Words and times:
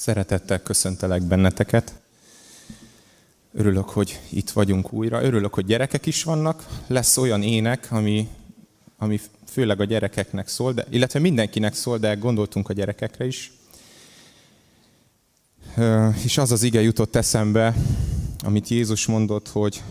Szeretettel 0.00 0.62
köszöntelek 0.62 1.22
benneteket. 1.22 2.00
Örülök, 3.52 3.88
hogy 3.88 4.20
itt 4.30 4.50
vagyunk 4.50 4.92
újra. 4.92 5.22
Örülök, 5.22 5.54
hogy 5.54 5.66
gyerekek 5.66 6.06
is 6.06 6.22
vannak. 6.22 6.66
Lesz 6.86 7.16
olyan 7.16 7.42
ének, 7.42 7.86
ami, 7.90 8.28
ami 8.96 9.20
főleg 9.46 9.80
a 9.80 9.84
gyerekeknek 9.84 10.48
szól, 10.48 10.72
de, 10.72 10.86
illetve 10.90 11.18
mindenkinek 11.18 11.74
szól, 11.74 11.98
de 11.98 12.14
gondoltunk 12.14 12.68
a 12.68 12.72
gyerekekre 12.72 13.26
is. 13.26 13.52
És 16.24 16.38
az 16.38 16.52
az 16.52 16.62
ige 16.62 16.80
jutott 16.80 17.16
eszembe, 17.16 17.74
amit 18.44 18.68
Jézus 18.68 19.06
mondott, 19.06 19.48
hogy, 19.48 19.82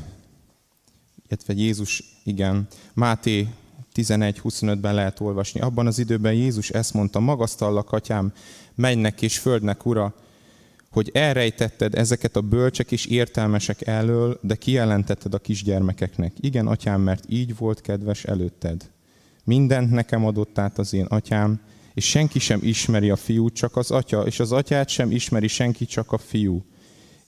illetve 1.28 1.54
Jézus, 1.54 2.04
igen, 2.24 2.68
Máté 2.94 3.48
11.25-ben 3.96 4.94
lehet 4.94 5.20
olvasni. 5.20 5.60
Abban 5.60 5.88
az 5.88 6.00
időben 6.00 6.34
Jézus 6.34 6.70
ezt 6.70 6.94
mondta, 6.94 7.20
magasztallak, 7.20 7.92
atyám, 7.92 8.34
mennek 8.76 9.22
és 9.22 9.38
földnek 9.38 9.86
ura, 9.86 10.14
hogy 10.92 11.10
elrejtetted 11.14 11.96
ezeket 11.96 12.36
a 12.36 12.42
bölcsek 12.42 12.92
és 12.92 13.06
értelmesek 13.06 13.88
elől, 13.88 14.40
de 14.42 14.56
kijelentetted 14.56 15.34
a 15.34 15.40
kisgyermekeknek. 15.40 16.34
Igen, 16.40 16.68
atyám, 16.68 17.02
mert 17.02 17.24
így 17.28 17.58
volt 17.58 17.82
kedves 17.82 18.24
előtted. 18.24 18.90
Mindent 19.44 19.92
nekem 19.92 20.26
adott 20.26 20.58
át 20.58 20.78
az 20.78 20.94
én 20.94 21.06
atyám, 21.06 21.62
és 21.94 22.10
senki 22.10 22.40
sem 22.40 22.60
ismeri 22.62 23.10
a 23.10 23.16
fiút, 23.16 23.54
csak 23.54 23.76
az 23.76 23.92
atya, 23.92 24.22
és 24.22 24.40
az 24.40 24.52
atyát 24.52 24.90
sem 24.90 25.12
ismeri 25.12 25.48
senki, 25.48 25.86
csak 25.86 26.12
a 26.12 26.18
fiú, 26.18 26.64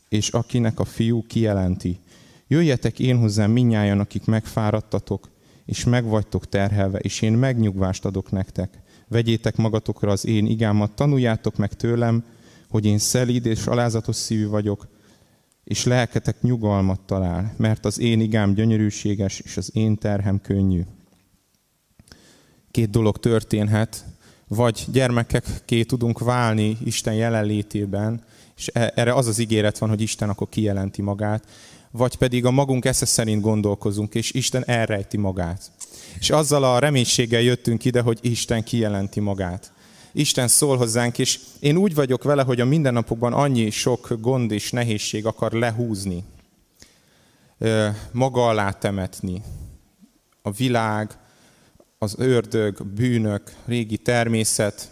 és 0.10 0.30
akinek 0.30 0.80
a 0.80 0.86
fiú 0.86 1.26
kijelenti. 1.28 2.00
Jöjjetek 2.48 3.00
én 3.00 3.18
hozzám 3.18 3.52
minnyájan, 3.52 4.00
akik 4.00 4.26
megfáradtatok, 4.26 5.30
és 5.72 5.84
megvagytok 5.84 6.50
terhelve, 6.50 6.98
és 7.00 7.22
én 7.22 7.34
megnyugvást 7.34 8.06
adok 8.06 8.32
nektek. 8.32 8.82
Vegyétek 9.08 9.56
magatokra 9.56 10.12
az 10.12 10.26
én 10.26 10.46
igámat, 10.46 10.92
tanuljátok 10.92 11.58
meg 11.58 11.74
tőlem, 11.74 12.24
hogy 12.70 12.86
én 12.86 12.98
szelíd 12.98 13.46
és 13.46 13.66
alázatos 13.66 14.16
szívű 14.16 14.48
vagyok, 14.48 14.88
és 15.64 15.86
lelketek 15.86 16.42
nyugalmat 16.42 17.00
talál, 17.00 17.54
mert 17.58 17.86
az 17.86 18.00
én 18.00 18.20
igám 18.20 18.54
gyönyörűséges, 18.54 19.40
és 19.40 19.58
az 19.58 19.70
én 19.74 19.98
terhem 19.98 20.42
könnyű. 20.42 20.82
Két 22.72 22.90
dolog 22.90 23.18
történhet, 23.18 24.06
vagy 24.48 24.86
gyermekekké 24.92 25.84
tudunk 25.84 26.20
válni 26.20 26.78
Isten 26.84 27.14
jelenlétében, 27.14 28.24
és 28.56 28.70
e- 28.74 28.92
erre 28.96 29.14
az 29.14 29.28
az 29.28 29.40
ígéret 29.40 29.78
van, 29.78 29.90
hogy 29.90 30.02
Isten 30.02 30.30
akkor 30.30 30.50
kijelenti 30.50 31.02
magát, 31.02 31.48
vagy 31.92 32.16
pedig 32.16 32.46
a 32.46 32.52
magunk 32.52 32.86
esze 32.86 33.06
szerint 33.06 33.42
gondolkozunk, 33.42 34.16
és 34.16 34.32
Isten 34.32 34.64
elrejti 34.66 35.18
magát. 35.18 35.72
És 36.20 36.30
azzal 36.30 36.64
a 36.64 36.80
reménységgel 36.80 37.42
jöttünk 37.42 37.86
ide, 37.86 38.02
hogy 38.02 38.20
Isten 38.22 38.64
kijelenti 38.64 39.20
magát. 39.20 39.74
Isten 40.14 40.48
szól 40.48 40.78
hozzánk, 40.78 41.18
és 41.18 41.40
én 41.60 41.78
úgy 41.78 41.96
vagyok 41.96 42.24
vele, 42.24 42.44
hogy 42.44 42.62
a 42.62 42.66
mindennapokban 42.66 43.34
annyi 43.34 43.70
sok 43.70 44.08
gond 44.20 44.52
és 44.52 44.72
nehézség 44.72 45.26
akar 45.26 45.52
lehúzni, 45.52 46.24
maga 48.12 48.48
alá 48.48 48.72
temetni. 48.72 49.42
A 50.42 50.52
világ, 50.52 51.18
az 51.98 52.16
ördög, 52.18 52.86
bűnök, 52.86 53.54
régi 53.66 53.98
természet, 53.98 54.92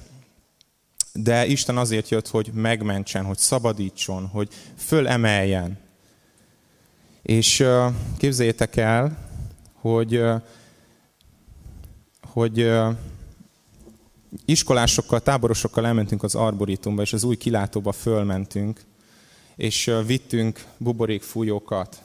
de 1.14 1.46
Isten 1.46 1.78
azért 1.78 2.10
jött, 2.10 2.28
hogy 2.28 2.52
megmentsen, 2.54 3.26
hogy 3.26 3.38
szabadítson, 3.38 4.28
hogy 4.28 4.50
fölemeljen. 4.78 5.89
És 7.22 7.66
képzeljétek 8.18 8.76
el, 8.76 9.18
hogy, 9.74 10.24
hogy 12.22 12.72
iskolásokkal, 14.46 15.20
táborosokkal 15.20 15.86
elmentünk 15.86 16.24
az 16.24 16.36
Arboretumba, 16.36 17.02
és 17.02 17.14
az 17.14 17.24
új 17.24 17.36
kilátóba 17.36 17.92
fölmentünk, 17.92 18.82
és 19.56 19.92
vittünk 20.06 20.64
buborékfújókat. 20.78 22.02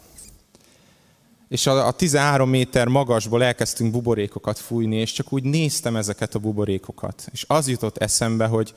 És 1.48 1.66
a, 1.66 1.86
a 1.86 1.92
13 1.92 2.48
méter 2.50 2.88
magasból 2.88 3.44
elkezdtünk 3.44 3.92
buborékokat 3.92 4.58
fújni, 4.58 4.96
és 4.96 5.12
csak 5.12 5.32
úgy 5.32 5.42
néztem 5.42 5.96
ezeket 5.96 6.34
a 6.34 6.38
buborékokat. 6.38 7.28
És 7.32 7.44
az 7.48 7.68
jutott 7.68 7.96
eszembe, 7.96 8.46
hogy 8.46 8.74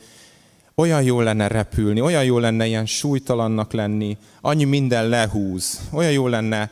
olyan 0.82 1.04
jó 1.04 1.22
lenne 1.22 1.48
repülni, 1.48 2.02
olyan 2.02 2.24
jó 2.24 2.40
lenne 2.40 2.66
ilyen 2.66 2.86
súlytalannak 2.86 3.74
lenni, 3.74 4.18
annyi 4.42 4.64
minden 4.64 5.08
lehúz, 5.08 5.80
olyan 5.92 6.12
jó 6.12 6.28
lenne 6.28 6.72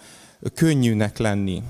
könnyűnek 0.54 1.18
lenni. 1.18 1.64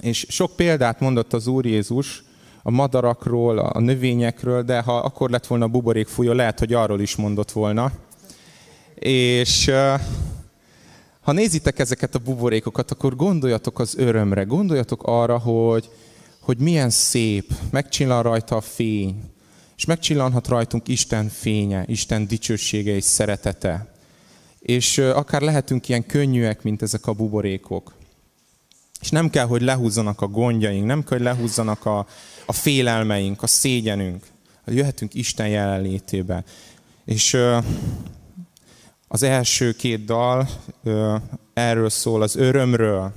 És 0.00 0.26
sok 0.28 0.56
példát 0.56 1.00
mondott 1.00 1.32
az 1.32 1.46
Úr 1.46 1.66
Jézus 1.66 2.24
a 2.62 2.70
madarakról, 2.70 3.58
a 3.58 3.80
növényekről, 3.80 4.62
de 4.62 4.80
ha 4.80 4.96
akkor 4.96 5.30
lett 5.30 5.46
volna 5.46 5.64
a 5.64 5.68
buborékfújó, 5.68 6.32
lehet, 6.32 6.58
hogy 6.58 6.72
arról 6.72 7.00
is 7.00 7.16
mondott 7.16 7.52
volna. 7.52 7.92
És 8.94 9.70
ha 11.20 11.32
nézitek 11.32 11.78
ezeket 11.78 12.14
a 12.14 12.18
buborékokat, 12.24 12.90
akkor 12.90 13.16
gondoljatok 13.16 13.78
az 13.78 13.94
örömre, 13.98 14.42
gondoljatok 14.42 15.02
arra, 15.02 15.38
hogy, 15.38 15.90
hogy 16.40 16.58
milyen 16.58 16.90
szép, 16.90 17.52
megcsillan 17.70 18.22
rajta 18.22 18.56
a 18.56 18.60
fény, 18.60 19.33
és 19.76 19.84
megcsillanhat 19.84 20.48
rajtunk 20.48 20.88
Isten 20.88 21.28
fénye, 21.28 21.84
Isten 21.86 22.26
dicsősége 22.26 22.94
és 22.94 23.04
szeretete. 23.04 23.92
És 24.60 24.98
akár 24.98 25.40
lehetünk 25.40 25.88
ilyen 25.88 26.06
könnyűek, 26.06 26.62
mint 26.62 26.82
ezek 26.82 27.06
a 27.06 27.12
buborékok. 27.12 27.94
És 29.00 29.10
nem 29.10 29.30
kell, 29.30 29.46
hogy 29.46 29.62
lehúzzanak 29.62 30.20
a 30.20 30.26
gondjaink, 30.26 30.86
nem 30.86 31.04
kell, 31.04 31.18
hogy 31.18 31.26
lehúzzanak 31.26 31.86
a, 31.86 32.06
a 32.46 32.52
félelmeink, 32.52 33.42
a 33.42 33.46
szégyenünk. 33.46 34.26
Jöhetünk 34.66 35.14
Isten 35.14 35.48
jelenlétébe. 35.48 36.44
És 37.04 37.36
az 39.08 39.22
első 39.22 39.72
két 39.72 40.04
dal 40.04 40.48
erről 41.54 41.90
szól, 41.90 42.22
az 42.22 42.36
örömről, 42.36 43.12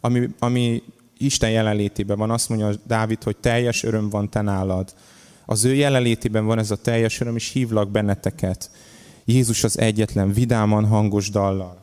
ami, 0.00 0.28
ami 0.38 0.82
Isten 1.18 1.50
jelenlétében 1.50 2.18
van. 2.18 2.30
Azt 2.30 2.48
mondja 2.48 2.70
Dávid, 2.86 3.22
hogy 3.22 3.36
teljes 3.36 3.82
öröm 3.82 4.08
van 4.08 4.30
te 4.30 4.40
nálad. 4.40 4.94
Az 5.50 5.64
ő 5.64 5.74
jelenlétében 5.74 6.44
van 6.44 6.58
ez 6.58 6.70
a 6.70 6.76
teljes 6.76 7.20
öröm, 7.20 7.36
és 7.36 7.52
hívlak 7.52 7.90
benneteket. 7.90 8.70
Jézus 9.24 9.64
az 9.64 9.78
egyetlen, 9.78 10.32
vidáman 10.32 10.86
hangos 10.86 11.30
dallal. 11.30 11.79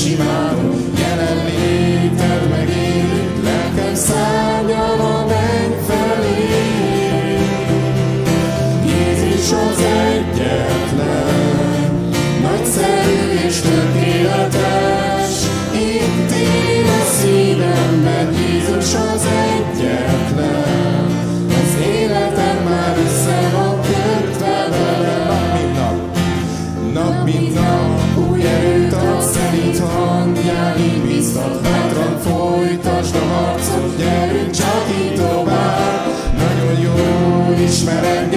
az 0.00 0.69
gyerünk 34.00 34.50
csak 34.50 34.84
így 35.00 35.14
tovább. 35.14 36.06
Nagyon 36.36 36.80
jó 36.80 37.64
ismer 37.64 38.29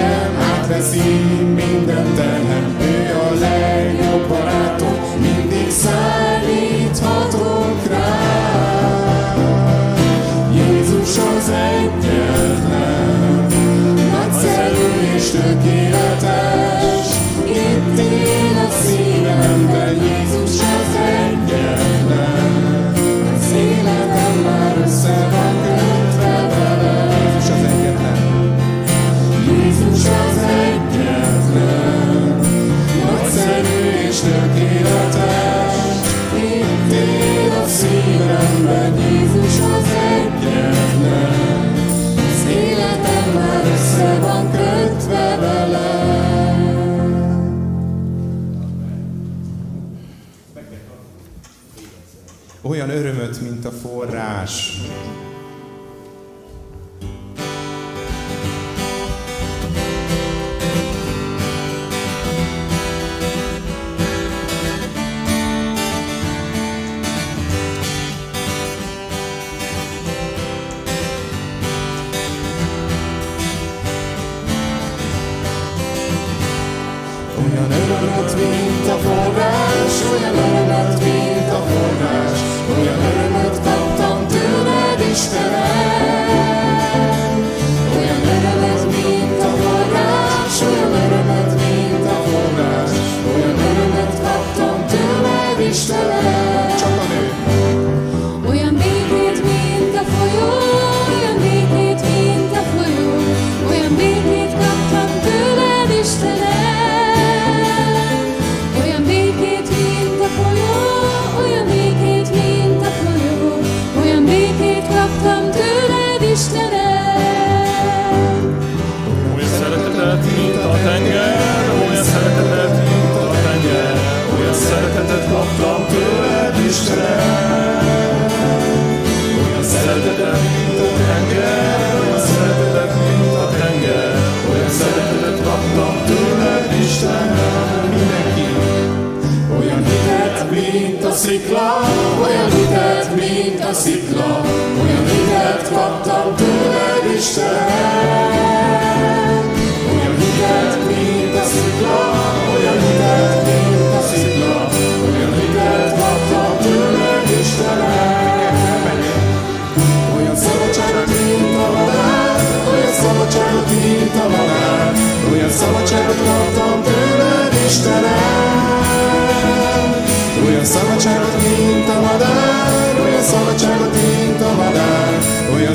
örömöt, 52.94 53.42
mint 53.42 53.66
a 53.66 53.72
forrás. 53.72 54.73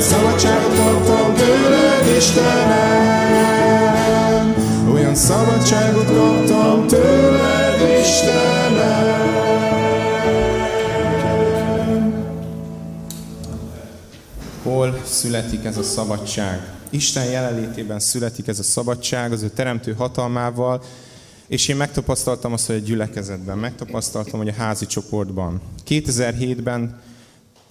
Szabadságot 0.09 0.75
kaptam 0.75 1.33
tőled, 1.35 2.17
Istenem. 2.17 3.25
Olyan 4.93 5.15
szabadságot 5.15 6.05
kaptam 6.05 6.87
tőled, 6.87 7.99
Istenem. 8.01 9.37
Hol 14.63 15.01
születik 15.05 15.65
ez 15.65 15.77
a 15.77 15.83
szabadság? 15.83 16.73
Isten 16.89 17.25
jelenlétében 17.25 17.99
születik 17.99 18.47
ez 18.47 18.59
a 18.59 18.63
szabadság, 18.63 19.31
az 19.31 19.41
ő 19.43 19.49
teremtő 19.49 19.93
hatalmával, 19.93 20.81
és 21.47 21.67
én 21.67 21.75
megtapasztaltam 21.75 22.53
azt, 22.53 22.67
hogy 22.67 22.75
a 22.75 22.79
gyülekezetben, 22.79 23.57
megtapasztaltam, 23.57 24.39
hogy 24.39 24.47
a 24.47 24.53
házi 24.53 24.85
csoportban. 24.85 25.61
2007-ben 25.87 26.99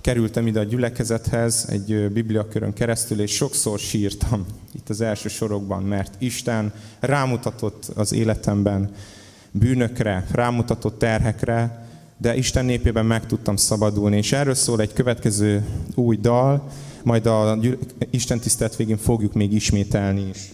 kerültem 0.01 0.47
ide 0.47 0.61
a 0.61 0.65
gyülekezethez 0.65 1.67
egy 1.69 2.11
bibliakörön 2.13 2.73
keresztül, 2.73 3.21
és 3.21 3.35
sokszor 3.35 3.79
sírtam 3.79 4.47
itt 4.75 4.89
az 4.89 5.01
első 5.01 5.29
sorokban, 5.29 5.83
mert 5.83 6.15
Isten 6.19 6.73
rámutatott 7.01 7.91
az 7.95 8.13
életemben 8.13 8.91
bűnökre, 9.51 10.27
rámutatott 10.33 10.99
terhekre, 10.99 11.87
de 12.17 12.37
Isten 12.37 12.65
népében 12.65 13.07
meg 13.07 13.27
tudtam 13.27 13.57
szabadulni, 13.57 14.17
és 14.17 14.33
erről 14.33 14.55
szól 14.55 14.81
egy 14.81 14.93
következő 14.93 15.65
új 15.95 16.17
dal, 16.17 16.69
majd 17.03 17.27
a 17.27 17.59
Isten 18.11 18.39
tisztelt 18.39 18.77
végén 18.77 18.97
fogjuk 18.97 19.33
még 19.33 19.53
ismételni 19.53 20.29
is. 20.35 20.53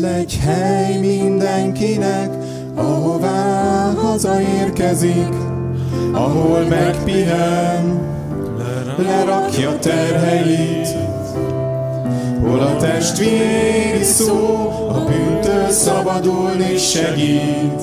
Kell 0.00 0.10
egy 0.10 0.38
hely 0.44 0.98
mindenkinek, 0.98 2.30
ahová 2.74 3.92
hazaérkezik, 4.02 5.28
ahol 6.12 6.60
megpihen, 6.68 8.00
lerakja 8.96 9.78
terheit. 9.78 10.88
Hol 12.40 12.60
a 12.60 12.76
testvéri 12.76 14.02
szó 14.02 14.70
a 14.88 15.04
bűntől 15.04 15.70
szabadulni 15.70 16.76
segít, 16.76 17.80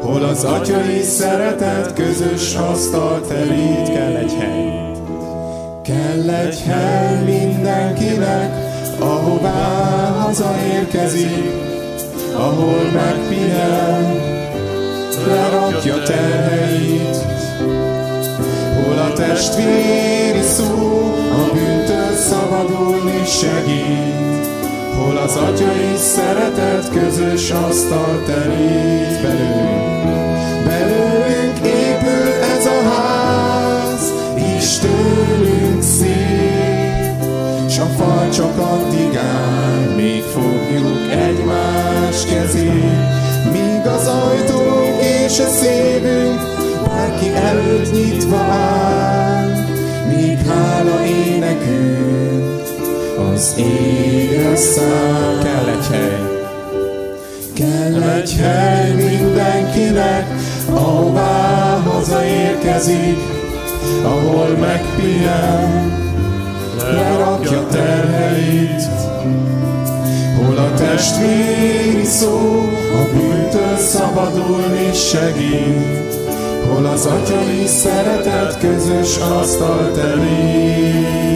hol 0.00 0.22
az 0.22 0.44
atyai 0.44 1.02
szeretet 1.02 1.92
közös 1.92 2.54
asztal 2.54 3.20
terít. 3.28 3.92
Kell 3.92 4.14
egy 4.14 4.32
hely. 4.32 4.92
Kell 5.82 6.30
egy 6.30 6.60
hely 6.60 7.24
mindenkinek, 7.24 8.67
ahová 8.98 10.22
hazaérkezik, 10.24 11.50
ahol 12.34 12.90
megpihen, 12.92 14.28
lerakja 15.26 16.02
terheit. 16.02 17.16
Hol 18.74 18.98
a 18.98 19.12
testvéri 19.12 20.42
szó 20.42 21.14
a 21.32 21.52
bűntől 21.52 22.16
szabadulni 22.16 23.24
segít, 23.24 24.46
hol 24.96 25.16
az 25.16 25.36
atyai 25.36 25.96
szeretet 25.96 26.90
közös 26.90 27.50
asztal 27.50 28.22
terít, 28.26 29.22
belőle. 29.22 29.87
és 45.38 45.44
a 45.44 45.48
szívünk 45.48 46.40
bárki 46.86 47.28
előtt 47.34 47.92
nyitva 47.92 48.36
áll, 48.36 49.48
míg 50.08 50.38
hála 50.38 51.04
énekünk 51.04 52.62
az 53.32 53.54
égre 53.56 54.56
száll. 54.56 55.38
Kell 55.42 55.68
egy 55.68 55.86
hely. 55.90 56.20
Kell 57.54 58.02
egy 58.02 58.32
hely 58.32 58.92
mindenkinek, 58.92 60.26
ahová 60.70 61.82
hazaérkezik, 61.84 63.18
ahol 64.02 64.48
megpihen, 64.48 65.92
lerakja 66.78 67.66
terheit, 67.66 68.87
a 70.58 70.74
testvéri 70.74 72.04
szó, 72.04 72.68
a 72.92 73.12
bűntől 73.12 73.76
szabadulni 73.76 74.92
segít, 74.92 76.14
hol 76.68 76.86
az 76.86 77.06
atyai 77.06 77.66
szeretet 77.66 78.58
közös 78.58 79.16
asztalt 79.16 79.96
elég. 79.96 81.27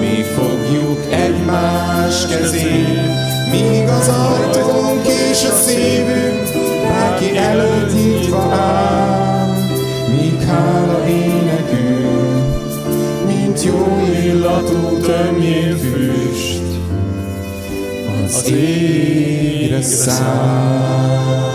mi 0.00 0.22
fogjuk 0.22 1.12
egymás 1.12 2.26
kezét, 2.26 3.00
míg 3.50 3.88
az 3.88 4.08
ajtónk 4.08 5.06
és 5.06 5.44
a 5.44 5.52
szívünk 5.52 6.50
bárki 6.88 7.36
előtt 7.36 7.94
nyitva 7.94 8.52
áll, 8.52 9.56
míg 10.08 10.42
hála 10.42 11.08
énekünk, 11.08 12.44
mint 13.26 13.62
jó 13.62 13.98
illatú 14.24 14.98
tömjén 14.98 15.76
füst, 15.76 16.62
az 18.24 18.50
égre 18.50 19.82
száll. 19.82 21.49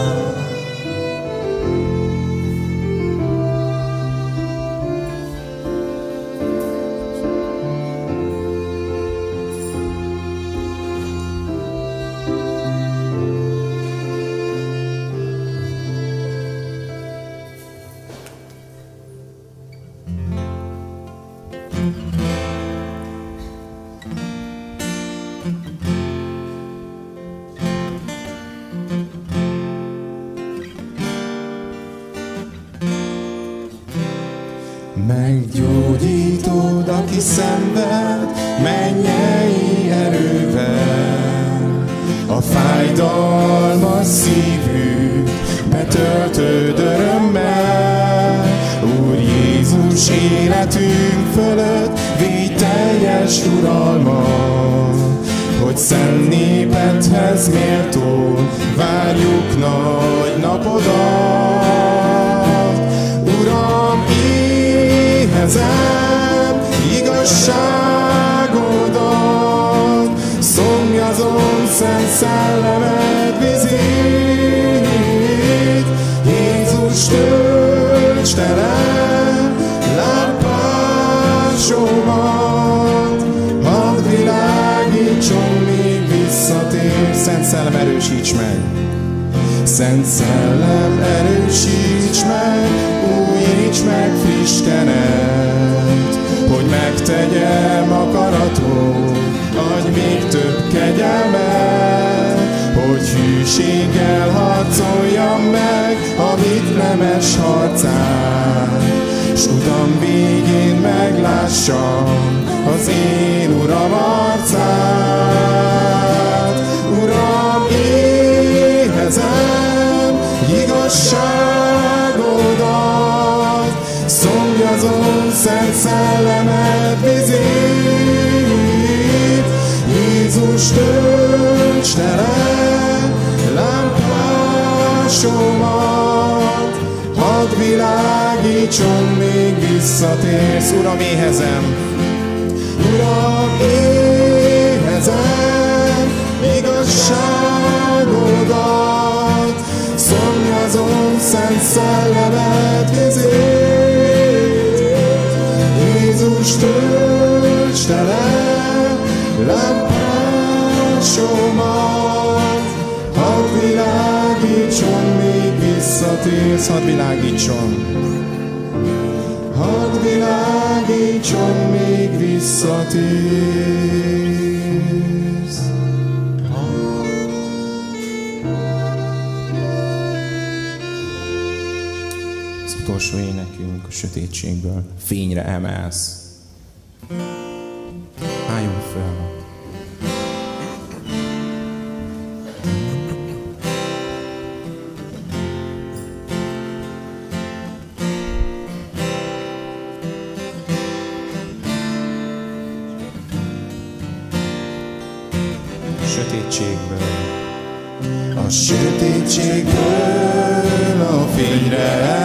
A 211.47 212.25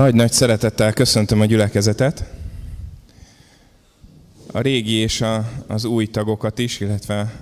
Nagy-nagy 0.00 0.32
szeretettel 0.32 0.92
köszöntöm 0.92 1.40
a 1.40 1.44
gyülekezetet, 1.44 2.24
a 4.52 4.60
régi 4.60 4.94
és 4.94 5.20
a, 5.20 5.50
az 5.66 5.84
új 5.84 6.06
tagokat 6.06 6.58
is, 6.58 6.80
illetve 6.80 7.32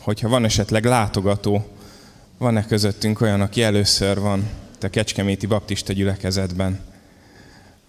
hogyha 0.00 0.28
van 0.28 0.44
esetleg 0.44 0.84
látogató, 0.84 1.66
van-e 2.38 2.66
közöttünk 2.66 3.20
olyan, 3.20 3.40
aki 3.40 3.62
először 3.62 4.20
van 4.20 4.48
a 4.80 4.88
Kecskeméti 4.88 5.46
Baptista 5.46 5.92
gyülekezetben, 5.92 6.80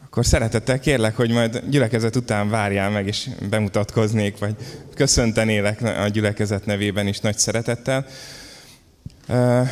akkor 0.06 0.26
szeretettel 0.26 0.80
kérlek, 0.80 1.16
hogy 1.16 1.32
majd 1.32 1.64
gyülekezet 1.70 2.16
után 2.16 2.50
várjál 2.50 2.90
meg, 2.90 3.08
és 3.08 3.30
bemutatkoznék, 3.50 4.38
vagy 4.38 4.56
köszöntenélek 4.96 5.82
a 5.82 6.08
gyülekezet 6.08 6.66
nevében 6.66 7.08
is 7.08 7.20
nagy 7.20 7.38
szeretettel. 7.38 8.06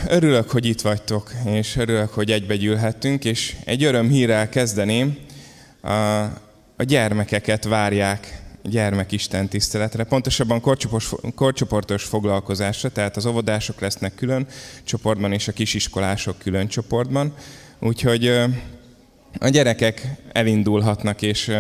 Örülök, 0.08 0.50
hogy 0.50 0.66
itt 0.66 0.82
vagytok, 0.82 1.32
és 1.46 1.76
örülök, 1.76 2.10
hogy 2.10 2.32
egybegyűlhettünk, 2.32 3.26
és 3.26 3.56
egy 3.66 3.84
öröm 3.84 4.10
hírrel 4.10 4.50
kezdeném. 4.50 5.18
A, 6.78 6.84
gyermekeket 6.84 7.64
várják 7.64 8.42
gyermekisten 8.64 9.48
tiszteletre, 9.48 10.04
pontosabban 10.04 10.62
korcsoportos, 10.62 11.14
korcsoportos 11.36 12.04
foglalkozásra, 12.04 12.90
tehát 12.90 13.18
az 13.18 13.26
óvodások 13.26 13.80
lesznek 13.80 14.16
külön 14.16 14.48
csoportban, 14.84 15.34
és 15.34 15.48
a 15.48 15.52
kisiskolások 15.52 16.38
külön 16.38 16.68
csoportban. 16.68 17.34
Úgyhogy 17.80 18.28
a 19.40 19.48
gyerekek 19.50 20.08
elindulhatnak, 20.32 21.22
és 21.22 21.52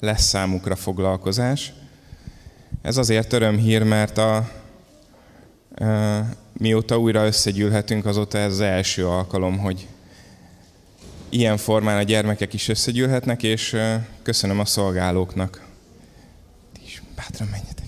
lesz 0.00 0.24
számukra 0.24 0.76
foglalkozás. 0.76 1.72
Ez 2.82 2.96
azért 2.96 3.32
örömhír, 3.32 3.82
mert 3.82 4.18
a, 4.18 4.50
mióta 6.60 6.98
újra 6.98 7.26
összegyűlhetünk, 7.26 8.06
azóta 8.06 8.38
ez 8.38 8.52
az 8.52 8.60
első 8.60 9.06
alkalom, 9.06 9.58
hogy 9.58 9.86
ilyen 11.28 11.56
formán 11.56 11.96
a 11.96 12.02
gyermekek 12.02 12.52
is 12.52 12.68
összegyűlhetnek, 12.68 13.42
és 13.42 13.76
köszönöm 14.22 14.58
a 14.58 14.64
szolgálóknak. 14.64 15.66
Ti 16.72 16.80
is 16.84 17.02
bátran 17.16 17.48
menjetek. 17.48 17.84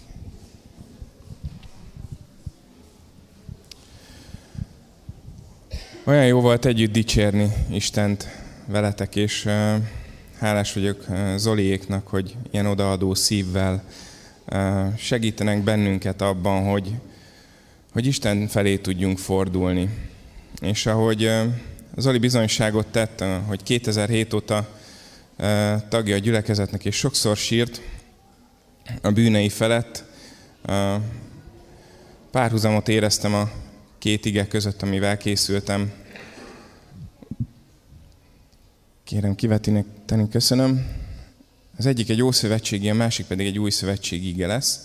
Olyan 6.05 6.27
jó 6.27 6.41
volt 6.41 6.65
együtt 6.65 6.93
dicsérni 6.93 7.53
Istent 7.71 8.29
veletek, 8.67 9.17
és 9.17 9.49
hálás 10.39 10.73
vagyok 10.73 11.05
Zoliéknak, 11.37 12.09
hogy 12.09 12.37
ilyen 12.51 12.67
odaadó 12.67 13.15
szívvel 13.15 13.85
segítenek 14.97 15.63
bennünket 15.63 16.23
abban, 16.23 16.65
hogy, 16.71 16.93
hogy 17.93 18.07
Isten 18.07 18.49
felé 18.49 18.77
tudjunk 18.77 19.19
fordulni. 19.19 19.89
És 20.61 20.87
ahogy 20.87 21.31
Zoli 21.97 22.19
bizonyságot 22.19 22.87
tett, 22.87 23.25
hogy 23.47 23.63
2007 23.63 24.33
óta 24.33 24.69
tagja 25.89 26.15
a 26.15 26.19
gyülekezetnek, 26.19 26.85
és 26.85 26.97
sokszor 26.97 27.37
sírt 27.37 27.81
a 29.03 29.11
bűnei 29.11 29.49
felett, 29.49 30.05
párhuzamot 32.31 32.89
éreztem 32.89 33.35
a 33.35 33.51
két 33.99 34.25
ige 34.25 34.47
között, 34.47 34.83
amivel 34.83 35.17
készültem. 35.17 35.93
Kérem, 39.05 39.35
kivetinek 39.35 39.85
tenni, 40.07 40.29
köszönöm. 40.29 40.87
Az 41.77 41.87
egyik 41.87 42.11
egy 42.11 42.23
ószövetségi, 42.23 42.91
a 42.91 42.95
másik 42.95 43.27
pedig 43.27 43.47
egy 43.47 43.59
új 43.59 43.71
szövetségi 43.71 44.29
ige 44.29 44.47
lesz. 44.47 44.81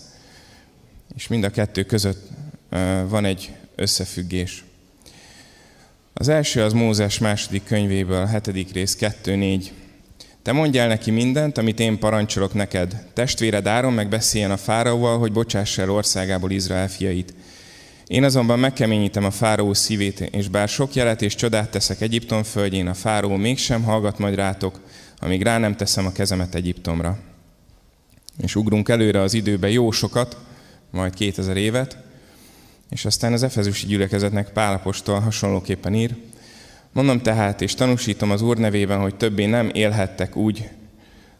És 1.14 1.28
mind 1.28 1.44
a 1.44 1.50
kettő 1.50 1.84
között 1.84 2.30
van 3.08 3.24
egy 3.24 3.50
összefüggés. 3.74 4.64
Az 6.12 6.28
első 6.28 6.62
az 6.62 6.72
Mózes 6.72 7.18
második 7.18 7.64
könyvéből, 7.64 8.26
hetedik 8.26 8.72
rész, 8.72 8.96
2-4. 9.00 9.64
Te 10.42 10.52
mondjál 10.52 10.88
neki 10.88 11.10
mindent, 11.10 11.58
amit 11.58 11.80
én 11.80 11.98
parancsolok 11.98 12.54
neked. 12.54 13.04
Testvéred 13.12 13.66
Áron 13.66 13.92
meg 13.92 14.08
beszéljen 14.08 14.50
a 14.50 14.56
fáraóval, 14.56 15.18
hogy 15.18 15.32
bocsáss 15.32 15.78
el 15.78 15.90
országából 15.90 16.50
Izrael 16.50 16.88
fiait. 16.88 17.34
Én 18.06 18.24
azonban 18.24 18.58
megkeményítem 18.58 19.24
a 19.24 19.30
fáraó 19.30 19.74
szívét, 19.74 20.20
és 20.20 20.48
bár 20.48 20.68
sok 20.68 20.94
jelet 20.94 21.22
és 21.22 21.34
csodát 21.34 21.70
teszek 21.70 22.00
Egyiptom 22.00 22.42
földjén, 22.42 22.86
a 22.86 22.94
fáraó 22.94 23.36
mégsem 23.36 23.82
hallgat 23.82 24.18
majd 24.18 24.34
rátok, 24.34 24.80
amíg 25.18 25.42
rá 25.42 25.58
nem 25.58 25.76
teszem 25.76 26.06
a 26.06 26.12
kezemet 26.12 26.54
Egyiptomra. 26.54 27.18
És 28.42 28.56
ugrunk 28.56 28.88
előre 28.88 29.20
az 29.20 29.34
időbe 29.34 29.70
jó 29.70 29.90
sokat, 29.90 30.36
majd 30.90 31.14
2000 31.14 31.56
évet, 31.56 31.96
és 32.90 33.04
aztán 33.04 33.32
az 33.32 33.42
Efezusi 33.42 33.86
gyülekezetnek 33.86 34.52
Pálapostól 34.52 35.20
hasonlóképpen 35.20 35.94
ír. 35.94 36.16
Mondom 36.92 37.20
tehát, 37.20 37.60
és 37.60 37.74
tanúsítom 37.74 38.30
az 38.30 38.42
Úr 38.42 38.56
nevében, 38.56 39.00
hogy 39.00 39.14
többé 39.14 39.46
nem 39.46 39.70
élhettek 39.72 40.36
úgy, 40.36 40.68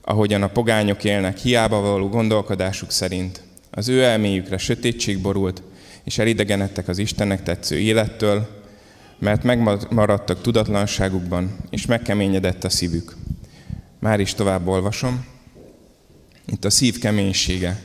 ahogyan 0.01 0.43
a 0.43 0.49
pogányok 0.49 1.05
élnek, 1.05 1.39
hiába 1.39 1.81
való 1.81 2.09
gondolkodásuk 2.09 2.91
szerint. 2.91 3.43
Az 3.71 3.89
ő 3.89 4.03
elméjükre 4.03 4.57
sötétség 4.59 5.21
borult, 5.21 5.63
és 6.05 6.19
elidegenedtek 6.19 6.89
az 6.89 6.99
Istennek 6.99 7.43
tetsző 7.43 7.79
élettől, 7.79 8.63
mert 9.19 9.43
megmaradtak 9.43 10.41
tudatlanságukban, 10.41 11.57
és 11.71 11.87
megkeményedett 11.87 12.65
a 12.65 12.69
szívük. 12.69 13.17
Már 13.99 14.21
is 14.21 14.35
tovább 14.35 14.67
olvasom. 14.67 15.27
Itt 16.47 16.65
a 16.65 16.71
szív 16.71 16.99
keménysége 16.99 17.83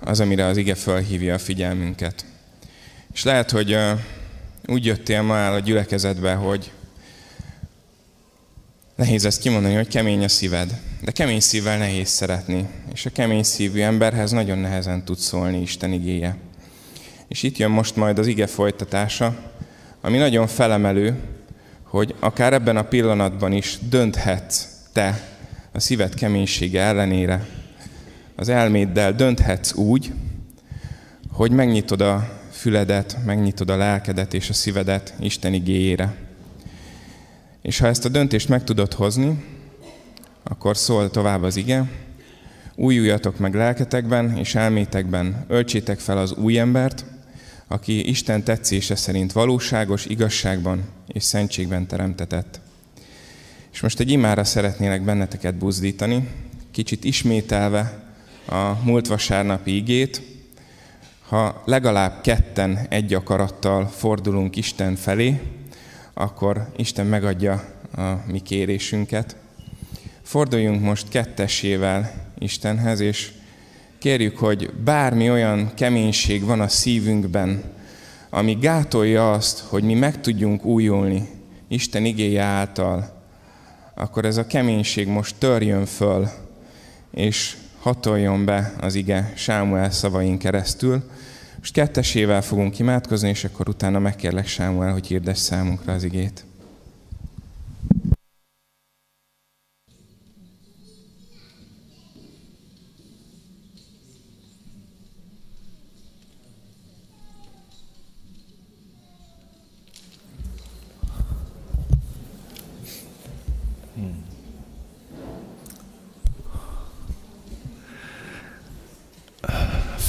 az, 0.00 0.20
amire 0.20 0.44
az 0.44 0.56
ige 0.56 0.74
felhívja 0.74 1.34
a 1.34 1.38
figyelmünket. 1.38 2.24
És 3.14 3.24
lehet, 3.24 3.50
hogy 3.50 3.78
úgy 4.66 4.84
jöttél 4.84 5.22
ma 5.22 5.36
el 5.36 5.52
a 5.52 5.58
gyülekezetbe, 5.58 6.34
hogy 6.34 6.72
nehéz 8.96 9.24
ezt 9.24 9.40
kimondani, 9.40 9.74
hogy 9.74 9.88
kemény 9.88 10.24
a 10.24 10.28
szíved. 10.28 10.80
De 11.00 11.10
kemény 11.10 11.40
szívvel 11.40 11.78
nehéz 11.78 12.08
szeretni. 12.08 12.68
És 12.92 13.06
a 13.06 13.10
kemény 13.10 13.42
szívű 13.42 13.80
emberhez 13.80 14.30
nagyon 14.30 14.58
nehezen 14.58 15.04
tud 15.04 15.18
szólni 15.18 15.60
Isten 15.60 15.92
igéje. 15.92 16.36
És 17.28 17.42
itt 17.42 17.56
jön 17.56 17.70
most 17.70 17.96
majd 17.96 18.18
az 18.18 18.26
ige 18.26 18.46
folytatása, 18.46 19.52
ami 20.00 20.18
nagyon 20.18 20.46
felemelő, 20.46 21.20
hogy 21.82 22.14
akár 22.18 22.52
ebben 22.52 22.76
a 22.76 22.82
pillanatban 22.82 23.52
is 23.52 23.78
dönthetsz 23.88 24.66
te 24.92 25.20
a 25.72 25.80
szíved 25.80 26.14
keménysége 26.14 26.82
ellenére. 26.82 27.46
Az 28.36 28.48
elméddel 28.48 29.12
dönthetsz 29.12 29.74
úgy, 29.74 30.12
hogy 31.32 31.50
megnyitod 31.50 32.00
a 32.00 32.41
füledet, 32.62 33.16
megnyitod 33.24 33.70
a 33.70 33.76
lelkedet 33.76 34.34
és 34.34 34.48
a 34.48 34.52
szívedet 34.52 35.14
Isten 35.20 35.52
igéjére. 35.52 36.14
És 37.62 37.78
ha 37.78 37.86
ezt 37.86 38.04
a 38.04 38.08
döntést 38.08 38.48
meg 38.48 38.64
tudod 38.64 38.92
hozni, 38.92 39.44
akkor 40.42 40.76
szól 40.76 41.10
tovább 41.10 41.42
az 41.42 41.56
ige, 41.56 41.90
újuljatok 42.74 43.38
meg 43.38 43.54
lelketekben 43.54 44.36
és 44.36 44.54
elmétekben, 44.54 45.44
öltsétek 45.48 45.98
fel 45.98 46.18
az 46.18 46.32
új 46.32 46.58
embert, 46.58 47.04
aki 47.66 48.08
Isten 48.08 48.42
tetszése 48.42 48.94
szerint 48.94 49.32
valóságos, 49.32 50.06
igazságban 50.06 50.82
és 51.06 51.22
szentségben 51.22 51.86
teremtetett. 51.86 52.60
És 53.72 53.80
most 53.80 54.00
egy 54.00 54.10
imára 54.10 54.44
szeretnélek 54.44 55.04
benneteket 55.04 55.54
buzdítani, 55.54 56.28
kicsit 56.70 57.04
ismételve 57.04 58.02
a 58.48 58.84
múlt 58.84 59.06
vasárnapi 59.06 59.76
igét, 59.76 60.31
ha 61.32 61.62
legalább 61.64 62.20
ketten 62.20 62.86
egy 62.88 63.14
akarattal 63.14 63.86
fordulunk 63.86 64.56
Isten 64.56 64.96
felé, 64.96 65.40
akkor 66.14 66.68
Isten 66.76 67.06
megadja 67.06 67.64
a 67.96 68.02
mi 68.26 68.38
kérésünket. 68.38 69.36
Forduljunk 70.22 70.82
most 70.82 71.08
kettesével 71.08 72.12
Istenhez, 72.38 73.00
és 73.00 73.32
kérjük, 73.98 74.38
hogy 74.38 74.72
bármi 74.84 75.30
olyan 75.30 75.74
keménység 75.74 76.44
van 76.44 76.60
a 76.60 76.68
szívünkben, 76.68 77.62
ami 78.30 78.54
gátolja 78.54 79.32
azt, 79.32 79.58
hogy 79.58 79.82
mi 79.82 79.94
meg 79.94 80.20
tudjunk 80.20 80.64
újulni 80.64 81.28
Isten 81.68 82.04
igéje 82.04 82.42
által, 82.42 83.22
akkor 83.94 84.24
ez 84.24 84.36
a 84.36 84.46
keménység 84.46 85.06
most 85.06 85.34
törjön 85.38 85.86
föl, 85.86 86.28
és 87.10 87.56
hatoljon 87.80 88.44
be 88.44 88.72
az 88.80 88.94
ige 88.94 89.32
Sámuel 89.34 89.90
szavain 89.90 90.38
keresztül. 90.38 91.02
Most 91.62 91.74
kettesével 91.74 92.42
fogunk 92.42 92.78
imádkozni, 92.78 93.28
és 93.28 93.44
akkor 93.44 93.68
utána 93.68 93.98
megkérlek 93.98 94.46
Sámuel, 94.46 94.92
hogy 94.92 95.06
hirdes 95.06 95.38
számunkra 95.38 95.92
az 95.92 96.04
igét. 96.04 96.44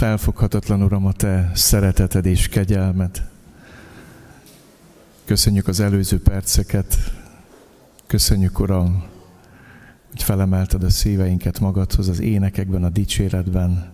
Felfoghatatlan, 0.04 0.82
Uram, 0.82 1.06
a 1.06 1.12
Te 1.12 1.52
szereteted 1.54 2.26
és 2.26 2.48
kegyelmed. 2.48 3.22
Köszönjük 5.26 5.68
az 5.68 5.80
előző 5.80 6.22
perceket. 6.22 6.98
Köszönjük, 8.08 8.60
Uram, 8.60 9.04
hogy 10.10 10.24
felemelted 10.24 10.84
a 10.84 10.90
szíveinket 10.90 11.60
magadhoz 11.60 12.10
az 12.10 12.20
énekekben, 12.20 12.84
a 12.84 12.90
dicséretben. 12.90 13.92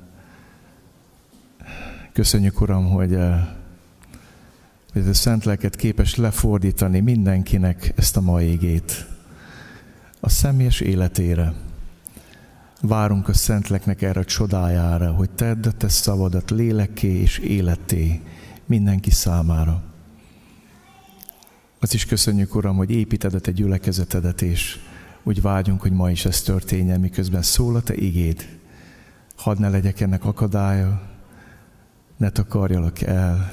Köszönjük, 2.14 2.62
Uram, 2.62 2.90
hogy, 2.90 3.14
eh, 3.14 3.48
hogy 4.94 5.08
a 5.08 5.14
szent 5.14 5.44
lelket 5.44 5.76
képes 5.76 6.16
lefordítani 6.16 7.00
mindenkinek 7.00 7.94
ezt 7.96 8.18
a 8.18 8.22
mai 8.22 8.46
égét 8.46 9.08
a 10.20 10.30
személyes 10.30 10.80
életére 10.80 11.54
Várunk 12.82 13.28
a 13.28 13.34
Szentleknek 13.34 14.02
erre 14.02 14.20
a 14.20 14.26
csodájára, 14.26 15.12
hogy 15.12 15.30
tedd 15.30 15.68
a 15.68 15.72
te 15.72 15.90
szavadat 15.90 16.50
lélekké 16.50 17.08
és 17.08 17.38
életté 17.38 18.22
mindenki 18.66 19.12
számára. 19.12 19.84
Azt 21.80 21.94
is 21.94 22.06
köszönjük, 22.06 22.56
Uram, 22.56 22.76
hogy 22.76 22.92
építed 22.92 23.34
a 23.34 23.40
te 23.40 23.52
gyülekezetedet, 23.52 24.42
és 24.42 24.78
úgy 25.24 25.42
vágyunk, 25.42 25.82
hogy 25.82 25.92
ma 25.92 26.12
is 26.12 26.26
ez 26.26 26.42
történjen, 26.42 27.00
miközben 27.00 27.42
szól 27.42 27.76
a 27.76 27.82
te 27.82 27.96
igéd. 27.96 28.60
Hadd 29.36 29.60
ne 29.60 29.70
legyek 29.70 30.00
ennek 30.00 30.26
akadálya, 30.26 31.02
ne 32.18 32.30
takarjalak 32.30 33.02
el, 33.02 33.52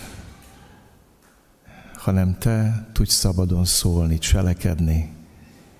hanem 1.95 2.39
te 2.39 2.87
tudj 2.93 3.11
szabadon 3.11 3.65
szólni, 3.65 4.19
cselekedni, 4.19 5.13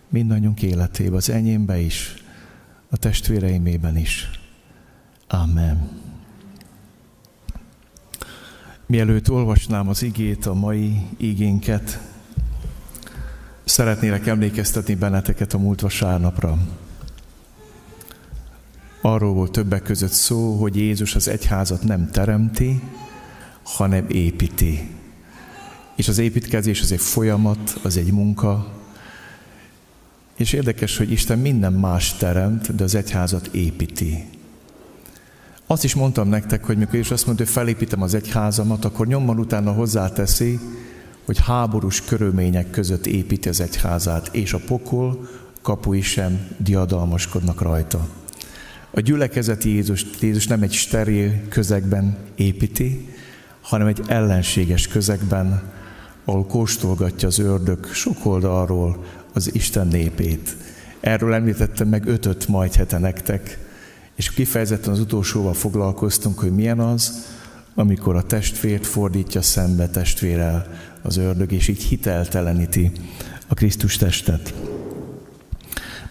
mindannyiunk 0.09 0.63
életébe, 0.63 1.17
az 1.17 1.31
enyémbe 1.31 1.79
is, 1.79 2.25
a 2.97 2.99
testvéreimében 2.99 3.97
is. 3.97 4.31
Amen. 5.29 5.89
Mielőtt 8.87 9.31
olvasnám 9.31 9.89
az 9.89 10.03
igét, 10.03 10.47
a 10.47 10.55
mai 10.55 11.07
igénket, 11.17 12.01
szeretnélek 13.65 14.27
emlékeztetni 14.27 14.95
benneteket 14.95 15.53
a 15.53 15.59
múlt 15.59 15.81
vasárnapra. 15.81 16.59
Arról 19.01 19.33
volt 19.33 19.53
többek 19.53 19.83
között 19.83 20.13
szó, 20.13 20.57
hogy 20.57 20.77
Jézus 20.77 21.15
az 21.15 21.29
egyházat 21.29 21.83
nem 21.83 22.11
teremti, 22.11 22.81
hanem 23.63 24.09
építi. 24.09 24.91
És 25.97 26.09
az 26.09 26.19
építkezés 26.19 26.81
az 26.81 26.93
egy 26.93 27.01
folyamat, 27.01 27.81
az 27.83 27.97
egy 27.97 28.13
munka, 28.13 28.76
és 30.37 30.53
érdekes, 30.53 30.97
hogy 30.97 31.11
Isten 31.11 31.39
minden 31.39 31.73
más 31.73 32.17
teremt, 32.17 32.75
de 32.75 32.85
az 32.85 32.95
egyházat 32.95 33.47
építi. 33.47 34.25
Azt 35.67 35.85
is 35.85 35.95
mondtam 35.95 36.29
nektek, 36.29 36.65
hogy 36.65 36.77
mikor 36.77 36.95
is 36.95 37.11
azt 37.11 37.27
mondja, 37.27 37.45
hogy 37.45 37.55
felépítem 37.55 38.03
az 38.03 38.15
egyházamat, 38.15 38.85
akkor 38.85 39.07
nyomban 39.07 39.39
utána 39.39 39.73
hozzáteszi, 39.73 40.59
hogy 41.25 41.39
háborús 41.39 42.05
körülmények 42.05 42.71
között 42.71 43.07
építi 43.07 43.49
az 43.49 43.61
egyházát, 43.61 44.29
és 44.33 44.53
a 44.53 44.61
pokol 44.67 45.29
kapui 45.63 46.01
sem 46.01 46.49
diadalmaskodnak 46.59 47.61
rajta. 47.61 48.09
A 48.91 49.01
gyülekezeti 49.01 49.69
Jézus, 49.69 50.07
Jézus 50.21 50.47
nem 50.47 50.63
egy 50.63 50.73
steril 50.73 51.49
közegben 51.49 52.17
építi, 52.35 53.09
hanem 53.61 53.87
egy 53.87 54.01
ellenséges 54.07 54.89
közegben, 54.89 55.73
ahol 56.25 56.47
kóstolgatja 56.47 57.29
az 57.29 57.39
ördög 57.39 57.87
sok 57.87 58.27
oldalról 58.27 59.05
az 59.37 59.55
Isten 59.55 59.87
népét. 59.87 60.57
Erről 61.01 61.35
említettem 61.35 61.89
meg 61.89 62.07
ötöt 62.07 62.49
majd 62.49 62.75
hete 62.75 62.99
nektek, 62.99 63.59
és 64.15 64.31
kifejezetten 64.31 64.93
az 64.93 65.01
utolsóval 65.01 65.55
foglalkoztunk, 65.55 66.39
hogy 66.39 66.53
milyen 66.53 66.81
az, 66.81 67.27
amikor 67.75 68.17
a 68.17 68.23
testvért 68.23 68.87
fordítja 68.87 69.43
szembe 69.43 69.89
testvérel 69.89 70.67
az 71.03 71.17
ördög, 71.17 71.53
és 71.53 71.69
így 71.69 71.83
hitelteleníti 71.83 72.93
a 73.47 73.55
Krisztus 73.55 73.97
testet. 73.97 74.55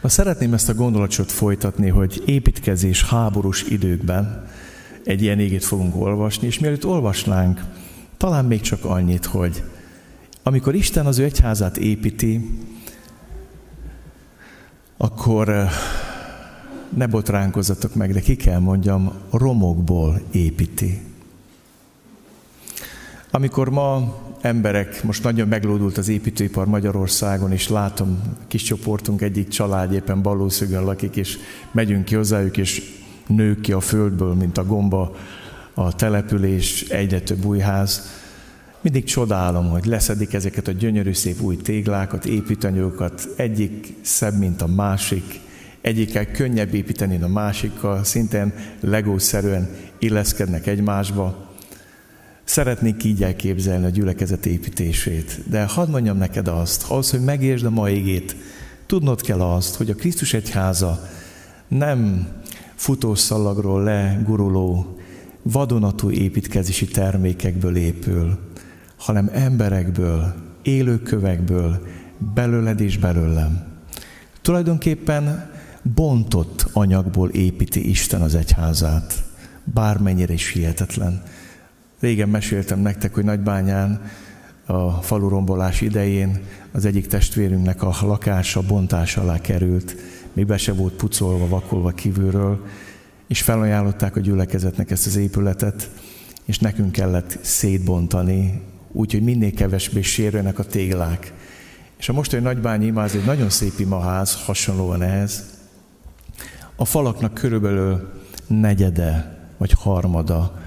Ma 0.01 0.09
szeretném 0.09 0.53
ezt 0.53 0.69
a 0.69 0.73
gondolatot 0.73 1.31
folytatni, 1.31 1.89
hogy 1.89 2.23
építkezés 2.25 3.03
háborús 3.03 3.63
időkben 3.63 4.47
egy 5.03 5.21
ilyen 5.21 5.39
égét 5.39 5.63
fogunk 5.63 5.95
olvasni, 5.95 6.47
és 6.47 6.59
mielőtt 6.59 6.85
olvasnánk, 6.85 7.61
talán 8.17 8.45
még 8.45 8.61
csak 8.61 8.85
annyit, 8.85 9.25
hogy 9.25 9.63
amikor 10.43 10.75
Isten 10.75 11.05
az 11.05 11.17
ő 11.17 11.23
egyházát 11.23 11.77
építi, 11.77 12.59
akkor 14.97 15.49
eh, 15.49 15.71
ne 16.89 17.07
botránkozzatok 17.07 17.95
meg, 17.95 18.13
de 18.13 18.19
ki 18.19 18.35
kell 18.35 18.59
mondjam, 18.59 19.13
romokból 19.31 20.21
építi. 20.31 21.01
Amikor 23.31 23.69
ma 23.69 24.15
emberek, 24.41 25.03
most 25.03 25.23
nagyon 25.23 25.47
meglódult 25.47 25.97
az 25.97 26.07
építőipar 26.07 26.67
Magyarországon, 26.67 27.51
és 27.51 27.67
látom, 27.67 28.21
kis 28.47 28.63
csoportunk 28.63 29.21
egyik 29.21 29.47
család 29.47 29.93
éppen 29.93 30.21
balószögön 30.21 30.83
lakik, 30.83 31.15
és 31.15 31.37
megyünk 31.71 32.05
ki 32.05 32.15
hozzájuk, 32.15 32.57
és 32.57 32.81
nők 33.27 33.61
ki 33.61 33.71
a 33.71 33.79
földből, 33.79 34.33
mint 34.33 34.57
a 34.57 34.65
gomba, 34.65 35.15
a 35.73 35.95
település, 35.95 36.81
egyre 36.81 37.21
több 37.21 37.45
új 37.45 37.59
ház. 37.59 38.14
Mindig 38.85 39.03
csodálom, 39.03 39.69
hogy 39.69 39.85
leszedik 39.85 40.33
ezeket 40.33 40.67
a 40.67 40.71
gyönyörű 40.71 41.13
szép 41.13 41.41
új 41.41 41.57
téglákat, 41.57 42.25
építőanyagokat, 42.25 43.27
egyik 43.35 43.93
szebb, 44.01 44.37
mint 44.37 44.61
a 44.61 44.67
másik, 44.67 45.39
egyikkel 45.81 46.31
könnyebb 46.31 46.73
építeni, 46.73 47.11
mint 47.11 47.23
a 47.23 47.27
másikkal, 47.27 48.03
szintén 48.03 48.53
legószerűen 48.79 49.69
illeszkednek 49.99 50.67
egymásba. 50.67 51.51
Szeretnék 52.43 53.03
így 53.03 53.23
elképzelni 53.23 53.85
a 53.85 53.89
gyülekezet 53.89 54.45
építését, 54.45 55.41
de 55.49 55.63
hadd 55.63 55.89
mondjam 55.89 56.17
neked 56.17 56.47
azt, 56.47 56.85
ahhoz, 56.87 57.11
hogy 57.11 57.23
megértsd 57.23 57.65
a 57.65 57.69
mai 57.69 57.93
égét, 57.93 58.35
tudnod 58.85 59.21
kell 59.21 59.41
azt, 59.41 59.75
hogy 59.75 59.89
a 59.89 59.95
Krisztus 59.95 60.33
egyháza 60.33 61.09
nem 61.67 62.27
futószalagról 62.75 63.83
leguruló, 63.83 64.97
vadonatúj 65.41 66.15
építkezési 66.15 66.85
termékekből 66.85 67.75
épül, 67.75 68.44
hanem 69.05 69.29
emberekből, 69.33 70.33
élőkövekből, 70.61 71.87
belőled 72.33 72.79
és 72.79 72.97
belőlem. 72.97 73.63
Tulajdonképpen 74.41 75.51
bontott 75.95 76.65
anyagból 76.73 77.29
építi 77.29 77.89
Isten 77.89 78.21
az 78.21 78.35
egyházát, 78.35 79.23
bármennyire 79.63 80.33
is 80.33 80.51
hihetetlen. 80.51 81.23
Régen 81.99 82.29
meséltem 82.29 82.79
nektek, 82.79 83.13
hogy 83.13 83.23
Nagybányán 83.23 84.01
a 84.65 84.91
falurombolás 84.91 85.81
idején 85.81 86.39
az 86.71 86.85
egyik 86.85 87.07
testvérünknek 87.07 87.83
a 87.83 87.95
lakása 88.01 88.61
bontás 88.61 89.17
alá 89.17 89.39
került, 89.41 89.95
még 90.33 90.45
be 90.45 90.57
se 90.57 90.73
volt 90.73 90.93
pucolva, 90.93 91.47
vakolva 91.47 91.91
kívülről, 91.91 92.65
és 93.27 93.41
felajánlották 93.41 94.15
a 94.15 94.19
gyülekezetnek 94.19 94.91
ezt 94.91 95.05
az 95.05 95.15
épületet, 95.15 95.89
és 96.45 96.59
nekünk 96.59 96.91
kellett 96.91 97.39
szétbontani, 97.41 98.61
úgyhogy 98.95 99.21
minél 99.21 99.53
kevesbé 99.53 100.01
sérülnek 100.01 100.59
a 100.59 100.63
téglák. 100.63 101.33
És 101.97 102.09
a 102.09 102.13
mostani 102.13 102.43
nagybányi 102.43 102.85
imáz 102.85 103.15
egy 103.15 103.25
nagyon 103.25 103.49
szép 103.49 103.79
imaház, 103.79 104.43
hasonlóan 104.45 105.01
ehhez. 105.01 105.43
A 106.75 106.85
falaknak 106.85 107.33
körülbelül 107.33 108.13
negyede 108.47 109.37
vagy 109.57 109.71
harmada 109.71 110.59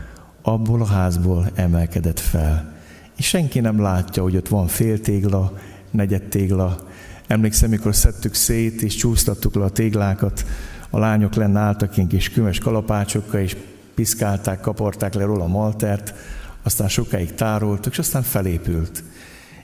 abból 0.43 0.81
a 0.81 0.87
házból 0.87 1.51
emelkedett 1.55 2.21
fel. 2.21 2.77
És 3.17 3.27
senki 3.27 3.61
nem 3.61 3.81
látja, 3.81 4.23
hogy 4.23 4.37
ott 4.37 4.49
van 4.49 4.67
fél 4.67 5.01
tégla, 5.01 5.53
negyed 5.91 6.23
tégla. 6.23 6.87
Emlékszem, 7.27 7.71
mikor 7.71 7.95
szedtük 7.95 8.35
szét 8.35 8.83
és 8.83 8.95
csúsztattuk 8.95 9.55
le 9.55 9.65
a 9.65 9.71
téglákat, 9.71 10.45
a 10.91 10.99
lányok 10.99 11.35
lenne 11.35 11.61
álltak 11.61 11.97
ilyen 11.97 12.09
kis 12.09 12.31
kümes 12.31 12.59
kalapácsokkal, 12.59 13.41
és 13.41 13.57
piszkálták, 13.95 14.61
kaparták 14.61 15.15
le 15.15 15.25
róla 15.25 15.45
a 15.45 15.49
maltert, 15.49 16.15
aztán 16.63 16.89
sokáig 16.89 17.35
tároltuk, 17.35 17.93
és 17.93 17.99
aztán 17.99 18.23
felépült. 18.23 19.05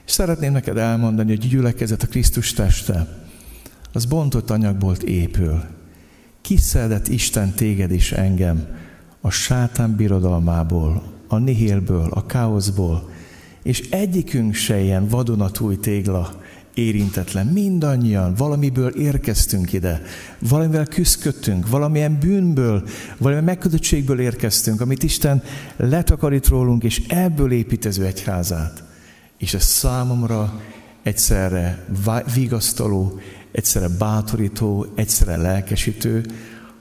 És 0.05 0.11
szeretném 0.11 0.51
neked 0.51 0.77
elmondani, 0.77 1.29
hogy 1.29 1.47
gyülekezet 1.47 2.03
a 2.03 2.07
Krisztus 2.07 2.53
teste, 2.53 3.07
az 3.93 4.05
bontott 4.05 4.49
anyagból 4.49 4.95
épül. 4.95 5.63
Kiszedett 6.41 7.07
Isten 7.07 7.51
téged 7.53 7.91
és 7.91 8.11
engem 8.11 8.67
a 9.21 9.29
sátán 9.29 9.95
birodalmából, 9.95 11.03
a 11.27 11.37
nihélből, 11.37 12.07
a 12.11 12.25
káoszból, 12.25 13.09
és 13.63 13.89
egyikünk 13.89 14.53
se 14.53 14.79
ilyen 14.79 15.07
vadonatúj 15.07 15.77
tégla, 15.77 16.41
érintetlen. 16.75 17.47
Mindannyian 17.47 18.33
valamiből 18.33 18.89
érkeztünk 18.89 19.73
ide, 19.73 20.01
valamivel 20.39 20.85
küzdködtünk, 20.85 21.69
valamilyen 21.69 22.17
bűnből, 22.19 22.83
valamilyen 23.17 23.45
megkötöttségből 23.45 24.19
érkeztünk, 24.19 24.81
amit 24.81 25.03
Isten 25.03 25.43
letakarít 25.75 26.47
rólunk, 26.47 26.83
és 26.83 27.01
ebből 27.07 27.51
építező 27.51 28.05
egyházát. 28.05 28.83
És 29.37 29.53
ez 29.53 29.63
számomra 29.63 30.61
egyszerre 31.03 31.85
vigasztaló, 32.33 33.19
egyszerre 33.51 33.87
bátorító, 33.87 34.85
egyszerre 34.95 35.37
lelkesítő, 35.37 36.25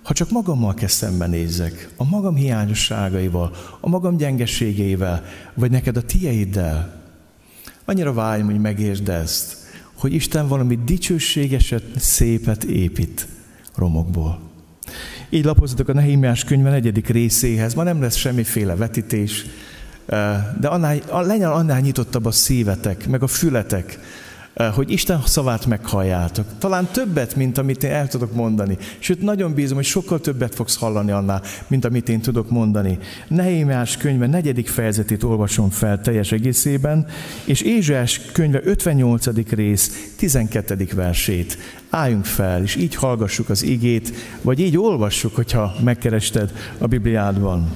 ha 0.03 0.13
csak 0.13 0.31
magammal 0.31 0.75
kell 0.75 0.89
szembenézzek, 0.89 1.89
a 1.97 2.05
magam 2.05 2.35
hiányosságaival, 2.35 3.53
a 3.81 3.89
magam 3.89 4.17
gyengeségeivel, 4.17 5.25
vagy 5.55 5.71
neked 5.71 5.97
a 5.97 6.03
tieiddel, 6.03 7.03
annyira 7.85 8.13
vágyom, 8.13 8.47
hogy 8.47 8.61
megértsd 8.61 9.09
ezt, 9.09 9.64
hogy 10.05 10.15
Isten 10.15 10.49
valami 10.49 10.79
dicsőségeset, 10.85 11.83
szépet 11.97 12.65
épít 12.65 13.27
romokból. 13.75 14.41
Így 15.31 15.45
lapozzatok 15.45 15.89
a 15.89 15.93
Nehémiás 15.93 16.45
könyve 16.45 16.71
negyedik 16.71 17.09
részéhez. 17.09 17.75
Ma 17.75 17.83
nem 17.83 18.01
lesz 18.01 18.17
semmiféle 18.17 18.77
vetítés, 18.77 19.45
eh, 20.07 20.45
de 20.61 20.69
annál, 20.69 20.99
legyen 21.11 21.51
annál 21.51 21.81
nyitottabb 21.81 22.25
a 22.25 22.31
szívetek, 22.31 23.09
meg 23.09 23.23
a 23.23 23.27
fületek, 23.27 23.99
hogy 24.75 24.91
Isten 24.91 25.23
szavát 25.25 25.67
meghalljátok. 25.67 26.47
Talán 26.59 26.89
többet, 26.93 27.37
mint 27.37 27.59
amit 27.59 27.83
én 27.85 27.91
el 27.91 28.09
tudok 28.09 28.35
mondani. 28.35 28.79
Sőt, 28.99 29.23
nagyon 29.23 29.55
bízom, 29.55 29.77
hogy 29.77 29.85
sokkal 29.85 30.21
többet 30.21 30.55
fogsz 30.55 30.77
hallani 30.77 31.11
annál, 31.11 31.43
mint 31.67 31.85
amit 31.85 32.09
én 32.09 32.21
tudok 32.21 32.51
mondani. 32.51 32.99
Nehémiás 33.29 33.97
könyve 33.97 34.27
negyedik 34.27 34.69
fejezetét 34.69 35.23
olvasom 35.23 35.71
fel 35.71 36.01
teljes 36.01 36.33
egészében, 36.33 37.07
és 37.45 37.61
Ézsás 37.61 38.21
könyve 38.33 38.61
58. 38.65 39.27
rész 39.51 40.13
12. 40.17 40.89
versét. 40.95 41.59
Álljunk 41.91 42.25
fel, 42.25 42.63
és 42.63 42.77
így 42.77 42.95
hallgassuk 42.95 43.49
az 43.49 43.63
igét, 43.63 44.13
vagy 44.43 44.61
így 44.61 44.79
olvassuk, 44.79 45.35
hogyha 45.35 45.75
megkerested 45.85 46.53
a 46.79 46.87
Bibliádban. 46.87 47.73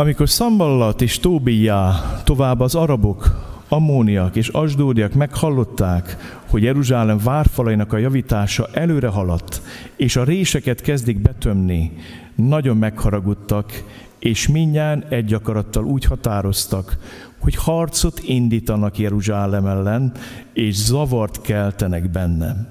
Amikor 0.00 0.28
Szamballat 0.28 1.02
és 1.02 1.18
Tóbiá, 1.18 1.92
tovább 2.24 2.60
az 2.60 2.74
arabok, 2.74 3.46
ammóniak 3.68 4.36
és 4.36 4.48
asdódiak 4.48 5.12
meghallották, 5.12 6.16
hogy 6.50 6.62
Jeruzsálem 6.62 7.18
várfalainak 7.24 7.92
a 7.92 7.96
javítása 7.96 8.68
előre 8.72 9.08
haladt, 9.08 9.62
és 9.96 10.16
a 10.16 10.24
réseket 10.24 10.80
kezdik 10.80 11.20
betömni, 11.20 11.92
nagyon 12.34 12.76
megharagudtak, 12.76 13.84
és 14.18 14.48
mindjárt 14.48 15.12
egy 15.12 15.34
akarattal 15.34 15.84
úgy 15.84 16.04
határoztak, 16.04 16.98
hogy 17.38 17.54
harcot 17.54 18.20
indítanak 18.24 18.98
Jeruzsálem 18.98 19.66
ellen, 19.66 20.12
és 20.52 20.74
zavart 20.74 21.40
keltenek 21.40 22.10
bennem. 22.10 22.68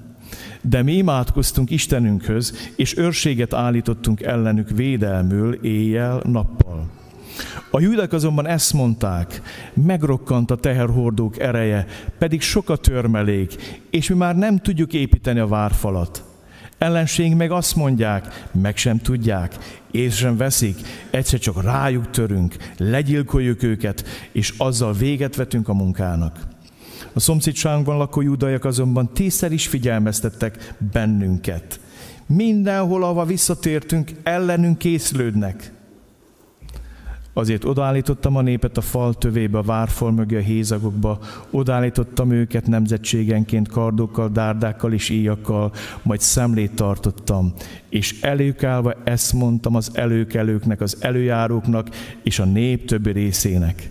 De 0.62 0.82
mi 0.82 0.92
imádkoztunk 0.92 1.70
Istenünkhöz, 1.70 2.72
és 2.76 2.96
őrséget 2.96 3.54
állítottunk 3.54 4.22
ellenük 4.22 4.70
védelmül 4.70 5.54
éjjel-nappal. 5.54 6.97
A 7.70 7.80
júdák 7.80 8.12
azonban 8.12 8.46
ezt 8.46 8.72
mondták, 8.72 9.42
megrokkant 9.74 10.50
a 10.50 10.56
teherhordók 10.56 11.38
ereje, 11.38 11.86
pedig 12.18 12.40
sok 12.40 12.70
a 12.70 12.76
törmelék, 12.76 13.80
és 13.90 14.08
mi 14.08 14.16
már 14.16 14.36
nem 14.36 14.58
tudjuk 14.58 14.92
építeni 14.92 15.38
a 15.38 15.46
várfalat. 15.46 16.24
Ellenség 16.78 17.34
meg 17.34 17.50
azt 17.50 17.76
mondják, 17.76 18.48
meg 18.52 18.76
sem 18.76 18.98
tudják, 18.98 19.56
és 19.90 20.16
sem 20.16 20.36
veszik, 20.36 20.76
egyszer 21.10 21.38
csak 21.38 21.62
rájuk 21.62 22.10
törünk, 22.10 22.56
legyilkoljuk 22.76 23.62
őket, 23.62 24.04
és 24.32 24.54
azzal 24.56 24.92
véget 24.92 25.36
vetünk 25.36 25.68
a 25.68 25.74
munkának. 25.74 26.38
A 27.12 27.20
szomszédságunkban 27.20 27.96
lakó 27.96 28.20
judaiak 28.20 28.64
azonban 28.64 29.12
tízszer 29.12 29.52
is 29.52 29.66
figyelmeztettek 29.66 30.74
bennünket. 30.92 31.80
Mindenhol, 32.26 33.02
ahova 33.02 33.24
visszatértünk, 33.24 34.10
ellenünk 34.22 34.78
készlődnek. 34.78 35.72
Azért 37.32 37.64
odaállítottam 37.64 38.36
a 38.36 38.42
népet 38.42 38.76
a 38.76 38.80
fal 38.80 39.14
tövébe, 39.14 39.58
a 39.58 39.62
várfal 39.62 40.12
mögé, 40.12 40.36
a 40.36 40.40
hézagokba, 40.40 41.18
odaállítottam 41.50 42.30
őket 42.30 42.66
nemzetségenként 42.66 43.68
kardokkal, 43.68 44.28
dárdákkal 44.28 44.92
és 44.92 45.08
íjakkal, 45.08 45.72
majd 46.02 46.20
szemlét 46.20 46.74
tartottam, 46.74 47.52
és 47.88 48.20
előkállva 48.20 48.94
ezt 49.04 49.32
mondtam 49.32 49.74
az 49.74 49.90
előkelőknek, 49.94 50.80
az 50.80 50.96
előjáróknak 51.00 51.88
és 52.22 52.38
a 52.38 52.44
nép 52.44 52.86
többi 52.86 53.10
részének. 53.10 53.90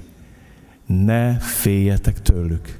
Ne 0.85 1.37
féljetek 1.39 2.21
tőlük. 2.21 2.79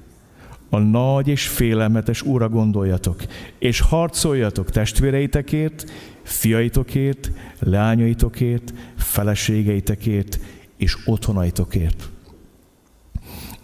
A 0.69 0.77
nagy 0.77 1.27
és 1.27 1.47
félelmetes 1.47 2.21
úra 2.21 2.49
gondoljatok, 2.49 3.23
és 3.59 3.79
harcoljatok 3.79 4.69
testvéreitekért, 4.69 5.85
fiaitokért, 6.27 7.31
lányaitokért, 7.59 8.73
feleségeitekért, 8.95 10.39
és 10.77 10.97
otthonaitokért. 11.05 12.09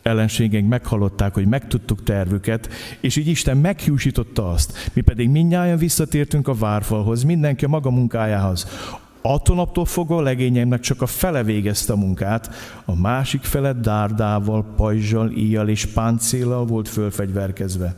Ellenségeink 0.01 0.69
meghallották, 0.69 1.33
hogy 1.33 1.47
megtudtuk 1.47 2.03
tervüket, 2.03 2.69
és 2.99 3.15
így 3.15 3.27
Isten 3.27 3.57
meghiúsította 3.57 4.49
azt. 4.49 4.89
Mi 4.93 5.01
pedig 5.01 5.29
mindnyáján 5.29 5.77
visszatértünk 5.77 6.47
a 6.47 6.53
várfalhoz, 6.53 7.23
mindenki 7.23 7.65
a 7.65 7.67
maga 7.67 7.89
munkájához. 7.89 8.67
Attól 9.21 9.55
naptól 9.55 9.85
fogva 9.85 10.17
a 10.17 10.21
legényeimnek 10.21 10.79
csak 10.79 11.01
a 11.01 11.05
fele 11.05 11.43
végezte 11.43 11.93
a 11.93 11.95
munkát, 11.95 12.49
a 12.85 12.95
másik 12.95 13.43
fele 13.43 13.73
dárdával, 13.73 14.65
pajzsal, 14.75 15.31
íjjal 15.31 15.69
és 15.69 15.85
páncéllal 15.85 16.65
volt 16.65 16.89
fölfegyverkezve. 16.89 17.95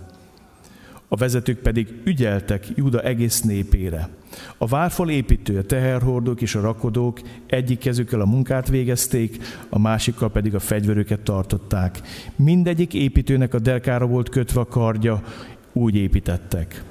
A 1.07 1.15
vezetők 1.15 1.57
pedig 1.57 2.01
ügyeltek 2.03 2.67
Júda 2.75 3.01
egész 3.01 3.41
népére. 3.41 4.09
A 4.57 4.67
várfal 4.67 5.09
építő, 5.09 5.57
a 5.57 5.63
teherhordók 5.63 6.41
és 6.41 6.55
a 6.55 6.61
rakodók 6.61 7.19
egyik 7.47 7.79
kezükkel 7.79 8.21
a 8.21 8.25
munkát 8.25 8.67
végezték, 8.67 9.37
a 9.69 9.79
másikkal 9.79 10.31
pedig 10.31 10.55
a 10.55 10.59
fegyverüket 10.59 11.19
tartották. 11.19 12.01
Mindegyik 12.35 12.93
építőnek 12.93 13.53
a 13.53 13.59
delkára 13.59 14.05
volt 14.05 14.29
kötve 14.29 14.59
a 14.59 14.65
kardja, 14.65 15.23
úgy 15.73 15.95
építettek. 15.95 16.83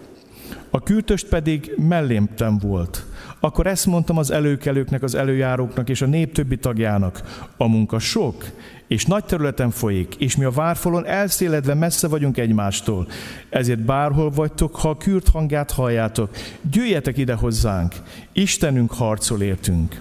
A 0.71 0.81
kürtöst 0.81 1.29
pedig 1.29 1.75
mellémtem 1.77 2.59
volt. 2.59 3.05
Akkor 3.41 3.67
ezt 3.67 3.87
mondtam 3.87 4.19
az 4.19 4.31
előkelőknek, 4.31 5.03
az 5.03 5.15
előjáróknak 5.15 5.89
és 5.89 6.03
a 6.03 6.07
nép 6.07 6.33
többi 6.33 6.57
tagjának. 6.57 7.23
A 7.57 7.69
munka 7.69 7.99
sok, 7.99 8.45
és 8.87 9.05
nagy 9.05 9.25
területen 9.25 9.71
folyik, 9.71 10.15
és 10.15 10.37
mi 10.37 10.45
a 10.45 10.51
várfalon 10.51 11.07
elszéledve 11.07 11.75
messze 11.75 12.09
vagyunk 12.09 12.39
egymástól. 12.39 13.07
Ezért 13.51 13.85
bárhol 13.85 14.31
vagytok, 14.31 14.77
ha 14.77 14.89
a 14.89 14.97
kürt 14.97 15.29
hangját 15.29 15.71
halljátok, 15.71 16.31
gyűjjetek 16.71 17.19
ide 17.19 17.35
hozzánk, 17.35 17.95
Istenünk 18.33 18.93
harcol 18.93 19.43
értünk. 19.43 20.01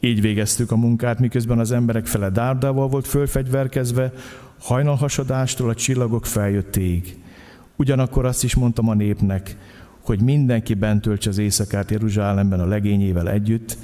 Így 0.00 0.20
végeztük 0.20 0.70
a 0.70 0.76
munkát, 0.76 1.18
miközben 1.18 1.58
az 1.58 1.72
emberek 1.72 2.06
fele 2.06 2.30
dárdával 2.30 2.88
volt 2.88 3.06
fölfegyverkezve, 3.06 4.12
hajnalhasadástól 4.60 5.68
a 5.68 5.74
csillagok 5.74 6.26
feljötték. 6.26 7.16
Ugyanakkor 7.76 8.24
azt 8.24 8.44
is 8.44 8.54
mondtam 8.54 8.88
a 8.88 8.94
népnek, 8.94 9.56
hogy 10.00 10.20
mindenki 10.20 10.74
bent 10.74 11.02
töltse 11.02 11.30
az 11.30 11.38
éjszakát 11.38 11.90
Jeruzsálemben 11.90 12.60
a 12.60 12.66
legényével 12.66 13.30
együtt, 13.30 13.76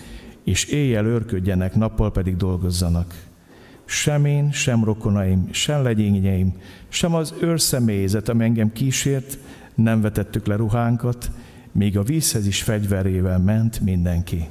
és 0.45 0.65
éjjel 0.65 1.07
őrködjenek, 1.07 1.75
nappal 1.75 2.13
pedig 2.13 2.37
dolgozzanak. 2.37 3.30
Sem 3.91 4.25
én, 4.25 4.53
sem 4.53 4.85
rokonaim, 4.85 5.49
sem 5.51 5.83
legyényeim, 5.83 6.55
sem 6.89 7.15
az 7.15 7.35
őrszemélyzet, 7.41 8.29
ami 8.29 8.45
engem 8.45 8.73
kísért, 8.73 9.39
nem 9.75 10.01
vetettük 10.01 10.47
le 10.47 10.57
ruhánkat, 10.57 11.31
még 11.73 11.99
a 11.99 12.03
vízhez 12.03 12.47
is 12.47 12.63
fegyverével 12.63 13.39
ment 13.39 13.81
mindenki. 13.81 14.49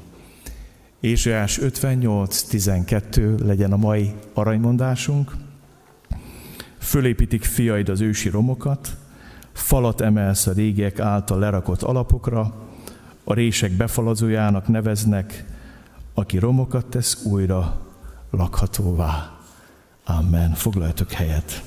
Ézsaiás 0.99 1.59
58.12 1.61 3.45
legyen 3.45 3.71
a 3.71 3.77
mai 3.77 4.13
aranymondásunk. 4.33 5.31
Fölépítik 6.77 7.43
fiaid 7.43 7.89
az 7.89 8.01
ősi 8.01 8.29
romokat, 8.29 8.97
falat 9.51 10.01
emelsz 10.01 10.47
a 10.47 10.53
régiek 10.53 10.99
által 10.99 11.39
lerakott 11.39 11.81
alapokra, 11.81 12.67
a 13.23 13.33
rések 13.33 13.71
befalazójának 13.71 14.67
neveznek, 14.67 15.45
aki 16.13 16.37
romokat 16.37 16.85
tesz 16.85 17.25
újra 17.25 17.87
lakhatóvá. 18.29 19.39
Amen. 20.03 20.53
Foglaljatok 20.53 21.11
helyet. 21.11 21.63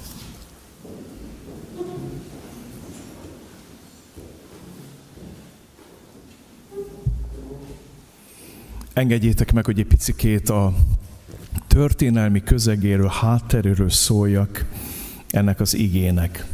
Engedjétek 8.92 9.52
meg, 9.52 9.64
hogy 9.64 9.78
egy 9.78 9.86
picikét 9.86 10.48
a 10.48 10.74
történelmi 11.66 12.42
közegéről, 12.42 13.08
hátteréről 13.08 13.90
szóljak 13.90 14.64
ennek 15.30 15.60
az 15.60 15.74
igének. 15.74 16.46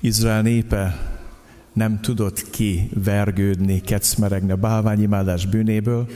Izrael 0.00 0.42
népe 0.42 1.08
nem 1.72 2.00
tudott 2.00 2.50
ki 2.50 2.90
vergődni, 2.94 3.80
kecmeregni 3.80 4.50
a 4.50 4.56
bálványimádás 4.56 5.46
bűnéből, 5.46 6.08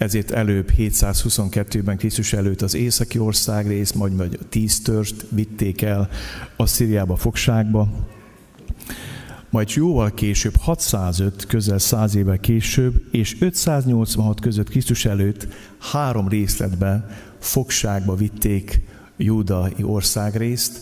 ezért 0.00 0.30
előbb 0.30 0.70
722-ben 0.76 1.96
Krisztus 1.96 2.32
előtt 2.32 2.62
az 2.62 2.74
északi 2.74 3.18
ország 3.18 3.66
rész, 3.66 3.92
majd, 3.92 4.14
majd 4.14 4.38
a 4.40 4.48
tíz 4.48 4.82
törst 4.82 5.26
vitték 5.28 5.82
el 5.82 6.08
Asszíriába 6.56 7.16
fogságba, 7.16 7.88
majd 9.50 9.70
jóval 9.74 10.10
később, 10.14 10.56
605, 10.56 11.46
közel 11.46 11.78
100 11.78 12.14
évvel 12.14 12.38
később, 12.38 13.02
és 13.10 13.36
586 13.40 14.40
között 14.40 14.68
Krisztus 14.68 15.04
előtt 15.04 15.46
három 15.78 16.28
részletben 16.28 17.08
fogságba 17.38 18.14
vitték 18.14 18.80
Júdai 19.16 19.82
országrészt, 19.82 20.80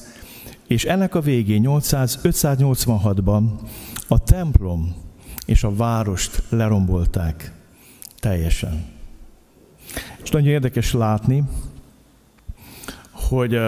és 0.67 0.85
ennek 0.85 1.15
a 1.15 1.21
végén 1.21 1.61
800, 1.61 2.19
586-ban 2.23 3.43
a 4.09 4.19
templom 4.19 4.95
és 5.47 5.65
a 5.65 5.75
várost 5.75 6.43
lerombolták 6.49 7.53
teljesen. 8.21 8.98
És 10.23 10.31
nagyon 10.31 10.49
érdekes 10.49 10.93
látni, 10.93 11.45
hogy 13.13 13.61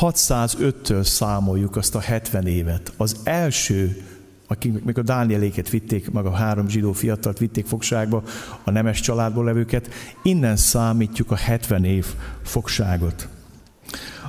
605-től 0.00 1.04
számoljuk 1.04 1.76
azt 1.76 1.94
a 1.94 2.00
70 2.00 2.46
évet. 2.46 2.92
Az 2.96 3.16
első, 3.24 4.02
akik 4.46 4.98
a 4.98 5.02
Dánieléket 5.02 5.68
vitték, 5.68 6.10
meg 6.10 6.26
a 6.26 6.32
három 6.32 6.68
zsidó 6.68 6.92
fiatalt 6.92 7.38
vitték 7.38 7.66
fogságba, 7.66 8.22
a 8.64 8.70
nemes 8.70 9.00
családból 9.00 9.44
levőket, 9.44 9.88
innen 10.22 10.56
számítjuk 10.56 11.30
a 11.30 11.36
70 11.36 11.84
év 11.84 12.06
fogságot. 12.42 13.28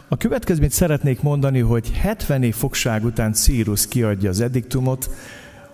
A 0.08 0.17
következményt 0.17 0.71
szeretnék 0.71 1.21
mondani, 1.21 1.60
hogy 1.60 1.91
70 1.91 2.43
év 2.43 2.56
fogság 2.56 3.06
után 3.06 3.34
Círus 3.34 3.88
kiadja 3.88 4.30
az 4.30 4.41
ediktumot, 4.41 5.10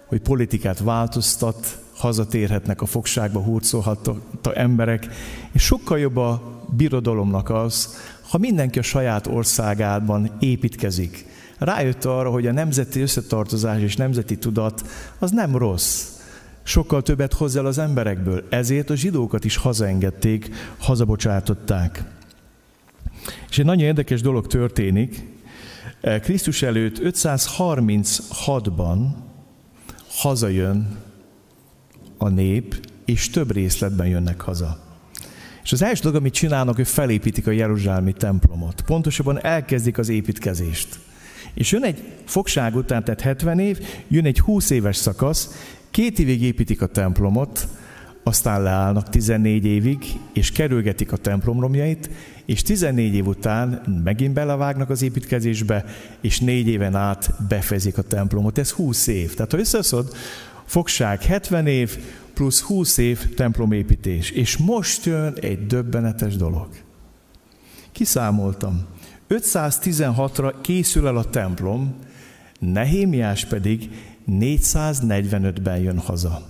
hogy 0.06 0.22
politikát 0.22 0.80
változtat, 0.80 1.81
hazatérhetnek 2.02 2.82
a 2.82 2.86
fogságba 2.86 3.40
hurcolható 3.40 4.18
emberek, 4.54 5.08
és 5.52 5.64
sokkal 5.64 6.00
jobb 6.00 6.18
a 6.18 6.62
birodalomnak 6.78 7.50
az, 7.50 7.96
ha 8.30 8.38
mindenki 8.38 8.80
a 8.80 8.82
saját 8.82 9.28
országában 9.28 10.32
építkezik. 10.40 11.26
Rájött 11.58 12.06
arra, 12.06 12.30
hogy 12.30 12.48
a 12.48 12.52
nemzeti 12.52 13.02
összetartozás 13.02 13.82
és 13.82 13.96
nemzeti 13.96 14.38
tudat 14.38 14.82
az 15.20 15.32
nem 15.32 15.58
rossz. 15.58 16.06
Sokkal 16.64 17.02
többet 17.02 17.34
hoz 17.34 17.56
el 17.56 17.66
az 17.66 17.78
emberekből, 17.78 18.44
ezért 18.50 18.90
a 18.90 18.96
zsidókat 18.96 19.46
is 19.46 19.56
hazaengedték, 19.56 20.50
hazabocsátották. 20.78 22.04
És 23.50 23.60
egy 23.60 23.66
nagyon 23.66 23.86
érdekes 23.86 24.22
dolog 24.22 24.48
történik. 24.48 25.30
Krisztus 26.22 26.62
előtt 26.62 27.00
536-ban 27.04 28.98
hazajön 30.10 31.10
a 32.22 32.30
nép, 32.30 32.88
és 33.06 33.30
több 33.30 33.52
részletben 33.52 34.08
jönnek 34.08 34.42
haza. 34.42 34.80
És 35.64 35.72
az 35.72 35.82
első 35.82 36.02
dolog, 36.02 36.18
amit 36.18 36.34
csinálnak, 36.34 36.76
hogy 36.76 36.88
felépítik 36.88 37.48
a 37.48 37.52
Jeruzsálemi 37.52 38.14
templomot. 38.14 38.82
Pontosabban 38.82 39.44
elkezdik 39.44 39.98
az 39.98 40.10
építkezést. 40.10 41.00
És 41.54 41.72
jön 41.72 41.84
egy 41.84 42.04
fogság 42.26 42.76
után, 42.76 43.04
tehát 43.04 43.22
70 43.22 43.60
év, 43.60 43.80
jön 44.08 44.26
egy 44.26 44.40
20 44.40 44.70
éves 44.70 44.96
szakasz, 44.96 45.50
két 45.92 46.20
évig 46.20 46.42
építik 46.42 46.82
a 46.82 46.86
templomot, 46.86 47.68
aztán 48.24 48.64
leállnak 48.64 49.10
14 49.10 49.66
évig, 49.66 49.98
és 50.34 50.52
kerülgetik 50.52 51.12
a 51.12 51.18
templomromjait, 51.18 52.10
és 52.46 52.62
14 52.62 53.14
év 53.14 53.28
után 53.28 53.82
megint 54.04 54.34
belevágnak 54.34 54.90
az 54.90 55.02
építkezésbe, 55.02 55.86
és 56.22 56.40
négy 56.40 56.68
éven 56.68 56.96
át 56.96 57.34
befejezik 57.48 57.98
a 57.98 58.02
templomot. 58.02 58.58
Ez 58.58 58.72
20 58.72 59.08
év. 59.08 59.34
Tehát 59.34 59.52
ha 59.52 59.58
összeszod, 59.58 60.16
fogság 60.72 61.22
70 61.22 61.68
év, 61.68 61.98
plusz 62.34 62.62
20 62.62 62.98
év 62.98 63.34
templomépítés. 63.34 64.30
És 64.30 64.58
most 64.58 65.06
jön 65.06 65.38
egy 65.42 65.68
döbbenetes 65.68 66.36
dolog. 66.36 66.68
Kiszámoltam. 67.92 68.86
516-ra 69.30 70.54
készül 70.62 71.08
el 71.08 71.18
a 71.18 71.30
templom, 71.30 71.96
Nehémiás 72.60 73.46
pedig 73.46 73.90
445-ben 74.30 75.78
jön 75.78 75.98
haza. 75.98 76.42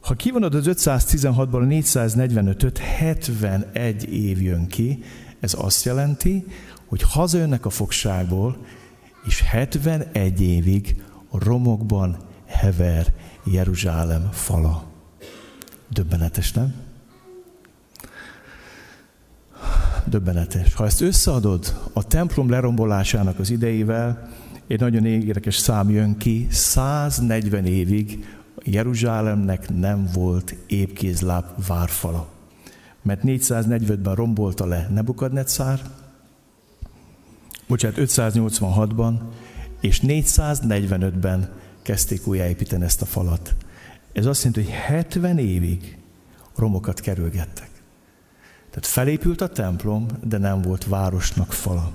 Ha 0.00 0.14
kivonod 0.14 0.54
az 0.54 0.68
516-ból 0.68 1.62
a 1.62 1.66
445-öt, 1.66 2.78
71 2.78 4.12
év 4.12 4.42
jön 4.42 4.66
ki, 4.66 5.02
ez 5.40 5.54
azt 5.58 5.84
jelenti, 5.84 6.44
hogy 6.86 7.02
hazajönnek 7.02 7.66
a 7.66 7.70
fogságból, 7.70 8.56
és 9.26 9.40
71 9.40 10.40
évig 10.40 11.02
a 11.30 11.44
romokban 11.44 12.32
hever 12.54 13.12
Jeruzsálem 13.44 14.28
fala. 14.32 14.84
Döbbenetes, 15.88 16.52
nem? 16.52 16.74
Döbbenetes. 20.06 20.74
Ha 20.74 20.84
ezt 20.84 21.00
összeadod 21.00 21.90
a 21.92 22.06
templom 22.06 22.50
lerombolásának 22.50 23.38
az 23.38 23.50
idejével, 23.50 24.28
egy 24.66 24.80
nagyon 24.80 25.04
érdekes 25.04 25.56
szám 25.56 25.90
jön 25.90 26.16
ki, 26.16 26.46
140 26.50 27.66
évig 27.66 28.26
Jeruzsálemnek 28.62 29.74
nem 29.74 30.08
volt 30.12 30.54
épkézláb 30.66 31.44
várfala. 31.66 32.28
Mert 33.02 33.20
445-ben 33.24 34.14
rombolta 34.14 34.66
le 34.66 34.88
Nebukadnetszár, 34.92 35.80
bocsánat, 37.66 37.98
586-ban, 38.00 39.14
és 39.80 40.00
445-ben 40.02 41.52
kezdték 41.84 42.26
újjáépíteni 42.26 42.84
ezt 42.84 43.02
a 43.02 43.06
falat. 43.06 43.54
Ez 44.12 44.26
azt 44.26 44.44
jelenti, 44.44 44.62
hogy 44.62 44.80
70 44.80 45.38
évig 45.38 45.98
romokat 46.56 47.00
kerülgettek. 47.00 47.70
Tehát 48.70 48.86
felépült 48.86 49.40
a 49.40 49.48
templom, 49.48 50.06
de 50.22 50.38
nem 50.38 50.62
volt 50.62 50.86
városnak 50.86 51.52
fala. 51.52 51.92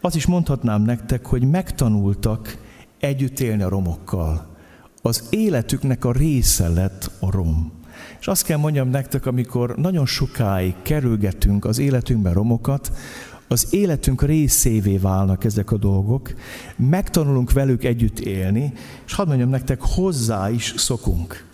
Azt 0.00 0.16
is 0.16 0.26
mondhatnám 0.26 0.82
nektek, 0.82 1.26
hogy 1.26 1.50
megtanultak 1.50 2.58
együtt 2.98 3.40
élni 3.40 3.62
a 3.62 3.68
romokkal. 3.68 4.56
Az 5.02 5.26
életüknek 5.30 6.04
a 6.04 6.12
része 6.12 6.68
lett 6.68 7.10
a 7.20 7.30
rom. 7.30 7.72
És 8.20 8.26
azt 8.26 8.44
kell 8.44 8.58
mondjam 8.58 8.88
nektek, 8.88 9.26
amikor 9.26 9.76
nagyon 9.76 10.06
sokáig 10.06 10.74
kerülgetünk 10.82 11.64
az 11.64 11.78
életünkben 11.78 12.32
romokat, 12.32 12.92
az 13.48 13.66
életünk 13.70 14.22
részévé 14.22 14.96
válnak 14.96 15.44
ezek 15.44 15.70
a 15.70 15.76
dolgok, 15.76 16.32
megtanulunk 16.76 17.52
velük 17.52 17.84
együtt 17.84 18.18
élni, 18.18 18.72
és 19.06 19.14
hadd 19.14 19.26
mondjam 19.26 19.48
nektek, 19.48 19.80
hozzá 19.80 20.50
is 20.50 20.74
szokunk. 20.76 21.44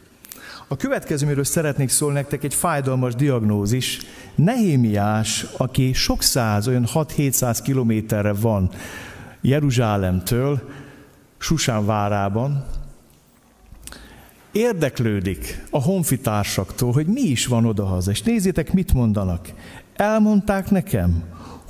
A 0.69 0.77
következő, 0.77 1.27
miről 1.27 1.45
szeretnék 1.45 1.89
szólni 1.89 2.15
nektek, 2.15 2.45
egy 2.45 2.55
fájdalmas 2.55 3.15
diagnózis. 3.15 4.01
Nehémiás, 4.35 5.47
aki 5.57 5.93
sok 5.93 6.23
száz, 6.23 6.69
olyan 6.69 6.87
6-700 6.95 7.59
kilométerre 7.63 8.33
van 8.33 8.71
Jeruzsálemtől, 9.41 10.69
Susán 11.39 11.87
várában, 11.87 12.65
érdeklődik 14.53 15.65
a 15.71 15.83
honfitársaktól, 15.83 16.93
hogy 16.93 17.07
mi 17.07 17.21
is 17.21 17.47
van 17.47 17.67
odahaza. 17.67 18.11
És 18.11 18.23
nézzétek, 18.23 18.73
mit 18.73 18.93
mondanak. 18.93 19.53
Elmondták 19.97 20.71
nekem, 20.71 21.23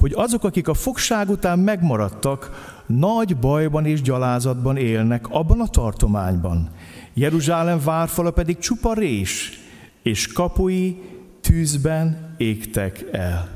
hogy 0.03 0.13
azok, 0.17 0.45
akik 0.45 0.69
a 0.69 0.75
fogság 0.75 1.31
után 1.31 1.59
megmaradtak, 1.59 2.51
nagy 2.87 3.37
bajban 3.37 3.87
és 3.87 4.03
gyalázatban 4.03 4.77
élnek 4.77 5.29
abban 5.29 5.61
a 5.61 5.69
tartományban. 5.69 6.71
Jeruzsálem 7.15 7.81
várfala 7.85 8.31
pedig 8.31 8.59
csupa 8.59 8.95
rés, 8.95 9.61
és 10.03 10.33
kapui 10.33 11.03
tűzben 11.41 12.35
égtek 12.37 13.05
el. 13.13 13.49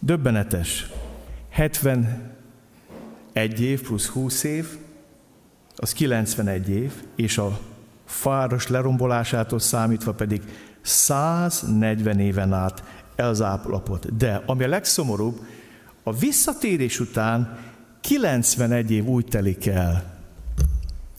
Döbbenetes. 0.00 0.90
71 1.50 3.60
év 3.60 3.82
plusz 3.82 4.06
20 4.06 4.44
év, 4.44 4.66
az 5.76 5.92
91 5.92 6.68
év, 6.68 6.92
és 7.16 7.38
a 7.38 7.58
fáros 8.04 8.68
lerombolásától 8.68 9.58
számítva 9.58 10.12
pedig 10.12 10.42
140 10.82 12.18
éven 12.18 12.52
át 12.52 12.82
elzápolapot. 13.16 14.16
De 14.16 14.42
ami 14.46 14.64
a 14.64 14.68
legszomorúbb, 14.68 15.40
a 16.02 16.12
visszatérés 16.12 17.00
után 17.00 17.58
91 18.00 18.90
év 18.90 19.04
úgy 19.04 19.24
telik 19.24 19.66
el, 19.66 20.14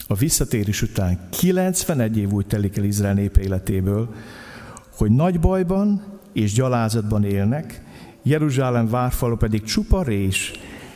a 0.08 0.16
visszatérés 0.16 0.82
után 0.82 1.20
91 1.30 2.18
év 2.18 2.32
úgy 2.32 2.48
telik 2.48 2.78
el 2.78 2.84
Izrael 2.84 3.14
nép 3.14 3.38
életéből, 3.38 4.14
hogy 4.96 5.12
nagy 5.12 5.40
bajban 5.40 6.04
és 6.34 6.54
gyalázatban 6.54 7.24
élnek, 7.24 7.82
Jeruzsálem 8.24 8.90
várfalu 8.90 9.36
pedig 9.36 9.64
csupa 9.64 10.04
rés, 10.04 10.52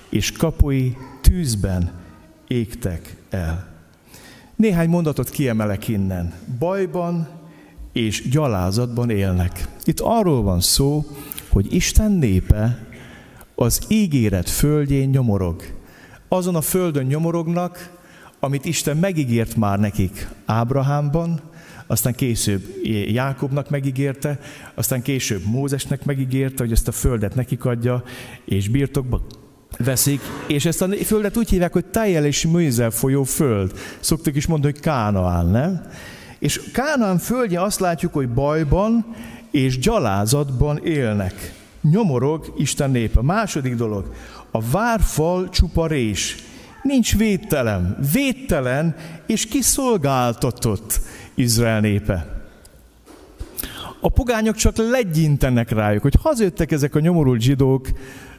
és 0.10 0.32
kapui 0.32 0.98
tűzben 1.22 1.92
égtek 2.48 3.16
el. 3.30 3.68
Néhány 4.56 4.90
mondatot 4.90 5.30
kiemelek 5.30 5.88
innen. 5.88 6.34
Bajban 6.60 7.28
és 7.92 8.30
gyalázatban 8.30 9.10
élnek. 9.10 9.68
Itt 9.84 10.00
arról 10.00 10.42
van 10.42 10.62
szó, 10.62 11.06
hogy 11.50 11.74
Isten 11.74 12.12
népe 12.12 12.88
az 13.56 13.82
ígéret 13.88 14.50
földjén 14.50 15.10
nyomorog. 15.10 15.64
Azon 16.28 16.56
a 16.56 16.62
földön 16.62 17.06
nyomorognak, 17.06 18.00
amit 18.40 18.66
Isten 18.66 18.98
megígért 18.98 19.56
már 19.56 19.80
nekik 19.80 20.28
Ábrahámban, 20.46 21.42
aztán 21.88 22.14
később 22.14 22.64
Jákobnak 23.08 23.70
megígérte, 23.70 24.40
aztán 24.74 25.02
később 25.02 25.42
Mózesnek 25.46 26.06
megígérte, 26.06 26.64
hogy 26.64 26.72
ezt 26.72 26.88
a 26.88 26.92
földet 26.92 27.36
nekik 27.36 27.66
adja, 27.66 28.04
és 28.46 28.70
birtokba 28.70 29.22
veszik, 29.78 30.22
és 30.48 30.66
ezt 30.66 30.82
a 30.82 30.88
földet 31.04 31.38
úgy 31.38 31.50
hívják, 31.50 31.74
hogy 31.74 31.86
Tájel 31.86 32.26
és 32.26 32.46
Mőzel 32.46 32.92
folyó 32.92 33.24
föld. 33.24 33.72
Szoktuk 34.00 34.36
is 34.36 34.48
mondani, 34.48 34.74
hogy 34.74 34.82
Kánaán, 34.82 35.46
nem? 35.46 35.82
És 36.42 36.62
Kánaán 36.74 37.18
földje 37.18 37.62
azt 37.62 37.80
látjuk, 37.80 38.14
hogy 38.14 38.30
bajban 38.30 39.16
és 39.52 39.80
gyalázatban 39.80 40.86
élnek. 40.86 41.54
Nyomorog 41.82 42.54
Isten 42.58 42.92
népe. 42.92 43.20
A 43.20 43.24
második 43.24 43.76
dolog, 43.76 44.14
a 44.52 44.62
várfal 44.62 45.50
csupa 45.50 45.88
rés. 45.88 46.36
Nincs 46.82 47.18
védtelen, 47.18 47.98
védtelen 48.14 48.96
és 49.26 49.46
kiszolgáltatott 49.46 51.00
Izrael 51.34 51.80
népe. 51.80 52.44
A 54.00 54.10
pogányok 54.10 54.56
csak 54.56 54.78
legyintenek 54.78 55.72
rájuk, 55.72 56.02
hogy 56.02 56.16
hazajöttek 56.22 56.72
ezek 56.72 56.96
a 56.96 57.00
nyomorult 57.00 57.42
zsidók 57.42 57.88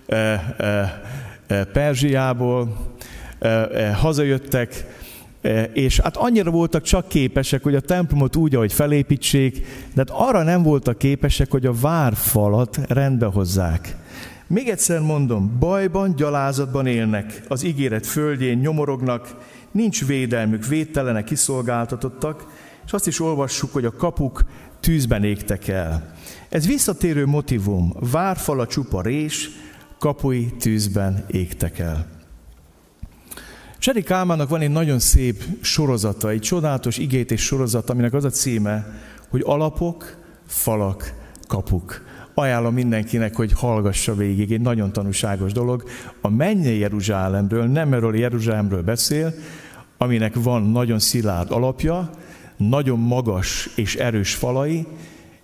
eh, 0.06 0.40
eh, 0.58 0.92
eh, 1.46 1.64
Perzsiából, 1.64 2.90
eh, 3.38 3.62
eh, 3.62 3.96
hazajöttek, 3.96 5.00
és 5.72 6.00
hát 6.00 6.16
annyira 6.16 6.50
voltak 6.50 6.82
csak 6.82 7.08
képesek, 7.08 7.62
hogy 7.62 7.74
a 7.74 7.80
templomot 7.80 8.36
úgy, 8.36 8.54
ahogy 8.54 8.72
felépítsék, 8.72 9.54
de 9.94 10.04
hát 10.06 10.10
arra 10.10 10.42
nem 10.42 10.62
voltak 10.62 10.98
képesek, 10.98 11.50
hogy 11.50 11.66
a 11.66 11.72
várfalat 11.80 12.80
rendbe 12.88 13.26
hozzák. 13.26 13.96
Még 14.46 14.68
egyszer 14.68 15.00
mondom, 15.00 15.56
bajban, 15.58 16.16
gyalázatban 16.16 16.86
élnek, 16.86 17.42
az 17.48 17.64
ígéret 17.64 18.06
földjén 18.06 18.58
nyomorognak, 18.58 19.36
nincs 19.70 20.06
védelmük, 20.06 20.66
védtelenek, 20.66 21.24
kiszolgáltatottak, 21.24 22.46
és 22.86 22.92
azt 22.92 23.06
is 23.06 23.20
olvassuk, 23.20 23.72
hogy 23.72 23.84
a 23.84 23.96
kapuk 23.96 24.44
tűzben 24.80 25.24
égtek 25.24 25.68
el. 25.68 26.14
Ez 26.48 26.66
visszatérő 26.66 27.26
motivum, 27.26 27.92
várfala 28.10 28.66
csupa 28.66 29.02
rés, 29.02 29.50
kapui 29.98 30.52
tűzben 30.58 31.24
égtek 31.26 31.78
el. 31.78 32.21
Seri 33.84 34.02
Kálmának 34.02 34.48
van 34.48 34.60
egy 34.60 34.70
nagyon 34.70 34.98
szép 34.98 35.42
sorozata, 35.60 36.30
egy 36.30 36.40
csodálatos 36.40 36.98
igét 36.98 37.30
és 37.30 37.42
sorozat, 37.42 37.90
aminek 37.90 38.12
az 38.12 38.24
a 38.24 38.30
címe, 38.30 38.86
hogy 39.28 39.42
alapok, 39.44 40.16
falak, 40.46 41.14
kapuk. 41.46 42.02
Ajánlom 42.34 42.74
mindenkinek, 42.74 43.36
hogy 43.36 43.52
hallgassa 43.52 44.14
végig, 44.14 44.52
egy 44.52 44.60
nagyon 44.60 44.92
tanúságos 44.92 45.52
dolog. 45.52 45.84
A 46.20 46.28
mennyei 46.28 46.78
Jeruzsálemről, 46.78 47.66
nem 47.66 47.92
erről 47.92 48.16
Jeruzsálemről 48.16 48.82
beszél, 48.82 49.34
aminek 49.98 50.34
van 50.34 50.62
nagyon 50.62 50.98
szilárd 50.98 51.50
alapja, 51.50 52.10
nagyon 52.56 52.98
magas 52.98 53.70
és 53.76 53.96
erős 53.96 54.34
falai, 54.34 54.86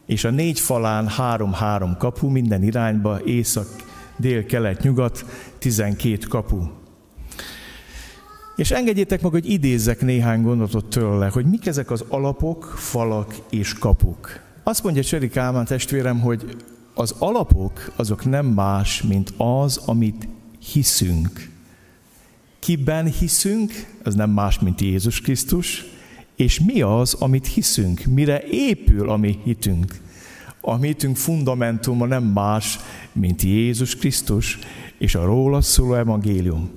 és 0.06 0.24
a 0.24 0.30
négy 0.30 0.60
falán 0.60 1.08
három-három 1.08 1.96
kapu 1.96 2.28
minden 2.28 2.62
irányba, 2.62 3.20
észak, 3.24 3.68
dél, 4.16 4.46
kelet, 4.46 4.82
nyugat, 4.82 5.24
12 5.58 6.26
kapu. 6.28 6.77
És 8.58 8.70
engedjétek 8.70 9.22
meg, 9.22 9.30
hogy 9.32 9.50
idézzek 9.50 10.00
néhány 10.00 10.42
gondolatot 10.42 10.84
tőle, 10.84 11.28
hogy 11.28 11.44
mik 11.44 11.66
ezek 11.66 11.90
az 11.90 12.04
alapok, 12.08 12.64
falak 12.76 13.34
és 13.50 13.72
kapuk. 13.72 14.40
Azt 14.62 14.82
mondja 14.82 15.02
Cseri 15.02 15.28
Kálmán 15.28 15.64
testvérem, 15.64 16.20
hogy 16.20 16.56
az 16.94 17.14
alapok 17.18 17.92
azok 17.96 18.24
nem 18.24 18.46
más, 18.46 19.02
mint 19.02 19.32
az, 19.36 19.76
amit 19.76 20.28
hiszünk. 20.72 21.50
Kiben 22.58 23.06
hiszünk, 23.06 23.72
az 24.04 24.14
nem 24.14 24.30
más, 24.30 24.58
mint 24.58 24.80
Jézus 24.80 25.20
Krisztus, 25.20 25.84
és 26.36 26.60
mi 26.60 26.80
az, 26.80 27.14
amit 27.14 27.46
hiszünk, 27.46 28.04
mire 28.04 28.42
épül 28.50 29.10
a 29.10 29.16
mi 29.16 29.38
hitünk. 29.44 30.00
A 30.60 30.76
mi 30.76 30.86
hitünk 30.86 31.16
fundamentuma 31.16 32.06
nem 32.06 32.24
más, 32.24 32.78
mint 33.12 33.42
Jézus 33.42 33.96
Krisztus 33.96 34.58
és 34.98 35.14
a 35.14 35.24
róla 35.24 35.60
szóló 35.60 35.94
evangélium. 35.94 36.70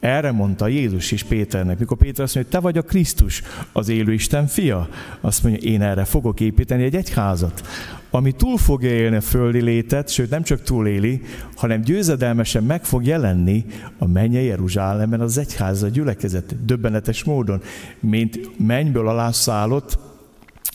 Erre 0.00 0.32
mondta 0.32 0.68
Jézus 0.68 1.10
is 1.10 1.22
Péternek, 1.22 1.78
mikor 1.78 1.96
Péter 1.96 2.24
azt 2.24 2.34
mondja, 2.34 2.52
hogy 2.52 2.60
te 2.60 2.66
vagy 2.66 2.78
a 2.78 2.88
Krisztus, 2.88 3.42
az 3.72 3.88
élő 3.88 4.12
Isten 4.12 4.46
fia. 4.46 4.88
Azt 5.20 5.42
mondja, 5.42 5.70
én 5.70 5.82
erre 5.82 6.04
fogok 6.04 6.40
építeni 6.40 6.82
egy 6.82 6.96
egyházat, 6.96 7.66
ami 8.10 8.32
túl 8.32 8.58
fogja 8.58 8.90
élni 8.90 9.16
a 9.16 9.20
földi 9.20 9.60
létet, 9.60 10.08
sőt 10.08 10.30
nem 10.30 10.42
csak 10.42 10.62
túléli, 10.62 11.22
hanem 11.54 11.80
győzedelmesen 11.80 12.62
meg 12.62 12.84
fog 12.84 13.04
jelenni 13.04 13.64
a 13.98 14.06
mennyei 14.06 14.46
Jeruzsálemben 14.46 15.20
az 15.20 15.38
egyház, 15.38 15.82
a 15.82 15.88
gyülekezet 15.88 16.64
döbbenetes 16.64 17.24
módon, 17.24 17.62
mint 18.00 18.58
mennyből 18.66 19.08
alá 19.08 19.30
szállott 19.30 19.98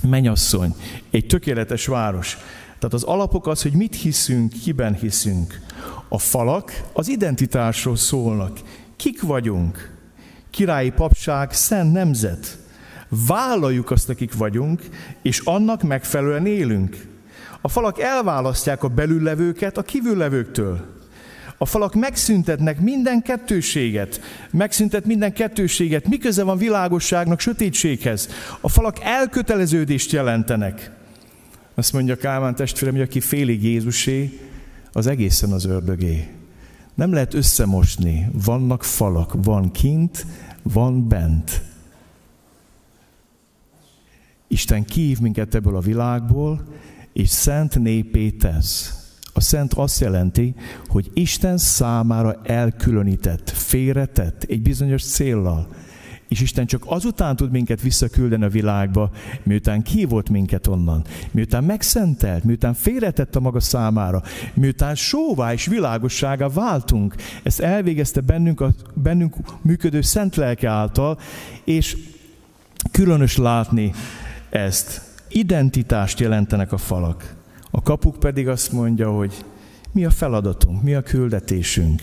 mennyasszony, 0.04 0.76
egy 1.12 1.26
tökéletes 1.26 1.86
város. 1.86 2.38
Tehát 2.80 2.94
az 2.94 3.04
alapok 3.04 3.48
az, 3.48 3.62
hogy 3.62 3.74
mit 3.74 3.96
hiszünk, 3.96 4.52
kiben 4.64 4.96
hiszünk. 4.96 5.60
A 6.10 6.18
falak 6.18 6.84
az 6.94 7.08
identitásról 7.08 7.96
szólnak. 7.96 8.60
Kik 8.96 9.22
vagyunk? 9.22 9.92
Királyi 10.50 10.90
papság, 10.90 11.52
szent 11.52 11.94
nemzet. 11.94 12.58
Vállaljuk 13.28 13.92
azt, 13.92 14.10
akik 14.10 14.34
vagyunk, 14.34 14.82
és 15.22 15.40
annak 15.40 15.82
megfelelően 15.82 16.46
élünk. 16.46 16.98
A 17.62 17.68
falak 17.68 18.00
elválasztják 18.00 18.84
a 18.84 18.88
belüllevőket 18.88 19.78
a 19.78 19.82
kívüllevőktől. 19.82 20.92
A 21.58 21.66
falak 21.66 21.94
megszüntetnek 21.94 22.80
minden 22.80 23.22
kettőséget. 23.22 24.22
Megszüntet 24.52 25.06
minden 25.06 25.34
kettőséget. 25.34 26.08
Mi 26.08 26.18
köze 26.18 26.44
van 26.44 26.58
világosságnak 26.58 27.40
sötétséghez? 27.40 28.30
A 28.62 28.70
falak 28.70 28.98
elköteleződést 29.02 30.12
jelentenek. 30.12 30.92
Azt 31.76 31.94
mondja 31.94 32.16
Kálmán 32.16 32.56
testvérem, 32.56 32.96
hogy 32.96 33.04
aki 33.04 33.20
félig 33.20 33.64
Jézusé, 33.64 34.40
az 34.92 35.08
egészen 35.08 35.52
az 35.52 35.66
ördögé. 35.66 36.43
Nem 36.94 37.14
lehet 37.14 37.34
összemosni. 37.34 38.30
Vannak 38.46 38.84
falak, 38.84 39.34
van 39.44 39.72
kint, 39.72 40.26
van 40.62 41.08
bent. 41.08 41.62
Isten 44.48 44.86
kihív 44.86 45.20
minket 45.20 45.56
ebből 45.56 45.76
a 45.76 45.80
világból, 45.80 46.64
és 47.14 47.30
szent 47.30 47.80
népé 47.80 48.30
tesz. 48.30 48.98
A 49.34 49.42
szent 49.42 49.74
azt 49.74 50.00
jelenti, 50.00 50.56
hogy 50.88 51.12
Isten 51.14 51.58
számára 51.58 52.42
elkülönített, 52.44 53.50
félretett 53.50 54.44
egy 54.44 54.62
bizonyos 54.62 55.04
céllal. 55.04 55.68
És 56.34 56.42
Isten 56.42 56.66
csak 56.66 56.84
azután 56.86 57.36
tud 57.36 57.52
minket 57.52 57.82
visszaküldeni 57.82 58.44
a 58.44 58.50
világba, 58.50 59.12
miután 59.44 59.82
kívott 59.82 60.30
minket 60.30 60.68
onnan, 60.68 61.04
miután 61.32 61.64
megszentelt, 61.64 62.44
miután 62.44 62.74
félretett 62.74 63.36
a 63.36 63.40
maga 63.40 63.60
számára, 63.60 64.24
miután 64.54 64.96
sóvá 64.96 65.54
és 65.54 65.66
világossága 65.66 66.50
váltunk. 66.50 67.16
Ezt 67.44 67.60
elvégezte 67.60 68.22
bennünk, 68.22 68.62
a, 68.62 68.74
bennünk 68.94 69.36
működő 69.62 70.02
szent 70.02 70.36
lelke 70.36 70.70
által, 70.70 71.20
és 71.64 71.98
különös 72.92 73.38
látni 73.38 73.94
ezt. 74.50 75.02
Identitást 75.30 76.20
jelentenek 76.20 76.72
a 76.72 76.78
falak. 76.78 77.36
A 77.72 77.82
kapuk 77.82 78.20
pedig 78.20 78.48
azt 78.48 78.72
mondja, 78.72 79.12
hogy 79.12 79.34
mi 79.92 80.06
a 80.06 80.10
feladatunk, 80.10 80.84
mi 80.84 80.94
a 80.94 81.02
küldetésünk. 81.02 82.02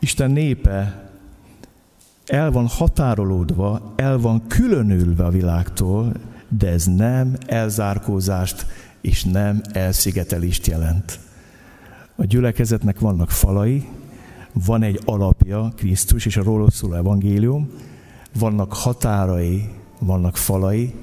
Isten 0.00 0.30
népe 0.30 1.05
el 2.26 2.50
van 2.50 2.66
határolódva, 2.66 3.92
el 3.96 4.18
van 4.18 4.46
különülve 4.46 5.24
a 5.24 5.30
világtól, 5.30 6.12
de 6.48 6.68
ez 6.68 6.84
nem 6.84 7.36
elzárkózást 7.46 8.66
és 9.00 9.24
nem 9.24 9.60
elszigetelést 9.72 10.66
jelent. 10.66 11.18
A 12.16 12.24
gyülekezetnek 12.24 12.98
vannak 12.98 13.30
falai, 13.30 13.88
van 14.52 14.82
egy 14.82 15.00
alapja, 15.04 15.72
Krisztus 15.76 16.26
és 16.26 16.36
a 16.36 16.42
róla 16.42 16.70
szóló 16.70 16.94
evangélium, 16.94 17.70
vannak 18.38 18.72
határai, 18.72 19.68
vannak 19.98 20.36
falai, 20.36 20.94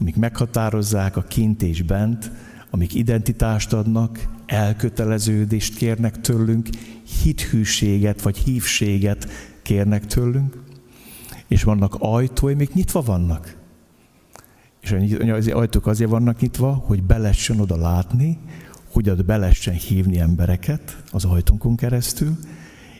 amik 0.00 0.16
meghatározzák 0.16 1.16
a 1.16 1.22
kint 1.22 1.62
és 1.62 1.82
bent, 1.82 2.30
amik 2.70 2.94
identitást 2.94 3.72
adnak, 3.72 4.28
elköteleződést 4.46 5.76
kérnek 5.76 6.20
tőlünk, 6.20 6.68
hithűséget 7.22 8.22
vagy 8.22 8.36
hívséget 8.36 9.28
kérnek 9.70 10.06
tőlünk, 10.06 10.62
és 11.48 11.62
vannak 11.62 11.96
ajtói, 11.98 12.54
még 12.54 12.70
nyitva 12.74 13.00
vannak. 13.00 13.56
És 14.80 14.96
az 15.30 15.48
ajtók 15.48 15.86
azért 15.86 16.10
vannak 16.10 16.40
nyitva, 16.40 16.72
hogy 16.72 17.02
be 17.02 17.18
lehessen 17.18 17.60
oda 17.60 17.76
látni, 17.76 18.38
hogy 18.92 19.10
oda 19.10 19.22
be 19.22 19.36
lehessen 19.36 19.74
hívni 19.74 20.18
embereket 20.18 21.02
az 21.10 21.24
ajtónkon 21.24 21.76
keresztül, 21.76 22.36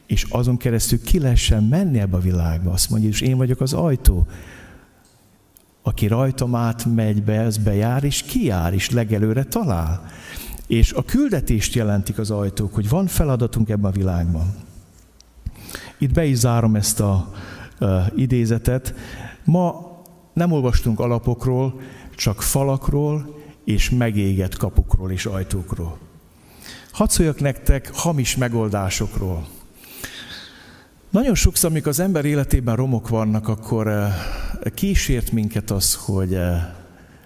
és 0.07 0.27
azon 0.29 0.57
keresztül 0.57 1.03
ki 1.03 1.19
lehessen 1.19 1.65
menni 1.65 1.99
ebbe 1.99 2.17
a 2.17 2.21
világba. 2.21 2.71
Azt 2.71 2.91
mondja, 2.91 3.09
és 3.09 3.21
én 3.21 3.37
vagyok 3.37 3.61
az 3.61 3.73
ajtó. 3.73 4.27
Aki 5.83 6.07
rajtam 6.07 6.55
átmegy 6.55 7.23
be, 7.23 7.41
az 7.41 7.57
bejár, 7.57 8.05
és 8.05 8.23
kijár, 8.23 8.75
és 8.75 8.91
legelőre 8.91 9.45
talál. 9.45 10.05
És 10.67 10.93
a 10.93 11.03
küldetést 11.03 11.75
jelentik 11.75 12.19
az 12.19 12.31
ajtók, 12.31 12.75
hogy 12.75 12.89
van 12.89 13.07
feladatunk 13.07 13.69
ebben 13.69 13.91
a 13.91 13.95
világban. 13.95 14.69
Itt 16.01 16.13
be 16.13 16.25
is 16.25 16.37
zárom 16.37 16.75
ezt 16.75 17.01
a 17.01 17.33
idézetet. 18.15 18.95
Ma 19.45 19.91
nem 20.33 20.53
olvastunk 20.53 21.01
alapokról, 21.01 21.81
csak 22.17 22.43
falakról 22.43 23.39
és 23.65 23.91
megégett 23.91 24.57
kapukról 24.57 25.11
és 25.11 25.27
ajtókról. 25.27 25.99
Hadd 26.93 27.09
szóljak 27.09 27.41
nektek 27.41 27.91
hamis 27.95 28.37
megoldásokról. 28.37 29.47
Nagyon 31.11 31.35
sokszor, 31.35 31.71
amikor 31.71 31.89
az 31.89 32.01
ember 32.01 32.25
életében 32.25 32.77
romok 32.77 33.09
vannak, 33.09 33.49
akkor 33.49 34.09
kísért 34.75 35.33
minket 35.33 35.71
az, 35.71 35.95
hogy 35.95 36.39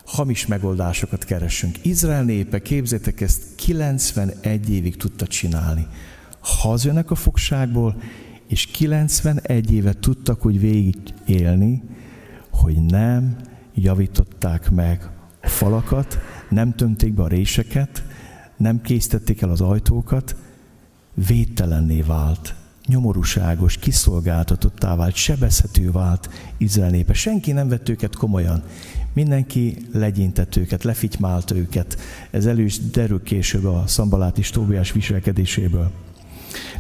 hamis 0.07 0.47
megoldásokat 0.47 1.25
keresünk. 1.25 1.85
Izrael 1.85 2.23
népe, 2.23 2.63
képzétek 2.63 3.21
ezt, 3.21 3.43
91 3.55 4.71
évig 4.71 4.97
tudta 4.97 5.27
csinálni. 5.27 5.87
Hazajönnek 6.41 7.11
a 7.11 7.15
fogságból, 7.15 7.97
és 8.47 8.67
91 8.67 9.73
évet 9.73 9.99
tudtak 9.99 10.47
úgy 10.47 10.61
végig 10.61 10.97
élni, 11.27 11.83
hogy 12.51 12.85
nem 12.85 13.37
javították 13.75 14.71
meg 14.71 15.11
a 15.43 15.49
falakat, 15.49 16.19
nem 16.51 16.75
tömték 16.75 17.15
be 17.15 17.23
a 17.23 17.29
réseket, 17.29 18.05
nem 18.57 18.81
készítették 18.81 19.41
el 19.41 19.51
az 19.51 19.61
ajtókat, 19.61 20.37
védtelenné 21.15 22.01
vált 22.01 22.55
nyomorúságos, 22.87 23.77
kiszolgáltatottá 23.77 24.97
vált, 24.97 25.15
sebezhető 25.15 25.91
vált 25.91 26.31
Izrael 26.57 26.91
népe. 26.91 27.13
Senki 27.13 27.53
nem 27.53 27.69
vett 27.69 27.89
őket 27.89 28.17
komolyan. 28.17 28.63
Mindenki 29.13 29.77
legyintett 29.93 30.57
őket, 30.57 30.85
lefitymált 30.85 31.51
őket. 31.51 31.99
Ez 32.31 32.47
elő 32.47 32.63
is 32.63 32.79
derül 32.79 33.23
később 33.23 33.65
a 33.65 33.85
Szambalát 33.87 34.39
és 34.39 34.51
Tóbiás 34.51 34.93
viselkedéséből. 34.93 35.91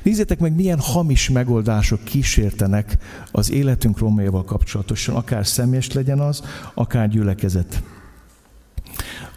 Nézzétek 0.03 0.39
meg, 0.39 0.55
milyen 0.55 0.79
hamis 0.79 1.29
megoldások 1.29 2.05
kísértenek 2.05 2.97
az 3.33 3.51
életünk 3.51 3.99
romjával 3.99 4.45
kapcsolatosan, 4.45 5.15
akár 5.15 5.47
személyes 5.47 5.93
legyen 5.93 6.21
az, 6.21 6.43
akár 6.75 7.09
gyülekezet. 7.09 7.83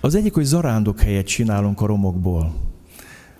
Az 0.01 0.15
egyik, 0.15 0.33
hogy 0.33 0.43
zarándok 0.43 0.99
helyet 0.99 1.27
csinálunk 1.27 1.81
a 1.81 1.85
romokból. 1.85 2.53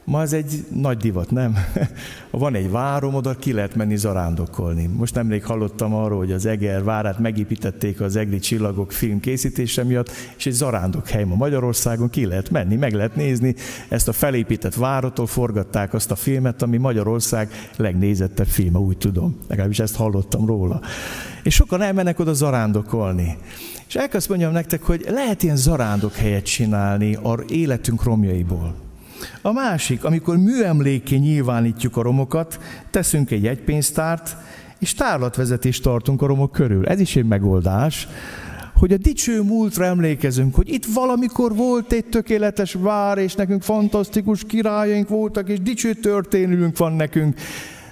Ma 0.10 0.22
ez 0.22 0.34
egy 0.34 0.66
nagy 0.76 0.98
divat, 0.98 1.32
nem? 1.32 1.58
Van 2.32 2.56
egy 2.56 2.72
várom, 2.72 3.14
oda 3.14 3.36
ki 3.36 3.54
lehet 3.54 3.76
menni 3.76 3.96
zarándokolni. 3.96 4.86
Most 4.86 5.16
nemrég 5.16 5.46
hallottam 5.46 5.94
arról, 5.94 6.18
hogy 6.18 6.32
az 6.32 6.46
Eger 6.46 6.84
várát 6.84 7.20
megépítették 7.20 8.02
az 8.02 8.16
Egri 8.16 8.40
Csillagok 8.40 8.92
film 8.92 9.20
készítése 9.20 9.84
miatt, 9.84 10.12
és 10.38 10.46
egy 10.46 10.54
zarándok 10.54 11.08
hely 11.08 11.24
ma 11.24 11.36
Magyarországon 11.36 12.10
ki 12.10 12.26
lehet 12.26 12.50
menni, 12.50 12.76
meg 12.76 12.94
lehet 12.94 13.16
nézni. 13.16 13.56
Ezt 13.90 14.08
a 14.08 14.12
felépített 14.12 14.76
váratól 14.76 15.28
forgatták 15.28 15.94
azt 15.94 16.12
a 16.12 16.16
filmet, 16.16 16.62
ami 16.62 16.78
Magyarország 16.78 17.50
legnézettebb 17.76 18.48
filme, 18.48 18.78
úgy 18.78 18.98
tudom. 18.98 19.38
Legalábbis 19.48 19.80
ezt 19.80 19.96
hallottam 19.96 20.46
róla. 20.46 20.82
És 21.44 21.54
sokan 21.54 21.82
elmennek 21.82 22.20
oda 22.20 22.34
zarándokolni. 22.34 23.38
És 23.88 23.96
elkezd 23.96 24.30
mondjam 24.30 24.52
nektek, 24.52 24.84
hogy 24.84 25.06
lehet 25.10 25.44
ilyen 25.44 25.56
zarándok 25.56 26.14
helyet 26.14 26.46
csinálni 26.46 27.16
a 27.16 27.40
életünk 27.48 28.04
romjaiból. 28.04 28.87
A 29.42 29.52
másik, 29.52 30.04
amikor 30.04 30.38
műemléké 30.38 31.16
nyilvánítjuk 31.16 31.98
a 31.98 32.02
romokat, 32.02 32.60
teszünk 32.92 33.32
egy 33.32 33.48
egypénztárt, 33.48 34.36
és 34.80 34.94
tárlatvezetést 34.94 35.84
tartunk 35.84 36.22
a 36.22 36.26
romok 36.26 36.52
körül. 36.52 36.88
Ez 36.88 37.00
is 37.00 37.16
egy 37.16 37.26
megoldás, 37.26 38.08
hogy 38.74 38.94
a 38.94 38.98
dicső 38.98 39.42
múltra 39.42 39.86
emlékezünk, 39.86 40.56
hogy 40.56 40.70
itt 40.70 40.86
valamikor 40.86 41.56
volt 41.56 41.92
egy 41.92 42.06
tökéletes 42.06 42.74
vár, 42.74 43.18
és 43.18 43.36
nekünk 43.36 43.62
fantasztikus 43.62 44.44
királyaink 44.44 45.10
voltak, 45.10 45.50
és 45.50 45.62
dicső 45.62 45.94
történelünk 45.94 46.78
van 46.78 46.94
nekünk 46.94 47.36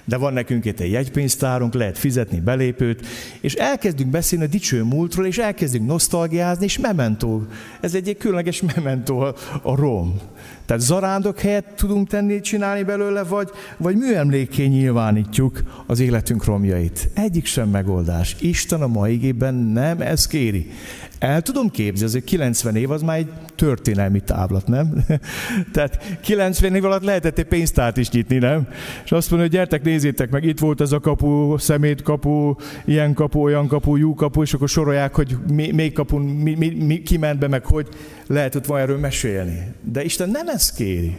de 0.08 0.16
van 0.16 0.32
nekünk 0.32 0.64
itt 0.64 0.80
egy 0.80 0.90
jegypénztárunk, 0.90 1.74
lehet 1.74 1.98
fizetni 1.98 2.40
belépőt, 2.40 3.06
és 3.40 3.54
elkezdünk 3.54 4.10
beszélni 4.10 4.44
a 4.44 4.48
dicső 4.48 4.82
múltról, 4.82 5.26
és 5.26 5.38
elkezdünk 5.38 5.86
nosztalgiázni, 5.86 6.64
és 6.64 6.78
mementó. 6.78 7.46
Ez 7.80 7.94
egy 7.94 8.16
különleges 8.18 8.62
mementó 8.74 9.18
a, 9.18 9.34
a 9.62 9.74
rom. 9.74 10.20
Tehát 10.66 10.82
zarándok 10.82 11.38
helyet 11.38 11.64
tudunk 11.76 12.08
tenni, 12.08 12.40
csinálni 12.40 12.82
belőle, 12.82 13.22
vagy, 13.22 13.50
vagy 13.76 13.96
műemlékké 13.96 14.66
nyilvánítjuk 14.66 15.62
az 15.86 16.00
életünk 16.00 16.44
romjait. 16.44 17.08
Egyik 17.14 17.46
sem 17.46 17.68
megoldás. 17.68 18.36
Isten 18.40 18.82
a 18.82 18.86
mai 18.86 19.12
igében 19.12 19.54
nem 19.54 20.00
ezt 20.00 20.28
kéri. 20.28 20.70
El 21.18 21.42
tudom 21.42 21.70
képzelni, 21.70 22.08
azért 22.08 22.24
90 22.24 22.76
év 22.76 22.90
az 22.90 23.02
már 23.02 23.16
egy 23.16 23.30
történelmi 23.54 24.20
távlat, 24.20 24.66
nem? 24.66 25.04
Tehát 25.72 26.18
90 26.20 26.74
év 26.74 26.84
alatt 26.84 27.02
lehetett 27.02 27.38
egy 27.38 27.44
pénztárt 27.44 27.96
is 27.96 28.10
nyitni, 28.10 28.38
nem? 28.38 28.68
És 29.04 29.12
azt 29.12 29.30
mondja, 29.30 29.48
hogy 29.48 29.56
gyertek, 29.56 29.82
nézzétek 29.82 30.30
meg, 30.30 30.44
itt 30.44 30.58
volt 30.58 30.80
ez 30.80 30.92
a 30.92 31.00
kapu, 31.00 31.56
szemétkapu, 31.58 32.54
ilyen 32.84 33.14
kapu, 33.14 33.40
olyan 33.40 33.66
kapu, 33.66 33.96
jó 33.96 34.14
kapu, 34.14 34.42
és 34.42 34.54
akkor 34.54 34.68
sorolják, 34.68 35.14
hogy 35.14 35.36
még 35.52 35.92
kapun 35.92 36.22
mi, 36.22 36.54
mi, 36.54 36.68
mi, 36.68 37.02
ki 37.02 37.16
ment 37.16 37.38
be, 37.38 37.48
meg 37.48 37.64
hogy 37.64 37.88
lehet 38.26 38.54
ott 38.54 38.66
van 38.66 38.80
erről 38.80 38.98
mesélni. 38.98 39.74
De 39.82 40.04
Isten 40.04 40.30
nem 40.30 40.48
ezt 40.56 40.74
kéri. 40.74 41.18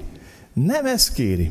Nem 0.53 0.85
ezt 0.85 1.13
kéri. 1.13 1.49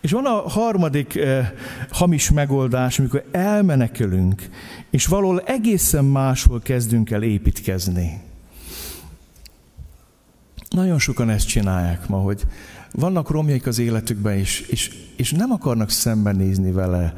És 0.00 0.10
van 0.10 0.24
a 0.24 0.48
harmadik 0.48 1.16
eh, 1.16 1.50
hamis 1.90 2.30
megoldás, 2.30 2.98
amikor 2.98 3.24
elmenekülünk, 3.30 4.48
és 4.90 5.06
valahol 5.06 5.40
egészen 5.40 6.04
máshol 6.04 6.60
kezdünk 6.60 7.10
el 7.10 7.22
építkezni. 7.22 8.20
Nagyon 10.68 10.98
sokan 10.98 11.30
ezt 11.30 11.48
csinálják 11.48 12.08
ma, 12.08 12.16
hogy 12.16 12.42
vannak 12.92 13.30
romjaik 13.30 13.66
az 13.66 13.78
életükben, 13.78 14.36
és, 14.36 14.60
és, 14.60 14.90
és 15.16 15.30
nem 15.30 15.50
akarnak 15.50 15.90
szembenézni 15.90 16.72
vele, 16.72 17.14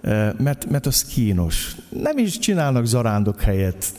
eh, 0.00 0.32
mert, 0.38 0.70
mert 0.70 0.86
az 0.86 1.04
kínos. 1.04 1.76
Nem 1.88 2.18
is 2.18 2.38
csinálnak 2.38 2.86
zarándok 2.86 3.40
helyet, 3.40 3.92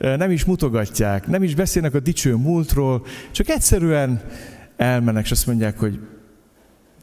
nem 0.00 0.30
is 0.30 0.44
mutogatják, 0.44 1.26
nem 1.26 1.42
is 1.42 1.54
beszélnek 1.54 1.94
a 1.94 2.00
dicső 2.00 2.34
múltról, 2.34 3.06
csak 3.30 3.48
egyszerűen 3.48 4.20
elmennek, 4.76 5.24
és 5.24 5.30
azt 5.30 5.46
mondják, 5.46 5.78
hogy 5.78 6.00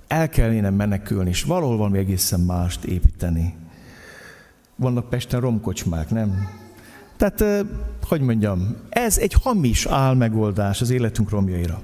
el 0.08 0.30
kellene 0.30 0.70
menekülni, 0.70 1.30
és 1.30 1.44
valahol 1.44 1.78
valami 1.78 1.98
egészen 1.98 2.40
mást 2.40 2.84
építeni. 2.84 3.56
Vannak 4.76 5.10
Pesten 5.10 5.40
romkocsmák, 5.40 6.10
nem? 6.10 6.50
Tehát, 7.18 7.66
hogy 8.08 8.22
mondjam, 8.22 8.76
ez 8.90 9.18
egy 9.18 9.34
hamis 9.34 9.86
álmegoldás 9.86 10.82
az 10.82 10.90
életünk 10.90 11.30
romjaira. 11.30 11.82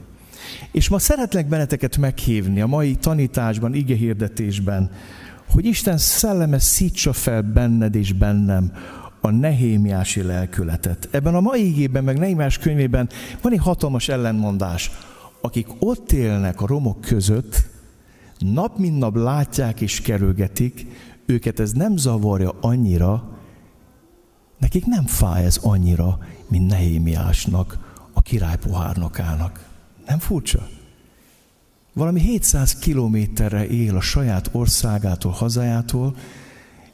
És 0.72 0.90
ma 0.90 1.00
szeretlek 1.00 1.48
benneteket 1.48 1.98
meghívni 1.98 2.62
a 2.62 2.68
mai 2.68 2.96
tanításban, 2.96 3.74
igehirdetésben, 3.74 4.92
hogy 5.52 5.66
Isten 5.66 5.98
szelleme 5.98 6.60
szítsa 6.60 7.14
fel 7.14 7.42
benned 7.42 7.96
és 7.96 8.14
bennem 8.14 8.72
a 9.26 9.32
nehémiási 9.32 10.22
lelkületet. 10.22 11.08
Ebben 11.12 11.36
a 11.36 11.42
mai 11.42 11.68
igében, 11.68 12.04
meg 12.04 12.18
Nehémiás 12.18 12.58
könyvében 12.58 13.10
van 13.42 13.52
egy 13.52 13.60
hatalmas 13.60 14.10
ellenmondás. 14.10 14.92
Akik 15.42 15.68
ott 15.80 16.12
élnek 16.12 16.62
a 16.62 16.68
romok 16.68 17.02
között, 17.02 17.70
nap 18.40 18.78
mint 18.78 18.98
nap 18.98 19.16
látják 19.16 19.82
és 19.82 20.02
kerülgetik, 20.02 20.86
őket 21.26 21.60
ez 21.60 21.72
nem 21.72 21.98
zavarja 21.98 22.54
annyira, 22.62 23.38
nekik 24.60 24.86
nem 24.86 25.06
fáj 25.06 25.46
ez 25.46 25.58
annyira, 25.58 26.20
mint 26.48 26.70
Nehémiásnak, 26.70 27.78
a 28.14 28.22
király 28.22 28.58
pohárnokának. 28.58 29.66
Nem 30.08 30.20
furcsa? 30.20 30.68
Valami 31.94 32.20
700 32.20 32.76
kilométerre 32.76 33.68
él 33.68 33.96
a 33.96 34.02
saját 34.02 34.50
országától, 34.52 35.32
hazájától. 35.32 36.16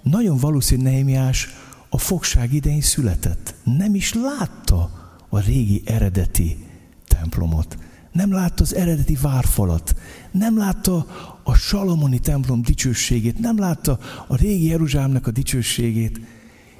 Nagyon 0.01 0.37
valószínű 0.37 0.83
Nehémiás 0.83 1.47
a 1.89 1.97
fogság 1.97 2.53
idején 2.53 2.81
született. 2.81 3.55
Nem 3.63 3.95
is 3.95 4.13
látta 4.13 4.91
a 5.29 5.39
régi 5.39 5.81
eredeti 5.85 6.65
templomot. 7.07 7.77
Nem 8.11 8.31
látta 8.31 8.63
az 8.63 8.75
eredeti 8.75 9.17
várfalat. 9.21 9.95
Nem 10.31 10.57
látta 10.57 11.05
a 11.43 11.55
Salamoni 11.55 12.19
templom 12.19 12.61
dicsőségét. 12.61 13.39
Nem 13.39 13.57
látta 13.57 13.99
a 14.27 14.35
régi 14.35 14.65
Jeruzsálemnek 14.65 15.27
a 15.27 15.31
dicsőségét. 15.31 16.19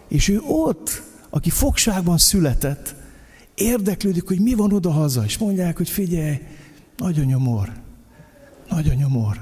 És 0.08 0.28
ő 0.28 0.40
ott, 0.40 1.04
aki 1.30 1.50
fogságban 1.50 2.18
született, 2.18 2.96
érdeklődik, 3.56 4.28
hogy 4.28 4.40
mi 4.40 4.54
van 4.54 4.74
oda-haza, 4.74 5.24
és 5.24 5.38
mondják, 5.38 5.78
hogy 5.78 5.90
figyelj, 5.90 6.38
nagy 6.98 7.20
a 7.20 7.24
nyomor, 7.24 7.74
nagy 8.70 8.90
a 8.90 8.94
nyomor. 8.94 9.40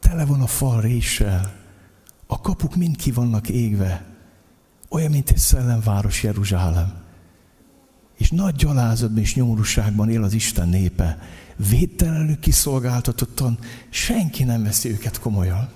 Tele 0.00 0.24
van 0.24 0.40
a 0.40 0.46
fal 0.46 0.80
réssel, 0.80 1.59
a 2.32 2.40
kapuk 2.40 2.76
mind 2.76 2.96
ki 2.96 3.10
vannak 3.10 3.48
égve, 3.48 4.04
olyan, 4.88 5.10
mint 5.10 5.30
egy 5.30 5.38
szellemváros 5.38 6.22
Jeruzsálem. 6.22 6.92
És 8.16 8.30
nagy 8.30 8.54
gyalázatban 8.54 9.22
és 9.22 9.34
nyomorúságban 9.34 10.10
él 10.10 10.22
az 10.22 10.32
Isten 10.32 10.68
népe. 10.68 11.18
Védtelenül 11.70 12.38
kiszolgáltatottan 12.38 13.58
senki 13.88 14.44
nem 14.44 14.62
veszi 14.62 14.90
őket 14.90 15.18
komolyan. 15.18 15.68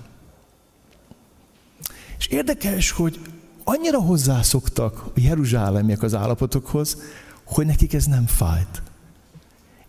És 2.17 2.27
érdekes, 2.27 2.91
hogy 2.91 3.19
annyira 3.63 3.99
hozzászoktak 4.01 5.05
a 5.05 5.19
jeruzsálemiek 5.19 6.01
az 6.01 6.13
állapotokhoz, 6.13 6.97
hogy 7.43 7.65
nekik 7.65 7.93
ez 7.93 8.05
nem 8.05 8.25
fájt. 8.25 8.81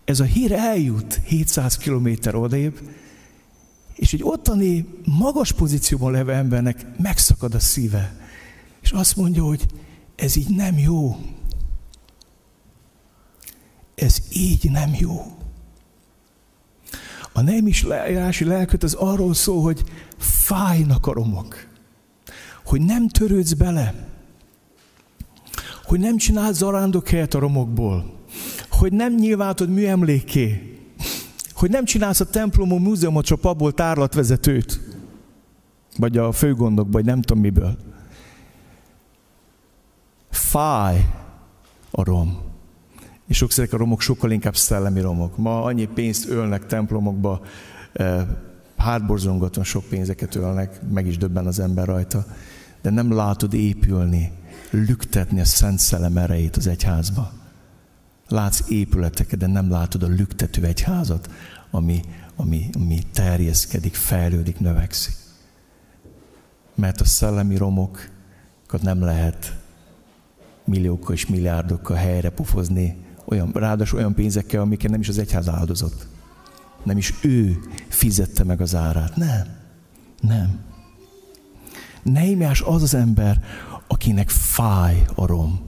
Ez 0.05 0.19
a 0.19 0.23
hír 0.23 0.51
eljut 0.51 1.19
700 1.23 1.77
kilométer 1.77 2.35
odébb, 2.35 2.79
és 3.97 4.13
egy 4.13 4.23
ottani 4.23 4.87
magas 5.05 5.51
pozícióban 5.51 6.11
levő 6.11 6.31
embernek 6.31 6.85
megszakad 6.97 7.53
a 7.53 7.59
szíve. 7.59 8.15
És 8.81 8.91
azt 8.91 9.15
mondja, 9.15 9.43
hogy 9.43 9.65
ez 10.15 10.35
így 10.35 10.55
nem 10.55 10.77
jó. 10.77 11.17
Ez 13.95 14.17
így 14.33 14.71
nem 14.71 14.95
jó. 14.99 15.37
A 17.33 17.41
nem 17.41 17.67
is 17.67 17.83
lejárási 17.83 18.43
lelköt 18.43 18.83
az 18.83 18.93
arról 18.93 19.33
szól, 19.33 19.61
hogy 19.61 19.83
fájnak 20.17 21.07
a 21.07 21.13
romok 21.13 21.67
hogy 22.67 22.81
nem 22.81 23.07
törődsz 23.07 23.53
bele, 23.53 23.93
hogy 25.83 25.99
nem 25.99 26.17
csinálsz 26.17 26.63
helyet 27.09 27.33
a 27.33 27.39
romokból, 27.39 28.13
hogy 28.69 28.93
nem 28.93 29.15
nyilvánítod 29.15 29.69
műemléké, 29.69 30.76
hogy 31.57 31.69
nem 31.69 31.85
csinálsz 31.85 32.19
a 32.19 32.25
templomon 32.25 32.81
múzeumot, 32.81 33.25
csak 33.25 33.43
abból 33.43 33.73
tárlatvezetőt, 33.73 34.79
vagy 35.97 36.17
a 36.17 36.31
főgondok, 36.31 36.87
vagy 36.91 37.05
nem 37.05 37.21
tudom 37.21 37.43
miből. 37.43 37.77
Fáj 40.29 41.09
a 41.91 42.03
rom. 42.03 42.37
És 43.27 43.37
sokszor 43.37 43.67
a 43.71 43.77
romok 43.77 44.01
sokkal 44.01 44.31
inkább 44.31 44.55
szellemi 44.55 45.01
romok. 45.01 45.37
Ma 45.37 45.63
annyi 45.63 45.85
pénzt 45.85 46.29
ölnek 46.29 46.65
templomokba, 46.65 47.41
eh, 47.93 48.25
hátborzongaton 48.77 49.63
sok 49.63 49.83
pénzeket 49.83 50.35
ölnek, 50.35 50.81
meg 50.89 51.07
is 51.07 51.17
döbben 51.17 51.45
az 51.45 51.59
ember 51.59 51.85
rajta 51.85 52.25
de 52.81 52.89
nem 52.89 53.13
látod 53.13 53.53
épülni, 53.53 54.31
lüktetni 54.69 55.39
a 55.39 55.45
Szent 55.45 55.79
Szellem 55.79 56.17
erejét 56.17 56.55
az 56.55 56.67
egyházba. 56.67 57.31
Látsz 58.27 58.69
épületeket, 58.69 59.39
de 59.39 59.47
nem 59.47 59.69
látod 59.69 60.03
a 60.03 60.07
lüktető 60.07 60.63
egyházat, 60.63 61.29
ami, 61.71 62.01
ami, 62.35 62.69
ami 62.73 62.99
terjeszkedik, 63.13 63.95
fejlődik, 63.95 64.59
növekszik. 64.59 65.15
Mert 66.75 67.01
a 67.01 67.05
szellemi 67.05 67.57
romokat 67.57 68.81
nem 68.81 69.01
lehet 69.01 69.57
milliókkal 70.63 71.15
és 71.15 71.27
milliárdokkal 71.27 71.97
helyre 71.97 72.29
pufozni, 72.29 72.97
olyan, 73.25 73.51
ráadásul 73.53 73.99
olyan 73.99 74.13
pénzekkel, 74.13 74.61
amiket 74.61 74.91
nem 74.91 74.99
is 74.99 75.07
az 75.09 75.17
egyház 75.17 75.49
áldozott. 75.49 76.07
Nem 76.83 76.97
is 76.97 77.13
ő 77.21 77.59
fizette 77.87 78.43
meg 78.43 78.61
az 78.61 78.75
árát. 78.75 79.15
Nem. 79.15 79.47
Nem. 80.21 80.59
Nehémiás 82.03 82.61
az 82.61 82.81
az 82.81 82.93
ember, 82.93 83.43
akinek 83.87 84.29
fáj 84.29 85.05
a 85.15 85.25
rom. 85.25 85.66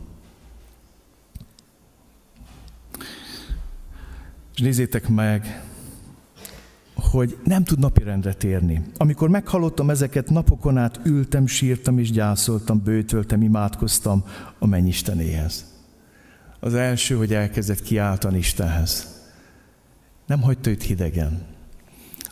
És 4.59 4.65
nézzétek 4.65 5.07
meg, 5.07 5.63
hogy 6.95 7.37
nem 7.43 7.63
tud 7.63 7.79
napirendre 7.79 8.33
térni. 8.33 8.81
Amikor 8.97 9.29
meghallottam 9.29 9.89
ezeket, 9.89 10.29
napokon 10.29 10.77
át 10.77 10.99
ültem, 11.03 11.47
sírtam 11.47 11.99
és 11.99 12.11
gyászoltam, 12.11 12.83
bőtöltem, 12.83 13.41
imádkoztam 13.41 14.23
a 14.59 14.65
mennyistenéhez. 14.65 15.65
Az 16.59 16.73
első, 16.73 17.15
hogy 17.15 17.33
elkezdett 17.33 17.81
kiáltani 17.81 18.37
Istenhez. 18.37 19.07
Nem 20.25 20.41
hagyta 20.41 20.69
őt 20.69 20.83
hidegen. 20.83 21.45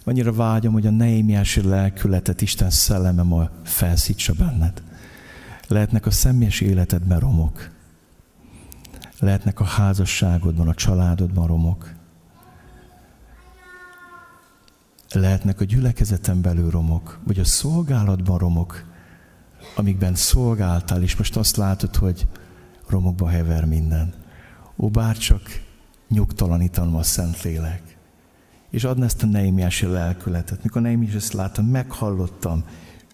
Annyira 0.04 0.34
vágyom, 0.34 0.74
hogy 0.74 0.88
a 0.88 0.92
neémiási 0.92 1.62
lelkületet 1.62 2.42
Isten 2.42 2.70
szelleme 2.70 3.24
ma 3.24 3.50
felszítsa 3.64 4.34
benned. 4.34 4.82
Lehetnek 5.68 6.06
a 6.06 6.12
személyes 6.12 6.62
életedben 6.62 7.20
romok. 7.20 7.70
Lehetnek 9.20 9.60
a 9.60 9.64
házasságodban, 9.64 10.68
a 10.68 10.74
családodban 10.74 11.48
romok. 11.48 11.96
Lehetnek 15.12 15.62
a 15.62 15.64
gyülekezeten 15.64 16.42
belül 16.42 16.70
romok, 16.70 17.20
vagy 17.24 17.40
a 17.40 17.44
szolgálatban 17.44 18.38
romok, 18.38 18.86
amikben 19.76 20.16
szolgáltál, 20.16 21.02
és 21.02 21.16
most 21.16 21.38
azt 21.38 21.56
látod, 21.56 21.96
hogy 21.96 22.28
romokba 22.88 23.28
hever 23.28 23.66
minden. 23.66 24.14
Ó, 24.78 24.90
bárcsak 24.90 25.42
nyugtalanítanom 26.08 26.96
a 26.96 27.04
Szentlélek 27.04 27.98
és 28.70 28.84
adna 28.84 29.06
ezt 29.06 29.24
a 29.24 29.26
neimiási 29.26 29.86
lelkületet. 29.86 30.64
Mikor 30.64 30.82
Neimiás 30.82 31.14
ezt 31.14 31.34
láttam, 31.34 31.66
meghallottam, 31.66 32.64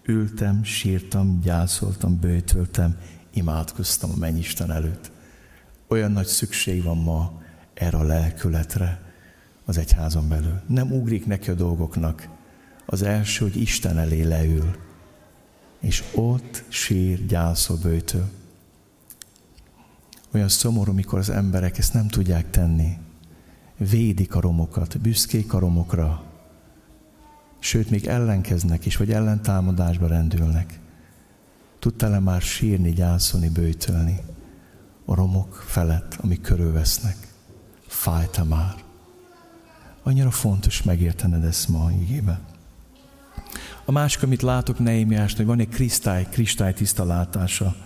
ültem, 0.02 0.64
sírtam, 0.64 1.40
gyászoltam, 1.40 2.20
bőtöltem, 2.20 2.96
imádkoztam 3.32 4.10
a 4.10 4.16
mennyisten 4.18 4.70
előtt. 4.70 5.10
Olyan 5.88 6.12
nagy 6.12 6.26
szükség 6.26 6.82
van 6.82 6.96
ma 6.96 7.42
erre 7.74 7.96
a 7.96 8.02
lelkületre 8.02 9.03
az 9.64 9.78
egyházon 9.78 10.28
belül. 10.28 10.60
Nem 10.66 10.92
ugrik 10.92 11.26
neki 11.26 11.50
a 11.50 11.54
dolgoknak. 11.54 12.28
Az 12.86 13.02
első, 13.02 13.44
hogy 13.44 13.60
Isten 13.60 13.98
elé 13.98 14.22
leül, 14.22 14.76
és 15.80 16.04
ott 16.14 16.64
sír, 16.68 17.26
gyászol, 17.26 17.76
bőtöl. 17.76 18.30
Olyan 20.32 20.48
szomorú, 20.48 20.92
mikor 20.92 21.18
az 21.18 21.30
emberek 21.30 21.78
ezt 21.78 21.94
nem 21.94 22.08
tudják 22.08 22.50
tenni 22.50 22.98
védik 23.76 24.34
a 24.34 24.40
romokat, 24.40 25.00
büszkék 25.00 25.52
a 25.52 25.58
romokra, 25.58 26.22
sőt, 27.58 27.90
még 27.90 28.06
ellenkeznek 28.06 28.86
is, 28.86 28.96
vagy 28.96 29.12
ellentámadásba 29.12 30.06
rendülnek. 30.06 30.80
Tudtál-e 31.78 32.18
már 32.18 32.40
sírni, 32.40 32.92
gyászolni, 32.92 33.48
bőjtölni 33.48 34.20
a 35.04 35.14
romok 35.14 35.54
felett, 35.54 36.16
amik 36.20 36.40
körülvesznek? 36.40 37.16
fájta 37.86 38.44
már. 38.44 38.83
Annyira 40.06 40.30
fontos 40.30 40.82
megértened 40.82 41.44
ezt 41.44 41.68
ma 41.68 41.90
igében. 42.00 42.40
A 43.84 43.92
másik, 43.92 44.22
amit 44.22 44.42
látok 44.42 44.78
Nehémiásnak, 44.78 45.36
hogy 45.36 45.46
van 45.46 45.60
egy 45.60 45.68
kristály, 45.68 46.26
kristály 46.30 46.72
tiszta 46.72 47.04
látása. 47.04 47.76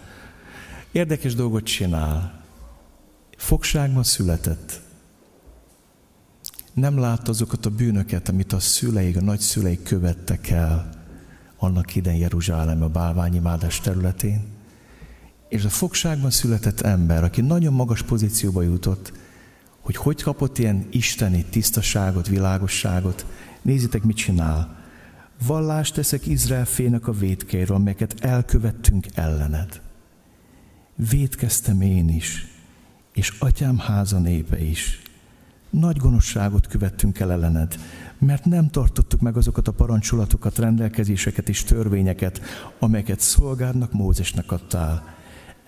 Érdekes 0.92 1.34
dolgot 1.34 1.64
csinál. 1.64 2.44
Fogságban 3.36 4.02
született. 4.02 4.80
Nem 6.72 6.98
látta 6.98 7.30
azokat 7.30 7.66
a 7.66 7.70
bűnöket, 7.70 8.28
amit 8.28 8.52
a 8.52 8.60
szüleik, 8.60 9.16
a 9.16 9.20
nagyszüleik 9.20 9.82
követtek 9.82 10.48
el 10.48 10.90
annak 11.58 11.94
idején 11.94 12.20
Jeruzsálem 12.20 12.82
a 12.82 12.88
bálványimádás 12.88 13.80
területén. 13.80 14.46
És 15.48 15.64
a 15.64 15.68
fogságban 15.68 16.30
született 16.30 16.80
ember, 16.80 17.24
aki 17.24 17.40
nagyon 17.40 17.72
magas 17.72 18.02
pozícióba 18.02 18.62
jutott, 18.62 19.12
hogy 19.88 19.96
hogy 19.96 20.22
kapott 20.22 20.58
ilyen 20.58 20.86
isteni 20.90 21.44
tisztaságot, 21.50 22.28
világosságot, 22.28 23.26
nézzétek, 23.62 24.02
mit 24.02 24.16
csinál. 24.16 24.76
Vallást 25.46 25.94
teszek 25.94 26.26
Izrael 26.26 26.64
fének 26.64 27.06
a 27.06 27.12
védkeiről, 27.12 27.76
amelyeket 27.76 28.14
elkövettünk 28.20 29.06
ellened. 29.14 29.80
Védkeztem 31.10 31.80
én 31.80 32.08
is, 32.08 32.46
és 33.12 33.32
atyám 33.38 33.78
háza 33.78 34.18
népe 34.18 34.60
is. 34.60 35.02
Nagy 35.70 35.96
gonoszságot 35.96 36.66
követtünk 36.66 37.18
el 37.18 37.32
ellened, 37.32 37.78
mert 38.18 38.44
nem 38.44 38.70
tartottuk 38.70 39.20
meg 39.20 39.36
azokat 39.36 39.68
a 39.68 39.72
parancsolatokat, 39.72 40.58
rendelkezéseket 40.58 41.48
és 41.48 41.62
törvényeket, 41.62 42.40
amelyeket 42.78 43.20
szolgádnak 43.20 43.92
Mózesnek 43.92 44.52
adtál. 44.52 45.17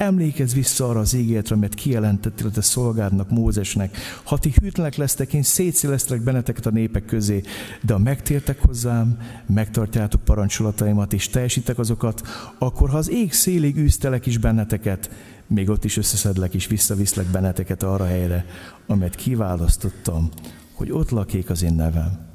Emlékezz 0.01 0.55
vissza 0.55 0.89
arra 0.89 1.01
az 1.01 1.15
ígéretre, 1.15 1.55
amit 1.55 1.75
kijelentettél 1.75 2.47
a 2.47 2.51
te 2.51 2.61
szolgádnak, 2.61 3.31
Mózesnek. 3.31 3.97
Ha 4.25 4.39
ti 4.39 4.53
hűtlenek 4.61 4.95
lesztek, 4.95 5.33
én 5.33 5.43
szétszélesztelek 5.43 6.23
benneteket 6.23 6.67
a 6.67 6.71
népek 6.71 7.05
közé, 7.05 7.43
de 7.83 7.93
ha 7.93 7.99
megtértek 7.99 8.61
hozzám, 8.61 9.19
megtartjátok 9.47 10.25
parancsolataimat, 10.25 11.13
és 11.13 11.29
teljesítek 11.29 11.79
azokat, 11.79 12.23
akkor 12.59 12.91
ha 12.91 12.97
az 12.97 13.11
ég 13.11 13.33
szélig 13.33 13.77
űztelek 13.77 14.27
is 14.27 14.39
benneteket, 14.39 15.11
még 15.47 15.69
ott 15.69 15.85
is 15.85 15.97
összeszedlek 15.97 16.55
és 16.55 16.67
visszaviszlek 16.67 17.27
benneteket 17.27 17.83
arra 17.83 18.07
helyre, 18.07 18.47
amelyet 18.87 19.15
kiválasztottam, 19.15 20.29
hogy 20.73 20.91
ott 20.91 21.11
lakék 21.11 21.51
az 21.51 21.63
én 21.63 21.75
nevem. 21.75 22.27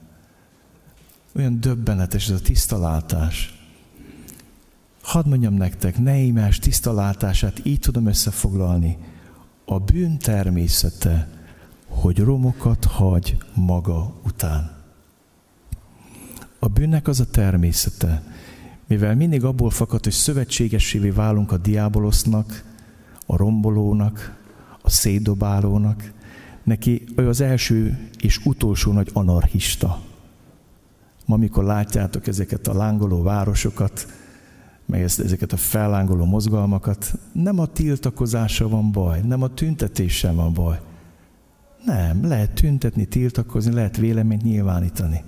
Olyan 1.35 1.59
döbbenetes 1.59 2.29
ez 2.29 2.35
a 2.35 2.41
tiszta 2.41 2.79
látás. 2.79 3.54
Hadd 5.05 5.27
mondjam 5.27 5.53
nektek, 5.53 5.99
Neimás 5.99 6.59
tiszta 6.59 6.93
látását 6.93 7.65
így 7.65 7.79
tudom 7.79 8.05
összefoglalni. 8.05 8.97
A 9.65 9.79
bűn 9.79 10.17
természete, 10.17 11.29
hogy 11.87 12.19
romokat 12.19 12.85
hagy 12.85 13.37
maga 13.53 14.13
után. 14.23 14.83
A 16.59 16.67
bűnnek 16.67 17.07
az 17.07 17.19
a 17.19 17.25
természete, 17.25 18.23
mivel 18.87 19.15
mindig 19.15 19.43
abból 19.43 19.69
fakad, 19.69 20.03
hogy 20.03 20.13
szövetségesévé 20.13 21.09
válunk 21.09 21.51
a 21.51 21.57
diábolosznak, 21.57 22.63
a 23.25 23.37
rombolónak, 23.37 24.37
a 24.81 24.89
szédobálónak, 24.89 26.13
neki 26.63 27.03
ő 27.15 27.27
az 27.27 27.41
első 27.41 28.09
és 28.21 28.45
utolsó 28.45 28.91
nagy 28.91 29.09
anarchista. 29.13 30.01
Ma, 31.25 31.35
amikor 31.35 31.63
látjátok 31.63 32.27
ezeket 32.27 32.67
a 32.67 32.73
lángoló 32.73 33.21
városokat, 33.21 34.07
meg 34.85 35.01
ezt, 35.01 35.19
ezeket 35.19 35.53
a 35.53 35.57
fellángoló 35.57 36.25
mozgalmakat, 36.25 37.13
nem 37.31 37.59
a 37.59 37.65
tiltakozása 37.65 38.69
van 38.69 38.91
baj, 38.91 39.21
nem 39.21 39.41
a 39.41 39.53
tüntetéssel 39.53 40.33
van 40.33 40.53
baj. 40.53 40.79
Nem, 41.85 42.27
lehet 42.27 42.53
tüntetni, 42.53 43.05
tiltakozni, 43.05 43.73
lehet 43.73 43.97
véleményt 43.97 44.43
nyilvánítani. 44.43 45.23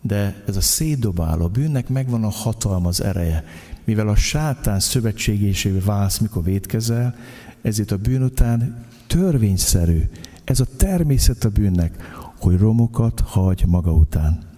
De 0.00 0.42
ez 0.46 0.56
a 0.56 0.60
szétdobáló 0.60 1.48
bűnnek 1.48 1.88
megvan 1.88 2.24
a 2.24 2.30
hatalma, 2.30 2.88
az 2.88 3.02
ereje. 3.02 3.44
Mivel 3.84 4.08
a 4.08 4.14
sátán 4.14 4.80
szövetségésévé 4.80 5.78
válsz, 5.78 6.18
mikor 6.18 6.44
védkezel, 6.44 7.14
ezért 7.62 7.90
a 7.90 7.96
bűn 7.96 8.22
után 8.22 8.84
törvényszerű. 9.06 10.02
Ez 10.44 10.60
a 10.60 10.66
természet 10.76 11.44
a 11.44 11.48
bűnnek, 11.48 12.12
hogy 12.38 12.58
romokat 12.58 13.20
hagy 13.20 13.64
maga 13.66 13.92
után. 13.92 14.49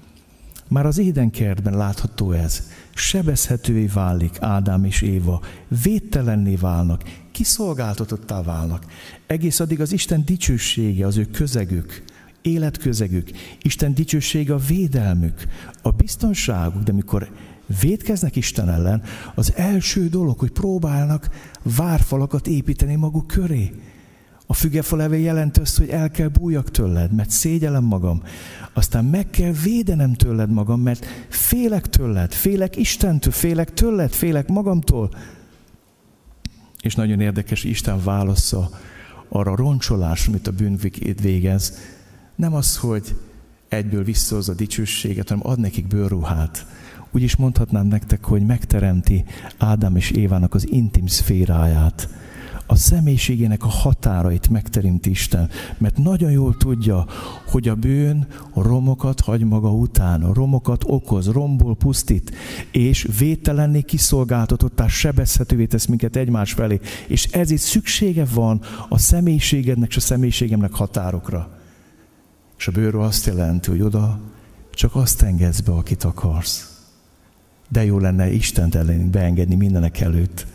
Már 0.73 0.87
az 0.87 0.99
édenkertben 0.99 1.77
látható 1.77 2.33
ez. 2.33 2.62
Sebezhetővé 2.95 3.87
válik 3.87 4.37
Ádám 4.41 4.85
és 4.85 5.03
Éva, 5.03 5.41
védtelenné 5.83 6.55
válnak, 6.55 7.03
kiszolgáltatottá 7.33 8.43
válnak. 8.43 8.85
Egész 9.27 9.61
addig 9.61 9.81
az 9.81 9.93
Isten 9.93 10.25
dicsősége, 10.25 11.07
az 11.07 11.16
ő 11.16 11.25
közegük, 11.25 12.03
életközegük, 12.43 13.31
Isten 13.62 13.95
dicsősége 13.95 14.55
a 14.55 14.59
védelmük, 14.59 15.47
a 15.83 15.91
biztonságuk, 15.91 16.83
de 16.83 16.93
mikor 16.93 17.31
védkeznek 17.81 18.37
Isten 18.37 18.68
ellen, 18.68 19.03
az 19.35 19.53
első 19.57 20.09
dolog, 20.09 20.39
hogy 20.39 20.51
próbálnak 20.51 21.29
várfalakat 21.77 22.47
építeni 22.47 22.95
maguk 22.95 23.27
köré. 23.27 23.73
A 24.53 24.55
fügefa 24.55 24.97
levél 24.97 25.21
jelenti 25.21 25.61
azt, 25.61 25.79
hogy 25.79 25.89
el 25.89 26.11
kell 26.11 26.29
bújjak 26.29 26.71
tőled, 26.71 27.13
mert 27.13 27.31
szégyelem 27.31 27.85
magam. 27.85 28.23
Aztán 28.73 29.05
meg 29.05 29.31
kell 29.31 29.53
védenem 29.53 30.15
tőled 30.15 30.51
magam, 30.51 30.81
mert 30.81 31.07
félek 31.29 31.89
tőled, 31.89 32.33
félek 32.33 32.77
Istentől, 32.77 33.33
félek 33.33 33.73
tőled, 33.73 34.13
félek 34.13 34.49
magamtól. 34.49 35.11
És 36.83 36.95
nagyon 36.95 37.21
érdekes, 37.21 37.65
Isten 37.65 38.05
válasza 38.05 38.71
arra 39.29 39.53
a 39.53 39.57
roncsolás, 39.57 40.27
amit 40.27 40.47
a 40.47 40.53
bűnvét 40.53 41.21
végez, 41.21 41.79
nem 42.35 42.55
az, 42.55 42.77
hogy 42.77 43.17
egyből 43.69 44.05
visszahoz 44.05 44.49
a 44.49 44.55
dicsőséget, 44.55 45.29
hanem 45.29 45.47
ad 45.47 45.59
nekik 45.59 45.87
bőrruhát. 45.87 46.67
Úgy 47.11 47.23
is 47.23 47.37
mondhatnám 47.37 47.87
nektek, 47.87 48.25
hogy 48.25 48.47
megteremti 48.47 49.25
Ádám 49.59 49.97
és 49.97 50.11
Évának 50.11 50.55
az 50.55 50.69
intim 50.71 51.07
szféráját, 51.07 52.09
a 52.67 52.77
személyiségének 52.77 53.65
a 53.65 53.69
határait 53.69 54.49
megteremti 54.49 55.11
Isten, 55.11 55.51
mert 55.79 55.97
nagyon 55.97 56.31
jól 56.31 56.57
tudja, 56.57 57.07
hogy 57.47 57.69
a 57.69 57.75
bűn 57.75 58.27
romokat 58.55 59.21
hagy 59.21 59.45
maga 59.45 59.73
után, 59.73 60.33
romokat 60.33 60.83
okoz, 60.87 61.27
rombol, 61.27 61.77
pusztít, 61.77 62.33
és 62.71 63.09
védtelenné 63.19 63.81
kiszolgáltatottá 63.81 64.87
sebezhetővé 64.87 65.67
tesz 65.67 65.87
minket 65.87 66.17
egymás 66.17 66.53
felé, 66.53 66.81
és 67.07 67.25
ezért 67.25 67.61
szüksége 67.61 68.25
van 68.35 68.61
a 68.89 68.99
személyiségednek 68.99 69.89
és 69.89 69.97
a 69.97 70.01
személyiségemnek 70.01 70.73
határokra. 70.73 71.59
És 72.59 72.69
a 72.69 72.73
bőrő 72.73 72.99
azt 72.99 73.27
jelenti, 73.27 73.71
hogy 73.71 73.83
oda 73.83 74.21
csak 74.75 74.95
azt 74.95 75.23
engedsz 75.23 75.61
be, 75.61 75.73
akit 75.73 76.05
akarsz. 76.05 76.71
De 77.69 77.85
jó 77.85 77.99
lenne 77.99 78.33
Istent 78.33 78.75
ellen 78.75 79.11
beengedni 79.11 79.55
mindenek 79.55 80.01
előtt 80.01 80.47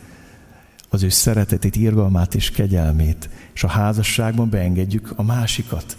az 0.88 1.02
ő 1.02 1.08
szeretetét, 1.08 1.76
irgalmát 1.76 2.34
és 2.34 2.50
kegyelmét, 2.50 3.28
és 3.54 3.64
a 3.64 3.68
házasságban 3.68 4.50
beengedjük 4.50 5.12
a 5.16 5.22
másikat. 5.22 5.96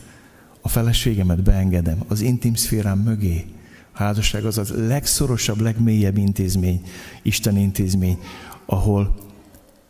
A 0.62 0.68
feleségemet 0.68 1.44
beengedem 1.44 2.04
az 2.08 2.22
intim 2.22 2.54
szférám 2.54 3.00
mögé. 3.00 3.46
A 3.94 3.98
házasság 3.98 4.46
az 4.46 4.58
a 4.58 4.64
legszorosabb, 4.76 5.60
legmélyebb 5.60 6.18
intézmény, 6.18 6.82
Isten 7.22 7.58
intézmény, 7.58 8.18
ahol 8.66 9.16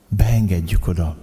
beengedjük 0.07 0.87
oda. 0.87 1.17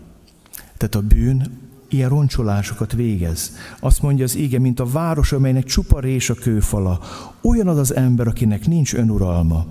Tehát 0.77 0.95
a 0.95 1.01
bűn 1.01 1.65
ilyen 1.89 2.09
roncsolásokat 2.09 2.93
végez. 2.93 3.53
Azt 3.81 4.03
mondja 4.03 4.25
az 4.25 4.37
ége, 4.37 4.59
mint 4.59 4.81
a 4.81 4.87
város, 4.87 5.33
amelynek 5.33 5.65
csupa 5.65 6.01
rés 6.01 6.31
a 6.31 6.35
kőfala. 6.35 7.01
Olyan 7.43 7.69
az 7.69 7.79
az 7.79 7.95
ember, 7.95 8.27
akinek 8.27 8.67
nincs 8.67 8.95
önuralma. 8.95 9.67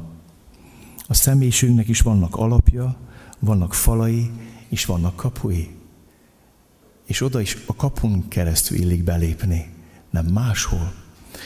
A 1.08 1.14
személyiségnek 1.14 1.88
is 1.88 2.02
vannak 2.02 2.36
alapja, 2.36 2.98
vannak 3.46 3.74
falai, 3.74 4.32
és 4.70 4.86
vannak 4.86 5.16
kapui. 5.16 5.76
És 7.06 7.22
oda 7.22 7.42
is 7.42 7.58
a 7.66 7.76
kapun 7.76 8.28
keresztül 8.28 8.78
illik 8.78 9.04
belépni, 9.04 9.74
nem 10.10 10.26
máshol. 10.26 10.94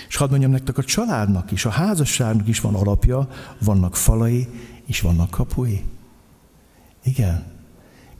És 0.08 0.16
hadd 0.16 0.30
mondjam 0.30 0.52
nektek, 0.52 0.78
a 0.78 0.84
családnak 0.84 1.52
is, 1.52 1.66
a 1.66 1.70
házasságnak 1.70 2.48
is 2.48 2.60
van 2.60 2.76
alapja, 2.76 3.30
vannak 3.60 3.96
falai, 3.96 4.48
és 4.86 5.02
vannak 5.02 5.30
kapui. 5.30 5.84
Igen. 7.04 7.46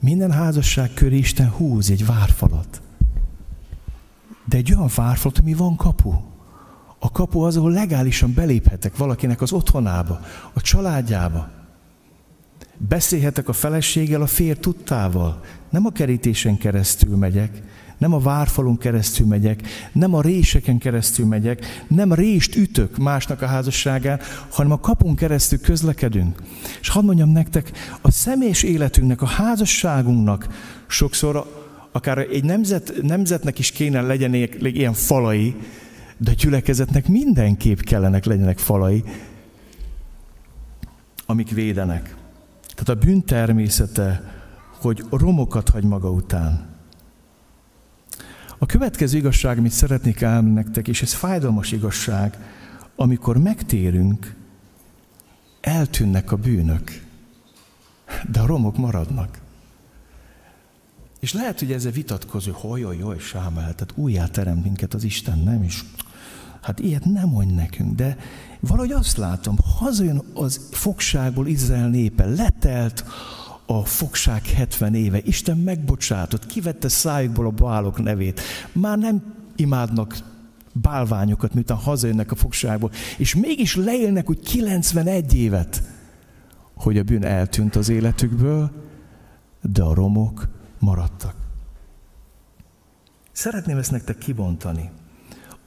Minden 0.00 0.30
házasság 0.30 0.94
köré 0.94 1.16
Isten 1.16 1.50
húz 1.50 1.90
egy 1.90 2.06
várfalat. 2.06 2.82
De 4.44 4.56
egy 4.56 4.72
olyan 4.74 4.90
várfalat, 4.94 5.38
ami 5.38 5.54
van 5.54 5.76
kapu. 5.76 6.12
A 6.98 7.10
kapu 7.10 7.40
az, 7.40 7.56
ahol 7.56 7.72
legálisan 7.72 8.34
beléphetek 8.34 8.96
valakinek 8.96 9.40
az 9.40 9.52
otthonába, 9.52 10.20
a 10.52 10.60
családjába. 10.60 11.59
Beszélhetek 12.88 13.48
a 13.48 13.52
feleséggel 13.52 14.22
a 14.22 14.26
fér 14.26 14.58
tudtával. 14.58 15.44
Nem 15.70 15.86
a 15.86 15.90
kerítésen 15.90 16.58
keresztül 16.58 17.16
megyek, 17.16 17.62
nem 17.98 18.14
a 18.14 18.18
várfalon 18.18 18.78
keresztül 18.78 19.26
megyek, 19.26 19.62
nem 19.92 20.14
a 20.14 20.20
réseken 20.20 20.78
keresztül 20.78 21.26
megyek, 21.26 21.84
nem 21.88 22.12
rést 22.12 22.56
ütök 22.56 22.98
másnak 22.98 23.42
a 23.42 23.46
házasságán, 23.46 24.20
hanem 24.50 24.72
a 24.72 24.80
kapun 24.80 25.14
keresztül 25.14 25.60
közlekedünk. 25.60 26.42
És 26.80 26.88
hadd 26.88 27.04
mondjam 27.04 27.28
nektek, 27.28 27.70
a 28.00 28.10
személyes 28.10 28.62
életünknek, 28.62 29.22
a 29.22 29.26
házasságunknak 29.26 30.46
sokszor 30.86 31.46
akár 31.92 32.18
egy 32.18 32.44
nemzet, 32.44 32.92
nemzetnek 33.02 33.58
is 33.58 33.70
kéne 33.70 34.00
legyenek 34.00 34.56
ilyen 34.60 34.92
falai, 34.92 35.56
de 36.16 36.30
a 36.30 36.34
gyülekezetnek 36.34 37.08
mindenképp 37.08 37.78
kellenek 37.78 38.24
legyenek 38.24 38.58
falai, 38.58 39.04
amik 41.26 41.50
védenek. 41.50 42.18
Tehát 42.80 43.02
a 43.02 43.06
bűn 43.06 43.24
természete, 43.24 44.32
hogy 44.70 45.04
romokat 45.10 45.68
hagy 45.68 45.84
maga 45.84 46.10
után. 46.10 46.68
A 48.58 48.66
következő 48.66 49.18
igazság, 49.18 49.58
amit 49.58 49.70
szeretnék 49.70 50.20
elmondani 50.20 50.54
nektek, 50.54 50.88
és 50.88 51.02
ez 51.02 51.12
fájdalmas 51.12 51.72
igazság, 51.72 52.38
amikor 52.96 53.38
megtérünk, 53.38 54.34
eltűnnek 55.60 56.32
a 56.32 56.36
bűnök, 56.36 57.02
de 58.30 58.40
a 58.40 58.46
romok 58.46 58.76
maradnak. 58.76 59.40
És 61.18 61.32
lehet, 61.32 61.58
hogy 61.58 61.72
ezzel 61.72 61.92
vitatkozó, 61.92 62.52
hogy 62.52 62.80
jaj, 62.80 62.96
jaj, 62.96 63.18
Sámel, 63.18 63.74
tehát 63.74 63.92
újjá 63.94 64.26
teremt 64.26 64.64
minket 64.64 64.94
az 64.94 65.04
Isten, 65.04 65.38
nem 65.38 65.62
is. 65.62 65.84
Hát 66.60 66.80
ilyet 66.80 67.04
nem 67.04 67.28
mondj 67.28 67.54
nekünk, 67.54 67.94
de 67.94 68.16
valahogy 68.60 68.92
azt 68.92 69.16
látom, 69.16 69.56
hazajön 69.78 70.22
az 70.34 70.68
fogságból 70.70 71.46
Izrael 71.46 71.88
népe, 71.88 72.24
letelt 72.24 73.04
a 73.66 73.84
fogság 73.84 74.46
70 74.46 74.94
éve, 74.94 75.18
Isten 75.22 75.56
megbocsátott, 75.56 76.46
kivette 76.46 76.88
szájukból 76.88 77.46
a 77.46 77.50
bálok 77.50 78.02
nevét, 78.02 78.40
már 78.72 78.98
nem 78.98 79.34
imádnak 79.56 80.18
bálványokat, 80.72 81.54
miután 81.54 81.76
hazajönnek 81.76 82.32
a 82.32 82.34
fogságból, 82.34 82.90
és 83.18 83.34
mégis 83.34 83.76
leélnek 83.76 84.30
úgy 84.30 84.40
91 84.40 85.34
évet, 85.34 85.82
hogy 86.74 86.98
a 86.98 87.02
bűn 87.02 87.24
eltűnt 87.24 87.76
az 87.76 87.88
életükből, 87.88 88.70
de 89.62 89.82
a 89.82 89.94
romok 89.94 90.48
maradtak. 90.78 91.34
Szeretném 93.32 93.78
ezt 93.78 93.90
nektek 93.90 94.18
kibontani. 94.18 94.90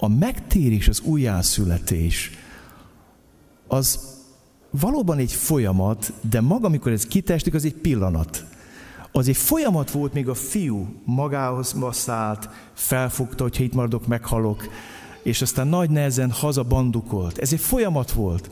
A 0.04 0.08
megtérés, 0.08 0.88
az 0.88 1.02
újjászületés, 1.02 2.32
az 3.68 4.00
valóban 4.70 5.18
egy 5.18 5.32
folyamat, 5.32 6.14
de 6.30 6.42
maga, 6.42 6.68
amikor 6.68 6.92
ez 6.92 7.06
kitestik, 7.06 7.54
az 7.54 7.66
egy 7.66 7.74
pillanat. 7.74 8.46
Az 9.12 9.28
egy 9.28 9.38
folyamat 9.38 9.92
volt, 9.92 10.14
még 10.14 10.28
a 10.28 10.34
fiú 10.34 10.94
magához 11.06 11.76
szállt, 11.92 12.50
felfogta, 12.74 13.44
hogyha 13.44 13.64
itt 13.64 13.74
maradok, 13.74 14.08
meghalok, 14.08 14.68
és 15.22 15.42
aztán 15.42 15.68
nagy 15.68 15.90
nehezen 15.90 16.32
haza 16.32 16.64
bandukolt. 16.64 17.38
Ez 17.38 17.54
egy 17.54 17.60
folyamat 17.60 18.12
volt. 18.12 18.50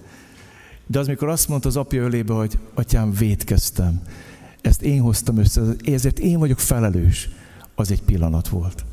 De 0.88 1.00
az, 1.00 1.08
mikor 1.08 1.30
azt 1.30 1.48
mondta 1.48 1.68
az 1.68 1.78
apja 1.78 2.02
ölébe, 2.02 2.34
hogy 2.34 2.60
atyám, 2.74 3.12
védkeztem, 3.12 4.02
ezt 4.62 4.82
én 4.82 5.02
hoztam 5.02 5.38
össze, 5.38 5.62
ezért 5.86 6.20
én 6.20 6.40
vagyok 6.40 6.60
felelős, 6.60 7.30
az 7.76 7.92
egy 7.92 8.02
pillanat 8.02 8.48
volt. 8.48 8.86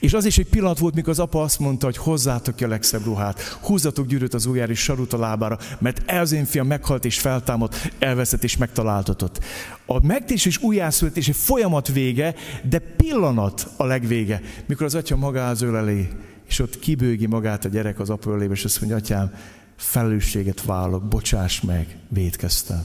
És 0.00 0.12
az 0.12 0.24
is 0.24 0.38
egy 0.38 0.48
pillanat 0.48 0.78
volt, 0.78 0.94
mikor 0.94 1.10
az 1.10 1.18
apa 1.18 1.42
azt 1.42 1.58
mondta, 1.58 1.86
hogy 1.86 1.96
hozzátok 1.96 2.56
ki 2.56 2.64
a 2.64 2.68
legszebb 2.68 3.04
ruhát, 3.04 3.40
húzzatok 3.40 4.06
gyűrűt 4.06 4.34
az 4.34 4.46
ujjára 4.46 4.72
és 4.72 4.82
sarut 4.82 5.12
a 5.12 5.18
lábára, 5.18 5.58
mert 5.78 6.10
ez 6.10 6.32
én 6.32 6.44
fiam 6.44 6.66
meghalt 6.66 7.04
és 7.04 7.18
feltámadt, 7.18 7.90
elveszett 7.98 8.44
és 8.44 8.56
megtaláltatott. 8.56 9.44
A 9.86 10.06
megtés 10.06 10.46
és 10.46 10.62
újjászületés 10.62 11.28
egy 11.28 11.36
folyamat 11.36 11.88
vége, 11.88 12.34
de 12.68 12.78
pillanat 12.78 13.68
a 13.76 13.84
legvége, 13.84 14.42
mikor 14.66 14.86
az 14.86 14.94
atya 14.94 15.16
magához 15.16 15.62
öleli, 15.62 16.08
és 16.48 16.58
ott 16.58 16.78
kibőgi 16.78 17.26
magát 17.26 17.64
a 17.64 17.68
gyerek 17.68 18.00
az 18.00 18.10
apa 18.10 18.30
ölébe, 18.30 18.52
és 18.52 18.64
azt 18.64 18.80
mondja, 18.80 18.98
atyám, 18.98 19.34
felelősséget 19.76 20.64
vállalok, 20.64 21.08
bocsáss 21.08 21.60
meg, 21.60 21.96
védkeztem. 22.08 22.84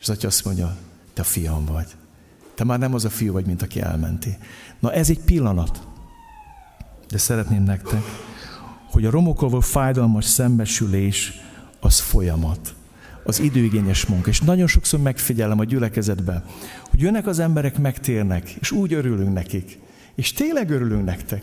És 0.00 0.08
az 0.08 0.16
atya 0.16 0.26
azt 0.26 0.44
mondja, 0.44 0.76
te 1.12 1.22
fiam 1.22 1.64
vagy. 1.64 1.86
Te 2.54 2.64
már 2.64 2.78
nem 2.78 2.94
az 2.94 3.04
a 3.04 3.10
fiú 3.10 3.32
vagy, 3.32 3.46
mint 3.46 3.62
aki 3.62 3.80
elmenti. 3.80 4.36
Na 4.82 4.92
ez 4.92 5.10
egy 5.10 5.20
pillanat. 5.20 5.86
De 7.08 7.18
szeretném 7.18 7.62
nektek, 7.62 8.02
hogy 8.90 9.04
a 9.04 9.10
romokkal 9.10 9.48
való 9.48 9.60
fájdalmas 9.60 10.24
szembesülés 10.24 11.32
az 11.80 12.00
folyamat. 12.00 12.74
Az 13.24 13.40
időigényes 13.40 14.06
munka. 14.06 14.28
És 14.28 14.40
nagyon 14.40 14.66
sokszor 14.66 15.00
megfigyelem 15.00 15.58
a 15.58 15.64
gyülekezetben, 15.64 16.44
hogy 16.90 17.00
jönnek 17.00 17.26
az 17.26 17.38
emberek, 17.38 17.78
megtérnek, 17.78 18.50
és 18.50 18.70
úgy 18.70 18.92
örülünk 18.92 19.32
nekik. 19.32 19.78
És 20.14 20.32
tényleg 20.32 20.70
örülünk 20.70 21.04
nektek. 21.04 21.42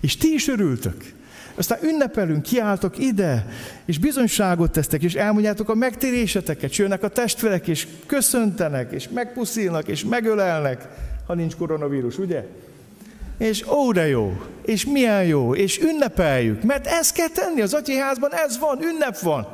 És 0.00 0.16
ti 0.16 0.32
is 0.32 0.48
örültök. 0.48 1.14
Aztán 1.54 1.78
ünnepelünk, 1.82 2.42
kiálltok 2.42 2.98
ide, 2.98 3.46
és 3.84 3.98
bizonyságot 3.98 4.72
tesztek, 4.72 5.02
és 5.02 5.14
elmondjátok 5.14 5.68
a 5.68 5.74
megtéréseteket, 5.74 6.70
és 6.70 6.78
jönnek 6.78 7.02
a 7.02 7.08
testvérek, 7.08 7.68
és 7.68 7.86
köszöntenek, 8.06 8.92
és 8.92 9.08
megpuszilnak, 9.08 9.88
és 9.88 10.04
megölelnek, 10.04 10.88
ha 11.26 11.34
nincs 11.34 11.54
koronavírus, 11.54 12.18
ugye? 12.18 12.46
És 13.40 13.66
ó, 13.68 13.92
de 13.92 14.06
jó, 14.06 14.42
és 14.64 14.84
milyen 14.84 15.24
jó, 15.24 15.54
és 15.54 15.78
ünnepeljük, 15.78 16.62
mert 16.62 16.86
ezt 16.86 17.12
kell 17.12 17.28
tenni, 17.28 17.60
az 17.60 17.74
atyaházban 17.74 18.34
ez 18.34 18.58
van, 18.58 18.82
ünnep 18.82 19.18
van. 19.18 19.48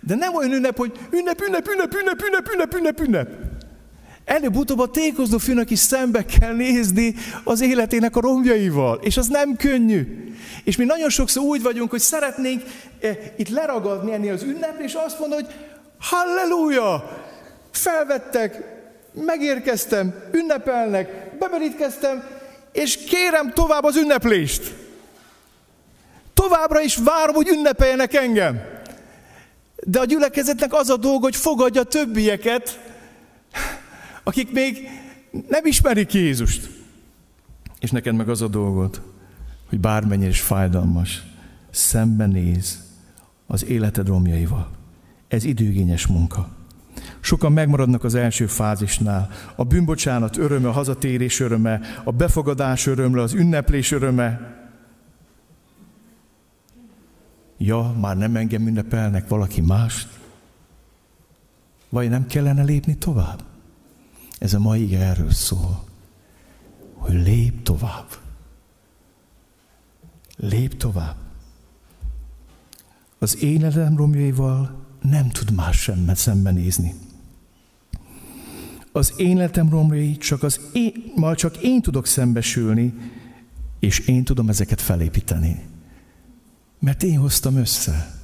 De 0.00 0.14
nem 0.14 0.34
olyan 0.34 0.52
ünnep, 0.52 0.76
hogy 0.76 0.92
ünnep, 1.10 1.40
ünnep, 1.46 1.68
ünnep, 1.68 1.94
ünnep, 1.94 2.22
ünnep, 2.22 2.48
ünnep, 2.52 2.74
ünnep, 2.74 3.00
ünnep. 3.00 3.28
Előbb-utóbb 4.24 4.78
a 4.78 4.90
tékozló 4.90 5.38
fűnök 5.38 5.70
is 5.70 5.78
szembe 5.78 6.24
kell 6.24 6.54
nézni 6.54 7.14
az 7.44 7.60
életének 7.60 8.16
a 8.16 8.20
romjaival, 8.20 8.98
és 9.02 9.16
az 9.16 9.26
nem 9.26 9.56
könnyű. 9.56 10.32
És 10.64 10.76
mi 10.76 10.84
nagyon 10.84 11.08
sokszor 11.08 11.42
úgy 11.42 11.62
vagyunk, 11.62 11.90
hogy 11.90 12.00
szeretnénk 12.00 12.62
eh, 13.00 13.16
itt 13.36 13.48
leragadni 13.48 14.12
ennél 14.12 14.32
az 14.32 14.42
ünnep, 14.42 14.80
és 14.80 14.94
azt 14.94 15.18
mondani, 15.18 15.42
hogy 15.42 15.54
halleluja, 15.98 17.18
felvettek, 17.70 18.73
megérkeztem, 19.14 20.14
ünnepelnek, 20.32 21.36
bemerítkeztem, 21.38 22.24
és 22.72 22.96
kérem 22.96 23.52
tovább 23.52 23.84
az 23.84 23.96
ünneplést. 23.96 24.74
Továbbra 26.34 26.80
is 26.80 26.96
várom, 26.96 27.34
hogy 27.34 27.48
ünnepeljenek 27.48 28.14
engem. 28.14 28.60
De 29.76 30.00
a 30.00 30.04
gyülekezetnek 30.04 30.72
az 30.72 30.90
a 30.90 30.96
dolga, 30.96 31.22
hogy 31.22 31.36
fogadja 31.36 31.82
többieket, 31.82 32.80
akik 34.22 34.52
még 34.52 34.88
nem 35.48 35.66
ismerik 35.66 36.12
Jézust. 36.12 36.70
És 37.80 37.90
neked 37.90 38.14
meg 38.14 38.28
az 38.28 38.42
a 38.42 38.48
dolgod, 38.48 39.02
hogy 39.68 39.80
bármennyire 39.80 40.28
is 40.28 40.40
fájdalmas, 40.40 41.22
szembenéz 41.70 42.78
az 43.46 43.64
életed 43.64 44.06
romjaival. 44.06 44.70
Ez 45.28 45.44
időgényes 45.44 46.06
munka. 46.06 46.48
Sokan 47.24 47.52
megmaradnak 47.52 48.04
az 48.04 48.14
első 48.14 48.46
fázisnál. 48.46 49.30
A 49.56 49.64
bűnbocsánat 49.64 50.36
öröme, 50.36 50.68
a 50.68 50.72
hazatérés 50.72 51.40
öröme, 51.40 51.80
a 52.04 52.10
befogadás 52.10 52.86
öröme, 52.86 53.20
az 53.20 53.32
ünneplés 53.32 53.90
öröme. 53.90 54.40
Ja, 57.58 57.94
már 58.00 58.16
nem 58.16 58.36
engem 58.36 58.66
ünnepelnek, 58.66 59.28
valaki 59.28 59.60
mást. 59.60 60.08
Vagy 61.88 62.08
nem 62.08 62.26
kellene 62.26 62.62
lépni 62.62 62.96
tovább? 62.96 63.42
Ez 64.38 64.54
a 64.54 64.58
mai 64.58 64.82
ige 64.82 64.98
erről 64.98 65.30
szól, 65.30 65.84
hogy 66.94 67.14
lép 67.14 67.62
tovább. 67.62 68.06
Lép 70.36 70.76
tovább. 70.76 71.16
Az 73.18 73.42
életem 73.42 73.96
romjaival 73.96 74.84
nem 75.00 75.28
tud 75.28 75.54
más 75.54 75.76
sem 75.76 76.14
szembenézni. 76.14 77.12
Az 78.96 79.12
életem 79.16 79.68
romjai 79.68 80.16
csak, 80.16 80.42
az 80.42 80.60
én, 80.72 80.92
mal 81.14 81.34
csak 81.34 81.56
én 81.56 81.82
tudok 81.82 82.06
szembesülni, 82.06 82.94
és 83.78 83.98
én 83.98 84.24
tudom 84.24 84.48
ezeket 84.48 84.80
felépíteni. 84.80 85.62
Mert 86.78 87.02
én 87.02 87.18
hoztam 87.18 87.56
össze. 87.56 88.14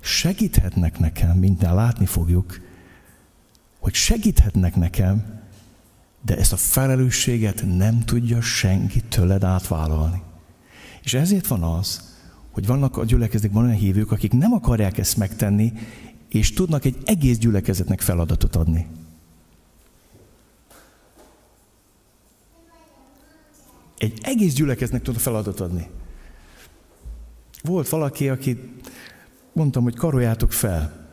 Segíthetnek 0.00 0.98
nekem, 0.98 1.38
mint 1.38 1.62
látni 1.62 2.06
fogjuk, 2.06 2.60
hogy 3.78 3.94
segíthetnek 3.94 4.76
nekem, 4.76 5.40
de 6.24 6.36
ezt 6.36 6.52
a 6.52 6.56
felelősséget 6.56 7.64
nem 7.76 8.00
tudja 8.00 8.40
senki 8.40 9.00
tőled 9.00 9.44
átvállalni. 9.44 10.22
És 11.02 11.14
ezért 11.14 11.46
van 11.46 11.62
az, 11.62 12.16
hogy 12.50 12.66
vannak 12.66 12.96
a 12.96 13.04
gyülekezetekben 13.04 13.64
olyan 13.64 13.76
hívők, 13.76 14.12
akik 14.12 14.32
nem 14.32 14.52
akarják 14.52 14.98
ezt 14.98 15.16
megtenni, 15.16 15.72
és 16.28 16.52
tudnak 16.52 16.84
egy 16.84 16.96
egész 17.04 17.38
gyülekezetnek 17.38 18.00
feladatot 18.00 18.56
adni. 18.56 18.86
Egy 23.98 24.18
egész 24.22 24.54
gyülekezetnek 24.54 25.02
tudnak 25.02 25.22
feladatot 25.22 25.60
adni. 25.60 25.86
Volt 27.62 27.88
valaki, 27.88 28.28
aki 28.28 28.58
mondtam, 29.52 29.82
hogy 29.82 29.96
karoljátok 29.96 30.52
fel. 30.52 31.06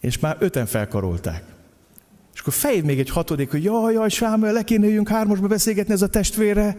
És 0.00 0.18
már 0.18 0.36
öten 0.40 0.66
felkarolták. 0.66 1.44
És 2.34 2.40
akkor 2.40 2.52
fejed 2.52 2.84
még 2.84 2.98
egy 2.98 3.10
hatodik, 3.10 3.50
hogy 3.50 3.64
jaj, 3.64 3.92
jaj, 3.92 4.08
Sámuel, 4.08 4.52
le 4.52 4.62
kéne 4.62 4.84
jöjjünk 4.84 5.08
hármasba 5.08 5.46
beszélgetni 5.46 5.92
ez 5.92 6.02
a 6.02 6.08
testvére. 6.08 6.76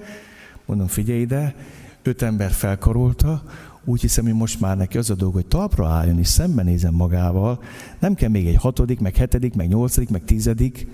Mondom, 0.65 0.87
figyelj 0.87 1.19
ide, 1.19 1.55
öt 2.03 2.21
ember 2.21 2.51
felkarolta, 2.51 3.43
úgy 3.85 4.01
hiszem, 4.01 4.23
hogy 4.23 4.33
most 4.33 4.59
már 4.59 4.77
neki 4.77 4.97
az 4.97 5.09
a 5.09 5.15
dolog, 5.15 5.33
hogy 5.33 5.45
talpra 5.45 5.87
álljon 5.87 6.19
és 6.19 6.27
szembenézem 6.27 6.93
magával. 6.93 7.63
Nem 7.99 8.13
kell 8.13 8.29
még 8.29 8.47
egy 8.47 8.55
hatodik, 8.55 8.99
meg 8.99 9.15
hetedik, 9.15 9.55
meg 9.55 9.67
nyolcadik, 9.67 10.09
meg 10.09 10.23
tizedik. 10.23 10.87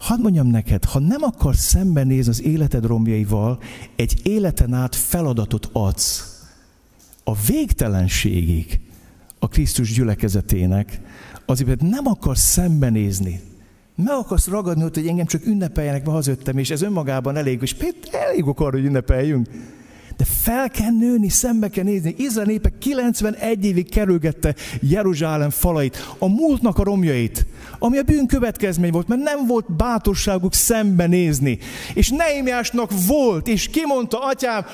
Hadd 0.00 0.20
mondjam 0.20 0.46
neked, 0.46 0.84
ha 0.84 0.98
nem 0.98 1.22
akarsz 1.22 1.60
szembenézni 1.60 2.30
az 2.30 2.42
életed 2.42 2.86
romjaival, 2.86 3.58
egy 3.96 4.20
életen 4.22 4.74
át 4.74 4.94
feladatot 4.94 5.68
adsz 5.72 6.40
a 7.24 7.34
végtelenségig 7.34 8.80
a 9.38 9.48
Krisztus 9.48 9.92
gyülekezetének, 9.92 11.00
azért, 11.46 11.80
nem 11.80 12.06
akarsz 12.06 12.42
szembenézni. 12.42 13.40
Meg 13.94 14.14
akarsz 14.14 14.46
ragadni 14.46 14.84
ott, 14.84 14.94
hogy 14.94 15.06
engem 15.06 15.26
csak 15.26 15.46
ünnepeljenek, 15.46 16.00
mert 16.00 16.14
hazajöttem, 16.14 16.58
és 16.58 16.70
ez 16.70 16.82
önmagában 16.82 17.36
elég, 17.36 17.62
és 17.62 17.76
elég 18.10 18.44
arra, 18.44 18.70
hogy 18.70 18.84
ünnepeljünk. 18.84 19.48
De 20.20 20.26
fel 20.42 20.70
kell 20.70 20.90
nőni, 20.98 21.28
szembe 21.28 21.68
kell 21.68 21.84
nézni. 21.84 22.14
Izrael 22.18 22.46
népe 22.46 22.70
91 22.78 23.64
évig 23.64 23.90
kerülgette 23.90 24.54
Jeruzsálem 24.80 25.50
falait, 25.50 26.14
a 26.18 26.28
múltnak 26.28 26.78
a 26.78 26.82
romjait, 26.82 27.46
ami 27.78 27.98
a 27.98 28.02
bűn 28.02 28.26
következmény 28.26 28.90
volt, 28.90 29.08
mert 29.08 29.22
nem 29.22 29.46
volt 29.46 29.76
bátorságuk 29.76 30.54
szembenézni. 30.54 31.58
És 31.94 32.08
Neimiásnak 32.08 32.90
volt, 33.06 33.48
és 33.48 33.68
kimondta, 33.68 34.18
atyám, 34.18 34.66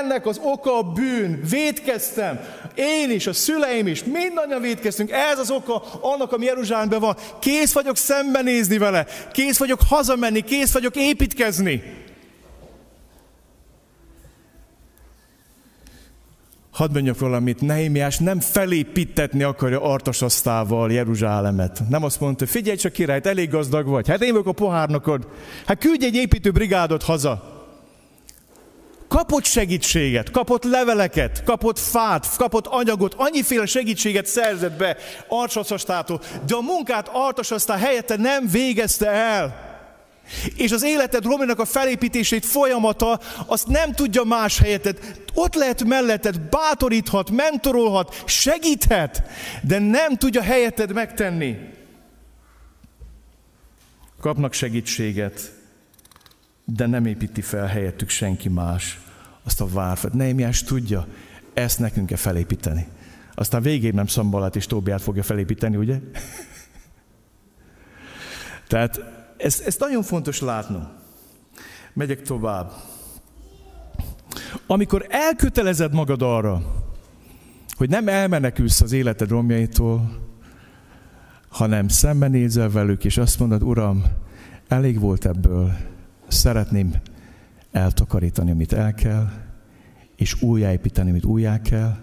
ennek 0.00 0.26
az 0.26 0.40
oka 0.42 0.78
a 0.78 0.82
bűn, 0.82 1.40
védkeztem, 1.50 2.40
én 2.74 3.10
is, 3.10 3.26
a 3.26 3.32
szüleim 3.32 3.86
is, 3.86 4.04
mindannyian 4.04 4.60
védkeztünk, 4.60 5.10
ez 5.10 5.38
az 5.38 5.50
oka 5.50 5.82
annak, 6.00 6.32
ami 6.32 6.44
Jeruzsálemben 6.44 7.00
van. 7.00 7.16
Kész 7.40 7.72
vagyok 7.72 7.96
szembenézni 7.96 8.78
vele, 8.78 9.06
kész 9.32 9.58
vagyok 9.58 9.80
hazamenni, 9.88 10.40
kész 10.40 10.72
vagyok 10.72 10.96
építkezni. 10.96 11.82
Hadd 16.72 16.92
mondjak 16.92 17.18
valamit, 17.18 17.60
Nehémiás 17.60 18.18
nem 18.18 18.40
felépítetni 18.40 19.42
akarja 19.42 19.82
Artasasztával 19.82 20.92
Jeruzsálemet. 20.92 21.82
Nem 21.88 22.04
azt 22.04 22.20
mondta, 22.20 22.46
figyelj 22.46 22.76
csak 22.76 22.92
királyt, 22.92 23.26
elég 23.26 23.50
gazdag 23.50 23.86
vagy. 23.86 24.08
Hát 24.08 24.22
én 24.22 24.30
vagyok 24.30 24.46
a 24.46 24.52
pohárnokod. 24.52 25.28
Hát 25.66 25.78
küldj 25.78 26.04
egy 26.04 26.14
építő 26.14 26.50
brigádot 26.50 27.02
haza. 27.02 27.50
Kapott 29.08 29.44
segítséget, 29.44 30.30
kapott 30.30 30.64
leveleket, 30.64 31.44
kapott 31.44 31.78
fát, 31.78 32.36
kapott 32.36 32.66
anyagot, 32.66 33.14
annyiféle 33.14 33.66
segítséget 33.66 34.26
szerzett 34.26 34.76
be 34.76 34.96
Artasasztától, 35.28 36.20
de 36.46 36.54
a 36.54 36.60
munkát 36.60 37.10
Artasasztá 37.12 37.76
helyette 37.76 38.16
nem 38.16 38.48
végezte 38.50 39.10
el. 39.10 39.71
És 40.56 40.72
az 40.72 40.84
életed 40.84 41.24
Rominak 41.24 41.58
a 41.58 41.64
felépítését 41.64 42.46
folyamata, 42.46 43.20
azt 43.46 43.66
nem 43.66 43.92
tudja 43.92 44.22
más 44.22 44.58
helyetted. 44.58 44.98
Ott 45.34 45.54
lehet 45.54 45.84
melletted, 45.84 46.40
bátoríthat, 46.40 47.30
mentorolhat, 47.30 48.22
segíthet, 48.26 49.22
de 49.62 49.78
nem 49.78 50.16
tudja 50.16 50.42
helyetted 50.42 50.92
megtenni. 50.92 51.56
Kapnak 54.20 54.52
segítséget, 54.52 55.52
de 56.64 56.86
nem 56.86 57.06
építi 57.06 57.40
fel 57.40 57.66
helyettük 57.66 58.08
senki 58.08 58.48
más 58.48 59.00
azt 59.42 59.60
a 59.60 59.68
várfat. 59.68 60.12
Neemiás 60.12 60.62
tudja, 60.62 61.06
ezt 61.54 61.78
nekünk 61.78 62.06
kell 62.06 62.16
felépíteni. 62.16 62.86
Aztán 63.34 63.62
végén 63.62 63.94
nem 63.94 64.06
Szambalát 64.06 64.56
és 64.56 64.66
Tóbiát 64.66 65.02
fogja 65.02 65.22
felépíteni, 65.22 65.76
ugye? 65.76 65.98
Tehát 68.68 69.00
ezt, 69.42 69.66
ezt 69.66 69.80
nagyon 69.80 70.02
fontos 70.02 70.40
látnom. 70.40 70.88
Megyek 71.92 72.22
tovább. 72.22 72.72
Amikor 74.66 75.06
elkötelezed 75.08 75.94
magad 75.94 76.22
arra, 76.22 76.62
hogy 77.76 77.88
nem 77.88 78.08
elmenekülsz 78.08 78.80
az 78.80 78.92
életed 78.92 79.28
romjaitól, 79.28 80.20
hanem 81.48 81.88
szembenézel 81.88 82.70
velük, 82.70 83.04
és 83.04 83.16
azt 83.16 83.38
mondod, 83.38 83.62
Uram, 83.62 84.04
elég 84.68 85.00
volt 85.00 85.26
ebből, 85.26 85.72
szeretném 86.28 86.94
eltakarítani, 87.72 88.50
amit 88.50 88.72
el 88.72 88.94
kell, 88.94 89.30
és 90.16 90.42
újjáépíteni, 90.42 91.10
amit 91.10 91.24
újjá 91.24 91.60
kell, 91.60 91.96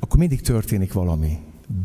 akkor 0.00 0.18
mindig 0.18 0.40
történik 0.40 0.92
valami. 0.92 1.38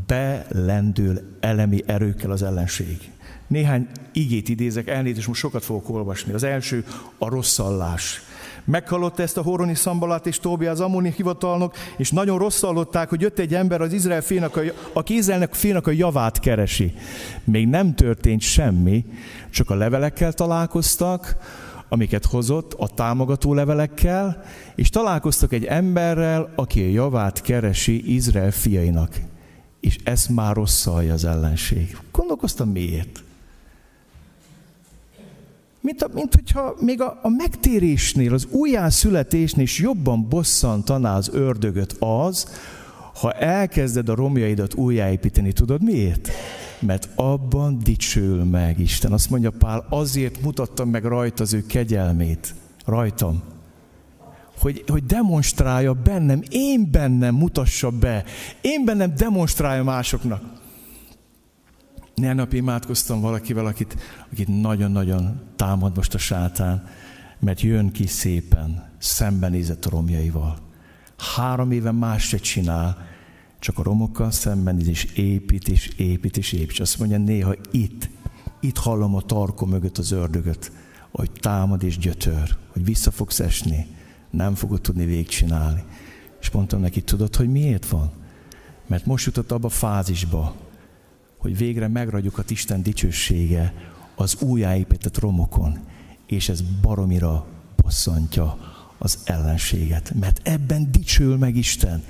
Belendül 0.05 1.37
elemi 1.39 1.83
erőkkel 1.85 2.31
az 2.31 2.43
ellenség. 2.43 3.11
Néhány 3.47 3.87
igét 4.13 4.49
idézek, 4.49 4.87
elnézést, 4.87 5.27
most 5.27 5.39
sokat 5.39 5.63
fogok 5.63 5.89
olvasni. 5.89 6.33
Az 6.33 6.43
első 6.43 6.85
a 7.17 7.29
rosszallás. 7.29 8.21
Meghallotta 8.65 9.21
ezt 9.21 9.37
a 9.37 9.41
Horoni 9.41 9.75
Szambalát 9.75 10.27
és 10.27 10.39
Tóbi 10.39 10.65
az 10.65 10.79
Amoni 10.79 11.13
hivatalnok, 11.15 11.75
és 11.97 12.11
nagyon 12.11 12.37
rosszallották, 12.37 13.09
hogy 13.09 13.21
jött 13.21 13.39
egy 13.39 13.53
ember 13.53 13.81
az 13.81 13.93
Izrael 13.93 14.21
fének, 14.21 14.55
a, 14.55 14.61
aki 14.93 15.15
Izraelnek 15.15 15.53
fének 15.53 15.87
a 15.87 15.91
javát 15.91 16.39
keresi. 16.39 16.93
Még 17.43 17.67
nem 17.67 17.95
történt 17.95 18.41
semmi, 18.41 19.05
csak 19.49 19.69
a 19.69 19.75
levelekkel 19.75 20.33
találkoztak, 20.33 21.37
amiket 21.89 22.25
hozott, 22.25 22.73
a 22.73 22.87
támogató 22.87 23.53
levelekkel, 23.53 24.43
és 24.75 24.89
találkoztak 24.89 25.53
egy 25.53 25.65
emberrel, 25.65 26.53
aki 26.55 26.81
a 26.81 26.89
javát 26.89 27.41
keresi 27.41 28.13
Izrael 28.13 28.51
fiainak. 28.51 29.19
És 29.79 29.97
ez 30.03 30.25
már 30.25 30.55
rosszalja 30.55 31.13
az 31.13 31.25
ellenség. 31.25 31.97
Gondolkoztam 32.11 32.69
miért? 32.69 33.23
Mint, 35.81 36.01
a, 36.01 36.09
mint 36.13 36.35
hogyha 36.35 36.75
még 36.79 37.01
a, 37.01 37.19
a 37.21 37.29
megtérésnél, 37.29 38.33
az 38.33 38.47
újjászületésnél 38.51 39.63
is 39.63 39.79
jobban 39.79 40.27
bosszantaná 40.29 41.15
az 41.15 41.29
ördögöt 41.33 41.95
az, 41.99 42.47
ha 43.13 43.31
elkezded 43.31 44.09
a 44.09 44.15
romjaidat 44.15 44.73
újjáépíteni, 44.73 45.51
tudod 45.51 45.83
miért? 45.83 46.29
Mert 46.79 47.09
abban 47.15 47.79
dicsül 47.83 48.43
meg 48.43 48.79
Isten. 48.79 49.11
Azt 49.11 49.29
mondja 49.29 49.51
Pál, 49.51 49.85
azért 49.89 50.41
mutattam 50.41 50.89
meg 50.89 51.03
rajta 51.03 51.43
az 51.43 51.53
ő 51.53 51.65
kegyelmét. 51.65 52.53
Rajtam. 52.85 53.41
Hogy, 54.59 54.83
hogy 54.87 55.05
demonstrálja 55.05 55.93
bennem, 55.93 56.41
én 56.49 56.87
bennem 56.91 57.35
mutassa 57.35 57.89
be. 57.89 58.23
Én 58.61 58.85
bennem 58.85 59.13
demonstrálja 59.15 59.83
másoknak. 59.83 60.41
Néhány 62.21 62.47
imádkoztam 62.51 63.21
valakivel, 63.21 63.65
akit, 63.65 63.97
akit 64.31 64.61
nagyon-nagyon 64.61 65.41
támad 65.55 65.95
most 65.95 66.13
a 66.13 66.17
sátán, 66.17 66.87
mert 67.39 67.61
jön 67.61 67.91
ki 67.91 68.07
szépen, 68.07 68.89
szembenézett 68.97 69.85
a 69.85 69.89
romjaival. 69.89 70.57
Három 71.35 71.71
éve 71.71 71.91
más 71.91 72.27
se 72.27 72.37
csinál, 72.37 72.97
csak 73.59 73.79
a 73.79 73.83
romokkal 73.83 74.31
szembenéz, 74.31 74.87
és 74.87 75.03
épít, 75.03 75.67
és 75.67 75.87
épít, 75.87 76.37
és 76.37 76.51
épít. 76.51 76.71
És 76.71 76.79
azt 76.79 76.99
mondja, 76.99 77.17
néha 77.17 77.55
itt, 77.71 78.09
itt 78.59 78.77
hallom 78.77 79.15
a 79.15 79.21
tarkó 79.21 79.65
mögött 79.65 79.97
az 79.97 80.11
ördögöt, 80.11 80.71
hogy 81.11 81.31
támad 81.31 81.83
és 81.83 81.97
gyötör, 81.97 82.57
hogy 82.67 82.85
vissza 82.85 83.11
fogsz 83.11 83.39
esni, 83.39 83.87
nem 84.29 84.55
fogod 84.55 84.81
tudni 84.81 85.05
végigcsinálni. 85.05 85.83
És 86.39 86.51
mondtam 86.51 86.79
neki, 86.79 87.01
tudod, 87.01 87.35
hogy 87.35 87.49
miért 87.49 87.87
van? 87.87 88.11
Mert 88.87 89.05
most 89.05 89.25
jutott 89.25 89.51
abba 89.51 89.67
a 89.67 89.69
fázisba, 89.69 90.55
hogy 91.37 91.57
végre 91.57 91.87
megragyukat 91.87 92.49
Isten 92.49 92.83
dicsősége 92.83 93.73
az 94.15 94.41
újjáépített 94.41 95.19
romokon, 95.19 95.79
és 96.25 96.49
ez 96.49 96.61
baromira 96.81 97.45
bosszantja 97.75 98.57
az 98.97 99.17
ellenséget, 99.25 100.13
mert 100.19 100.39
ebben 100.43 100.91
dicsül 100.91 101.37
meg 101.37 101.55
Isten. 101.55 102.03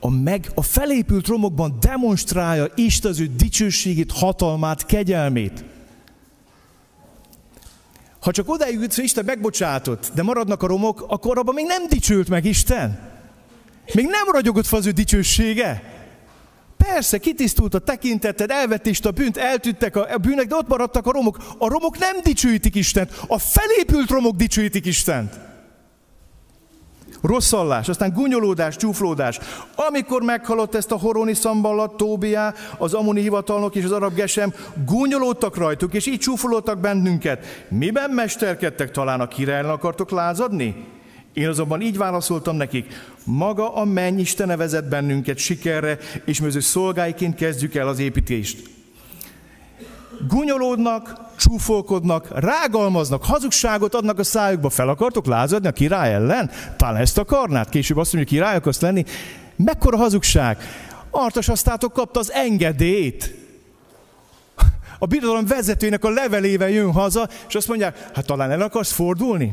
A, 0.00 0.10
meg, 0.10 0.50
a 0.54 0.62
felépült 0.62 1.26
romokban 1.26 1.76
demonstrálja 1.80 2.72
Isten 2.74 3.10
az 3.10 3.20
ő 3.20 3.30
dicsőségét, 3.36 4.12
hatalmát, 4.12 4.86
kegyelmét. 4.86 5.64
Ha 8.20 8.30
csak 8.30 8.48
odáig 8.48 8.80
jutsz, 8.80 8.94
hogy 8.94 9.04
Isten 9.04 9.24
megbocsátott, 9.24 10.10
de 10.14 10.22
maradnak 10.22 10.62
a 10.62 10.66
romok, 10.66 11.04
akkor 11.08 11.38
abban 11.38 11.54
még 11.54 11.66
nem 11.66 11.88
dicsült 11.88 12.28
meg 12.28 12.44
Isten. 12.44 12.98
Még 13.94 14.04
nem 14.04 14.32
ragyogott 14.32 14.66
fel 14.66 14.78
az 14.78 14.86
ő 14.86 14.90
dicsősége. 14.90 15.99
Persze, 16.86 17.18
kitisztult 17.18 17.74
a 17.74 17.78
tekinteted, 17.78 18.50
elvetést 18.50 19.06
a 19.06 19.10
bűnt, 19.10 19.36
eltűntek 19.36 19.96
a 19.96 20.18
bűnek, 20.18 20.46
de 20.46 20.54
ott 20.54 20.68
maradtak 20.68 21.06
a 21.06 21.12
romok. 21.12 21.36
A 21.58 21.68
romok 21.68 21.98
nem 21.98 22.16
dicsőítik 22.22 22.74
Istent, 22.74 23.10
a 23.26 23.38
felépült 23.38 24.10
romok 24.10 24.36
dicsőítik 24.36 24.86
Istent. 24.86 25.38
Rosszallás, 27.22 27.88
aztán 27.88 28.12
gunyolódás, 28.12 28.76
csúflódás. 28.76 29.38
Amikor 29.74 30.22
meghalott 30.22 30.74
ezt 30.74 30.92
a 30.92 30.98
horoni 30.98 31.34
szamballat, 31.34 31.96
Tóbiá, 31.96 32.54
az 32.78 32.94
amoni 32.94 33.20
hivatalnok 33.20 33.74
és 33.74 33.84
az 33.84 33.92
arab 33.92 34.14
gesem, 34.14 34.54
gúnyolódtak 34.86 35.56
rajtuk, 35.56 35.94
és 35.94 36.06
így 36.06 36.18
csúfolódtak 36.18 36.78
bennünket. 36.78 37.66
Miben 37.68 38.10
mesterkedtek, 38.10 38.90
talán 38.90 39.20
a 39.20 39.28
királyra 39.28 39.72
akartok 39.72 40.10
lázadni? 40.10 40.86
Én 41.32 41.48
azonban 41.48 41.80
így 41.80 41.96
válaszoltam 41.96 42.56
nekik, 42.56 43.08
maga 43.24 43.74
a 43.74 43.84
menny 43.84 44.18
Istene 44.18 44.56
vezet 44.56 44.88
bennünket 44.88 45.38
sikerre, 45.38 45.98
és 46.24 46.40
mi 46.40 46.46
az 46.46 46.56
ő 46.56 46.60
szolgáiként 46.60 47.34
kezdjük 47.34 47.74
el 47.74 47.88
az 47.88 47.98
építést. 47.98 48.70
Gunyolódnak, 50.28 51.14
csúfolkodnak, 51.36 52.28
rágalmaznak, 52.32 53.24
hazugságot 53.24 53.94
adnak 53.94 54.18
a 54.18 54.24
szájukba. 54.24 54.70
Fel 54.70 54.88
akartok 54.88 55.26
lázadni 55.26 55.68
a 55.68 55.72
király 55.72 56.14
ellen? 56.14 56.50
Talán 56.76 57.00
ezt 57.00 57.18
akarnád? 57.18 57.68
Később 57.68 57.96
azt 57.96 58.12
mondja, 58.12 58.30
hogy 58.30 58.38
király 58.38 58.56
akarsz 58.56 58.80
lenni? 58.80 59.04
Mekkora 59.56 59.96
hazugság? 59.96 60.58
Artasasztátok 61.10 61.92
kapta 61.92 62.20
az 62.20 62.32
engedélyt. 62.32 63.34
A 64.98 65.06
birodalom 65.06 65.46
vezetőjének 65.46 66.04
a 66.04 66.10
levelével 66.10 66.68
jön 66.68 66.92
haza, 66.92 67.28
és 67.48 67.54
azt 67.54 67.68
mondják, 67.68 68.10
hát 68.14 68.26
talán 68.26 68.50
el 68.50 68.60
akarsz 68.60 68.92
fordulni? 68.92 69.52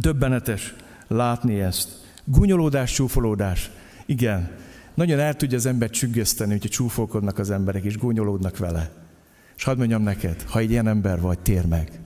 Döbbenetes 0.00 0.74
látni 1.06 1.60
ezt. 1.60 1.88
Gunyolódás, 2.24 2.92
csúfolódás. 2.92 3.70
Igen, 4.06 4.50
nagyon 4.94 5.18
el 5.18 5.36
tudja 5.36 5.56
az 5.56 5.66
embert 5.66 5.92
csüggeszteni, 5.92 6.50
hogyha 6.50 6.68
csúfolkodnak 6.68 7.38
az 7.38 7.50
emberek, 7.50 7.84
és 7.84 7.96
gúnyolódnak 7.96 8.58
vele. 8.58 8.90
És 9.56 9.64
hadd 9.64 9.76
mondjam 9.76 10.02
neked, 10.02 10.42
ha 10.42 10.58
egy 10.58 10.70
ilyen 10.70 10.88
ember 10.88 11.20
vagy, 11.20 11.38
tér 11.38 11.66
meg. 11.66 12.00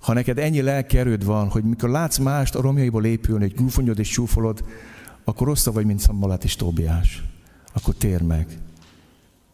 Ha 0.00 0.12
neked 0.12 0.38
ennyi 0.38 0.62
lelki 0.62 0.98
erőd 0.98 1.24
van, 1.24 1.48
hogy 1.48 1.64
mikor 1.64 1.88
látsz 1.88 2.18
mást 2.18 2.54
a 2.54 2.60
romjaiból 2.60 3.04
épülni, 3.04 3.42
hogy 3.42 3.54
gúfonyod 3.54 3.98
és 3.98 4.08
csúfolod, 4.08 4.64
akkor 5.24 5.46
rosszabb 5.46 5.74
vagy, 5.74 5.86
mint 5.86 6.00
Szambalát 6.00 6.44
és 6.44 6.56
Tóbiás. 6.56 7.22
Akkor 7.72 7.94
tér 7.94 8.22
meg. 8.22 8.58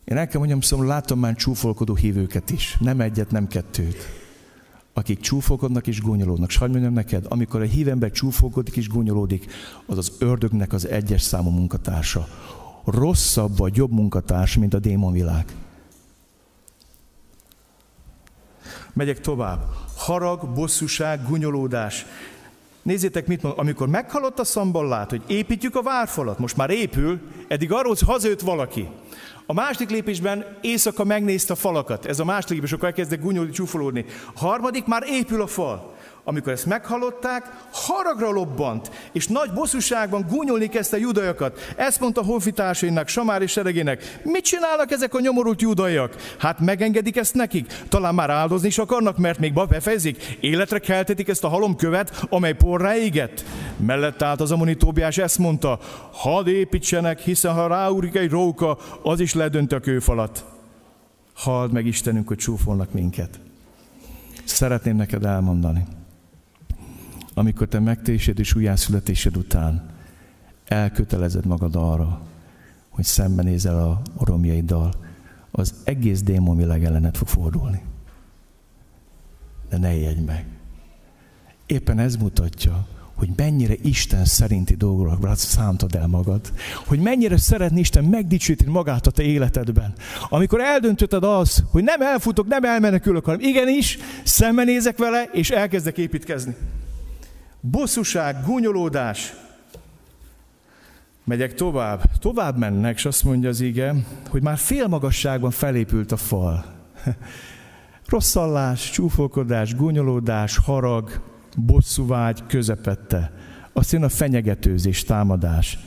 Én 0.05 0.17
el 0.17 0.27
kell 0.27 0.39
mondjam, 0.39 0.61
szóval 0.61 0.87
látom 0.87 1.19
már 1.19 1.35
csúfolkodó 1.35 1.95
hívőket 1.95 2.51
is. 2.51 2.77
Nem 2.81 3.01
egyet, 3.01 3.31
nem 3.31 3.47
kettőt. 3.47 4.26
Akik 4.97 5.21
csúfolkodnak 5.21 5.87
és 5.87 6.01
gúnyolódnak. 6.01 6.51
Mondjam 6.59 6.93
neked, 6.93 7.27
amikor 7.29 7.61
a 7.61 7.65
hívember 7.65 8.11
csúfolkodik 8.11 8.77
és 8.77 8.89
gúnyolódik, 8.89 9.53
az 9.87 9.99
az 9.99 10.13
ördögnek 10.19 10.73
az 10.73 10.87
egyes 10.87 11.23
számú 11.23 11.51
munkatársa. 11.51 12.29
Rosszabb 12.85 13.57
vagy 13.57 13.77
jobb 13.77 13.91
munkatárs, 13.91 14.57
mint 14.57 14.75
a 14.75 14.79
démonvilág. 14.79 15.45
Megyek 18.93 19.21
tovább. 19.21 19.65
Harag, 19.97 20.49
bosszúság, 20.55 21.27
gunyolódás. 21.29 22.07
Nézzétek, 22.83 23.27
mit 23.27 23.43
mond, 23.43 23.55
amikor 23.59 23.89
meghalott 23.89 24.39
a 24.39 24.45
szamballát, 24.45 25.11
hogy 25.11 25.23
építjük 25.27 25.75
a 25.75 25.83
várfalat, 25.83 26.39
most 26.39 26.57
már 26.57 26.71
épül, 26.71 27.21
eddig 27.49 27.73
arról, 27.73 27.89
hogy 27.89 28.01
hazajött 28.01 28.41
valaki. 28.41 28.89
A 29.49 29.53
második 29.53 29.91
lépésben 29.91 30.45
éjszaka 30.61 31.05
megnézte 31.05 31.53
a 31.53 31.57
falakat. 31.57 32.07
Ez 32.07 32.21
a 32.21 32.25
második 32.25 32.55
lépés, 32.55 32.73
akkor 32.73 32.89
elkezdek 32.89 33.21
gunyolni, 33.21 33.51
csúfolódni. 33.51 34.05
A 34.35 34.39
harmadik 34.39 34.87
már 34.87 35.03
épül 35.09 35.43
a 35.43 35.47
fal. 35.47 35.96
Amikor 36.29 36.53
ezt 36.53 36.67
meghallották, 36.67 37.45
haragra 37.73 38.31
lobbant, 38.31 38.91
és 39.13 39.27
nagy 39.27 39.53
bosszúságban 39.53 40.27
gúnyolni 40.29 40.69
kezdte 40.69 40.97
a 40.97 41.01
judajakat. 41.01 41.75
Ezt 41.77 42.01
mondta 42.01 42.23
honfitársainak, 42.23 43.09
Samár 43.09 43.43
és 43.43 43.51
seregének. 43.51 44.21
Mit 44.23 44.45
csinálnak 44.45 44.91
ezek 44.91 45.15
a 45.15 45.21
nyomorult 45.21 45.61
judaiak? 45.63 46.17
Hát 46.39 46.61
megengedik 46.61 47.17
ezt 47.17 47.35
nekik? 47.35 47.73
Talán 47.89 48.15
már 48.15 48.31
áldozni 48.31 48.67
is 48.67 48.79
akarnak, 48.79 49.19
mert 49.19 49.39
még 49.39 49.53
befejezik. 49.53 50.37
Életre 50.41 50.79
keltetik 50.79 51.29
ezt 51.29 51.45
a 51.45 51.49
halomkövet, 51.49 52.27
amely 52.29 52.55
porrá 52.55 52.97
égett. 52.97 53.45
Mellett 53.77 54.23
állt 54.23 54.41
az 54.41 54.53
Amoni 54.53 54.77
Tóbiás, 54.77 55.19
ezt 55.19 55.39
mondta, 55.39 55.79
hadd 56.13 56.49
építsenek, 56.49 57.21
hiszen 57.21 57.53
ha 57.53 57.67
ráúrik 57.67 58.15
egy 58.15 58.31
róka, 58.31 58.79
az 59.03 59.21
is 59.21 59.35
ledönt 59.35 59.73
a 59.73 59.81
kőfalat. 59.81 60.45
Halld 61.35 61.73
meg 61.73 61.87
Istenünk, 61.87 62.29
hogy 62.29 62.37
csúfolnak 62.37 62.93
minket. 62.93 63.39
Szeretném 64.45 64.97
neked 64.97 65.25
elmondani 65.25 65.96
amikor 67.39 67.69
te 67.69 67.79
megtésed 67.79 68.39
és 68.39 68.55
újjászületésed 68.55 69.37
után 69.37 69.91
elkötelezed 70.65 71.47
magad 71.47 71.77
arra, 71.77 72.21
hogy 72.89 73.05
szembenézel 73.05 73.79
a 73.79 74.03
romjaiddal, 74.25 74.95
az 75.51 75.75
egész 75.85 76.23
démonvilág 76.23 76.85
ellenet 76.85 77.17
fog 77.17 77.29
fordulni. 77.29 77.83
De 79.69 79.79
ne 79.79 79.95
jegy 79.97 80.25
meg. 80.25 80.47
Éppen 81.67 81.99
ez 81.99 82.17
mutatja, 82.17 82.87
hogy 83.15 83.29
mennyire 83.37 83.75
Isten 83.83 84.25
szerinti 84.25 84.75
dolgokra 84.75 85.35
szántad 85.35 85.95
el 85.95 86.07
magad, 86.07 86.53
hogy 86.87 86.99
mennyire 86.99 87.37
szeretné 87.37 87.81
Isten 87.81 88.05
megdicsőíteni 88.05 88.71
magát 88.71 89.07
a 89.07 89.11
te 89.11 89.23
életedben. 89.23 89.95
Amikor 90.29 90.61
eldöntötted 90.61 91.25
az, 91.25 91.65
hogy 91.71 91.85
nem 91.85 92.01
elfutok, 92.01 92.47
nem 92.47 92.65
elmenekülök, 92.65 93.25
hanem 93.25 93.41
igenis, 93.41 93.99
szembenézek 94.25 94.99
vele, 94.99 95.23
és 95.33 95.51
elkezdek 95.51 95.99
építkezni 95.99 96.57
bosszúság, 97.71 98.45
gúnyolódás. 98.45 99.35
Megyek 101.25 101.55
tovább. 101.55 102.03
Tovább 102.19 102.59
mennek, 102.59 102.97
és 102.97 103.05
azt 103.05 103.25
mondja 103.25 103.49
az 103.49 103.61
ige, 103.61 103.95
hogy 104.29 104.43
már 104.43 104.59
fél 104.59 104.87
magasságban 104.87 105.51
felépült 105.51 106.13
a 106.13 106.17
fal. 106.17 106.65
Rosszallás, 108.07 108.91
csúfolkodás, 108.91 109.75
gúnyolódás, 109.75 110.57
harag, 110.57 111.21
bosszúvágy 111.57 112.43
közepette. 112.47 113.33
Aztán 113.73 114.03
a 114.03 114.09
fenyegetőzés, 114.09 115.05
támadás. 115.05 115.79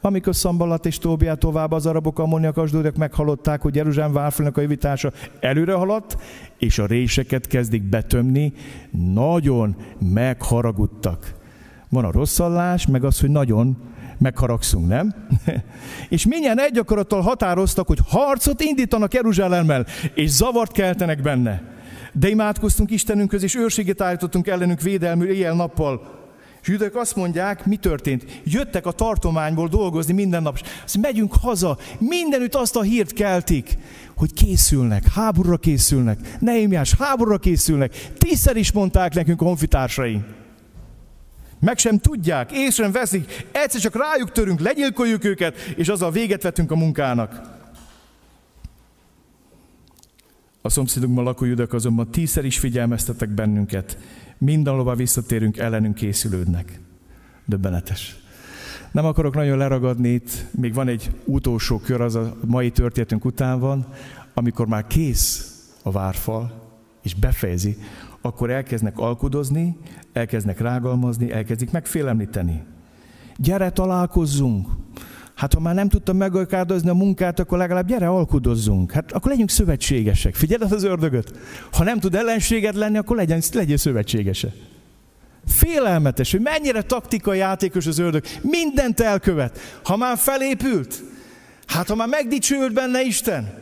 Amikor 0.00 0.34
Szambalat 0.34 0.86
és 0.86 0.98
Tóbiát 0.98 1.38
tovább 1.38 1.72
az 1.72 1.86
arabok, 1.86 2.18
ammoniak, 2.18 2.56
asdódek 2.56 2.96
meghallották, 2.96 3.62
hogy 3.62 3.74
Jeruzsálem 3.74 4.12
várfalnak 4.12 4.56
a 4.56 4.60
javítása 4.60 5.12
előre 5.40 5.72
haladt, 5.72 6.16
és 6.58 6.78
a 6.78 6.86
réseket 6.86 7.46
kezdik 7.46 7.82
betömni, 7.82 8.52
nagyon 8.90 9.76
megharagudtak. 10.12 11.34
Van 11.88 12.04
a 12.04 12.10
rosszallás, 12.10 12.86
meg 12.86 13.04
az, 13.04 13.20
hogy 13.20 13.30
nagyon 13.30 13.76
megharagszunk, 14.18 14.88
nem? 14.88 15.14
és 16.08 16.26
minnyien 16.26 16.60
egy 16.60 16.78
akarattal 16.78 17.20
határoztak, 17.20 17.86
hogy 17.86 17.98
harcot 18.08 18.60
indítanak 18.60 19.14
Jeruzsálemmel, 19.14 19.86
és 20.14 20.30
zavart 20.30 20.72
keltenek 20.72 21.22
benne. 21.22 21.62
De 22.12 22.28
imádkoztunk 22.28 22.90
Istenünkhöz, 22.90 23.42
és 23.42 23.54
őrséget 23.54 24.00
állítottunk 24.00 24.46
ellenünk 24.46 24.80
védelmű 24.80 25.26
éjjel-nappal, 25.26 26.18
judák 26.64 26.96
azt 26.96 27.16
mondják, 27.16 27.66
mi 27.66 27.76
történt? 27.76 28.40
Jöttek 28.44 28.86
a 28.86 28.92
tartományból 28.92 29.68
dolgozni 29.68 30.12
minden 30.12 30.42
nap, 30.42 30.58
és 30.86 30.94
megyünk 31.00 31.32
haza, 31.40 31.78
mindenütt 31.98 32.54
azt 32.54 32.76
a 32.76 32.82
hírt 32.82 33.12
keltik, 33.12 33.76
hogy 34.16 34.32
készülnek, 34.32 35.06
háborúra 35.06 35.56
készülnek, 35.56 36.36
Neémiás, 36.40 36.94
háborúra 36.94 37.38
készülnek. 37.38 38.12
Tízszer 38.18 38.56
is 38.56 38.72
mondták 38.72 39.14
nekünk 39.14 39.40
a. 39.40 40.24
Meg 41.60 41.78
sem 41.78 41.98
tudják, 41.98 42.52
észre 42.52 42.82
sem 42.82 42.92
veszik, 42.92 43.46
egyszer 43.52 43.80
csak 43.80 43.96
rájuk 43.96 44.32
törünk, 44.32 44.60
legyilkoljuk 44.60 45.24
őket, 45.24 45.56
és 45.76 45.88
azzal 45.88 46.10
véget 46.10 46.42
vetünk 46.42 46.70
a 46.70 46.76
munkának. 46.76 47.56
A 50.62 50.68
szomszédunkban 50.68 51.24
lakó 51.24 51.44
judák 51.44 51.72
azonban 51.72 52.10
tízszer 52.10 52.44
is 52.44 52.58
figyelmeztetek 52.58 53.28
bennünket, 53.28 53.98
mindenhova 54.38 54.94
visszatérünk, 54.94 55.56
ellenünk 55.56 55.94
készülődnek. 55.94 56.80
Döbbenetes. 57.44 58.16
Nem 58.92 59.04
akarok 59.04 59.34
nagyon 59.34 59.58
leragadni 59.58 60.08
itt, 60.08 60.30
még 60.50 60.74
van 60.74 60.88
egy 60.88 61.10
utolsó 61.24 61.78
kör, 61.78 62.00
az 62.00 62.14
a 62.14 62.36
mai 62.46 62.70
történetünk 62.70 63.24
után 63.24 63.60
van, 63.60 63.86
amikor 64.34 64.66
már 64.66 64.86
kész 64.86 65.56
a 65.82 65.90
várfal, 65.90 66.70
és 67.02 67.14
befejezi, 67.14 67.76
akkor 68.20 68.50
elkezdnek 68.50 68.98
alkudozni, 68.98 69.76
elkezdnek 70.12 70.60
rágalmazni, 70.60 71.32
elkezdik 71.32 71.70
megfélemlíteni. 71.70 72.62
Gyere, 73.36 73.70
találkozzunk! 73.70 74.68
Hát 75.38 75.54
ha 75.54 75.60
már 75.60 75.74
nem 75.74 75.88
tudtam 75.88 76.16
megakárdozni 76.16 76.88
a 76.88 76.94
munkát, 76.94 77.38
akkor 77.38 77.58
legalább 77.58 77.86
gyere, 77.86 78.08
alkudozzunk. 78.08 78.92
Hát 78.92 79.12
akkor 79.12 79.30
legyünk 79.30 79.50
szövetségesek. 79.50 80.34
Figyeld 80.34 80.72
az 80.72 80.84
ördögöt. 80.84 81.32
Ha 81.72 81.84
nem 81.84 82.00
tud 82.00 82.14
ellenséged 82.14 82.74
lenni, 82.74 82.98
akkor 82.98 83.16
legyen, 83.16 83.42
legyen 83.52 83.76
szövetségese. 83.76 84.48
Félelmetes, 85.46 86.30
hogy 86.30 86.40
mennyire 86.40 86.82
taktikai 86.82 87.38
játékos 87.38 87.86
az 87.86 87.98
ördög. 87.98 88.24
Mindent 88.42 89.00
elkövet. 89.00 89.58
Ha 89.84 89.96
már 89.96 90.16
felépült, 90.16 91.02
hát 91.66 91.88
ha 91.88 91.94
már 91.94 92.08
megdicsőült 92.08 92.72
benne 92.72 93.02
Isten, 93.02 93.54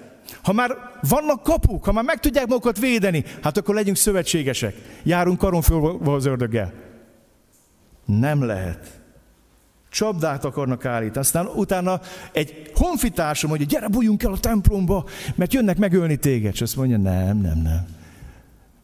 ha 0.42 0.52
már 0.52 0.76
vannak 1.08 1.42
kapuk, 1.42 1.84
ha 1.84 1.92
már 1.92 2.04
meg 2.04 2.20
tudják 2.20 2.46
magukat 2.46 2.78
védeni, 2.78 3.24
hát 3.42 3.56
akkor 3.56 3.74
legyünk 3.74 3.96
szövetségesek. 3.96 4.74
Járunk 5.02 5.38
karon 5.38 5.62
az 6.04 6.26
ördöggel. 6.26 6.72
Nem 8.04 8.42
lehet 8.42 8.95
csapdát 9.96 10.44
akarnak 10.44 10.84
állítani. 10.84 11.18
Aztán 11.18 11.46
utána 11.46 12.00
egy 12.32 12.70
honfitársam 12.74 13.48
mondja, 13.48 13.66
gyere, 13.66 13.88
bújjunk 13.88 14.22
el 14.22 14.32
a 14.32 14.38
templomba, 14.38 15.04
mert 15.34 15.52
jönnek 15.52 15.78
megölni 15.78 16.16
téged. 16.16 16.52
És 16.52 16.60
azt 16.60 16.76
mondja, 16.76 16.96
nem, 16.96 17.38
nem, 17.38 17.58
nem. 17.58 17.86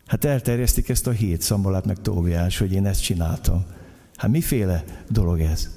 Hát 0.07 0.25
elterjesztik 0.25 0.89
ezt 0.89 1.07
a 1.07 1.11
hét 1.11 1.41
szambalát 1.41 1.87
meg 1.87 1.97
Tóbiás, 2.03 2.59
hogy 2.59 2.73
én 2.73 2.87
ezt 2.87 3.03
csináltam. 3.03 3.65
Hát 4.17 4.31
miféle 4.31 4.85
dolog 5.09 5.41
ez? 5.41 5.71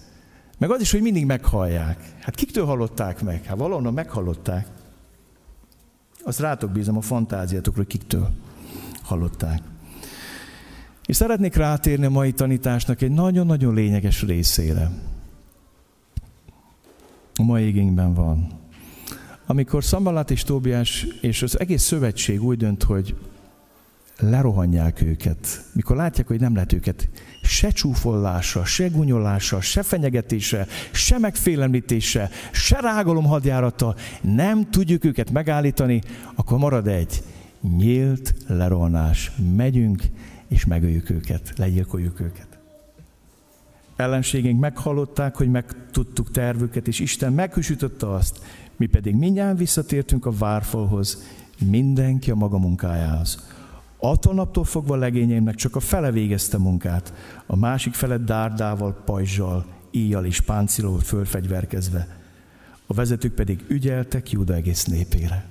Meg 0.58 0.72
az 0.72 0.82
is, 0.82 0.92
hogy 0.92 1.02
mindig 1.02 1.26
meghallják. 1.26 2.14
Hát 2.20 2.36
kiktől 2.36 2.66
hallották 2.66 3.22
meg? 3.22 3.44
Hát 3.44 3.58
valahonnan 3.58 3.94
meghallották. 3.94 4.68
Azt 6.24 6.40
rátok 6.40 6.72
bízom 6.72 6.98
a 6.98 7.02
fantáziátokra, 7.02 7.84
kiktől 7.84 8.30
hallották. 9.02 9.62
És 11.06 11.16
szeretnék 11.16 11.56
rátérni 11.56 12.06
a 12.06 12.10
mai 12.10 12.32
tanításnak 12.32 13.02
egy 13.02 13.12
nagyon-nagyon 13.12 13.74
lényeges 13.74 14.22
részére 14.22 14.92
a 17.36 17.44
mai 17.44 17.68
igényben 17.68 18.14
van. 18.14 18.48
Amikor 19.46 19.84
Szambalát 19.84 20.32
és 20.32 20.44
Tóbiás 20.44 21.08
és 21.22 21.42
az 21.42 21.60
egész 21.60 21.84
szövetség 21.84 22.44
úgy 22.44 22.58
dönt, 22.58 22.84
hogy 22.84 23.16
lerohanják 24.20 25.02
őket, 25.02 25.66
mikor 25.74 25.96
látják, 25.96 26.28
hogy 26.28 26.40
nem 26.40 26.54
lehet 26.54 26.74
őket 26.74 27.10
se 27.42 27.70
csúfolással, 27.70 28.66
se 28.66 28.88
gunyolással, 28.88 29.62
se 29.62 29.84
fenyegetéssel, 29.84 30.68
se 30.92 31.18
megfélemlítéssel, 31.18 32.30
se 32.52 32.80
rágalom 32.80 33.26
hadjárattal 33.26 33.96
nem 34.22 34.70
tudjuk 34.70 35.04
őket 35.04 35.32
megállítani, 35.32 36.02
akkor 36.36 36.58
marad 36.58 36.88
egy 36.88 37.24
nyílt 37.78 38.34
lerohanás. 38.48 39.32
Megyünk 39.56 40.04
és 40.48 40.66
megöljük 40.66 41.10
őket, 41.10 41.54
legyilkoljuk 41.56 42.20
őket. 42.20 42.55
Ellenségeink 43.96 44.60
meghallották, 44.60 45.36
hogy 45.36 45.52
megtudtuk 45.52 46.32
tervüket, 46.32 46.88
és 46.88 47.00
Isten 47.00 47.34
meghűsítotte 47.34 48.12
azt, 48.12 48.40
mi 48.76 48.86
pedig 48.86 49.16
mindjárt 49.16 49.58
visszatértünk 49.58 50.26
a 50.26 50.32
várfalhoz, 50.32 51.24
mindenki 51.70 52.32
a 52.32 52.36
maga 52.36 52.58
munkájához. 52.58 53.54
Attól 53.98 54.34
naptól 54.34 54.64
fogva 54.64 54.96
legényeimnek 54.96 55.56
csak 55.56 55.76
a 55.76 55.80
fele 55.80 56.12
végezte 56.12 56.58
munkát, 56.58 57.14
a 57.46 57.56
másik 57.56 57.94
fele 57.94 58.18
dárdával, 58.18 59.02
pajzsal, 59.06 59.66
íjjal 59.92 60.26
és 60.26 60.42
páncélól 60.42 61.00
fölfegyverkezve. 61.00 62.08
A 62.88 62.94
vezetők 62.94 63.34
pedig 63.34 63.66
ügyeltek 63.68 64.32
Júda 64.32 64.54
egész 64.54 64.86
népére. 64.86 65.46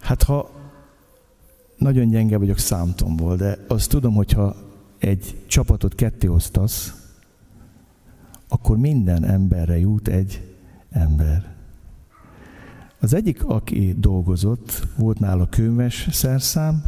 Hát 0.00 0.22
ha 0.22 0.50
nagyon 1.76 2.08
gyenge 2.08 2.38
vagyok 2.38 2.58
számtomból, 2.58 3.36
de 3.36 3.58
azt 3.66 3.88
tudom, 3.88 4.14
hogyha 4.14 4.56
egy 4.98 5.44
csapatot 5.46 5.94
ketté 5.94 6.26
osztasz, 6.26 7.08
akkor 8.48 8.76
minden 8.76 9.24
emberre 9.24 9.78
jut 9.78 10.08
egy 10.08 10.56
ember. 10.90 11.54
Az 13.00 13.12
egyik, 13.12 13.44
aki 13.44 13.94
dolgozott, 13.98 14.86
volt 14.96 15.18
nála 15.18 15.48
könyves 15.48 16.08
szerszám, 16.10 16.84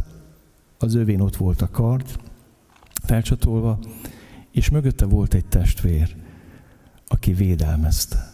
az 0.77 0.93
övén 0.93 1.19
ott 1.19 1.35
volt 1.35 1.61
a 1.61 1.69
kard, 1.69 2.19
felcsatolva, 3.03 3.79
és 4.51 4.69
mögötte 4.69 5.05
volt 5.05 5.33
egy 5.33 5.45
testvér, 5.45 6.15
aki 7.07 7.33
védelmezte. 7.33 8.29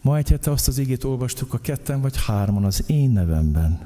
Ma 0.00 0.16
egy 0.16 0.28
hete 0.28 0.50
azt 0.50 0.68
az 0.68 0.78
igét 0.78 1.04
olvastuk 1.04 1.54
a 1.54 1.58
ketten 1.58 2.00
vagy 2.00 2.24
hárman 2.24 2.64
az 2.64 2.84
én 2.86 3.10
nevemben. 3.10 3.78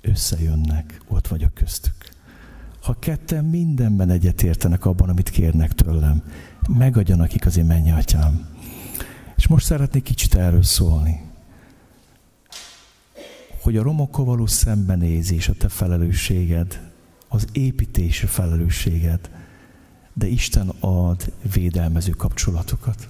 Összejönnek, 0.00 1.00
ott 1.08 1.28
vagyok 1.28 1.54
köztük. 1.54 1.94
Ha 2.82 2.96
ketten 2.98 3.44
mindenben 3.44 4.10
egyetértenek 4.10 4.84
abban, 4.84 5.08
amit 5.08 5.30
kérnek 5.30 5.72
tőlem, 5.72 6.22
megadja 6.68 7.16
nekik 7.16 7.46
az 7.46 7.56
én 7.56 7.64
mennyi 7.64 7.92
atyám. 7.92 8.48
És 9.36 9.46
most 9.46 9.66
szeretnék 9.66 10.02
kicsit 10.02 10.34
erről 10.34 10.62
szólni. 10.62 11.20
Hogy 13.62 13.76
a 13.76 13.82
romokkal 13.82 14.24
való 14.24 14.46
szembenézés 14.46 15.48
a 15.48 15.52
te 15.52 15.68
felelősséged, 15.68 16.90
az 17.28 17.46
építési 17.52 18.26
felelősséged, 18.26 19.30
de 20.12 20.26
Isten 20.26 20.68
ad 20.80 21.32
védelmező 21.52 22.10
kapcsolatokat. 22.10 23.08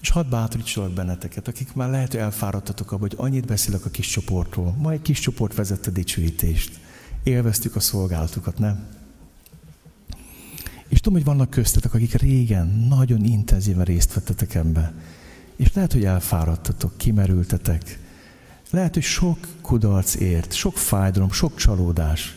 És 0.00 0.10
hadd 0.10 0.30
bátorítsalak 0.30 0.92
benneteket, 0.92 1.48
akik 1.48 1.74
már 1.74 1.90
lehet, 1.90 2.10
hogy 2.10 2.20
elfáradtatok 2.20 2.92
abba, 2.92 3.00
hogy 3.00 3.14
annyit 3.16 3.46
beszélek 3.46 3.84
a 3.84 3.90
kis 3.90 4.08
csoportról. 4.08 4.74
Ma 4.78 4.92
egy 4.92 5.02
kis 5.02 5.20
csoport 5.20 5.54
vezette 5.54 5.90
dicsőítést. 5.90 6.78
Élveztük 7.26 7.76
a 7.76 7.80
szolgálatukat, 7.80 8.58
nem? 8.58 8.86
És 10.88 11.00
tudom, 11.00 11.14
hogy 11.14 11.24
vannak 11.24 11.50
köztetek, 11.50 11.94
akik 11.94 12.14
régen 12.14 12.86
nagyon 12.88 13.24
intenzíven 13.24 13.84
részt 13.84 14.14
vettetek 14.14 14.54
ebbe. 14.54 14.92
És 15.56 15.72
lehet, 15.72 15.92
hogy 15.92 16.04
elfáradtatok, 16.04 16.96
kimerültetek. 16.96 17.98
Lehet, 18.70 18.94
hogy 18.94 19.02
sok 19.02 19.38
kudarc 19.60 20.14
ért, 20.14 20.52
sok 20.52 20.76
fájdalom, 20.76 21.30
sok 21.30 21.56
csalódás. 21.56 22.36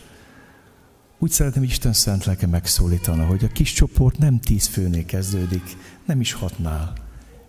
Úgy 1.17 1.31
szeretném, 1.31 1.63
hogy 1.63 1.71
Isten 1.71 1.93
szent 1.93 2.25
lelke 2.25 2.47
megszólítana, 2.47 3.25
hogy 3.25 3.43
a 3.43 3.47
kis 3.47 3.73
csoport 3.73 4.17
nem 4.17 4.39
tíz 4.39 4.67
főnél 4.67 5.05
kezdődik, 5.05 5.77
nem 6.05 6.19
is 6.21 6.33
hatnál, 6.33 6.93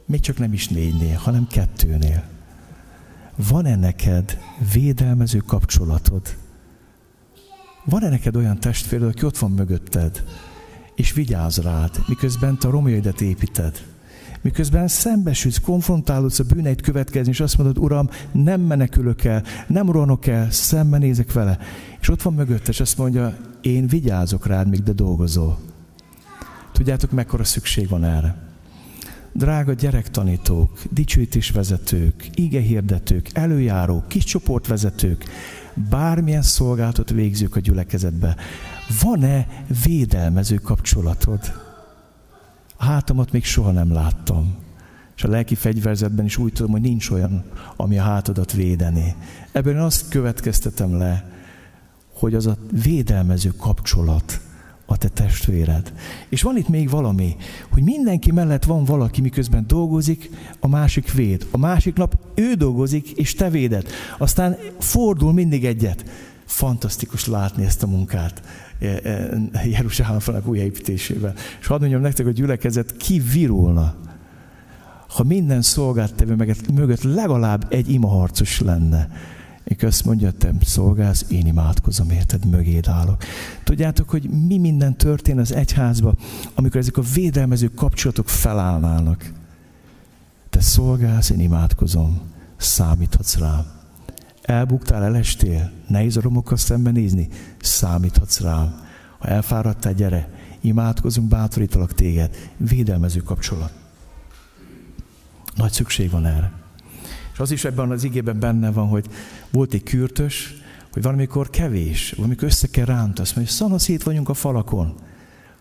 még 0.06 0.20
csak 0.20 0.38
nem 0.38 0.52
is 0.52 0.68
négynél, 0.68 1.16
hanem 1.16 1.46
kettőnél. 1.46 2.24
Van-e 3.36 3.76
neked 3.76 4.38
védelmező 4.72 5.38
kapcsolatod? 5.38 6.39
Van-e 7.84 8.08
neked 8.08 8.36
olyan 8.36 8.60
testvéred, 8.60 9.08
aki 9.08 9.24
ott 9.24 9.38
van 9.38 9.50
mögötted, 9.50 10.24
és 10.94 11.12
vigyáz 11.12 11.58
rád, 11.58 11.90
miközben 12.06 12.58
te 12.58 12.68
a 12.68 12.70
romjaidat 12.70 13.20
építed? 13.20 13.82
miközben 14.40 14.88
szembesülsz, 14.88 15.58
konfrontálódsz 15.58 16.38
a 16.38 16.44
bűneit 16.44 16.80
következni, 16.80 17.30
és 17.30 17.40
azt 17.40 17.58
mondod, 17.58 17.78
Uram, 17.78 18.08
nem 18.32 18.60
menekülök 18.60 19.24
el, 19.24 19.42
nem 19.66 19.90
rohanok 19.90 20.26
el, 20.26 20.50
szembenézek 20.50 21.32
vele. 21.32 21.58
És 22.00 22.08
ott 22.08 22.22
van 22.22 22.34
mögötte, 22.34 22.70
és 22.70 22.80
azt 22.80 22.98
mondja, 22.98 23.36
én 23.60 23.86
vigyázok 23.86 24.46
rád, 24.46 24.68
míg 24.68 24.82
de 24.82 24.92
dolgozol. 24.92 25.58
Tudjátok, 26.72 27.10
mekkora 27.10 27.44
szükség 27.44 27.88
van 27.88 28.04
erre? 28.04 28.48
Drága 29.32 29.72
gyerektanítók, 29.72 30.78
dicsőítésvezetők, 30.90 32.30
igehirdetők, 32.34 33.28
előjárók, 33.32 34.08
kis 34.08 34.24
csoportvezetők, 34.24 35.24
bármilyen 35.74 36.42
szolgáltat 36.42 37.10
végzők 37.10 37.56
a 37.56 37.60
gyülekezetbe, 37.60 38.36
van-e 39.02 39.46
védelmező 39.84 40.56
kapcsolatod? 40.56 41.40
A 42.76 42.84
hátamat 42.84 43.32
még 43.32 43.44
soha 43.44 43.70
nem 43.70 43.92
láttam. 43.92 44.54
És 45.16 45.24
a 45.24 45.28
lelki 45.28 45.54
fegyverzetben 45.54 46.24
is 46.24 46.36
úgy 46.36 46.52
tudom, 46.52 46.70
hogy 46.70 46.80
nincs 46.80 47.10
olyan, 47.10 47.44
ami 47.76 47.98
a 47.98 48.02
hátadat 48.02 48.52
védeni. 48.52 49.14
Ebből 49.52 49.74
én 49.74 49.80
azt 49.80 50.08
következtetem 50.08 50.98
le, 50.98 51.30
hogy 52.12 52.34
az 52.34 52.46
a 52.46 52.56
védelmező 52.82 53.52
kapcsolat 53.56 54.40
a 54.90 54.96
te 54.96 55.08
testvéred. 55.08 55.92
És 56.28 56.42
van 56.42 56.56
itt 56.56 56.68
még 56.68 56.90
valami, 56.90 57.36
hogy 57.70 57.82
mindenki 57.82 58.32
mellett 58.32 58.64
van 58.64 58.84
valaki, 58.84 59.20
miközben 59.20 59.64
dolgozik, 59.66 60.30
a 60.60 60.68
másik 60.68 61.12
véd. 61.12 61.46
A 61.50 61.58
másik 61.58 61.96
nap 61.96 62.18
ő 62.34 62.54
dolgozik, 62.54 63.10
és 63.10 63.34
te 63.34 63.50
véded. 63.50 63.86
Aztán 64.18 64.56
fordul 64.78 65.32
mindig 65.32 65.64
egyet. 65.64 66.04
Fantasztikus 66.44 67.26
látni 67.26 67.64
ezt 67.64 67.82
a 67.82 67.86
munkát. 67.86 68.42
E, 68.78 68.86
e, 68.86 69.66
Jeruzsálem 69.66 70.20
falak 70.20 70.46
újjáépítésében. 70.46 71.34
És 71.60 71.66
hadd 71.66 71.80
mondjam 71.80 72.00
nektek, 72.00 72.24
hogy 72.24 72.34
gyülekezet 72.34 72.96
kivirulna, 72.96 73.94
ha 75.08 75.24
minden 75.24 75.62
szolgáltevő 75.62 76.34
mögött 76.74 77.02
legalább 77.02 77.66
egy 77.68 77.92
imaharcos 77.92 78.60
lenne. 78.60 79.08
És 79.64 79.82
azt 79.82 80.04
mondja, 80.04 80.30
te 80.30 80.52
szolgálsz, 80.64 81.24
én 81.28 81.46
imádkozom, 81.46 82.10
érted, 82.10 82.46
mögéd 82.46 82.88
állok. 82.88 83.22
Tudjátok, 83.64 84.10
hogy 84.10 84.30
mi 84.30 84.58
minden 84.58 84.96
történ 84.96 85.38
az 85.38 85.52
egyházba, 85.52 86.14
amikor 86.54 86.80
ezek 86.80 86.96
a 86.96 87.02
védelmező 87.14 87.68
kapcsolatok 87.68 88.28
felállnának. 88.28 89.32
Te 90.50 90.60
szolgálsz, 90.60 91.30
én 91.30 91.40
imádkozom, 91.40 92.20
számíthatsz 92.56 93.36
rám. 93.36 93.66
Elbuktál, 94.42 95.02
elestél, 95.04 95.70
nehéz 95.88 96.16
a 96.16 96.20
romokkal 96.20 96.56
szembenézni, 96.56 97.28
számíthatsz 97.60 98.40
rám. 98.40 98.88
Ha 99.18 99.28
elfáradtál, 99.28 99.92
gyere, 99.92 100.28
imádkozunk, 100.60 101.28
bátorítalak 101.28 101.94
téged. 101.94 102.36
Védelmező 102.56 103.20
kapcsolat. 103.20 103.72
Nagy 105.54 105.72
szükség 105.72 106.10
van 106.10 106.26
erre. 106.26 106.59
Az 107.40 107.50
is 107.50 107.64
ebben 107.64 107.90
az 107.90 108.04
igében 108.04 108.38
benne 108.38 108.70
van, 108.70 108.88
hogy 108.88 109.06
volt 109.50 109.74
egy 109.74 109.82
kürtös, 109.82 110.54
hogy 110.92 111.02
valamikor 111.02 111.50
kevés, 111.50 112.12
valamikor 112.16 112.44
össze 112.44 112.68
kell 112.68 112.84
rántasz, 112.84 113.32
mondja, 113.32 113.52
szanaszét 113.52 114.02
vagyunk 114.02 114.28
a 114.28 114.34
falakon. 114.34 114.94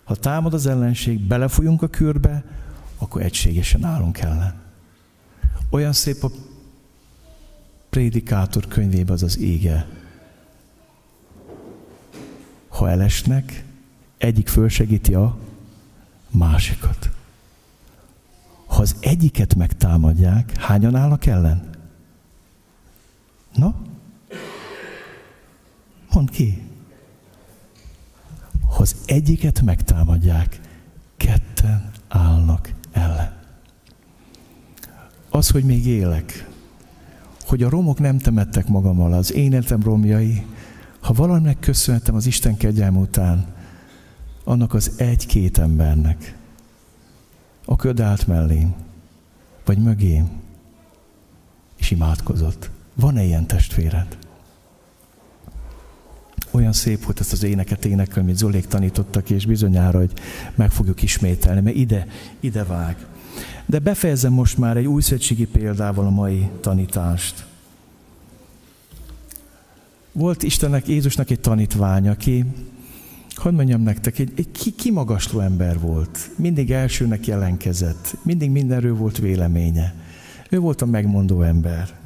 Ha 0.03 0.15
támad 0.15 0.53
az 0.53 0.65
ellenség, 0.65 1.19
belefújunk 1.19 1.81
a 1.81 1.87
kürbe, 1.87 2.43
akkor 2.97 3.21
egységesen 3.21 3.83
állunk 3.83 4.17
ellen. 4.17 4.61
Olyan 5.69 5.93
szép 5.93 6.23
a 6.23 6.31
prédikátor 7.89 8.67
könyvében 8.67 9.13
az 9.13 9.23
az 9.23 9.37
ége. 9.37 9.87
Ha 12.67 12.89
elesnek, 12.89 13.63
egyik 14.17 14.47
fölsegíti 14.47 15.13
a 15.13 15.37
másikat. 16.29 17.09
Ha 18.65 18.81
az 18.81 18.95
egyiket 18.99 19.55
megtámadják, 19.55 20.57
hányan 20.57 20.95
állnak 20.95 21.25
ellen? 21.25 21.68
Na? 23.55 23.75
Mondd 26.13 26.29
ki. 26.29 26.63
Ha 28.69 28.81
az 28.81 28.95
egyiket 29.05 29.61
megtámadják, 29.61 30.59
ketten 31.17 31.91
állnak 32.07 32.73
ellen. 32.91 33.37
Az, 35.29 35.49
hogy 35.49 35.63
még 35.63 35.85
élek, 35.85 36.47
hogy 37.45 37.63
a 37.63 37.69
romok 37.69 37.99
nem 37.99 38.17
temettek 38.17 38.67
magam 38.67 39.01
alá, 39.01 39.17
az 39.17 39.33
én 39.33 39.51
életem 39.51 39.81
romjai, 39.81 40.45
ha 40.99 41.13
valaminek 41.13 41.59
köszönhetem 41.59 42.15
az 42.15 42.25
Isten 42.25 42.57
kegyelm 42.57 42.97
után, 42.97 43.45
annak 44.43 44.73
az 44.73 44.91
egy-két 44.97 45.57
embernek, 45.57 46.37
a 47.65 47.75
ködált 47.75 48.27
mellém, 48.27 48.73
vagy 49.65 49.77
mögém, 49.77 50.29
és 51.77 51.91
imádkozott. 51.91 52.69
Van-e 52.99 53.23
ilyen 53.23 53.47
testvéred? 53.47 54.17
Olyan 56.51 56.73
szép 56.73 57.03
volt 57.03 57.19
ezt 57.19 57.31
az 57.31 57.43
éneket 57.43 57.85
énekelni, 57.85 58.21
amit 58.21 58.37
Zolék 58.37 58.65
tanítottak, 58.65 59.29
és 59.29 59.45
bizonyára, 59.45 59.97
hogy 59.97 60.11
meg 60.55 60.71
fogjuk 60.71 61.01
ismételni, 61.01 61.61
mert 61.61 61.75
ide, 61.75 62.07
ide 62.39 62.63
vág. 62.63 63.05
De 63.65 63.79
befejezem 63.79 64.33
most 64.33 64.57
már 64.57 64.77
egy 64.77 64.85
új 64.85 65.01
példával 65.51 66.05
a 66.05 66.09
mai 66.09 66.49
tanítást. 66.61 67.45
Volt 70.11 70.43
Istennek, 70.43 70.87
Jézusnak 70.87 71.29
egy 71.29 71.39
tanítvány, 71.39 72.07
aki, 72.07 72.45
hogy 73.35 73.53
mondjam 73.53 73.81
nektek, 73.81 74.19
egy, 74.19 74.31
egy 74.35 74.73
kimagasló 74.77 75.39
ember 75.39 75.79
volt. 75.79 76.29
Mindig 76.35 76.71
elsőnek 76.71 77.27
jelenkezett, 77.27 78.17
mindig 78.23 78.51
mindenről 78.51 78.95
volt 78.95 79.17
véleménye. 79.17 79.93
Ő 80.49 80.59
volt 80.59 80.81
a 80.81 80.85
megmondó 80.85 81.41
ember. 81.41 81.98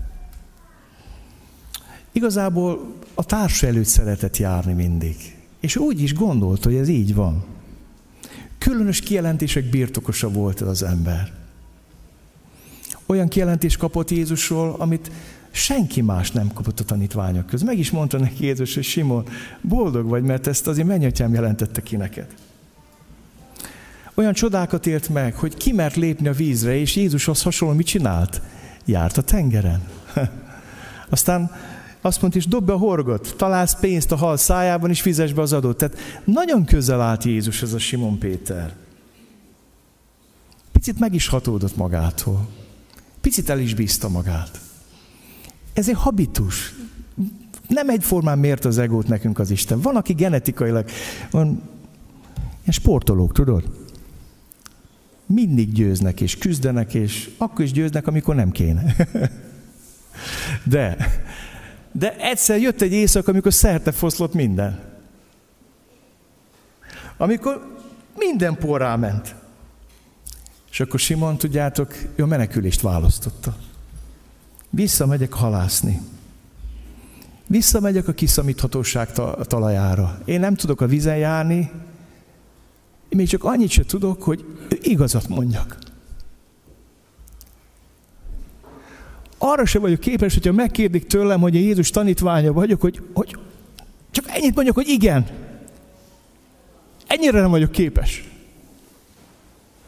Igazából 2.14 2.94
a 3.14 3.24
társ 3.24 3.64
előtt 3.64 3.86
szeretett 3.86 4.38
járni 4.38 4.74
mindig. 4.74 5.16
És 5.60 5.76
úgy 5.76 6.02
is 6.02 6.14
gondolt, 6.14 6.64
hogy 6.64 6.76
ez 6.76 6.88
így 6.88 7.16
van. 7.16 7.44
Különös 8.58 9.00
kijelentések 9.00 9.70
birtokosa 9.70 10.30
volt 10.30 10.62
ez 10.62 10.68
az 10.68 10.84
ember. 10.84 11.32
Olyan 13.06 13.28
kijelentést 13.28 13.78
kapott 13.78 14.10
Jézusról, 14.10 14.76
amit 14.78 15.12
senki 15.52 16.02
más 16.02 16.32
nem 16.32 16.54
kapott 16.54 16.80
a 16.80 16.84
tanítványok 16.84 17.46
között. 17.46 17.68
Meg 17.68 17.78
is 17.78 17.92
mondta 17.92 18.18
neki 18.18 18.46
Jézus, 18.46 18.74
hogy 18.74 18.84
Simon, 18.84 19.26
boldog 19.62 20.08
vagy, 20.08 20.24
mert 20.24 20.48
ezt 20.48 20.68
azért 20.68 20.88
mennyatyám 20.88 21.34
jelentette 21.34 21.82
ki 21.82 21.96
neked. 21.96 22.28
Olyan 24.14 24.34
csodákat 24.34 24.88
élt 24.88 25.10
meg, 25.10 25.36
hogy 25.36 25.58
ki 25.58 25.72
mert 25.72 25.96
lépni 25.96 26.28
a 26.28 26.34
vízre, 26.34 26.76
és 26.76 26.96
Jézushoz 26.96 27.42
hasonló 27.42 27.76
mit 27.76 27.86
csinált? 27.86 28.42
Járt 28.86 29.18
a 29.18 29.22
tengeren. 29.22 29.82
Aztán 31.10 31.52
azt 32.06 32.22
mondta, 32.22 32.40
és 32.40 32.46
dob 32.46 32.66
be 32.66 32.74
a 32.74 32.78
horgot, 32.78 33.34
találsz 33.38 33.80
pénzt 33.80 34.12
a 34.12 34.16
hal 34.16 34.38
szájában, 34.38 34.90
és 34.90 35.02
fizes 35.02 35.34
be 35.34 35.42
az 35.42 35.54
adót. 35.54 35.78
Tehát 35.78 35.98
nagyon 36.26 36.66
közel 36.66 37.02
állt 37.02 37.24
Jézus 37.24 37.62
ez 37.62 37.74
a 37.74 37.80
Simon 37.80 38.18
Péter. 38.18 38.74
Picit 40.72 41.00
meg 41.00 41.14
is 41.14 41.28
hatódott 41.28 41.76
magától. 41.76 42.48
Picit 43.22 43.50
el 43.50 43.60
is 43.60 43.74
bízta 43.74 44.10
magát. 44.10 44.60
Ez 45.74 45.90
egy 45.90 45.96
habitus. 45.96 46.74
Nem 47.68 47.90
egyformán 47.90 48.40
mért 48.40 48.66
az 48.66 48.78
egót 48.78 49.08
nekünk 49.08 49.40
az 49.40 49.50
Isten. 49.50 49.82
Van, 49.82 49.96
aki 49.96 50.14
genetikailag, 50.14 50.86
van 51.32 51.48
ilyen 52.62 52.72
sportolók, 52.72 53.34
tudod? 53.34 53.64
Mindig 55.26 55.72
győznek 55.72 56.22
és 56.22 56.38
küzdenek, 56.38 56.94
és 56.94 57.30
akkor 57.38 57.66
is 57.66 57.72
győznek, 57.72 58.08
amikor 58.08 58.36
nem 58.36 58.52
kéne. 58.52 58.96
De, 60.64 60.98
de 61.94 62.18
egyszer 62.18 62.60
jött 62.60 62.82
egy 62.82 62.92
éjszak, 62.92 63.28
amikor 63.28 63.54
szerte 63.54 63.92
foszlott 63.92 64.34
minden. 64.34 64.80
Amikor 67.18 67.78
minden 68.16 68.56
porrá 68.58 68.96
ment. 68.96 69.36
És 70.72 70.80
akkor 70.80 71.00
Simon, 71.00 71.38
tudjátok, 71.38 71.94
ő 72.16 72.24
a 72.24 72.26
menekülést 72.26 72.82
választotta. 72.82 73.56
Visszamegyek 74.70 75.34
halászni. 75.34 76.02
Visszamegyek 77.48 78.08
a 78.08 78.14
kiszamíthatóság 78.14 79.12
talajára. 79.44 80.22
Én 80.26 80.40
nem 80.40 80.56
tudok 80.56 80.82
a 80.82 80.88
vizen 80.88 81.18
járni, 81.18 81.72
én 83.10 83.20
még 83.20 83.28
csak 83.28 83.44
annyit 83.44 83.70
sem 83.70 83.84
tudok, 83.84 84.24
hogy 84.24 84.46
igazat 84.82 85.28
mondjak. 85.28 85.78
Arra 89.46 89.66
sem 89.66 89.82
vagyok 89.82 90.00
képes, 90.00 90.34
hogyha 90.34 90.52
megkérdik 90.52 91.08
tőlem, 91.08 91.40
hogy 91.40 91.56
a 91.56 91.60
Jézus 91.60 91.90
tanítványa 91.90 92.54
vagyok, 92.54 92.82
hogy, 92.82 93.02
hogy 93.14 93.36
csak 94.12 94.26
ennyit 94.28 94.56
mondjak, 94.56 94.76
hogy 94.76 94.88
igen. 94.88 95.28
Ennyire 97.08 97.40
nem 97.40 97.50
vagyok 97.50 97.72
képes. 97.72 98.24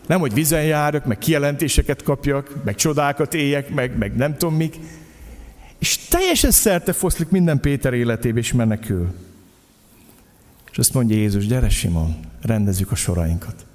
Nem, 0.07 0.19
hogy 0.19 0.33
vizen 0.33 0.63
járok, 0.63 1.05
meg 1.05 1.17
kijelentéseket 1.17 2.03
kapjak, 2.03 2.63
meg 2.63 2.75
csodákat 2.75 3.33
éljek, 3.33 3.69
meg, 3.73 3.97
meg 3.97 4.15
nem 4.15 4.37
tudom 4.37 4.55
mik. 4.55 4.75
És 5.79 5.97
teljesen 5.97 6.51
szerte 6.51 6.93
foszlik 6.93 7.29
minden 7.29 7.59
Péter 7.59 7.93
életébe, 7.93 8.39
és 8.39 8.53
menekül. 8.53 9.13
És 10.71 10.77
azt 10.77 10.93
mondja 10.93 11.15
Jézus, 11.15 11.47
gyere 11.47 11.69
Simon, 11.69 12.15
rendezzük 12.41 12.91
a 12.91 12.95
sorainkat. 12.95 13.65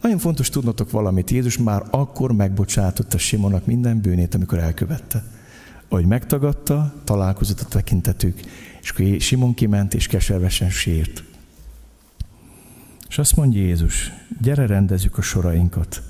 Nagyon 0.00 0.18
fontos 0.18 0.48
tudnotok 0.48 0.90
valamit. 0.90 1.30
Jézus 1.30 1.58
már 1.58 1.82
akkor 1.90 2.32
megbocsátotta 2.32 3.18
Simonnak 3.18 3.66
minden 3.66 4.00
bűnét, 4.00 4.34
amikor 4.34 4.58
elkövette. 4.58 5.24
Ahogy 5.88 6.06
megtagadta, 6.06 6.94
találkozott 7.04 7.60
a 7.60 7.64
tekintetük, 7.64 8.40
és 8.82 8.90
akkor 8.90 9.20
Simon 9.20 9.54
kiment, 9.54 9.94
és 9.94 10.06
keservesen 10.06 10.70
sírt. 10.70 11.24
És 13.08 13.18
azt 13.18 13.36
mondja 13.36 13.60
Jézus, 13.60 14.12
gyere 14.40 14.66
rendezzük 14.66 15.18
a 15.18 15.22
sorainkat. 15.22 16.02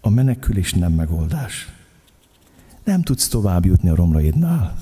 A 0.00 0.08
menekülés 0.10 0.72
nem 0.72 0.92
megoldás. 0.92 1.72
Nem 2.84 3.02
tudsz 3.02 3.28
tovább 3.28 3.64
jutni 3.64 3.88
a 3.88 3.94
romlaidnál. 3.94 4.76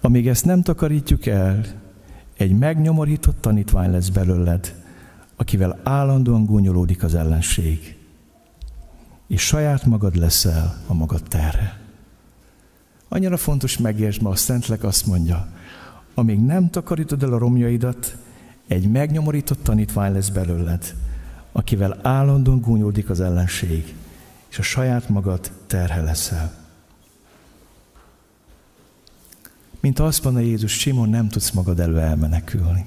Amíg 0.00 0.28
ezt 0.28 0.44
nem 0.44 0.62
takarítjuk 0.62 1.26
el, 1.26 1.64
egy 2.36 2.58
megnyomorított 2.58 3.40
tanítvány 3.40 3.90
lesz 3.90 4.08
belőled, 4.08 4.83
akivel 5.36 5.80
állandóan 5.82 6.44
gúnyolódik 6.44 7.02
az 7.02 7.14
ellenség, 7.14 7.96
és 9.26 9.46
saját 9.46 9.84
magad 9.84 10.16
leszel 10.16 10.76
a 10.86 10.94
magad 10.94 11.22
terhe. 11.28 11.80
Annyira 13.08 13.36
fontos 13.36 13.78
megértsd, 13.78 14.22
ma 14.22 14.30
a 14.30 14.36
Szentlek 14.36 14.84
azt 14.84 15.06
mondja, 15.06 15.48
amíg 16.14 16.40
nem 16.40 16.70
takarítod 16.70 17.22
el 17.22 17.32
a 17.32 17.38
romjaidat, 17.38 18.16
egy 18.66 18.90
megnyomorított 18.90 19.62
tanítvány 19.62 20.12
lesz 20.12 20.28
belőled, 20.28 20.94
akivel 21.52 21.98
állandóan 22.02 22.60
gúnyolódik 22.60 23.10
az 23.10 23.20
ellenség, 23.20 23.94
és 24.48 24.58
a 24.58 24.62
saját 24.62 25.08
magad 25.08 25.50
terhe 25.66 26.00
leszel. 26.00 26.54
Mint 29.80 29.98
azt 29.98 30.24
mondja 30.24 30.42
Jézus, 30.42 30.72
Simon, 30.72 31.08
nem 31.08 31.28
tudsz 31.28 31.50
magad 31.50 31.80
elő 31.80 32.00
elmenekülni. 32.00 32.86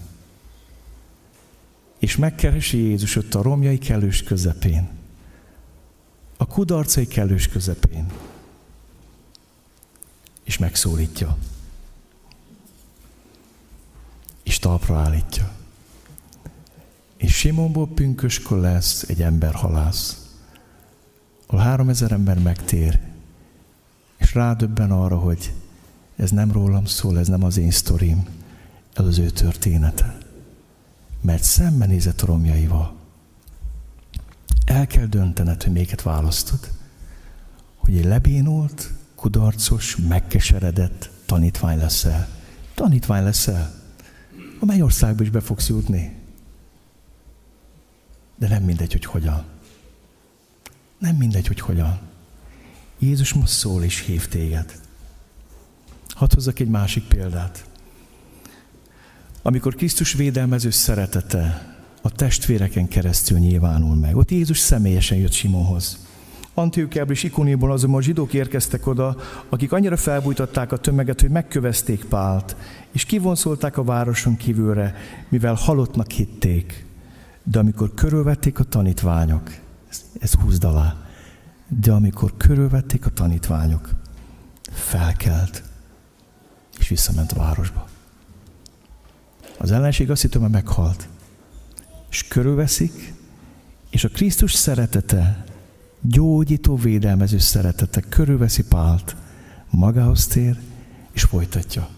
És 1.98 2.16
megkeresi 2.16 2.78
Jézus 2.78 3.16
ott 3.16 3.36
a 3.36 3.42
romjai 3.42 3.78
kellős 3.78 4.24
közepén, 4.24 4.90
a 6.38 6.46
kudarcai 6.46 7.08
kellős 7.08 7.48
közepén, 7.48 8.06
és 10.44 10.58
megszólítja. 10.58 11.38
És 14.44 14.60
talpra 14.60 14.98
állítja. 14.98 15.52
És 17.18 17.36
Simonból 17.36 17.88
pünköskor 17.88 18.60
lesz 18.60 19.04
egy 19.04 19.22
ember 19.22 19.54
halász, 19.54 20.28
ahol 21.46 21.62
három 21.62 21.90
ezer 21.90 22.12
ember 22.12 22.40
megtér, 22.40 23.00
és 24.18 24.34
rádöbben 24.34 24.92
arra, 24.92 25.18
hogy 25.18 25.54
ez 26.16 26.32
nem 26.32 26.52
rólam 26.52 26.86
szól, 26.86 27.20
ez 27.20 27.28
nem 27.28 27.44
az 27.44 27.58
én 27.58 27.72
sztorim, 27.72 28.26
ez 28.94 29.06
az 29.06 29.18
ő 29.18 29.30
története. 29.30 30.27
Mert 31.22 31.44
szembenézett 31.44 32.22
romjaival. 32.22 32.96
El 34.66 34.88
kell 34.88 35.06
döntened, 35.06 35.64
hogy 35.64 35.74
melyiket 35.74 36.02
választod. 36.02 36.72
Hogy 37.76 37.98
egy 37.98 38.06
lebénult, 38.06 38.92
kudarcos, 39.16 39.96
megkeseredett 39.96 41.10
tanítvány 41.26 41.78
leszel. 41.78 42.28
Tanítvány 42.74 43.24
leszel. 43.24 43.74
A 44.60 44.66
mennyországba 44.66 45.24
is 45.24 45.30
be 45.30 45.42
fogsz 45.42 45.68
jutni. 45.68 46.16
De 48.36 48.48
nem 48.48 48.64
mindegy, 48.64 48.92
hogy 48.92 49.06
hogyan. 49.06 49.44
Nem 50.98 51.16
mindegy, 51.16 51.48
hogy 51.48 51.60
hogyan. 51.60 52.00
Jézus 53.00 53.34
most 53.34 53.52
szól 53.52 53.84
és 53.84 54.00
hív 54.00 54.28
téged. 54.28 54.82
Hadd 56.08 56.34
hozzak 56.34 56.60
egy 56.60 56.70
másik 56.70 57.08
példát. 57.08 57.67
Amikor 59.48 59.76
Krisztus 59.76 60.14
védelmező 60.14 60.70
szeretete 60.70 61.76
a 62.02 62.12
testvéreken 62.12 62.88
keresztül 62.88 63.38
nyilvánul 63.38 63.96
meg. 63.96 64.16
Ott 64.16 64.32
Jézus 64.32 64.60
személyesen 64.60 65.18
jött 65.18 65.32
Simonhoz. 65.32 66.08
Antiokiából 66.54 67.14
és 67.14 67.24
Ikoniból 67.24 67.72
azonban 67.72 68.00
a 68.00 68.04
zsidók 68.04 68.34
érkeztek 68.34 68.88
oda, 68.88 69.18
akik 69.50 69.72
annyira 69.72 69.98
felbújtatták 69.98 70.72
a 70.72 70.78
tömeget, 70.78 71.22
hogy 71.22 71.30
megkövezték 71.30 72.06
Pált, 72.06 72.56
és 72.92 73.06
kivonszolták 73.06 73.78
a 73.78 73.84
városon 73.84 74.38
kívülre, 74.38 74.96
mivel 75.30 75.54
halottnak 75.54 76.12
hitték. 76.12 76.86
De 77.44 77.60
amikor 77.60 77.94
körülvették 77.94 78.60
a 78.60 78.64
tanítványok, 78.64 79.50
ez, 79.90 80.06
ez 80.20 80.34
húzd 80.34 80.64
alá, 80.64 80.96
de 81.68 81.92
amikor 81.92 82.34
körülvették 82.38 83.06
a 83.06 83.10
tanítványok, 83.10 83.90
felkelt, 84.72 85.64
és 86.80 86.88
visszament 86.88 87.32
a 87.32 87.38
városba. 87.38 87.87
Az 89.58 89.72
ellenség 89.72 90.12
azt 90.12 90.22
hittem, 90.22 90.42
hogy 90.42 90.50
meghalt. 90.50 91.08
És 92.10 92.24
körülveszik, 92.28 93.14
és 93.90 94.04
a 94.04 94.10
Krisztus 94.10 94.54
szeretete, 94.54 95.46
gyógyító, 96.02 96.76
védelmező 96.76 97.38
szeretete 97.38 98.02
körülveszi 98.02 98.64
Pált, 98.64 99.16
magához 99.70 100.28
tér, 100.28 100.60
és 101.12 101.24
folytatja. 101.24 101.90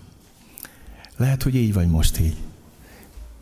Lehet, 1.18 1.44
hogy 1.44 1.56
így 1.56 1.74
vagy 1.74 1.88
most 1.88 2.20
így. 2.20 2.38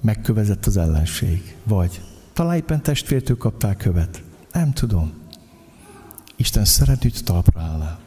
Megkövezett 0.02 0.65
az 0.65 0.77
ellenség. 0.77 1.56
Vagy 1.64 2.02
talán 2.34 2.56
éppen 2.56 2.81
testvértől 2.81 3.38
kaptál 3.38 3.76
követ. 3.76 4.23
Nem 4.52 4.73
tudom. 4.73 5.14
Isten 6.35 6.65
szeretné, 6.65 7.10
hogy 7.10 7.23
talpra 7.23 7.61
állnál. 7.61 7.99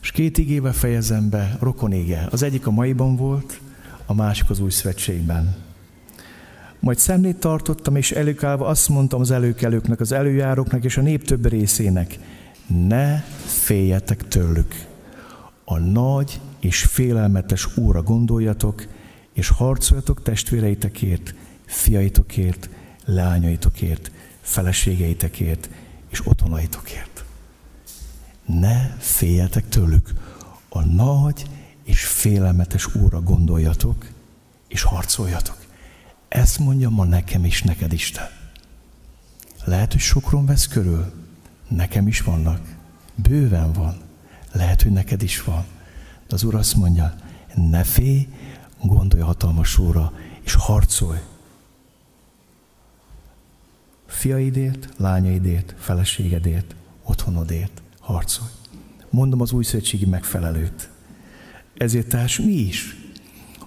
És 0.00 0.10
két 0.10 0.38
igével 0.38 0.72
fejezem 0.72 1.28
be, 1.28 1.56
rokonége. 1.60 2.28
Az 2.30 2.42
egyik 2.42 2.66
a 2.66 2.70
maiban 2.70 3.16
volt, 3.16 3.60
a 4.06 4.14
másik 4.14 4.50
az 4.50 4.60
új 4.60 4.70
szövetségben. 4.70 5.56
Majd 6.80 6.98
szemlét 6.98 7.36
tartottam, 7.36 7.96
és 7.96 8.10
előkállva 8.10 8.66
azt 8.66 8.88
mondtam 8.88 9.20
az 9.20 9.30
előkelőknek, 9.30 10.00
az 10.00 10.12
előjáróknak 10.12 10.84
és 10.84 10.96
a 10.96 11.00
nép 11.00 11.24
több 11.24 11.46
részének, 11.46 12.18
ne 12.66 13.18
féljetek 13.44 14.28
tőlük. 14.28 14.74
A 15.64 15.78
nagy 15.78 16.40
és 16.60 16.82
félelmetes 16.82 17.76
úra 17.76 18.02
gondoljatok, 18.02 18.86
és 19.32 19.48
harcoljatok 19.48 20.22
testvéreitekért, 20.22 21.34
fiaitokért, 21.66 22.68
leányaitokért, 23.04 24.10
feleségeitekért 24.40 25.68
és 26.08 26.26
otthonaitokért. 26.26 27.24
Ne 28.46 28.96
féljetek 28.98 29.68
tőlük. 29.68 30.10
A 30.68 30.84
nagy 30.84 31.46
és 31.84 32.06
félelmetes 32.06 32.94
úra 32.94 33.20
gondoljatok, 33.20 34.06
és 34.68 34.82
harcoljatok. 34.82 35.56
Ezt 36.28 36.58
mondja 36.58 36.90
ma 36.90 37.04
nekem 37.04 37.44
is, 37.44 37.62
neked 37.62 37.92
Isten. 37.92 38.28
Lehet, 39.64 39.92
hogy 39.92 40.00
sokron 40.00 40.46
vesz 40.46 40.66
körül. 40.66 41.12
Nekem 41.68 42.06
is 42.08 42.20
vannak. 42.20 42.60
Bőven 43.14 43.72
van. 43.72 44.00
Lehet, 44.52 44.82
hogy 44.82 44.92
neked 44.92 45.22
is 45.22 45.42
van. 45.42 45.64
De 46.28 46.34
az 46.34 46.44
Úr 46.44 46.54
azt 46.54 46.74
mondja, 46.74 47.14
ne 47.54 47.84
félj, 47.84 48.28
gondolj 48.82 49.22
hatalmas 49.22 49.78
úrra, 49.78 50.12
és 50.42 50.54
harcolj. 50.54 51.18
Fiaidért, 54.06 54.88
lányaidért, 54.96 55.74
feleségedért, 55.78 56.74
otthonodért 57.02 57.82
harcolj. 58.00 58.50
Mondom 59.10 59.40
az 59.40 59.52
új 59.52 59.64
szövetségi 59.64 60.06
megfelelőt. 60.06 60.88
Ezért 61.76 62.08
társ 62.08 62.38
mi 62.38 62.52
is, 62.52 62.96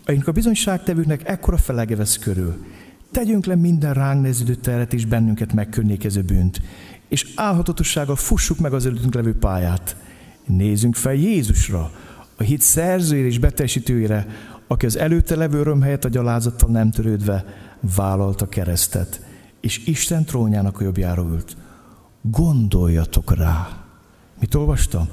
amikor 0.06 0.30
a 0.30 0.32
bizonyságtevőknek 0.32 1.28
ekkora 1.28 1.58
felege 1.58 1.96
vesz 1.96 2.18
körül, 2.18 2.66
tegyünk 3.12 3.46
le 3.46 3.56
minden 3.56 3.94
ránk 3.94 4.22
nehezedő 4.22 4.56
teret 4.56 4.94
és 4.94 5.06
bennünket 5.06 5.54
megkörnyékező 5.54 6.22
bűnt, 6.22 6.62
és 7.08 7.32
álhatatossággal 7.36 8.16
fussuk 8.16 8.60
meg 8.60 8.74
az 8.74 8.86
előttünk 8.86 9.14
levő 9.14 9.36
pályát. 9.36 9.96
Nézzünk 10.46 10.96
fel 10.96 11.14
Jézusra, 11.14 11.92
a 12.38 12.44
hit 12.44 12.62
szerzőjére 12.62 13.28
és 13.28 13.40
beteljesítőjére, 13.40 14.28
aki 14.68 14.86
az 14.86 14.98
előtte 14.98 15.36
levő 15.36 15.60
öröm 15.60 15.82
helyett 15.82 16.06
a 16.06 16.10
gyalázattal 16.10 16.70
nem 16.70 16.92
törődve 16.92 17.46
vállalta 17.96 18.50
keresztet, 18.50 19.22
és 19.62 19.86
Isten 19.86 20.26
trónjának 20.26 20.80
a 20.80 20.84
jobbjára 20.84 21.22
ült. 21.22 21.58
Gondoljatok 22.22 23.36
rá. 23.36 23.86
Mit 24.40 24.56
olvastam? 24.56 25.10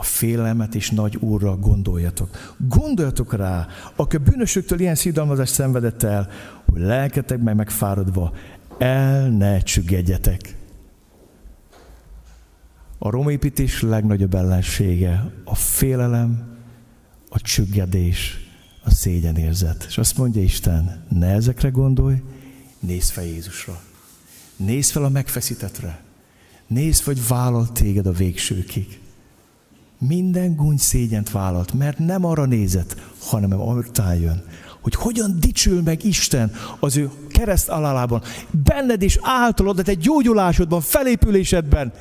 A 0.00 0.02
félelmet 0.02 0.74
és 0.74 0.90
nagy 0.90 1.16
úrra 1.16 1.56
gondoljatok. 1.56 2.54
Gondoljatok 2.68 3.34
rá, 3.34 3.66
aki 3.96 4.16
a 4.16 4.18
bűnösöktől 4.18 4.80
ilyen 4.80 4.94
szidalmazást 4.94 5.52
szenvedett 5.52 6.02
el, 6.02 6.28
hogy 6.70 6.80
lelketek 6.80 7.40
meg 7.40 7.54
megfáradva, 7.54 8.32
el 8.78 9.28
ne 9.28 9.58
csüggedjetek. 9.58 10.56
A 12.98 13.10
romépítés 13.10 13.82
legnagyobb 13.82 14.34
ellensége 14.34 15.32
a 15.44 15.54
félelem, 15.54 16.58
a 17.28 17.40
csüggedés, 17.40 18.38
a 18.84 18.90
szégyenérzet. 18.90 19.84
És 19.88 19.98
azt 19.98 20.18
mondja 20.18 20.42
Isten, 20.42 21.04
ne 21.08 21.32
ezekre 21.32 21.68
gondolj, 21.68 22.22
nézz 22.78 23.10
fel 23.10 23.24
Jézusra. 23.24 23.80
Nézz 24.56 24.90
fel 24.90 25.04
a 25.04 25.08
megfeszítetre. 25.08 26.00
Nézd, 26.66 27.02
hogy 27.02 27.26
vállalt 27.28 27.72
téged 27.72 28.06
a 28.06 28.12
végsőkig. 28.12 29.00
Minden 30.06 30.54
gúny 30.56 30.76
szégyent 30.76 31.30
vállalt, 31.30 31.72
mert 31.72 31.98
nem 31.98 32.24
arra 32.24 32.44
nézett, 32.44 32.96
hanem 33.20 33.60
arra 33.60 34.12
jön, 34.12 34.42
hogy 34.80 34.94
hogyan 34.94 35.40
dicsül 35.40 35.82
meg 35.82 36.04
Isten 36.04 36.52
az 36.80 36.96
ő 36.96 37.10
kereszt 37.28 37.68
alálában, 37.68 38.22
benned 38.50 39.02
és 39.02 39.18
általad, 39.22 39.76
de 39.76 39.82
te 39.82 39.94
gyógyulásodban, 39.94 40.80
felépülésedben. 40.80 41.92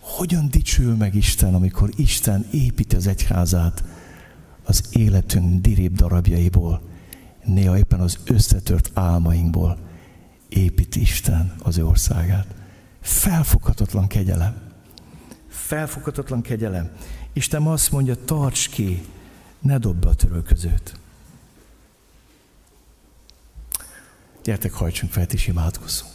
Hogyan 0.00 0.48
dicsül 0.50 0.96
meg 0.96 1.14
Isten, 1.14 1.54
amikor 1.54 1.90
Isten 1.96 2.46
építi 2.50 2.96
az 2.96 3.06
egyházát 3.06 3.84
az 4.64 4.82
életünk 4.90 5.60
dirib 5.60 5.96
darabjaiból, 5.96 6.82
néha 7.44 7.78
éppen 7.78 8.00
az 8.00 8.18
összetört 8.24 8.90
álmainkból 8.94 9.78
épít 10.48 10.96
Isten 10.96 11.54
az 11.62 11.78
ő 11.78 11.86
országát. 11.86 12.46
Felfoghatatlan 13.00 14.06
kegyelem. 14.06 14.71
Felfoghatatlan 15.72 16.42
kegyelem. 16.42 16.90
Isten 17.32 17.66
azt 17.66 17.90
mondja, 17.90 18.24
tarts 18.24 18.68
ki, 18.68 19.04
ne 19.60 19.78
dobd 19.78 20.04
a 20.04 20.14
törölközőt. 20.14 20.96
Gyertek, 24.44 24.72
hajtsunk 24.72 25.12
fel, 25.12 25.26
és 25.30 25.46
imádkozzunk. 25.46 26.12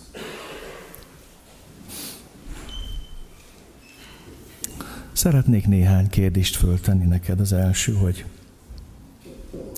Szeretnék 5.11 5.67
néhány 5.67 6.09
kérdést 6.09 6.55
föltenni 6.55 7.05
neked. 7.05 7.39
Az 7.39 7.53
első, 7.53 7.93
hogy 7.93 8.25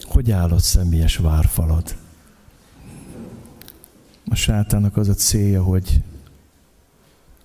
hogy 0.02 0.32
áll 0.32 0.52
a 0.52 0.60
személyes 0.60 1.18
várfalad? 1.18 1.96
A 4.30 4.36
sátának 4.36 4.98
az 4.98 5.08
a 5.08 5.14
célja, 5.14 5.64
hogy 5.64 6.02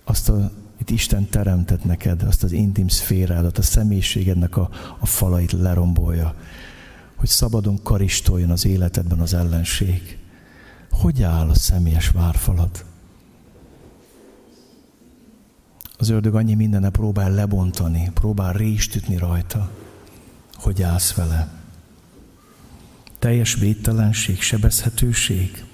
azt 0.03 0.29
a, 0.29 0.51
itt 0.77 0.89
Isten 0.89 1.29
teremtett 1.29 1.83
neked, 1.83 2.21
azt 2.21 2.43
az 2.43 2.51
intim 2.51 2.87
szférádat, 2.87 3.57
a 3.57 3.61
személyiségednek 3.61 4.57
a, 4.57 4.69
a 4.99 5.05
falait 5.05 5.51
lerombolja, 5.51 6.35
hogy 7.15 7.29
szabadon 7.29 7.83
karistoljon 7.83 8.49
az 8.49 8.65
életedben 8.65 9.19
az 9.19 9.33
ellenség. 9.33 10.17
Hogy 10.91 11.23
áll 11.23 11.49
a 11.49 11.55
személyes 11.55 12.09
várfalad? 12.09 12.85
Az 15.97 16.09
ördög 16.09 16.35
annyi 16.35 16.53
mindenne 16.53 16.89
próbál 16.89 17.31
lebontani, 17.31 18.11
próbál 18.13 18.53
rést 18.53 18.95
ütni 18.95 19.17
rajta. 19.17 19.71
Hogy 20.53 20.81
állsz 20.81 21.13
vele? 21.13 21.47
Teljes 23.19 23.55
védtelenség, 23.55 24.41
sebezhetőség, 24.41 25.65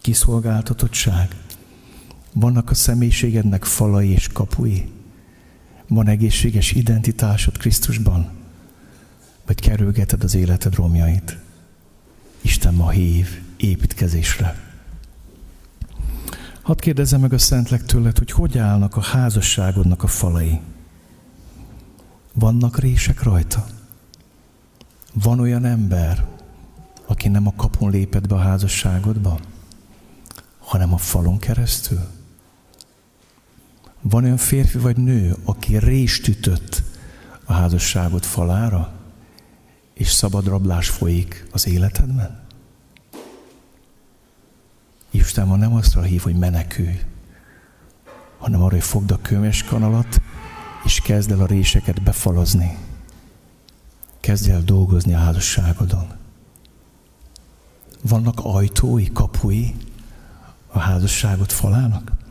kiszolgáltatottság. 0.00 1.43
Vannak 2.36 2.70
a 2.70 2.74
személyiségednek 2.74 3.64
falai 3.64 4.08
és 4.08 4.28
kapui? 4.28 4.92
Van 5.88 6.08
egészséges 6.08 6.72
identitásod 6.72 7.58
Krisztusban? 7.58 8.30
Vagy 9.46 9.60
kerülgeted 9.60 10.24
az 10.24 10.34
életed 10.34 10.74
romjait? 10.74 11.38
Isten 12.40 12.74
ma 12.74 12.90
hív 12.90 13.28
építkezésre. 13.56 14.60
Hadd 16.62 16.80
kérdezzem 16.80 17.20
meg 17.20 17.32
a 17.32 17.38
Szentlek 17.38 17.84
tőled, 17.84 18.18
hogy 18.18 18.30
hogy 18.30 18.58
állnak 18.58 18.96
a 18.96 19.00
házasságodnak 19.00 20.02
a 20.02 20.06
falai? 20.06 20.60
Vannak 22.32 22.78
rések 22.78 23.22
rajta? 23.22 23.66
Van 25.12 25.40
olyan 25.40 25.64
ember, 25.64 26.26
aki 27.06 27.28
nem 27.28 27.46
a 27.46 27.54
kapun 27.56 27.90
lépett 27.90 28.28
be 28.28 28.34
a 28.34 28.38
házasságodba, 28.38 29.38
hanem 30.58 30.92
a 30.92 30.98
falon 30.98 31.38
keresztül? 31.38 32.22
Van 34.08 34.24
olyan 34.24 34.36
férfi 34.36 34.78
vagy 34.78 34.96
nő, 34.96 35.36
aki 35.44 35.78
rést 35.78 36.28
ütött 36.28 36.82
a 37.44 37.52
házasságod 37.52 38.24
falára, 38.24 38.92
és 39.94 40.10
szabad 40.10 40.46
rablás 40.46 40.88
folyik 40.88 41.46
az 41.52 41.66
életedben? 41.66 42.42
Isten 45.10 45.46
ma 45.46 45.56
nem 45.56 45.74
azt 45.74 45.98
hív, 45.98 46.20
hogy 46.20 46.36
menekülj, 46.36 47.00
hanem 48.38 48.62
arra, 48.62 48.74
hogy 48.74 48.82
fogd 48.82 49.10
a 49.10 49.18
kömes 49.22 49.62
kanalat, 49.62 50.20
és 50.84 51.00
kezd 51.00 51.30
el 51.30 51.40
a 51.40 51.46
réseket 51.46 52.02
befalazni. 52.02 52.78
Kezdj 54.20 54.50
el 54.50 54.62
dolgozni 54.62 55.14
a 55.14 55.18
házasságodon. 55.18 56.06
Vannak 58.02 58.40
ajtói, 58.42 59.12
kapui 59.12 59.74
a 60.66 60.78
házasságot 60.78 61.52
falának? 61.52 62.23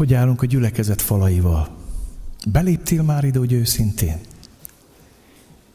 Hogy 0.00 0.14
állunk 0.14 0.42
a 0.42 0.46
gyülekezet 0.46 1.02
falaival? 1.02 1.68
Beléptél 2.46 3.02
már 3.02 3.24
ide, 3.24 3.38
hogy 3.38 3.52
őszintén? 3.52 4.16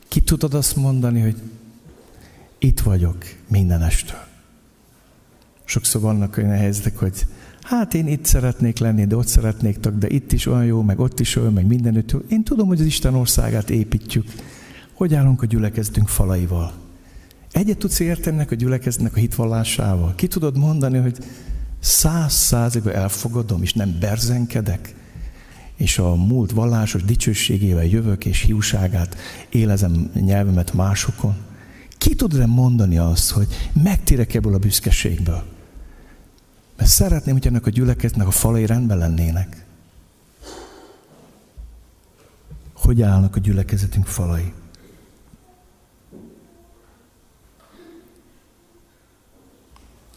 Ki 0.08 0.22
tudod 0.22 0.54
azt 0.54 0.76
mondani, 0.76 1.22
hogy 1.22 1.36
itt 2.58 2.80
vagyok 2.80 3.18
minden 3.48 3.82
estől? 3.82 4.20
Sokszor 5.66 6.02
vannak 6.02 6.38
olyan 6.38 6.52
helyzetek, 6.52 6.98
hogy 6.98 7.26
Hát 7.62 7.94
én 7.94 8.08
itt 8.08 8.26
szeretnék 8.26 8.78
lenni, 8.78 9.06
de 9.06 9.16
ott 9.16 9.28
szeretnék, 9.28 9.78
de 9.80 10.10
itt 10.10 10.32
is 10.32 10.46
olyan 10.46 10.66
jó, 10.66 10.82
meg 10.82 11.00
ott 11.00 11.20
is 11.20 11.36
olyan, 11.36 11.54
meg 11.54 11.68
mindenütt 11.68 12.12
jó. 12.12 12.20
Én 12.30 12.44
tudom, 12.44 12.68
hogy 12.68 12.80
az 12.80 12.86
Isten 12.86 13.14
országát 13.14 13.70
építjük. 13.70 14.26
Hogy 14.94 15.14
állunk 15.14 15.42
a 15.42 15.46
gyülekezetünk 15.46 16.08
falaival? 16.08 16.74
Egyet 17.52 17.78
tudsz 17.78 18.00
érteni 18.00 18.46
a 18.50 18.56
gyülekezetnek 18.56 19.16
a 19.16 19.20
hitvallásával? 19.20 20.16
Ki 20.16 20.28
tudod 20.28 20.58
mondani, 20.58 20.98
hogy 20.98 21.18
száz 21.86 22.34
százigban 22.34 22.94
elfogadom, 22.94 23.62
és 23.62 23.74
nem 23.74 23.98
berzenkedek, 24.00 24.96
és 25.76 25.98
a 25.98 26.16
múlt 26.16 26.52
vallásos 26.52 27.04
dicsőségével 27.04 27.86
jövök, 27.86 28.26
és 28.26 28.42
hiúságát 28.42 29.16
élezem 29.50 30.12
nyelvemet 30.14 30.74
másokon? 30.74 31.36
Ki 31.98 32.16
tudod 32.16 32.48
mondani 32.48 32.98
azt, 32.98 33.32
hogy 33.32 33.48
megtérek 33.84 34.34
ebből 34.34 34.54
a 34.54 34.58
büszkeségből? 34.58 35.44
Mert 36.78 36.90
szeretném, 36.90 37.34
hogy 37.34 37.48
ennek 37.48 37.66
a 37.66 37.70
gyülekezetnek 37.70 38.28
a 38.28 38.32
falai 38.32 38.66
rendben 38.66 38.98
lennének. 38.98 39.66
Hogy 42.74 43.02
állnak 43.02 43.36
a 43.36 43.40
gyülekezetünk 43.40 44.06
falai? 44.06 44.54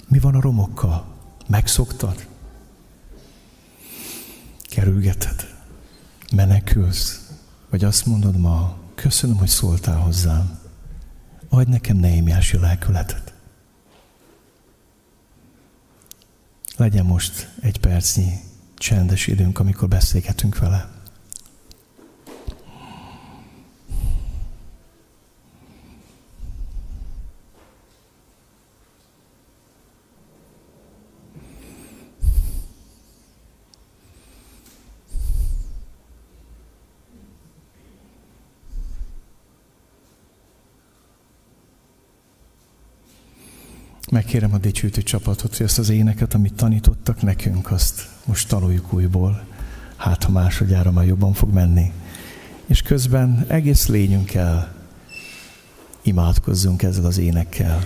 Mi 0.09 0.19
van 0.19 0.35
a 0.35 0.41
romokkal? 0.41 1.18
Megszoktad? 1.49 2.27
Kerülgeted? 4.63 5.55
Menekülsz? 6.33 7.31
Vagy 7.71 7.85
azt 7.85 8.07
mondod 8.07 8.37
ma, 8.37 8.77
köszönöm, 8.95 9.37
hogy 9.37 9.49
szóltál 9.49 9.97
hozzám. 9.99 10.59
Adj 11.49 11.71
nekem 11.71 11.97
neémiási 11.97 12.59
lelkületet. 12.59 13.33
Legyen 16.77 17.05
most 17.05 17.55
egy 17.61 17.81
percnyi 17.81 18.33
csendes 18.75 19.27
időnk, 19.27 19.59
amikor 19.59 19.89
beszélgetünk 19.89 20.59
vele. 20.59 20.98
Megkérem 44.11 44.53
a 44.53 44.59
dicsőítő 44.59 45.03
csapatot, 45.03 45.57
hogy 45.57 45.67
ezt 45.67 45.79
az 45.79 45.89
éneket, 45.89 46.35
amit 46.35 46.55
tanítottak 46.55 47.23
nekünk, 47.23 47.71
azt 47.71 48.09
most 48.25 48.49
tanuljuk 48.49 48.93
újból. 48.93 49.45
Hát, 49.97 50.25
ha 50.25 50.31
másodjára 50.31 50.91
már 50.91 51.07
jobban 51.07 51.33
fog 51.33 51.53
menni. 51.53 51.93
És 52.67 52.83
közben 52.83 53.45
egész 53.49 53.87
lényünkkel 53.87 54.75
imádkozzunk 56.03 56.83
ezzel 56.83 57.05
az 57.05 57.19
énekkel. 57.19 57.85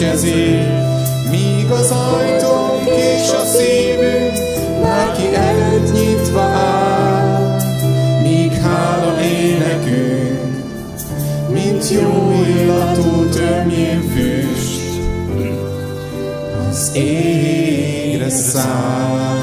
Kezét, 0.00 0.68
míg 1.30 1.70
az 1.70 1.90
ajtónk 1.90 2.88
és 2.88 3.30
a 3.32 3.44
szívünk 3.44 4.38
bárki 4.82 5.34
előtt 5.34 5.92
nyitva 5.92 6.40
áll, 6.40 7.60
míg 8.22 8.52
hála 8.52 9.20
énekünk, 9.20 10.64
mint 11.48 11.90
jó 11.90 12.32
illatú 12.60 13.28
tömjén 13.28 14.02
füst, 14.14 15.00
az 16.70 16.90
égre 16.94 18.28
száll. 18.28 19.39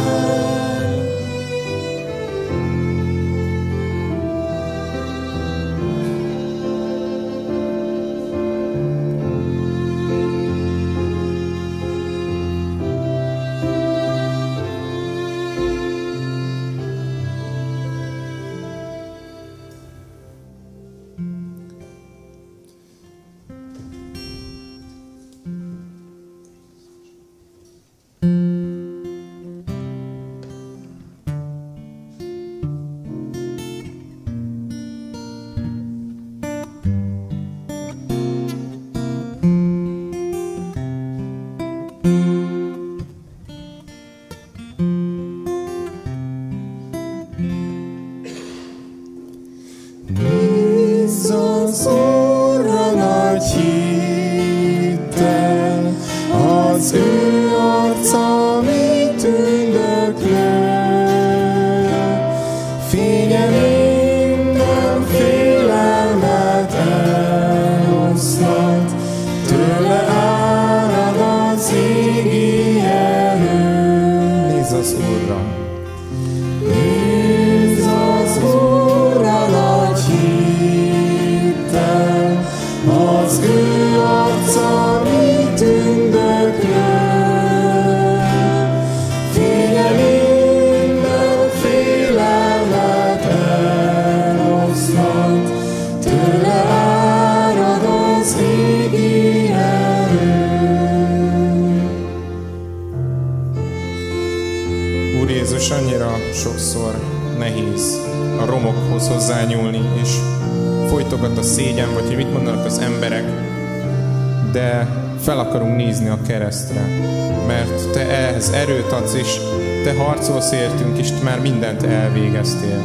Harcolsz 120.47 120.51
értünk, 120.51 120.97
és 120.97 121.09
már 121.23 121.41
mindent 121.41 121.83
elvégeztél. 121.83 122.81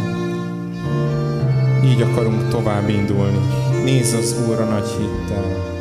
Így 1.84 2.02
akarunk 2.02 2.48
tovább 2.48 2.88
indulni. 2.88 3.40
Nézz 3.84 4.12
az 4.12 4.36
Úrra 4.48 4.64
nagy 4.64 4.88
hittel. 4.88 5.71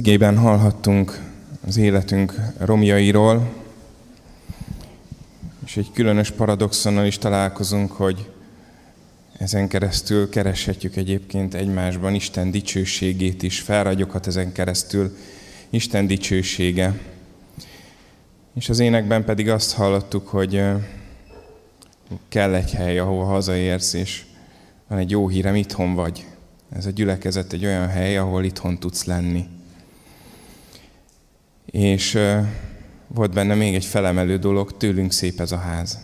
Igében 0.00 0.38
hallhattunk 0.38 1.20
az 1.66 1.76
életünk 1.76 2.34
romjairól, 2.58 3.52
és 5.64 5.76
egy 5.76 5.90
különös 5.92 6.30
paradoxonnal 6.30 7.06
is 7.06 7.18
találkozunk, 7.18 7.92
hogy 7.92 8.30
ezen 9.38 9.68
keresztül 9.68 10.28
kereshetjük 10.28 10.96
egyébként 10.96 11.54
egymásban 11.54 12.14
Isten 12.14 12.50
dicsőségét 12.50 13.42
is, 13.42 13.60
felragyoghat 13.60 14.26
ezen 14.26 14.52
keresztül 14.52 15.16
Isten 15.70 16.06
dicsősége. 16.06 16.98
És 18.54 18.68
az 18.68 18.78
énekben 18.78 19.24
pedig 19.24 19.48
azt 19.48 19.72
hallottuk, 19.72 20.28
hogy 20.28 20.62
kell 22.28 22.54
egy 22.54 22.70
hely, 22.72 22.98
ahova 22.98 23.24
hazaérsz, 23.24 23.92
és 23.92 24.24
van 24.88 24.98
egy 24.98 25.10
jó 25.10 25.28
hírem, 25.28 25.54
itthon 25.54 25.94
vagy. 25.94 26.26
Ez 26.76 26.86
a 26.86 26.90
gyülekezet 26.90 27.52
egy 27.52 27.64
olyan 27.64 27.88
hely, 27.88 28.16
ahol 28.16 28.44
itthon 28.44 28.78
tudsz 28.78 29.04
lenni. 29.04 29.48
És 31.70 32.18
volt 33.06 33.32
benne 33.32 33.54
még 33.54 33.74
egy 33.74 33.84
felemelő 33.84 34.38
dolog, 34.38 34.76
tőlünk 34.76 35.12
szép 35.12 35.40
ez 35.40 35.52
a 35.52 35.56
ház. 35.56 35.98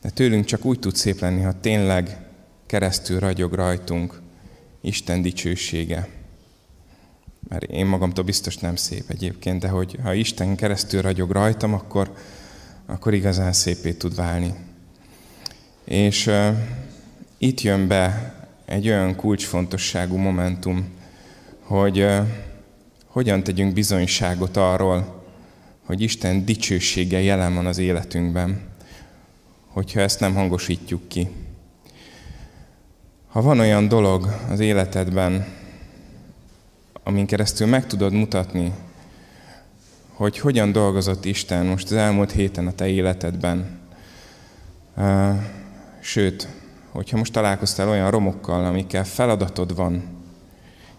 De 0.00 0.10
tőlünk 0.10 0.44
csak 0.44 0.64
úgy 0.64 0.78
tud 0.78 0.96
szép 0.96 1.20
lenni, 1.20 1.42
ha 1.42 1.60
tényleg 1.60 2.18
keresztül 2.66 3.18
ragyog 3.18 3.52
rajtunk 3.52 4.20
Isten 4.80 5.22
dicsősége. 5.22 6.08
Mert 7.48 7.62
én 7.62 7.86
magamtól 7.86 8.24
biztos 8.24 8.56
nem 8.56 8.76
szép 8.76 9.04
egyébként, 9.08 9.60
de 9.60 9.68
hogy 9.68 9.98
ha 10.02 10.14
Isten 10.14 10.56
keresztül 10.56 11.02
ragyog 11.02 11.30
rajtam, 11.30 11.74
akkor, 11.74 12.14
akkor 12.86 13.14
igazán 13.14 13.52
szépé 13.52 13.92
tud 13.92 14.14
válni. 14.14 14.54
És 15.84 16.26
uh, 16.26 16.56
itt 17.38 17.60
jön 17.60 17.86
be 17.86 18.34
egy 18.64 18.88
olyan 18.88 19.16
kulcsfontosságú 19.16 20.16
momentum, 20.16 20.88
hogy 21.60 22.00
uh, 22.00 22.26
hogyan 23.10 23.42
tegyünk 23.42 23.72
bizonyságot 23.72 24.56
arról, 24.56 25.24
hogy 25.86 26.00
Isten 26.00 26.44
dicsősége 26.44 27.20
jelen 27.20 27.54
van 27.54 27.66
az 27.66 27.78
életünkben, 27.78 28.68
hogyha 29.68 30.00
ezt 30.00 30.20
nem 30.20 30.34
hangosítjuk 30.34 31.08
ki. 31.08 31.28
Ha 33.28 33.42
van 33.42 33.58
olyan 33.58 33.88
dolog 33.88 34.34
az 34.50 34.60
életedben, 34.60 35.46
amin 37.02 37.26
keresztül 37.26 37.66
meg 37.66 37.86
tudod 37.86 38.12
mutatni, 38.12 38.72
hogy 40.12 40.38
hogyan 40.38 40.72
dolgozott 40.72 41.24
Isten 41.24 41.66
most 41.66 41.84
az 41.84 41.92
elmúlt 41.92 42.30
héten 42.30 42.66
a 42.66 42.72
te 42.72 42.88
életedben, 42.88 43.78
sőt, 46.00 46.48
hogyha 46.90 47.16
most 47.16 47.32
találkoztál 47.32 47.88
olyan 47.88 48.10
romokkal, 48.10 48.64
amikkel 48.64 49.04
feladatod 49.04 49.74
van, 49.76 50.02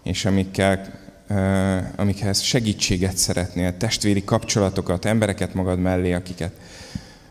és 0.04 0.26
amikkel, 0.26 1.00
amikhez 1.96 2.42
segítséget 2.42 3.18
szeretnél, 3.18 3.78
testvéri 3.78 4.24
kapcsolatokat, 4.24 5.06
embereket 5.06 5.54
magad 5.54 5.80
mellé, 5.80 6.14
akiket 6.14 6.52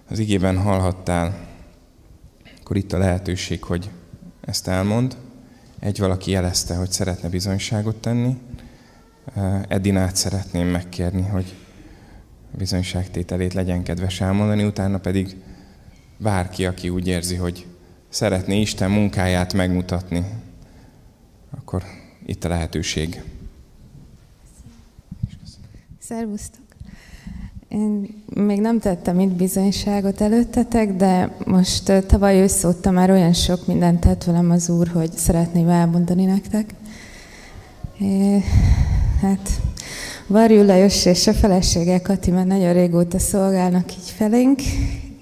az 0.09 0.19
igében 0.19 0.59
hallhattál, 0.59 1.49
akkor 2.61 2.77
itt 2.77 2.93
a 2.93 2.99
lehetőség, 2.99 3.63
hogy 3.63 3.91
ezt 4.41 4.69
elmond. 4.69 5.17
Egy 5.79 5.99
valaki 5.99 6.31
jelezte, 6.31 6.75
hogy 6.75 6.91
szeretne 6.91 7.29
bizonyságot 7.29 7.97
tenni. 7.97 8.37
Edinát 9.69 10.17
szeretném 10.17 10.67
megkérni, 10.67 11.23
hogy 11.23 11.55
bizonyságtételét 12.57 13.55
legyen 13.55 13.83
kedves 13.83 14.21
elmondani, 14.21 14.65
utána 14.65 14.99
pedig 14.99 15.37
bárki, 16.17 16.67
aki 16.67 16.89
úgy 16.89 17.07
érzi, 17.07 17.35
hogy 17.35 17.67
szeretné 18.09 18.61
Isten 18.61 18.91
munkáját 18.91 19.53
megmutatni, 19.53 20.25
akkor 21.51 21.83
itt 22.27 22.45
a 22.45 22.49
lehetőség. 22.49 23.23
Szervusztok! 26.11 26.65
Én 27.69 28.23
még 28.35 28.61
nem 28.61 28.79
tettem 28.79 29.21
itt 29.21 29.31
bizonyságot 29.31 30.21
előttetek, 30.21 30.97
de 30.97 31.37
most 31.47 32.07
tavaly 32.07 32.41
összóta 32.43 32.91
már 32.91 33.11
olyan 33.11 33.33
sok 33.33 33.67
mindent 33.67 34.01
tett 34.01 34.25
velem 34.25 34.51
az 34.51 34.69
Úr, 34.69 34.89
hogy 34.89 35.13
szeretném 35.13 35.69
elmondani 35.69 36.25
nektek. 36.25 36.75
É, 37.99 38.39
hát 39.21 39.51
Varjú 40.27 40.63
Lajos 40.63 41.05
és 41.05 41.27
a 41.27 41.33
felesége 41.33 42.01
Kati 42.01 42.31
már 42.31 42.47
nagyon 42.47 42.73
régóta 42.73 43.19
szolgálnak 43.19 43.93
így 43.93 44.11
felénk, 44.17 44.61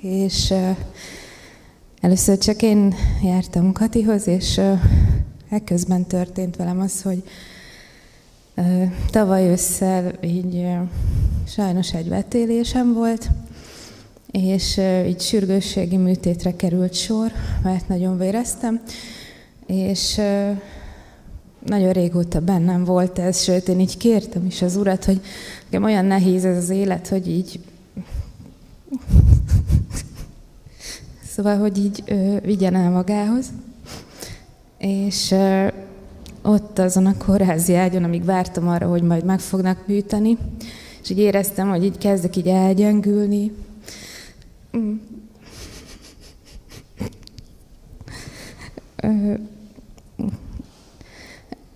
és 0.00 0.54
először 2.00 2.38
csak 2.38 2.62
én 2.62 2.94
jártam 3.22 3.72
Katihoz, 3.72 4.26
és 4.26 4.56
ö, 4.56 4.72
ekközben 5.48 6.06
történt 6.06 6.56
velem 6.56 6.80
az, 6.80 7.02
hogy 7.02 7.22
Tavaly 9.10 9.50
ősszel 9.50 10.12
így 10.20 10.66
sajnos 11.46 11.94
egy 11.94 12.08
vetélésem 12.08 12.92
volt, 12.92 13.28
és 14.30 14.80
így 15.06 15.20
sürgősségi 15.20 15.96
műtétre 15.96 16.56
került 16.56 16.94
sor, 16.94 17.32
mert 17.62 17.88
nagyon 17.88 18.18
véreztem, 18.18 18.80
és 19.66 20.20
nagyon 21.66 21.92
régóta 21.92 22.40
bennem 22.40 22.84
volt 22.84 23.18
ez, 23.18 23.42
sőt 23.42 23.68
én 23.68 23.80
így 23.80 23.96
kértem 23.96 24.46
is 24.46 24.62
az 24.62 24.76
urat, 24.76 25.04
hogy 25.04 25.20
nekem 25.64 25.84
olyan 25.84 26.04
nehéz 26.04 26.44
ez 26.44 26.56
az 26.56 26.70
élet, 26.70 27.08
hogy 27.08 27.28
így 27.28 27.60
Szóval, 31.34 31.58
hogy 31.58 31.78
így 31.78 32.02
ö, 32.06 32.36
vigyen 32.40 32.74
el 32.74 32.90
magához. 32.90 33.46
És 34.78 35.30
ö, 35.30 35.68
ott 36.42 36.78
azon 36.78 37.06
a 37.06 37.16
kórházi 37.16 37.74
ágyon, 37.74 38.04
amíg 38.04 38.24
vártam 38.24 38.68
arra, 38.68 38.88
hogy 38.88 39.02
majd 39.02 39.24
meg 39.24 39.40
fognak 39.40 39.86
műteni, 39.86 40.38
és 41.02 41.10
így 41.10 41.18
éreztem, 41.18 41.68
hogy 41.68 41.84
így 41.84 41.98
kezdek 41.98 42.36
így 42.36 42.46
elgyengülni. 42.46 43.52
Mm. 44.76 44.94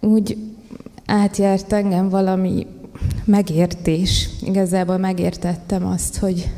Úgy 0.00 0.36
átjárt 1.06 1.72
engem 1.72 2.08
valami 2.08 2.66
megértés. 3.24 4.28
Igazából 4.40 4.96
megértettem 4.96 5.86
azt, 5.86 6.16
hogy 6.16 6.50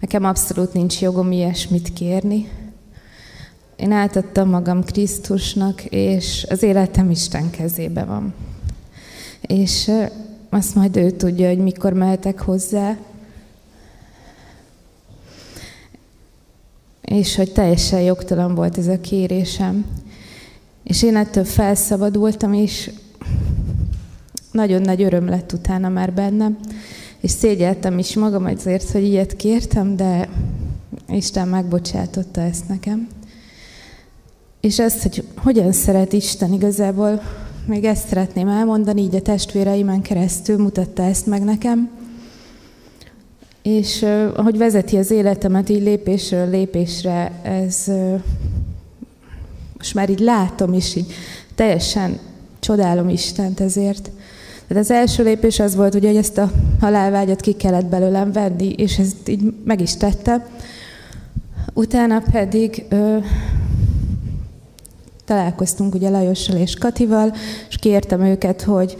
nekem 0.00 0.24
abszolút 0.24 0.72
nincs 0.72 1.00
jogom 1.00 1.32
ilyesmit 1.32 1.92
kérni. 1.92 2.48
Én 3.76 3.92
átadtam 3.92 4.48
magam 4.48 4.84
Krisztusnak, 4.84 5.84
és 5.84 6.46
az 6.48 6.62
életem 6.62 7.10
Isten 7.10 7.50
kezébe 7.50 8.04
van. 8.04 8.34
És 9.40 9.90
azt 10.48 10.74
majd 10.74 10.96
ő 10.96 11.10
tudja, 11.10 11.48
hogy 11.48 11.58
mikor 11.58 11.92
mehetek 11.92 12.40
hozzá, 12.40 12.96
és 17.00 17.34
hogy 17.34 17.52
teljesen 17.52 18.00
jogtalan 18.00 18.54
volt 18.54 18.78
ez 18.78 18.86
a 18.86 19.00
kérésem. 19.00 19.86
És 20.82 21.02
én 21.02 21.16
ettől 21.16 21.44
felszabadultam, 21.44 22.52
és 22.52 22.90
nagyon 24.50 24.80
nagy 24.80 25.02
öröm 25.02 25.28
lett 25.28 25.52
utána 25.52 25.88
már 25.88 26.12
bennem, 26.12 26.58
és 27.20 27.30
szégyeltem 27.30 27.98
is 27.98 28.14
magam 28.14 28.44
azért, 28.44 28.90
hogy 28.90 29.04
ilyet 29.04 29.36
kértem, 29.36 29.96
de 29.96 30.28
Isten 31.08 31.48
megbocsátotta 31.48 32.40
ezt 32.40 32.68
nekem. 32.68 33.08
És 34.64 34.78
ezt, 34.78 35.02
hogy 35.02 35.24
hogyan 35.36 35.72
szeret 35.72 36.12
Isten 36.12 36.52
igazából, 36.52 37.22
még 37.66 37.84
ezt 37.84 38.08
szeretném 38.08 38.48
elmondani, 38.48 39.02
így 39.02 39.14
a 39.14 39.20
testvéreimen 39.20 40.02
keresztül 40.02 40.56
mutatta 40.56 41.02
ezt 41.02 41.26
meg 41.26 41.44
nekem. 41.44 41.90
És 43.62 44.02
ahogy 44.36 44.58
vezeti 44.58 44.96
az 44.96 45.10
életemet 45.10 45.68
így 45.68 45.82
lépésről 45.82 46.50
lépésre, 46.50 47.32
ez 47.42 47.90
most 49.76 49.94
már 49.94 50.10
így 50.10 50.18
látom 50.18 50.72
is, 50.72 50.94
így 50.94 51.12
teljesen 51.54 52.18
csodálom 52.60 53.08
Istent 53.08 53.60
ezért. 53.60 54.10
Tehát 54.68 54.82
az 54.82 54.90
első 54.90 55.22
lépés 55.22 55.60
az 55.60 55.74
volt, 55.74 55.94
ugye, 55.94 56.08
hogy 56.08 56.16
ezt 56.16 56.38
a 56.38 56.50
halálvágyat 56.80 57.40
ki 57.40 57.52
kellett 57.52 57.86
belőlem 57.86 58.32
venni, 58.32 58.68
és 58.68 58.98
ezt 58.98 59.28
így 59.28 59.54
meg 59.64 59.80
is 59.80 59.96
tette. 59.96 60.46
Utána 61.74 62.22
pedig 62.32 62.84
találkoztunk 65.24 65.94
ugye 65.94 66.08
Lajossal 66.08 66.56
és 66.56 66.74
Katival, 66.74 67.34
és 67.68 67.76
kértem 67.76 68.20
őket, 68.20 68.62
hogy 68.62 68.96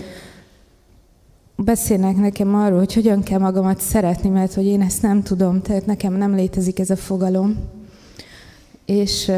beszélnek 1.56 2.16
nekem 2.16 2.54
arról, 2.54 2.78
hogy 2.78 2.94
hogyan 2.94 3.22
kell 3.22 3.38
magamat 3.38 3.80
szeretni, 3.80 4.28
mert 4.28 4.54
hogy 4.54 4.66
én 4.66 4.80
ezt 4.80 5.02
nem 5.02 5.22
tudom, 5.22 5.62
tehát 5.62 5.86
nekem 5.86 6.12
nem 6.12 6.34
létezik 6.34 6.78
ez 6.78 6.90
a 6.90 6.96
fogalom. 6.96 7.56
És 8.84 9.32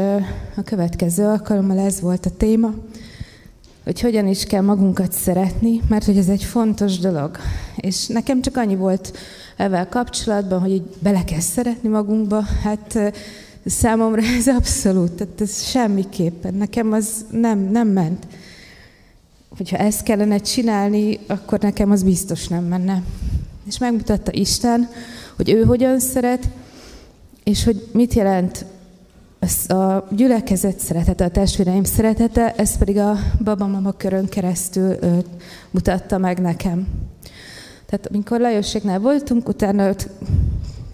a 0.55 0.61
következő 0.63 1.25
alkalommal 1.25 1.79
ez 1.79 2.01
volt 2.01 2.25
a 2.25 2.29
téma, 2.37 2.73
hogy 3.83 4.01
hogyan 4.01 4.27
is 4.27 4.43
kell 4.43 4.61
magunkat 4.61 5.11
szeretni, 5.11 5.81
mert 5.89 6.05
hogy 6.05 6.17
ez 6.17 6.29
egy 6.29 6.43
fontos 6.43 6.99
dolog. 6.99 7.37
És 7.75 8.07
nekem 8.07 8.41
csak 8.41 8.57
annyi 8.57 8.75
volt 8.75 9.17
ezzel 9.57 9.87
kapcsolatban, 9.89 10.59
hogy 10.59 10.71
így 10.71 10.83
bele 10.99 11.23
kell 11.23 11.39
szeretni 11.39 11.89
magunkba, 11.89 12.41
hát 12.63 13.13
számomra 13.69 14.21
ez 14.21 14.47
abszolút, 14.47 15.11
tehát 15.11 15.41
ez 15.41 15.63
semmiképpen, 15.63 16.53
nekem 16.53 16.91
az 16.91 17.25
nem, 17.31 17.59
nem 17.59 17.87
ment. 17.87 18.27
Hogyha 19.57 19.77
ezt 19.77 20.03
kellene 20.03 20.37
csinálni, 20.37 21.19
akkor 21.27 21.59
nekem 21.59 21.91
az 21.91 22.03
biztos 22.03 22.47
nem 22.47 22.63
menne. 22.63 23.03
És 23.67 23.77
megmutatta 23.77 24.31
Isten, 24.33 24.89
hogy 25.35 25.49
ő 25.49 25.63
hogyan 25.63 25.99
szeret, 25.99 26.49
és 27.43 27.63
hogy 27.63 27.87
mit 27.91 28.13
jelent 28.13 28.65
a 29.67 30.07
gyülekezet 30.11 30.79
szeretete, 30.79 31.25
a 31.25 31.29
testvéreim 31.29 31.83
szeretete, 31.83 32.53
ez 32.53 32.77
pedig 32.77 32.97
a 32.97 33.17
babamama 33.43 33.91
körön 33.91 34.25
keresztül 34.25 34.97
ö, 34.99 35.17
mutatta 35.71 36.17
meg 36.17 36.39
nekem. 36.39 36.87
Tehát 37.85 38.07
amikor 38.07 38.39
Lajoséknál 38.39 38.99
voltunk, 38.99 39.47
utána 39.47 39.93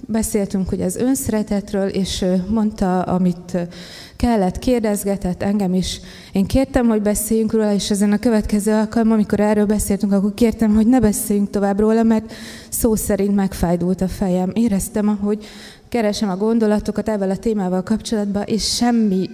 beszéltünk 0.08 0.72
ugye 0.72 0.86
az 0.86 0.96
önszeretetről, 0.96 1.88
és 1.88 2.26
mondta, 2.48 3.02
amit 3.02 3.58
kellett, 4.16 4.60
kérdezgetett 4.60 5.44
engem 5.44 5.74
is. 5.74 6.00
Én 6.32 6.46
kértem, 6.46 6.88
hogy 6.88 7.02
beszéljünk 7.02 7.54
róla, 7.54 7.74
és 7.74 7.90
ezen 7.92 8.12
a 8.12 8.18
következő 8.18 8.72
alkalommal, 8.72 9.16
amikor 9.16 9.40
erről 9.40 9.66
beszéltünk, 9.66 10.12
akkor 10.12 10.34
kértem, 10.34 10.76
hogy 10.76 10.88
ne 10.88 11.00
beszéljünk 11.00 11.50
tovább 11.50 11.80
róla, 11.80 12.04
mert 12.04 12.34
szó 12.70 12.96
szerint 12.96 13.36
megfájdult 13.36 14.02
a 14.02 14.08
fejem. 14.08 14.52
Éreztem, 14.54 15.08
ahogy 15.08 15.46
keresem 15.90 16.30
a 16.30 16.38
gondolatokat 16.38 17.10
ebben 17.10 17.30
a 17.30 17.36
témával 17.36 17.84
kapcsolatban, 17.84 18.44
és 18.44 18.76
semmi, 18.76 19.30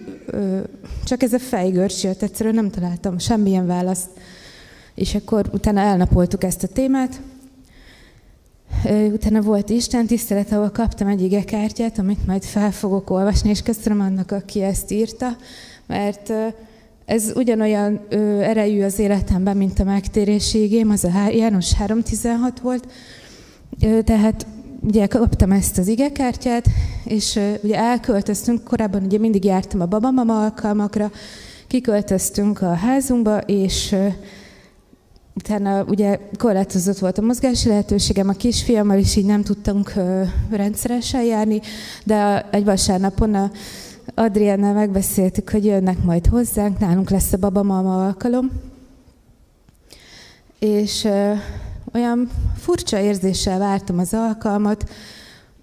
csak 1.03 1.23
ez 1.23 1.33
a 1.33 1.39
fejgörcs 1.39 2.03
jött, 2.03 2.21
egyszerűen 2.21 2.55
nem 2.55 2.69
találtam 2.69 3.19
semmilyen 3.19 3.67
választ. 3.67 4.09
És 4.95 5.15
akkor 5.15 5.49
utána 5.53 5.79
elnapoltuk 5.79 6.43
ezt 6.43 6.63
a 6.63 6.67
témát. 6.67 7.21
Utána 9.11 9.41
volt 9.41 9.69
Isten 9.69 10.05
tisztelet, 10.05 10.51
ahol 10.51 10.69
kaptam 10.69 11.07
egy 11.07 11.21
igekártyát, 11.21 11.99
amit 11.99 12.25
majd 12.27 12.43
fel 12.43 12.71
fogok 12.71 13.09
olvasni, 13.09 13.49
és 13.49 13.61
köszönöm 13.61 14.01
annak, 14.01 14.31
aki 14.31 14.61
ezt 14.61 14.91
írta, 14.91 15.35
mert 15.87 16.33
ez 17.05 17.31
ugyanolyan 17.35 17.99
ö, 18.09 18.39
erejű 18.39 18.83
az 18.83 18.99
életemben, 18.99 19.57
mint 19.57 19.79
a 19.79 19.83
megtérési 19.83 20.63
igém, 20.63 20.89
az 20.89 21.03
a 21.03 21.09
Há- 21.09 21.33
János 21.33 21.73
3.16 21.73 22.51
volt. 22.61 22.87
Tehát 24.03 24.45
ugye 24.81 25.07
kaptam 25.07 25.51
ezt 25.51 25.77
az 25.77 25.87
igekártyát, 25.87 26.65
és 27.03 27.39
ugye 27.61 27.75
elköltöztünk, 27.75 28.63
korábban 28.63 29.03
ugye 29.03 29.17
mindig 29.17 29.43
jártam 29.43 29.81
a 29.81 29.85
babamama 29.85 30.43
alkalmakra, 30.43 31.11
kiköltöztünk 31.67 32.61
a 32.61 32.73
házunkba, 32.73 33.37
és 33.37 33.91
ö, 33.91 34.07
utána 35.43 35.83
ugye 35.83 36.19
korlátozott 36.37 36.97
volt 36.97 37.17
a 37.17 37.21
mozgási 37.21 37.67
lehetőségem 37.67 38.29
a 38.29 38.33
kisfiammal, 38.33 38.97
és 38.97 39.15
így 39.15 39.25
nem 39.25 39.43
tudtunk 39.43 39.93
rendszeresen 40.49 41.23
járni, 41.23 41.61
de 42.03 42.49
egy 42.51 42.65
vasárnapon 42.65 43.33
a 43.33 43.51
Adriennel 44.15 44.73
megbeszéltük, 44.73 45.49
hogy 45.49 45.65
jönnek 45.65 46.03
majd 46.03 46.27
hozzánk, 46.27 46.79
nálunk 46.79 47.09
lesz 47.09 47.33
a 47.33 47.37
babamama 47.37 48.05
alkalom. 48.05 48.51
És 50.59 51.07
olyan 51.93 52.29
furcsa 52.57 52.99
érzéssel 52.99 53.59
vártam 53.59 53.99
az 53.99 54.13
alkalmat, 54.13 54.89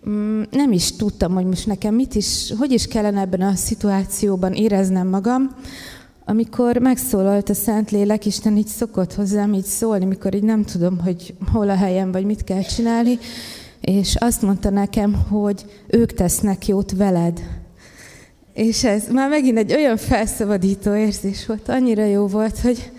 Mm, 0.08 0.42
nem 0.50 0.72
is 0.72 0.96
tudtam, 0.96 1.34
hogy 1.34 1.44
most 1.44 1.66
nekem 1.66 1.94
mit 1.94 2.14
is, 2.14 2.52
hogy 2.58 2.72
is 2.72 2.86
kellene 2.86 3.20
ebben 3.20 3.40
a 3.40 3.54
szituációban 3.54 4.52
éreznem 4.52 5.08
magam. 5.08 5.56
Amikor 6.28 6.76
megszólalt 6.78 7.48
a 7.48 7.54
Szentlélek, 7.54 8.26
Isten 8.26 8.56
így 8.56 8.66
szokott 8.66 9.14
hozzám 9.14 9.52
így 9.52 9.64
szólni, 9.64 10.04
mikor 10.04 10.34
így 10.34 10.42
nem 10.42 10.64
tudom, 10.64 10.98
hogy 10.98 11.34
hol 11.52 11.68
a 11.68 11.76
helyem, 11.76 12.12
vagy 12.12 12.24
mit 12.24 12.44
kell 12.44 12.62
csinálni, 12.62 13.18
és 13.80 14.14
azt 14.18 14.42
mondta 14.42 14.70
nekem, 14.70 15.14
hogy 15.14 15.64
ők 15.86 16.12
tesznek 16.12 16.66
jót 16.66 16.92
veled. 16.92 17.40
És 18.54 18.84
ez 18.84 19.04
már 19.12 19.28
megint 19.28 19.58
egy 19.58 19.72
olyan 19.72 19.96
felszabadító 19.96 20.94
érzés 20.94 21.46
volt, 21.46 21.68
annyira 21.68 22.04
jó 22.04 22.26
volt, 22.26 22.58
hogy 22.58 22.90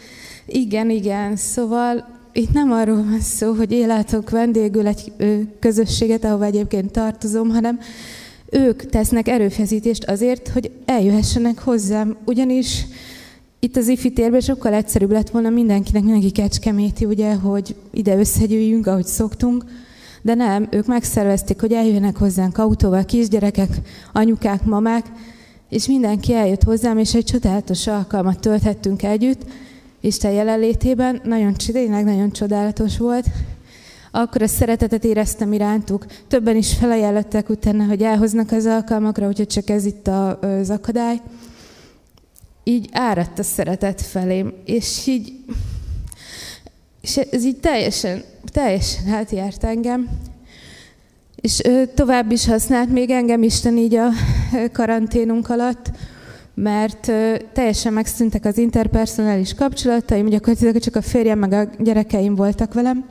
igen, 0.46 0.90
igen, 0.90 1.36
szóval 1.36 2.08
itt 2.34 2.54
nem 2.54 2.72
arról 2.72 3.04
van 3.04 3.20
szó, 3.20 3.54
hogy 3.54 3.72
élátok 3.72 4.30
vendégül 4.30 4.88
egy 4.88 5.14
közösséget, 5.60 6.24
ahova 6.24 6.46
egyébként 6.46 6.92
tartozom, 6.92 7.50
hanem 7.50 7.80
ők 8.50 8.86
tesznek 8.86 9.28
erőfeszítést 9.28 10.04
azért, 10.04 10.48
hogy 10.48 10.72
eljöhessenek 10.86 11.60
hozzám, 11.60 12.18
ugyanis 12.26 12.86
itt 13.60 13.76
az 13.76 13.88
ifi 13.88 14.12
térben 14.12 14.40
sokkal 14.40 14.74
egyszerűbb 14.74 15.12
lett 15.12 15.30
volna 15.30 15.50
mindenkinek, 15.50 16.04
mindenki 16.04 16.32
kecskeméti, 16.32 17.06
ugye, 17.06 17.34
hogy 17.34 17.76
ide 17.92 18.18
összegyűjjünk, 18.18 18.88
ahogy 18.88 19.06
szoktunk, 19.06 19.64
de 20.22 20.34
nem, 20.34 20.68
ők 20.72 20.86
megszervezték, 20.86 21.62
hogy 21.62 21.74
eljöjjenek 21.74 22.18
hozzánk 22.18 22.58
autóval, 22.58 23.06
kisgyerekek, 23.06 23.70
anyukák, 24.14 24.64
mamák, 24.64 25.06
és 25.70 25.88
mindenki 25.88 26.34
eljött 26.34 26.64
hozzám, 26.64 26.98
és 26.98 27.16
egy 27.16 27.26
csodálatos 27.26 27.88
alkalmat 27.88 28.40
tölthettünk 28.40 29.04
együtt, 29.04 29.46
Isten 30.02 30.32
jelenlétében, 30.32 31.22
nagyon, 31.24 31.54
tényleg 31.54 32.04
nagyon 32.04 32.32
csodálatos 32.32 32.98
volt. 32.98 33.26
Akkor 34.12 34.42
a 34.42 34.48
szeretetet 34.48 35.04
éreztem 35.04 35.54
irántuk. 35.54 36.06
Többen 36.28 36.56
is 36.56 36.74
felajánlották 36.74 37.50
utána, 37.50 37.86
hogy 37.86 38.02
elhoznak 38.02 38.52
az 38.52 38.66
alkalmakra, 38.66 39.28
úgyhogy 39.28 39.48
csak 39.48 39.70
ez 39.70 39.86
itt 39.86 40.08
az 40.08 40.70
akadály. 40.70 41.22
Így 42.68 42.90
áradt 42.92 43.40
a 43.40 43.44
szeretet 43.44 44.02
felém, 44.02 44.54
és 44.66 45.08
így, 45.08 45.34
és 47.02 47.18
ez 47.18 47.46
így 47.46 47.58
teljesen, 47.58 48.24
teljesen 48.46 49.08
átjárt 49.14 49.64
engem. 49.64 50.10
És 51.36 51.62
tovább 51.94 52.32
is 52.32 52.48
használt 52.48 52.92
még 52.92 53.10
engem 53.10 53.44
Isten 53.44 53.78
így 53.78 53.96
a 53.96 54.10
karanténunk 54.72 55.50
alatt, 55.50 55.92
mert 56.54 57.12
teljesen 57.54 57.94
megszűntek 57.94 58.46
az 58.46 58.58
interpersonális 58.58 59.54
kapcsolataim, 59.54 60.30
gyakorlatilag 60.30 60.78
csak 60.78 60.96
a 60.96 61.02
férjem 61.02 61.40
meg 61.40 61.52
a 61.52 61.70
gyerekeim 61.80 62.36
voltak 62.36 62.74
velem, 62.74 63.06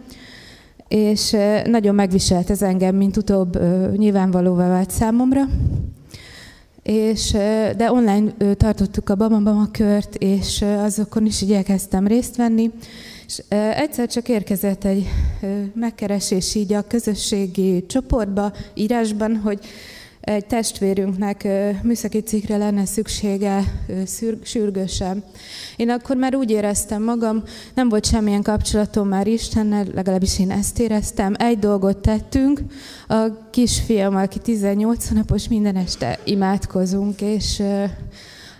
és 0.89 1.37
nagyon 1.65 1.95
megviselt 1.95 2.51
ez 2.51 2.63
engem, 2.63 2.97
mint 2.97 3.17
utóbb 3.17 3.59
nyilvánvalóvá 3.97 4.69
vált 4.69 4.91
számomra. 4.91 5.43
És, 6.87 7.31
de 7.77 7.91
online 7.91 8.33
tartottuk 8.57 9.09
a 9.09 9.15
Bama 9.15 9.71
kört, 9.71 10.15
és 10.15 10.65
azokon 10.79 11.27
is 11.27 11.43
igyekeztem 11.43 12.07
részt 12.07 12.37
venni, 12.37 12.71
és 13.27 13.43
egyszer 13.77 14.09
csak 14.09 14.29
érkezett 14.29 14.85
egy 14.85 15.09
megkeresés 15.75 16.55
így 16.55 16.73
a 16.73 16.83
közösségi 16.83 17.87
csoportba, 17.87 18.53
írásban, 18.75 19.37
hogy 19.37 19.59
egy 20.27 20.47
testvérünknek 20.47 21.49
műszaki 21.83 22.19
cikkre 22.19 22.57
lenne 22.57 22.85
szüksége 22.85 23.65
sürgősen. 24.43 25.25
Én 25.77 25.91
akkor 25.91 26.17
már 26.17 26.35
úgy 26.35 26.51
éreztem 26.51 27.03
magam, 27.03 27.43
nem 27.75 27.89
volt 27.89 28.07
semmilyen 28.07 28.43
kapcsolatom 28.43 29.09
már 29.09 29.27
Istennel, 29.27 29.87
legalábbis 29.95 30.39
én 30.39 30.51
ezt 30.51 30.79
éreztem. 30.79 31.35
Egy 31.39 31.59
dolgot 31.59 31.97
tettünk, 31.97 32.61
a 33.09 33.51
kisfiam, 33.51 34.17
aki 34.17 34.39
18 34.39 35.09
napos, 35.09 35.49
minden 35.49 35.77
este 35.77 36.19
imádkozunk, 36.25 37.21
és 37.21 37.63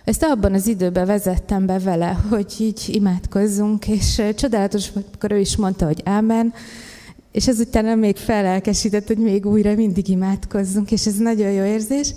ezt 0.03 0.23
abban 0.23 0.53
az 0.53 0.67
időben 0.67 1.05
vezettem 1.05 1.65
be 1.65 1.79
vele, 1.79 2.17
hogy 2.29 2.53
így 2.59 2.81
imádkozzunk, 2.85 3.87
és 3.87 4.21
csodálatos, 4.35 4.87
akkor 5.15 5.31
ő 5.31 5.39
is 5.39 5.55
mondta, 5.55 5.85
hogy 5.85 6.01
ámen, 6.05 6.53
és 7.31 7.47
ezután 7.47 7.97
még 7.97 8.15
felelkesített, 8.15 9.07
hogy 9.07 9.17
még 9.17 9.45
újra 9.45 9.75
mindig 9.75 10.09
imádkozzunk, 10.09 10.91
és 10.91 11.05
ez 11.05 11.17
nagyon 11.17 11.51
jó 11.51 11.63
érzés. 11.63 12.13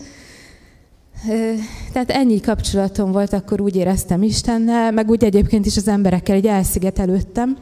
Tehát 1.92 2.10
ennyi 2.10 2.40
kapcsolatom 2.40 3.12
volt, 3.12 3.32
akkor 3.32 3.60
úgy 3.60 3.76
éreztem 3.76 4.22
Istennel, 4.22 4.92
meg 4.92 5.10
úgy 5.10 5.24
egyébként 5.24 5.66
is 5.66 5.76
az 5.76 5.88
emberekkel 5.88 6.34
egy 6.34 6.46
elszigetelődtem. 6.46 7.56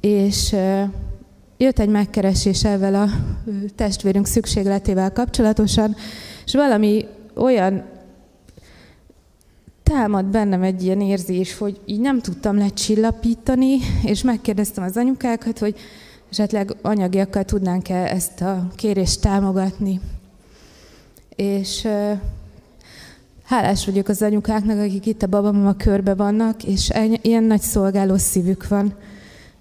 És 0.00 0.54
jött 1.56 1.78
egy 1.78 1.88
megkeresés 1.88 2.64
ezzel 2.64 2.94
a 2.94 3.08
testvérünk 3.74 4.26
szükségletével 4.26 5.12
kapcsolatosan, 5.12 5.96
és 6.44 6.54
valami 6.54 7.06
olyan 7.34 7.84
támad 9.82 10.24
bennem 10.24 10.62
egy 10.62 10.82
ilyen 10.82 11.00
érzés, 11.00 11.58
hogy 11.58 11.80
így 11.86 12.00
nem 12.00 12.20
tudtam 12.20 12.58
lecsillapítani, 12.58 13.78
és 14.04 14.22
megkérdeztem 14.22 14.84
az 14.84 14.96
anyukákat, 14.96 15.58
hogy 15.58 15.74
esetleg 16.32 16.74
anyagiakkal 16.82 17.44
tudnánk-e 17.44 17.94
ezt 17.94 18.40
a 18.40 18.68
kérést 18.76 19.20
támogatni. 19.20 20.00
És 21.36 21.88
hálás 23.44 23.84
vagyok 23.84 24.08
az 24.08 24.22
anyukáknak, 24.22 24.78
akik 24.78 25.06
itt 25.06 25.22
a 25.22 25.26
babamama 25.26 25.76
körbe 25.76 26.14
vannak, 26.14 26.64
és 26.64 26.90
ilyen 27.22 27.44
nagy 27.44 27.60
szolgáló 27.60 28.16
szívük 28.16 28.68
van. 28.68 28.94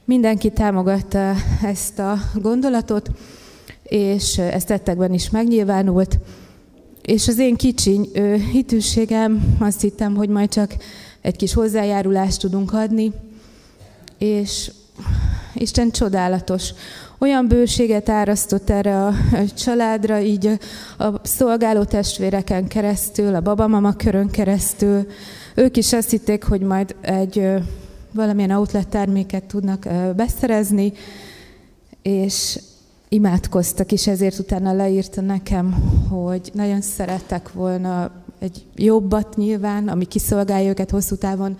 Mindenki 0.06 0.52
támogatta 0.52 1.34
ezt 1.64 1.99
a 1.99 2.18
gondolatot, 2.34 3.10
és 3.84 4.38
ezt 4.38 4.68
tettekben 4.68 5.14
is 5.14 5.30
megnyilvánult. 5.30 6.19
És 7.02 7.27
az 7.27 7.38
én 7.38 7.56
kicsi 7.56 8.10
hitűségem, 8.52 9.57
azt 9.60 9.81
hittem, 9.81 10.15
hogy 10.15 10.30
majd 10.30 10.49
csak 10.49 10.76
egy 11.22 11.35
kis 11.35 11.53
hozzájárulást 11.53 12.39
tudunk 12.39 12.73
adni, 12.73 13.11
és 14.18 14.72
Isten 15.53 15.91
csodálatos. 15.91 16.73
Olyan 17.18 17.48
bőséget 17.48 18.10
árasztott 18.10 18.69
erre 18.69 19.06
a 19.06 19.14
családra, 19.57 20.19
így 20.19 20.60
a, 20.98 21.03
a 21.03 21.19
szolgáló 21.23 21.84
testvéreken 21.84 22.68
keresztül, 22.68 23.36
a 23.36 23.41
babamama 23.41 23.94
körön 23.94 24.30
keresztül. 24.30 25.07
Ők 25.56 25.78
is 25.78 25.94
azt 25.94 26.10
hitték, 26.10 26.44
hogy 26.44 26.61
majd 26.61 26.95
egy 27.02 27.48
valamilyen 28.11 28.52
outlet 28.52 28.88
terméket 28.88 29.44
tudnak 29.44 29.88
beszerezni, 30.15 30.94
és 32.02 32.60
imádkoztak, 33.10 33.91
és 33.91 34.07
ezért 34.07 34.40
utána 34.40 34.73
leírta 34.73 35.22
nekem, 35.22 35.72
hogy 36.10 36.49
nagyon 36.53 36.82
szerettek 36.82 37.53
volna 37.53 38.11
egy 38.40 38.65
jobbat 38.76 39.36
nyilván, 39.36 39.88
ami 39.88 40.06
kiszolgálja 40.06 40.69
őket 40.69 40.90
hosszú 40.90 41.15
távon, 41.15 41.57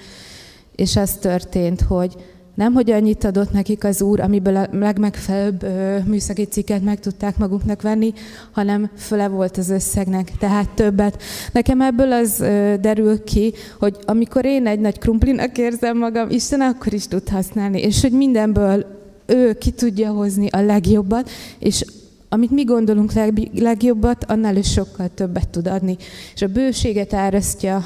és 0.76 0.96
az 0.96 1.14
történt, 1.14 1.82
hogy 1.82 2.16
nem, 2.56 2.74
hogy 2.74 2.92
annyit 2.92 3.24
adott 3.24 3.52
nekik 3.52 3.84
az 3.84 4.02
Úr, 4.02 4.20
amiből 4.20 4.56
a 4.56 4.68
legmegfelelőbb 4.72 5.66
műszaki 6.06 6.44
cikket 6.44 6.84
meg 6.84 7.00
tudták 7.00 7.38
maguknak 7.38 7.82
venni, 7.82 8.14
hanem 8.52 8.90
föle 8.98 9.28
volt 9.28 9.58
az 9.58 9.70
összegnek, 9.70 10.32
tehát 10.40 10.70
többet. 10.70 11.22
Nekem 11.52 11.82
ebből 11.82 12.12
az 12.12 12.38
derül 12.82 13.24
ki, 13.24 13.54
hogy 13.80 13.98
amikor 14.06 14.46
én 14.46 14.68
egy 14.68 14.80
nagy 14.80 15.00
krumplinak 15.00 15.58
érzem 15.58 15.98
magam, 15.98 16.30
Isten 16.30 16.62
akkor 16.62 16.94
is 16.94 17.08
tud 17.08 17.30
használni, 17.30 17.82
és 17.82 18.02
hogy 18.02 18.12
mindenből 18.12 18.86
ő 19.26 19.54
ki 19.54 19.72
tudja 19.72 20.12
hozni 20.12 20.48
a 20.50 20.62
legjobbat, 20.62 21.30
és 21.60 21.86
amit 22.30 22.52
mi 22.52 22.64
gondolunk 22.64 23.12
legjobbat, 23.54 24.24
annál 24.24 24.56
is 24.56 24.72
sokkal 24.72 25.10
többet 25.14 25.50
tud 25.50 25.68
adni. 25.68 25.98
És 26.34 26.42
a 26.42 26.48
bőséget 26.48 27.14
árasztja, 27.14 27.84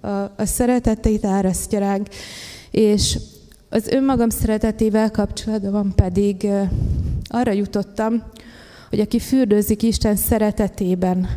a, 0.00 0.08
a 0.36 0.44
szeretetét 0.44 1.24
árasztja 1.24 1.78
ránk, 1.78 2.08
és 2.70 3.18
az 3.68 3.88
önmagam 3.88 4.28
szeretetével 4.28 5.10
kapcsolatban 5.10 5.92
pedig 5.94 6.46
arra 7.24 7.52
jutottam, 7.52 8.22
hogy 8.90 9.00
aki 9.00 9.18
fürdőzik 9.18 9.82
Isten 9.82 10.16
szeretetében, 10.16 11.28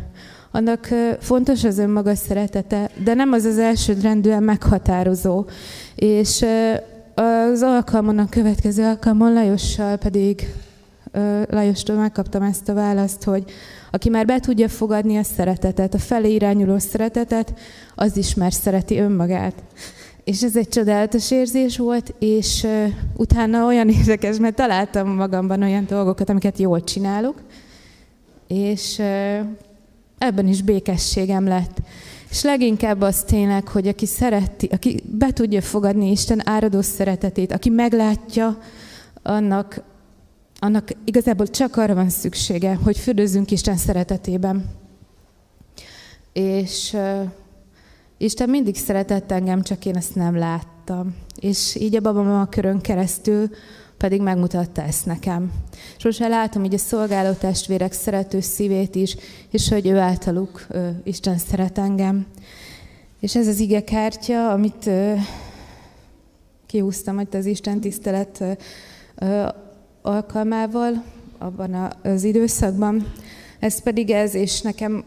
annak 0.50 0.88
fontos 1.20 1.64
az 1.64 1.78
önmaga 1.78 2.14
szeretete, 2.14 2.90
de 3.04 3.14
nem 3.14 3.32
az 3.32 3.44
az 3.44 3.58
elsődrendűen 3.58 4.42
meghatározó. 4.42 5.44
És 5.94 6.44
az 7.14 7.62
alkalmon, 7.62 8.18
a 8.18 8.28
következő 8.28 8.84
alkalmon 8.84 9.32
Lajossal 9.32 9.96
pedig, 9.96 10.54
Lajostól 11.48 11.96
megkaptam 11.96 12.42
ezt 12.42 12.68
a 12.68 12.74
választ, 12.74 13.24
hogy 13.24 13.44
aki 13.90 14.08
már 14.08 14.26
be 14.26 14.40
tudja 14.40 14.68
fogadni 14.68 15.16
a 15.16 15.22
szeretetet, 15.22 15.94
a 15.94 15.98
felé 15.98 16.32
irányuló 16.32 16.78
szeretetet, 16.78 17.54
az 17.94 18.16
is 18.16 18.34
már 18.34 18.52
szereti 18.52 18.98
önmagát. 18.98 19.54
És 20.24 20.42
ez 20.42 20.56
egy 20.56 20.68
csodálatos 20.68 21.30
érzés 21.30 21.78
volt, 21.78 22.14
és 22.18 22.66
utána 23.16 23.66
olyan 23.66 23.88
érdekes, 23.98 24.36
mert 24.36 24.54
találtam 24.54 25.08
magamban 25.08 25.62
olyan 25.62 25.86
dolgokat, 25.86 26.28
amiket 26.28 26.58
jól 26.58 26.84
csinálok, 26.84 27.42
és 28.48 29.02
ebben 30.18 30.48
is 30.48 30.62
békességem 30.62 31.44
lett. 31.46 31.78
És 32.30 32.42
leginkább 32.42 33.00
az 33.00 33.22
tényleg, 33.22 33.68
hogy 33.68 33.88
aki 33.88 34.06
szereti, 34.06 34.68
aki 34.72 35.02
be 35.18 35.32
tudja 35.32 35.62
fogadni 35.62 36.10
Isten 36.10 36.48
áradó 36.48 36.80
szeretetét, 36.80 37.52
aki 37.52 37.68
meglátja, 37.68 38.58
annak, 39.22 39.82
annak 40.58 40.88
igazából 41.04 41.46
csak 41.46 41.76
arra 41.76 41.94
van 41.94 42.08
szüksége, 42.08 42.74
hogy 42.74 42.98
fürdőzzünk 42.98 43.50
Isten 43.50 43.76
szeretetében. 43.76 44.70
És 46.32 46.92
uh, 46.92 47.22
Isten 48.22 48.50
mindig 48.50 48.76
szeretett 48.76 49.30
engem, 49.32 49.62
csak 49.62 49.84
én 49.84 49.96
ezt 49.96 50.14
nem 50.14 50.36
láttam. 50.36 51.14
És 51.38 51.74
így 51.74 51.96
a 51.96 52.00
babamama 52.00 52.46
körön 52.46 52.80
keresztül 52.80 53.48
pedig 53.96 54.20
megmutatta 54.20 54.82
ezt 54.82 55.06
nekem. 55.06 55.52
Sose 55.96 56.28
látom 56.28 56.64
így 56.64 56.74
a 56.74 56.78
szolgáló 56.78 57.32
testvérek 57.32 57.92
szerető 57.92 58.40
szívét 58.40 58.94
is, 58.94 59.16
és 59.50 59.68
hogy 59.68 59.86
ő 59.86 59.98
általuk 59.98 60.66
ö, 60.68 60.88
Isten 61.04 61.38
szeret 61.38 61.78
engem. 61.78 62.26
És 63.20 63.36
ez 63.36 63.46
az 63.46 63.58
ige 63.58 63.84
kártya, 63.84 64.50
amit 64.50 64.86
ö, 64.86 65.14
kihúztam 66.66 67.16
hogy 67.16 67.28
az 67.32 67.46
Isten 67.46 67.80
tisztelet 67.80 68.44
alkalmával 70.02 71.04
abban 71.38 71.74
az 72.02 72.24
időszakban, 72.24 73.12
ez 73.58 73.82
pedig 73.82 74.10
ez, 74.10 74.34
és 74.34 74.60
nekem 74.60 75.04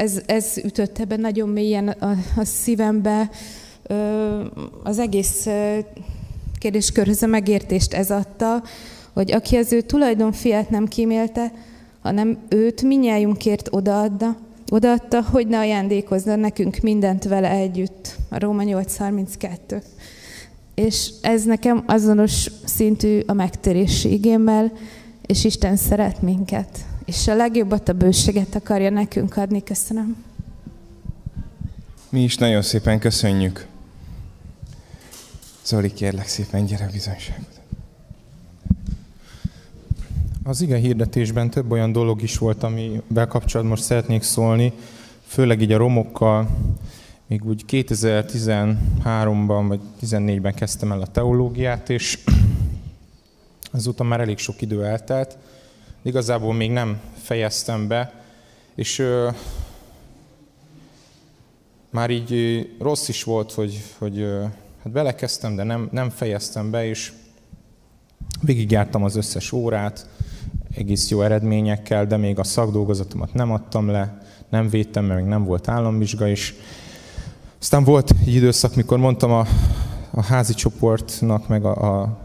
ez, 0.00 0.20
ez 0.26 0.58
ütötte 0.64 1.04
be 1.04 1.16
nagyon 1.16 1.48
mélyen 1.48 1.88
a, 1.88 2.16
a 2.36 2.44
szívembe, 2.44 3.30
az 4.82 4.98
egész 4.98 5.48
kérdéskörhöz 6.58 7.22
a 7.22 7.26
megértést 7.26 7.94
ez 7.94 8.10
adta, 8.10 8.62
hogy 9.12 9.32
aki 9.32 9.56
az 9.56 9.72
ő 9.72 9.80
tulajdonfiát 9.80 10.70
nem 10.70 10.86
kímélte, 10.86 11.52
hanem 12.02 12.38
őt 12.48 12.82
minnyájunkért 12.82 13.68
odaadta, 13.70 14.36
odaadta, 14.70 15.22
hogy 15.22 15.46
ne 15.46 15.58
ajándékozza 15.58 16.36
nekünk 16.36 16.78
mindent 16.78 17.24
vele 17.24 17.50
együtt. 17.50 18.16
A 18.28 18.38
Róma 18.38 18.62
8.32. 18.62 19.82
És 20.74 21.10
ez 21.22 21.44
nekem 21.44 21.84
azonos 21.86 22.50
szintű 22.64 23.20
a 23.26 23.32
megtérésségémmel, 23.32 24.72
és 25.26 25.44
Isten 25.44 25.76
szeret 25.76 26.22
minket. 26.22 26.89
És 27.10 27.28
a 27.28 27.34
legjobbat, 27.34 27.88
a 27.88 27.92
bőséget 27.92 28.54
akarja 28.54 28.90
nekünk 28.90 29.36
adni. 29.36 29.62
Köszönöm. 29.62 30.24
Mi 32.08 32.22
is 32.22 32.36
nagyon 32.36 32.62
szépen 32.62 32.98
köszönjük. 32.98 33.66
Zoli, 35.64 35.92
kérlek 35.92 36.28
szépen, 36.28 36.64
gyere 36.64 36.88
bizonyságot. 36.92 37.60
Az 40.44 40.60
ige 40.60 40.76
hirdetésben 40.76 41.50
több 41.50 41.70
olyan 41.70 41.92
dolog 41.92 42.22
is 42.22 42.38
volt, 42.38 42.62
amivel 42.62 43.26
kapcsolatban 43.26 43.76
most 43.76 43.82
szeretnék 43.82 44.22
szólni, 44.22 44.72
főleg 45.26 45.60
így 45.60 45.72
a 45.72 45.78
romokkal. 45.78 46.48
Még 47.26 47.44
úgy 47.44 47.64
2013-ban 47.68 49.64
vagy 49.68 49.80
2014-ben 50.02 50.54
kezdtem 50.54 50.92
el 50.92 51.00
a 51.00 51.06
teológiát, 51.06 51.90
és 51.90 52.18
azóta 53.72 54.04
már 54.04 54.20
elég 54.20 54.38
sok 54.38 54.62
idő 54.62 54.84
eltelt. 54.84 55.38
Igazából 56.02 56.54
még 56.54 56.70
nem 56.70 57.00
fejeztem 57.22 57.88
be, 57.88 58.22
és 58.74 58.98
ö, 58.98 59.28
már 61.90 62.10
így 62.10 62.66
rossz 62.78 63.08
is 63.08 63.24
volt, 63.24 63.52
hogy, 63.52 63.82
hogy 63.98 64.18
ö, 64.18 64.44
hát 64.82 64.92
belekezdtem, 64.92 65.56
de 65.56 65.62
nem, 65.62 65.88
nem 65.92 66.10
fejeztem 66.10 66.70
be, 66.70 66.86
és 66.86 67.12
végigjártam 68.40 69.04
az 69.04 69.16
összes 69.16 69.52
órát, 69.52 70.08
egész 70.74 71.10
jó 71.10 71.22
eredményekkel, 71.22 72.06
de 72.06 72.16
még 72.16 72.38
a 72.38 72.44
szakdolgozatomat 72.44 73.34
nem 73.34 73.52
adtam 73.52 73.88
le, 73.88 74.22
nem 74.48 74.68
védtem, 74.68 75.04
mert 75.04 75.20
még 75.20 75.28
nem 75.28 75.44
volt 75.44 75.68
államvizsga 75.68 76.28
is. 76.28 76.54
Aztán 77.60 77.84
volt 77.84 78.10
egy 78.20 78.34
időszak, 78.34 78.74
mikor 78.74 78.98
mondtam 78.98 79.30
a, 79.30 79.46
a 80.10 80.22
házi 80.22 80.54
csoportnak, 80.54 81.48
meg 81.48 81.64
a, 81.64 82.00
a 82.00 82.18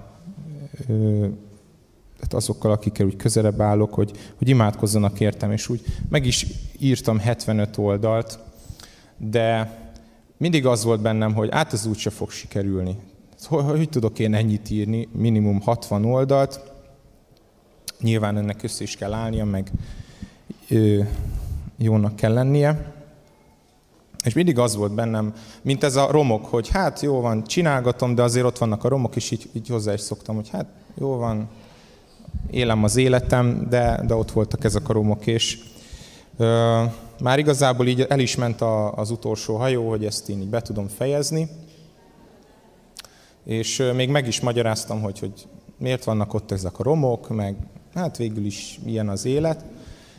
ö, 0.88 1.28
hát 2.22 2.34
azokkal, 2.34 2.72
akikkel 2.72 3.06
úgy 3.06 3.16
közelebb 3.16 3.62
állok, 3.62 3.94
hogy, 3.94 4.12
hogy 4.38 4.50
imádkozzanak 4.50 5.20
értem, 5.20 5.52
és 5.52 5.70
úgy 5.70 5.82
meg 6.10 6.26
is 6.26 6.46
írtam 6.80 7.20
75 7.20 7.78
oldalt, 7.78 8.40
de 9.18 9.78
mindig 10.38 10.66
az 10.66 10.84
volt 10.84 11.02
bennem, 11.02 11.34
hogy 11.34 11.50
át 11.52 11.74
ez 11.74 11.86
úgyse 11.86 12.10
fog 12.10 12.32
sikerülni. 12.32 12.98
Hogy, 13.44 13.64
hogy 13.64 13.90
tudok 13.90 14.20
én 14.20 14.34
ennyit 14.34 14.70
írni, 14.70 15.08
minimum 15.12 15.62
60 15.62 16.06
oldalt, 16.06 16.74
nyilván 18.02 18.38
ennek 18.38 18.64
össze 18.64 18.84
is 18.84 18.96
kell 18.96 19.14
állnia, 19.14 19.46
meg 19.46 19.72
ö, 20.70 21.00
jónak 21.78 22.16
kell 22.16 22.34
lennie. 22.34 22.94
És 24.24 24.34
mindig 24.34 24.60
az 24.60 24.76
volt 24.76 24.94
bennem, 24.94 25.34
mint 25.62 25.84
ez 25.84 25.96
a 25.96 26.12
romok, 26.12 26.46
hogy 26.46 26.70
hát 26.70 27.02
jó 27.02 27.22
van, 27.22 27.44
csinálgatom, 27.44 28.16
de 28.16 28.22
azért 28.22 28.46
ott 28.46 28.58
vannak 28.58 28.84
a 28.84 28.88
romok, 28.88 29.16
és 29.16 29.32
így, 29.32 29.50
így 29.54 29.68
hozzá 29.68 29.94
is 29.94 30.02
szoktam, 30.02 30.36
hogy 30.36 30.50
hát 30.50 30.66
jó 31.00 31.16
van, 31.16 31.50
élem 32.52 32.84
az 32.84 32.96
életem, 32.96 33.68
de, 33.70 34.04
de 34.08 34.16
ott 34.16 34.32
voltak 34.32 34.64
ezek 34.64 34.90
a 34.90 34.94
romok, 34.94 35.28
és 35.28 35.60
ö, 36.38 36.84
már 37.22 37.40
igazából 37.40 37.88
így 37.88 38.02
el 38.02 38.20
is 38.20 38.36
ment 38.36 38.62
a, 38.62 38.94
az 38.94 39.10
utolsó 39.10 39.56
hajó, 39.56 39.90
hogy 39.90 40.06
ezt 40.06 40.30
én 40.30 40.42
így 40.42 40.50
be 40.50 40.62
tudom 40.62 40.88
fejezni, 40.88 41.50
és 43.46 43.80
ö, 43.80 43.94
még 43.94 44.10
meg 44.10 44.28
is 44.28 44.40
magyaráztam, 44.40 45.02
hogy, 45.02 45.20
hogy 45.20 45.48
miért 45.78 46.04
vannak 46.04 46.34
ott 46.34 46.52
ezek 46.52 46.80
a 46.80 46.84
romok, 46.84 47.30
meg 47.30 47.56
hát 47.94 48.18
végül 48.18 48.46
is 48.46 48.80
ilyen 48.86 49.10
az 49.10 49.26
élet, 49.26 49.66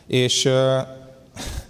és 0.07 0.45
ö, 0.45 0.79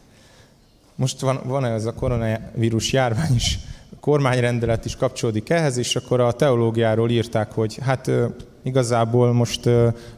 most 0.95 1.19
van, 1.19 1.39
van 1.43 1.65
ez 1.65 1.85
a 1.85 1.93
koronavírus 1.93 2.91
járvány 2.91 3.35
is, 3.35 3.59
kormányrendelet 3.99 4.85
is 4.85 4.95
kapcsolódik 4.95 5.49
ehhez, 5.49 5.77
és 5.77 5.95
akkor 5.95 6.19
a 6.19 6.31
teológiáról 6.31 7.09
írták, 7.09 7.51
hogy 7.51 7.77
hát 7.81 8.11
igazából 8.67 9.33
most 9.33 9.69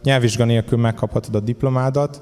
nyelvvizsga 0.04 0.46
nélkül 0.46 0.78
megkaphatod 0.78 1.36
a 1.36 1.40
diplomádat, 1.40 2.22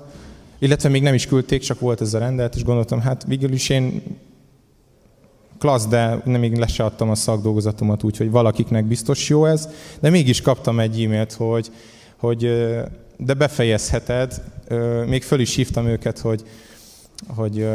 illetve 0.60 0.90
még 0.90 1.02
nem 1.02 1.14
is 1.14 1.26
küldték, 1.26 1.62
csak 1.62 1.80
volt 1.80 2.02
ez 2.02 2.14
a 2.14 2.20
rendelet, 2.20 2.56
és 2.56 2.64
gondoltam, 2.64 3.00
hát 3.00 3.24
végül 3.28 3.52
is 3.52 3.70
én 3.70 4.02
klassz, 5.60 5.88
de 5.88 6.22
nem 6.26 6.40
még 6.40 6.58
le 6.58 6.68
se 6.68 6.84
adtam 6.84 7.10
a 7.10 7.16
szakdolgozatomat, 7.16 8.04
úgyhogy 8.04 8.32
valakiknek 8.32 8.86
biztos 8.86 9.30
jó 9.30 9.46
ez, 9.46 9.70
de 10.00 10.10
mégis 10.10 10.42
kaptam 10.42 10.80
egy 10.80 11.04
e-mailt, 11.04 11.34
hogy, 11.34 11.72
hogy 12.18 12.40
de 13.18 13.34
befejezheted, 13.34 14.44
még 15.08 15.24
föl 15.24 15.40
is 15.40 15.56
hívtam 15.56 15.88
őket, 15.88 16.20
hogy, 16.20 16.44
hogy 17.28 17.68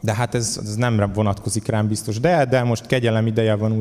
de 0.00 0.14
hát 0.14 0.34
ez, 0.34 0.60
ez 0.62 0.74
nem 0.74 1.10
vonatkozik 1.14 1.66
rám 1.66 1.88
biztos. 1.88 2.20
De, 2.20 2.44
de 2.44 2.62
most 2.62 2.86
kegyelem 2.86 3.26
ideje 3.26 3.54
van, 3.54 3.72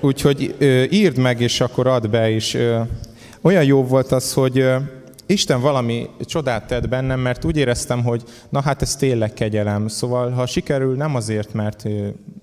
úgyhogy, 0.00 0.42
úgyhogy 0.42 0.92
írd 0.92 1.18
meg, 1.18 1.40
és 1.40 1.60
akkor 1.60 1.86
add 1.86 2.10
be, 2.10 2.30
és 2.30 2.58
olyan 3.40 3.64
jó 3.64 3.84
volt 3.84 4.12
az, 4.12 4.32
hogy 4.32 4.64
Isten 5.26 5.60
valami 5.60 6.08
csodát 6.20 6.66
tett 6.66 6.88
bennem, 6.88 7.20
mert 7.20 7.44
úgy 7.44 7.56
éreztem, 7.56 8.02
hogy 8.02 8.22
na 8.48 8.60
hát 8.60 8.82
ez 8.82 8.96
tényleg 8.96 9.32
kegyelem. 9.32 9.88
Szóval 9.88 10.30
ha 10.30 10.46
sikerül, 10.46 10.96
nem 10.96 11.14
azért, 11.14 11.52
mert 11.52 11.84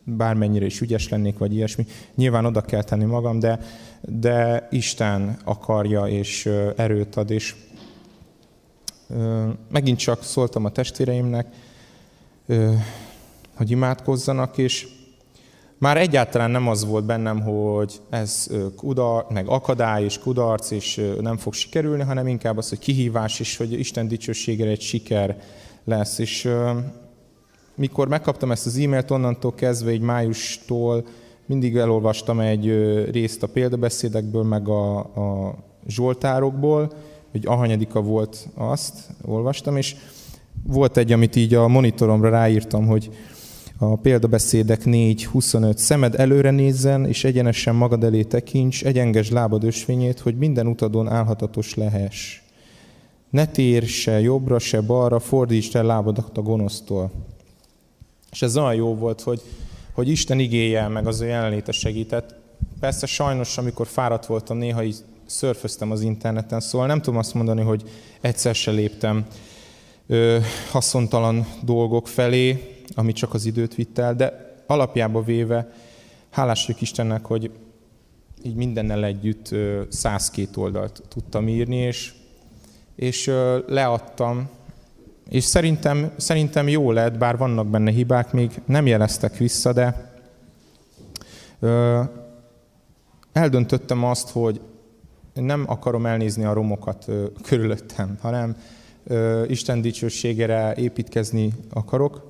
bármennyire 0.03 0.65
is 0.65 0.81
ügyes 0.81 1.09
lennék, 1.09 1.37
vagy 1.37 1.53
ilyesmi, 1.53 1.85
nyilván 2.15 2.45
oda 2.45 2.61
kell 2.61 2.83
tenni 2.83 3.03
magam, 3.03 3.39
de, 3.39 3.59
de 4.01 4.67
Isten 4.71 5.37
akarja 5.43 6.05
és 6.05 6.49
erőt 6.75 7.15
ad, 7.15 7.31
és 7.31 7.55
megint 9.71 9.97
csak 9.97 10.23
szóltam 10.23 10.65
a 10.65 10.71
testvéreimnek, 10.71 11.47
hogy 13.55 13.71
imádkozzanak, 13.71 14.57
és 14.57 14.87
már 15.77 15.97
egyáltalán 15.97 16.51
nem 16.51 16.67
az 16.67 16.85
volt 16.85 17.05
bennem, 17.05 17.41
hogy 17.41 18.01
ez 18.09 18.47
kudar, 18.75 19.25
meg 19.29 19.47
akadály 19.47 20.03
és 20.03 20.19
kudarc, 20.19 20.71
és 20.71 21.01
nem 21.19 21.37
fog 21.37 21.53
sikerülni, 21.53 22.03
hanem 22.03 22.27
inkább 22.27 22.57
az, 22.57 22.69
hogy 22.69 22.79
kihívás, 22.79 23.39
és 23.39 23.57
hogy 23.57 23.71
Isten 23.79 24.07
dicsőségére 24.07 24.69
egy 24.69 24.81
siker 24.81 25.37
lesz. 25.83 26.19
És 26.19 26.49
mikor 27.75 28.07
megkaptam 28.07 28.51
ezt 28.51 28.65
az 28.65 28.77
e-mailt, 28.77 29.11
onnantól 29.11 29.53
kezdve, 29.53 29.91
egy 29.91 30.01
májustól 30.01 31.05
mindig 31.45 31.75
elolvastam 31.75 32.39
egy 32.39 32.65
részt 33.11 33.43
a 33.43 33.47
példabeszédekből, 33.47 34.43
meg 34.43 34.67
a, 34.67 34.97
a 34.97 35.55
zsoltárokból, 35.87 36.91
hogy 37.31 37.45
ahanyadika 37.45 38.01
volt 38.01 38.47
azt, 38.55 38.93
olvastam, 39.25 39.77
és 39.77 39.95
volt 40.63 40.97
egy, 40.97 41.11
amit 41.11 41.35
így 41.35 41.53
a 41.53 41.67
monitoromra 41.67 42.29
ráírtam, 42.29 42.87
hogy 42.87 43.09
a 43.79 43.95
példabeszédek 43.95 44.81
4.25 44.83 45.75
szemed 45.75 46.15
előre 46.15 46.51
nézzen, 46.51 47.05
és 47.05 47.23
egyenesen 47.23 47.75
magad 47.75 48.03
elé 48.03 48.23
tekints, 48.23 48.83
egyenges 48.83 49.29
lábad 49.29 49.63
ösvényét, 49.63 50.19
hogy 50.19 50.37
minden 50.37 50.67
utadon 50.67 51.07
állhatatos 51.07 51.75
lehess. 51.75 52.41
Ne 53.29 53.45
tér 53.45 53.83
se 53.83 54.19
jobbra, 54.19 54.59
se 54.59 54.81
balra, 54.81 55.19
fordítsd 55.19 55.75
el 55.75 55.83
lábadat 55.83 56.37
a 56.37 56.41
gonosztól. 56.41 57.11
És 58.31 58.41
ez 58.41 58.57
olyan 58.57 58.75
jó 58.75 58.95
volt, 58.95 59.21
hogy, 59.21 59.41
hogy 59.93 60.09
Isten 60.09 60.39
igéje, 60.39 60.87
meg 60.87 61.07
az 61.07 61.21
ő 61.21 61.27
jelenléte 61.27 61.71
segített. 61.71 62.35
Persze 62.79 63.05
sajnos, 63.05 63.57
amikor 63.57 63.87
fáradt 63.87 64.25
voltam, 64.25 64.57
néha 64.57 64.83
így 64.83 64.97
szörföztem 65.25 65.91
az 65.91 66.01
interneten, 66.01 66.59
szóval 66.59 66.87
nem 66.87 67.01
tudom 67.01 67.19
azt 67.19 67.33
mondani, 67.33 67.61
hogy 67.61 67.83
egyszer 68.21 68.55
se 68.55 68.71
léptem 68.71 69.25
ö, 70.07 70.37
haszontalan 70.71 71.47
dolgok 71.63 72.07
felé, 72.07 72.76
ami 72.95 73.11
csak 73.11 73.33
az 73.33 73.45
időt 73.45 73.75
vitt 73.75 73.97
el, 73.97 74.15
de 74.15 74.55
alapjába 74.67 75.23
véve 75.23 75.71
hálás 76.29 76.65
vagyok 76.65 76.81
Istennek, 76.81 77.25
hogy 77.25 77.51
így 78.43 78.55
mindennel 78.55 79.03
együtt 79.03 79.55
102 79.89 80.57
oldalt 80.57 81.01
tudtam 81.07 81.47
írni, 81.47 81.75
és, 81.75 82.13
és 82.95 83.31
leadtam, 83.67 84.49
és 85.29 85.43
szerintem, 85.43 86.11
szerintem 86.17 86.67
jó 86.67 86.91
lett, 86.91 87.17
bár 87.17 87.37
vannak 87.37 87.67
benne 87.67 87.91
hibák, 87.91 88.31
még 88.31 88.61
nem 88.65 88.87
jeleztek 88.87 89.37
vissza, 89.37 89.73
de 89.73 90.11
ö, 91.59 92.01
eldöntöttem 93.31 94.03
azt, 94.03 94.29
hogy 94.29 94.61
nem 95.33 95.63
akarom 95.67 96.05
elnézni 96.05 96.43
a 96.43 96.53
romokat 96.53 97.03
ö, 97.07 97.25
körülöttem, 97.43 98.17
hanem 98.21 98.57
ö, 99.03 99.43
Isten 99.47 99.81
dicsőségére 99.81 100.73
építkezni 100.75 101.53
akarok, 101.69 102.26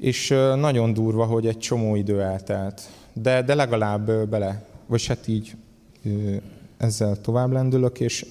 és 0.00 0.28
nagyon 0.56 0.92
durva, 0.92 1.24
hogy 1.24 1.46
egy 1.46 1.58
csomó 1.58 1.96
idő 1.96 2.20
eltelt. 2.20 2.88
De, 3.12 3.42
de 3.42 3.54
legalább 3.54 4.28
bele, 4.28 4.64
vagy 4.86 5.06
hát 5.06 5.28
így 5.28 5.54
ezzel 6.76 7.20
tovább 7.20 7.52
lendülök, 7.52 8.00
és, 8.00 8.26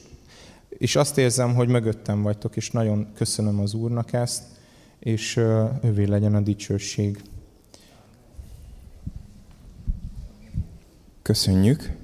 és 0.69 0.95
azt 0.95 1.17
érzem, 1.17 1.53
hogy 1.53 1.67
mögöttem 1.67 2.21
vagytok, 2.21 2.55
és 2.55 2.71
nagyon 2.71 3.07
köszönöm 3.15 3.59
az 3.59 3.73
Úrnak 3.73 4.13
ezt, 4.13 4.43
és 4.99 5.37
ővé 5.81 6.05
legyen 6.05 6.35
a 6.35 6.39
dicsőség. 6.39 7.21
Köszönjük. 11.21 11.97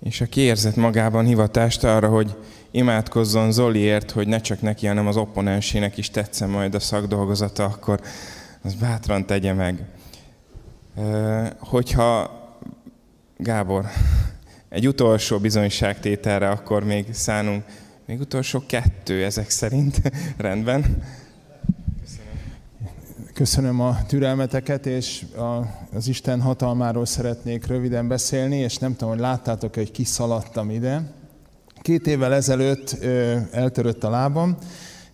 És 0.00 0.20
aki 0.20 0.40
érzett 0.40 0.76
magában 0.76 1.24
hivatást 1.24 1.84
arra, 1.84 2.08
hogy 2.08 2.36
imádkozzon 2.74 3.52
Zoliért, 3.52 4.10
hogy 4.10 4.28
ne 4.28 4.40
csak 4.40 4.60
neki, 4.60 4.86
hanem 4.86 5.06
az 5.06 5.16
opponensének 5.16 5.96
is 5.96 6.10
tetszen 6.10 6.48
majd 6.48 6.74
a 6.74 6.80
szakdolgozata, 6.80 7.64
akkor 7.64 8.00
az 8.62 8.74
bátran 8.74 9.26
tegye 9.26 9.52
meg. 9.52 9.84
Hogyha 11.58 12.30
Gábor, 13.36 13.84
egy 14.68 14.88
utolsó 14.88 15.38
bizonyságtételre 15.38 16.48
akkor 16.48 16.84
még 16.84 17.06
szánunk, 17.12 17.64
még 18.06 18.20
utolsó 18.20 18.62
kettő 18.66 19.24
ezek 19.24 19.50
szerint. 19.50 20.00
Rendben. 20.36 21.02
Köszönöm 23.34 23.80
a 23.80 24.06
türelmeteket, 24.06 24.86
és 24.86 25.24
az 25.92 26.08
Isten 26.08 26.40
hatalmáról 26.40 27.06
szeretnék 27.06 27.66
röviden 27.66 28.08
beszélni, 28.08 28.56
és 28.56 28.76
nem 28.76 28.92
tudom, 28.92 29.08
hogy 29.08 29.22
láttátok, 29.22 29.74
hogy 29.74 29.90
kiszaladtam 29.90 30.70
ide. 30.70 31.02
Két 31.84 32.06
évvel 32.06 32.34
ezelőtt 32.34 32.96
eltörött 33.50 34.04
a 34.04 34.10
lábam, 34.10 34.56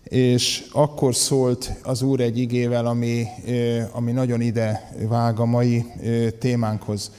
és 0.03 0.63
akkor 0.71 1.15
szólt 1.15 1.71
az 1.83 2.01
Úr 2.01 2.19
egy 2.19 2.37
igével, 2.37 2.85
ami, 2.85 3.25
ami 3.91 4.11
nagyon 4.11 4.41
ide 4.41 4.91
vág 5.07 5.39
a 5.39 5.45
mai 5.45 5.85
témánkhoz. 6.39 7.11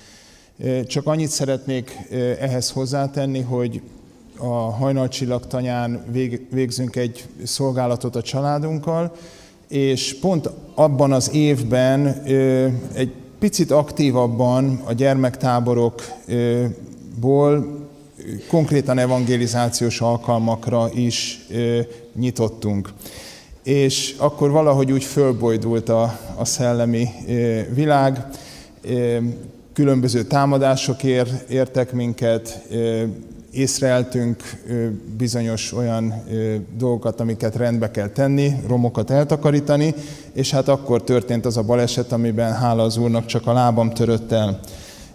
Csak 0.87 1.07
annyit 1.07 1.29
szeretnék 1.29 1.99
ehhez 2.41 2.71
hozzátenni, 2.71 3.41
hogy 3.41 3.83
a 4.37 4.55
hajnalcsillag 4.55 5.47
tanyán 5.47 6.05
vég, 6.11 6.47
végzünk 6.51 6.97
egy 6.97 7.25
szolgálatot 7.43 8.17
a 8.17 8.23
családunkkal, 8.23 9.17
és 9.69 10.19
pont 10.21 10.51
abban 10.75 11.13
az 11.13 11.31
évben 11.33 12.23
egy 12.93 13.13
picit 13.39 13.71
aktívabban 13.71 14.83
a 14.85 14.93
gyermektáborokból 14.93 17.82
konkrétan 18.49 18.99
evangelizációs 18.99 20.01
alkalmakra 20.01 20.91
is 20.95 21.47
nyitottunk. 22.15 22.93
És 23.63 24.15
akkor 24.19 24.51
valahogy 24.51 24.93
úgy 24.93 25.05
fölbojdult 25.05 25.89
a, 25.89 26.19
a 26.37 26.45
szellemi 26.45 27.09
világ, 27.75 28.27
különböző 29.73 30.25
támadások 30.25 31.03
ér, 31.03 31.29
értek 31.49 31.93
minket, 31.93 32.63
észreltünk 33.51 34.43
bizonyos 35.17 35.73
olyan 35.73 36.25
dolgokat, 36.79 37.21
amiket 37.21 37.57
rendbe 37.57 37.91
kell 37.91 38.09
tenni, 38.09 38.53
romokat 38.67 39.11
eltakarítani, 39.11 39.95
és 40.33 40.51
hát 40.51 40.69
akkor 40.69 41.03
történt 41.03 41.47
az 41.47 41.57
a 41.57 41.63
baleset, 41.63 42.13
amiben 42.13 42.53
hála 42.53 42.83
az 42.83 42.97
Úrnak 42.97 43.27
csak 43.27 43.47
a 43.47 43.53
lábam 43.53 43.91
törött 43.93 44.33
el. 44.33 44.61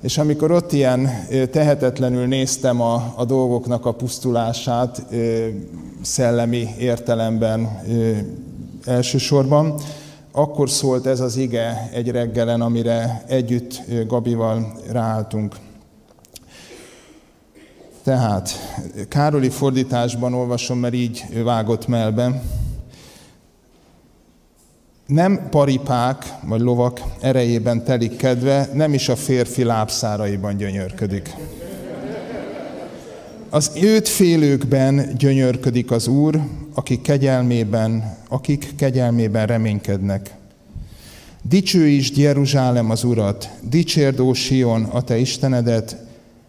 És 0.08 0.18
amikor 0.18 0.52
ott 0.52 0.72
ilyen 0.72 1.10
tehetetlenül 1.52 2.26
néztem 2.26 2.82
a, 2.82 3.14
a 3.16 3.26
dolgoknak 3.26 3.86
a 3.86 3.92
pusztulását 3.92 5.06
szellemi 6.02 6.68
értelemben 6.80 7.82
elsősorban, 8.86 9.80
akkor 10.32 10.70
szólt 10.70 11.06
ez 11.06 11.20
az 11.20 11.38
ige 11.38 11.90
egy 11.94 12.12
reggelen, 12.12 12.62
amire 12.62 13.24
együtt 13.28 13.82
Gabival 14.08 14.74
ráálltunk. 14.92 15.56
Tehát 18.04 18.50
Károli 19.10 19.50
fordításban 19.50 20.34
olvasom, 20.34 20.80
mert 20.80 20.94
így 20.94 21.26
vágott 21.44 21.88
melbe. 21.88 22.42
Nem 25.08 25.48
paripák 25.50 26.34
vagy 26.42 26.62
lovak 26.62 27.02
erejében 27.20 27.84
telik 27.84 28.16
kedve, 28.16 28.70
nem 28.74 28.94
is 28.94 29.10
a 29.10 29.16
férfi 29.16 29.64
lábszáraiban 29.64 30.58
gyönyörködik. 30.58 31.36
Az 33.50 33.72
őt 33.82 34.08
félőkben 34.08 35.16
gyönyörködik 35.18 35.92
az 35.92 36.08
Úr, 36.08 36.40
akik 36.74 37.02
kegyelmében, 37.02 38.18
akik 38.30 38.76
kegyelmében 38.76 39.48
reménykednek. 39.48 40.36
Dicsőítsd 41.42 42.18
Jeruzsálem 42.18 42.90
az 42.90 43.04
Urat, 43.04 43.50
dicsérd 43.62 44.20
ó 44.20 44.34
Sion 44.34 44.84
a 44.84 45.02
te 45.02 45.18
Istenedet, 45.18 45.98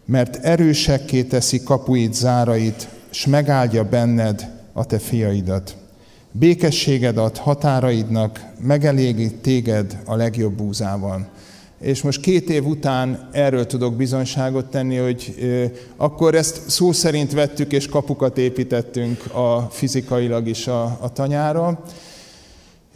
mert 0.05 0.35
erősekké 0.35 1.23
teszi 1.23 1.63
kapuit, 1.63 2.13
zárait, 2.13 2.89
s 3.09 3.25
megáldja 3.25 3.83
benned 3.83 4.49
a 4.73 4.85
te 4.85 4.99
fiaidat. 4.99 5.78
Békességed 6.39 7.17
ad 7.17 7.37
határaidnak, 7.37 8.45
megelégít 8.61 9.35
téged 9.35 9.97
a 10.05 10.15
legjobb 10.15 10.53
búzával. 10.53 11.27
És 11.79 12.01
most 12.01 12.21
két 12.21 12.49
év 12.49 12.65
után 12.65 13.29
erről 13.31 13.65
tudok 13.65 13.95
bizonyságot 13.95 14.65
tenni, 14.65 14.95
hogy 14.95 15.35
akkor 15.97 16.35
ezt 16.35 16.69
szó 16.69 16.91
szerint 16.91 17.31
vettük, 17.31 17.71
és 17.71 17.87
kapukat 17.87 18.37
építettünk 18.37 19.33
a 19.33 19.67
fizikailag 19.71 20.47
is 20.47 20.67
a, 20.67 20.83
a 20.83 21.11
tanyára, 21.13 21.83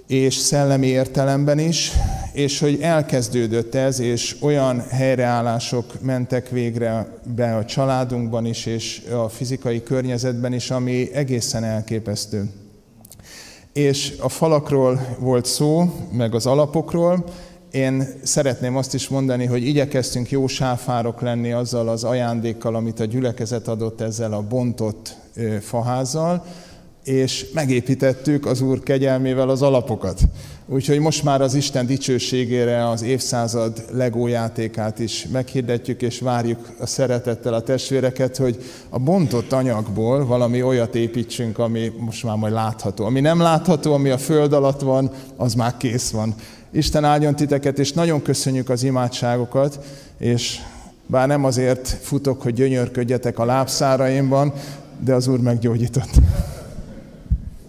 és 0.07 0.35
szellemi 0.35 0.87
értelemben 0.87 1.59
is, 1.59 1.91
és 2.33 2.59
hogy 2.59 2.77
elkezdődött 2.81 3.75
ez, 3.75 3.99
és 3.99 4.35
olyan 4.41 4.79
helyreállások 4.89 6.01
mentek 6.01 6.49
végre 6.49 7.19
be 7.35 7.55
a 7.55 7.65
családunkban 7.65 8.45
is, 8.45 8.65
és 8.65 9.01
a 9.11 9.29
fizikai 9.29 9.83
környezetben 9.83 10.53
is, 10.53 10.71
ami 10.71 11.13
egészen 11.13 11.63
elképesztő. 11.63 12.49
És 13.73 14.13
a 14.19 14.29
falakról 14.29 15.15
volt 15.19 15.45
szó, 15.45 15.93
meg 16.11 16.35
az 16.35 16.45
alapokról. 16.45 17.23
Én 17.71 18.07
szeretném 18.23 18.77
azt 18.77 18.93
is 18.93 19.07
mondani, 19.07 19.45
hogy 19.45 19.67
igyekeztünk 19.67 20.29
jó 20.29 20.47
sáfárok 20.47 21.21
lenni 21.21 21.51
azzal 21.51 21.89
az 21.89 22.03
ajándékkal, 22.03 22.75
amit 22.75 22.99
a 22.99 23.05
gyülekezet 23.05 23.67
adott 23.67 24.01
ezzel 24.01 24.33
a 24.33 24.41
bontott 24.41 25.17
faházzal, 25.61 26.45
és 27.03 27.45
megépítettük 27.53 28.45
az 28.45 28.61
Úr 28.61 28.83
kegyelmével 28.83 29.49
az 29.49 29.61
alapokat. 29.61 30.21
Úgyhogy 30.65 30.99
most 30.99 31.23
már 31.23 31.41
az 31.41 31.53
Isten 31.53 31.85
dicsőségére 31.85 32.89
az 32.89 33.01
évszázad 33.01 33.85
Lego 33.91 34.27
játékát 34.27 34.99
is 34.99 35.27
meghirdetjük, 35.31 36.01
és 36.01 36.19
várjuk 36.19 36.71
a 36.79 36.85
szeretettel 36.85 37.53
a 37.53 37.61
testvéreket, 37.61 38.37
hogy 38.37 38.63
a 38.89 38.99
bontott 38.99 39.51
anyagból 39.51 40.25
valami 40.25 40.61
olyat 40.61 40.95
építsünk, 40.95 41.59
ami 41.59 41.91
most 41.97 42.23
már 42.23 42.35
majd 42.35 42.53
látható. 42.53 43.05
Ami 43.05 43.19
nem 43.19 43.39
látható, 43.39 43.93
ami 43.93 44.09
a 44.09 44.17
föld 44.17 44.53
alatt 44.53 44.81
van, 44.81 45.11
az 45.35 45.53
már 45.53 45.77
kész 45.77 46.09
van. 46.09 46.35
Isten 46.71 47.03
áldjon 47.03 47.35
titeket, 47.35 47.79
és 47.79 47.91
nagyon 47.91 48.21
köszönjük 48.21 48.69
az 48.69 48.83
imádságokat, 48.83 49.79
és 50.17 50.59
bár 51.07 51.27
nem 51.27 51.45
azért 51.45 51.87
futok, 51.87 52.41
hogy 52.41 52.53
gyönyörködjetek 52.53 53.39
a 53.39 53.45
lábszáraimban, 53.45 54.53
de 54.99 55.13
az 55.13 55.27
Úr 55.27 55.39
meggyógyított. 55.39 56.09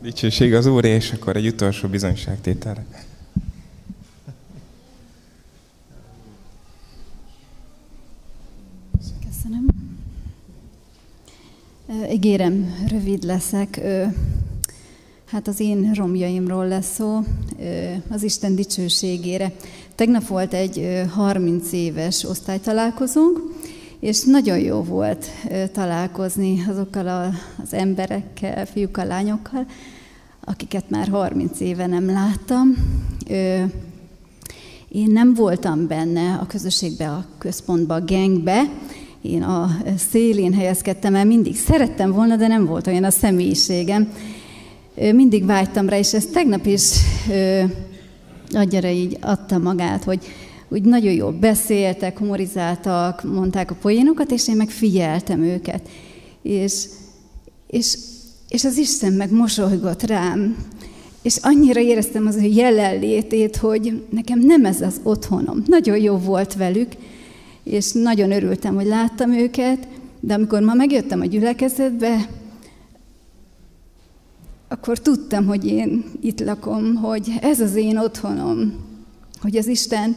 Dicsőség 0.05 0.55
az 0.55 0.66
Úr, 0.66 0.85
és 0.85 1.12
akkor 1.12 1.36
egy 1.36 1.47
utolsó 1.47 1.89
bizonyságtételre. 1.89 2.86
Köszönöm. 9.26 9.66
Ígérem, 12.12 12.85
rövid 12.89 13.22
leszek. 13.22 13.81
Hát 15.24 15.48
az 15.48 15.60
én 15.60 15.93
romjaimról 15.93 16.68
lesz 16.68 16.94
szó, 16.94 17.20
az 18.09 18.22
Isten 18.22 18.55
dicsőségére. 18.55 19.52
Tegnap 19.94 20.26
volt 20.26 20.55
egy 20.55 20.78
ö, 20.78 21.02
30 21.05 21.72
éves 21.72 22.24
osztálytalálkozónk, 22.24 23.40
és 24.01 24.22
nagyon 24.24 24.59
jó 24.59 24.82
volt 24.82 25.26
találkozni 25.72 26.64
azokkal 26.68 27.35
az 27.62 27.72
emberekkel, 27.72 28.66
fiúkkal, 28.66 29.06
lányokkal, 29.06 29.66
akiket 30.44 30.90
már 30.90 31.08
30 31.08 31.60
éve 31.60 31.86
nem 31.86 32.06
láttam. 32.06 32.74
Én 34.88 35.10
nem 35.10 35.34
voltam 35.34 35.86
benne 35.86 36.34
a 36.34 36.46
közösségbe, 36.46 37.08
a 37.08 37.24
központba, 37.38 37.94
a 37.94 38.04
gangbe. 38.04 38.62
Én 39.22 39.42
a 39.42 39.76
szélén 40.10 40.52
helyezkedtem 40.52 41.14
el, 41.14 41.24
mindig 41.24 41.56
szerettem 41.56 42.12
volna, 42.12 42.36
de 42.36 42.46
nem 42.46 42.66
volt 42.66 42.86
olyan 42.86 43.04
a 43.04 43.10
személyiségem. 43.10 44.12
mindig 44.94 45.46
vágytam 45.46 45.88
rá, 45.88 45.98
és 45.98 46.14
ezt 46.14 46.32
tegnap 46.32 46.66
is 46.66 46.90
agyara 48.52 48.88
így 48.88 49.18
adta 49.20 49.58
magát, 49.58 50.04
hogy 50.04 50.26
úgy 50.68 50.82
nagyon 50.82 51.12
jól 51.12 51.32
beszéltek, 51.32 52.18
humorizáltak, 52.18 53.22
mondták 53.22 53.70
a 53.70 53.76
poénokat, 53.80 54.30
és 54.30 54.48
én 54.48 54.56
meg 54.56 54.70
figyeltem 54.70 55.42
őket. 55.42 55.88
És, 56.42 56.86
és, 57.66 57.96
és 58.55 58.64
az 58.64 58.76
Isten 58.76 59.12
meg 59.12 59.32
mosolygott 59.32 60.02
rám, 60.02 60.56
és 61.22 61.36
annyira 61.43 61.81
éreztem 61.81 62.26
az 62.26 62.36
ő 62.36 62.43
jelenlétét, 62.43 63.56
hogy 63.56 64.02
nekem 64.10 64.39
nem 64.39 64.64
ez 64.64 64.81
az 64.81 65.01
otthonom. 65.02 65.62
Nagyon 65.66 65.98
jó 65.98 66.16
volt 66.16 66.55
velük, 66.55 66.93
és 67.62 67.93
nagyon 67.93 68.32
örültem, 68.32 68.74
hogy 68.74 68.86
láttam 68.86 69.32
őket, 69.32 69.89
de 70.20 70.35
amikor 70.35 70.60
ma 70.60 70.74
megjöttem 70.74 71.20
a 71.20 71.24
gyülekezetbe, 71.24 72.28
akkor 74.68 74.98
tudtam, 74.98 75.47
hogy 75.47 75.66
én 75.66 76.05
itt 76.20 76.40
lakom, 76.40 76.94
hogy 76.94 77.32
ez 77.40 77.60
az 77.60 77.74
én 77.74 77.97
otthonom, 77.97 78.74
hogy 79.40 79.56
az 79.56 79.66
Isten 79.66 80.16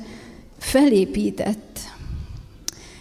felépített. 0.57 1.79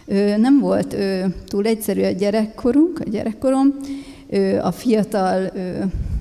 Ő 0.07 0.37
nem 0.37 0.63
ő, 0.93 1.35
túl 1.47 1.67
egyszerű 1.67 2.03
a 2.03 2.11
gyerekkorunk, 2.11 3.01
a 3.01 3.09
gyerekkorom, 3.09 3.75
a 4.63 4.71
fiatal 4.71 5.53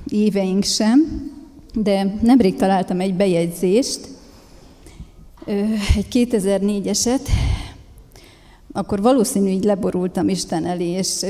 éveink 0.08 0.64
sem, 0.64 1.32
de 1.74 2.16
nemrég 2.22 2.56
találtam 2.56 3.00
egy 3.00 3.14
bejegyzést, 3.14 4.00
egy 5.96 6.08
2004-eset, 6.12 7.22
akkor 8.72 9.02
valószínű 9.02 9.50
így 9.50 9.64
leborultam 9.64 10.30
Isten 10.30 10.66
elé, 10.66 10.88
és 10.90 11.26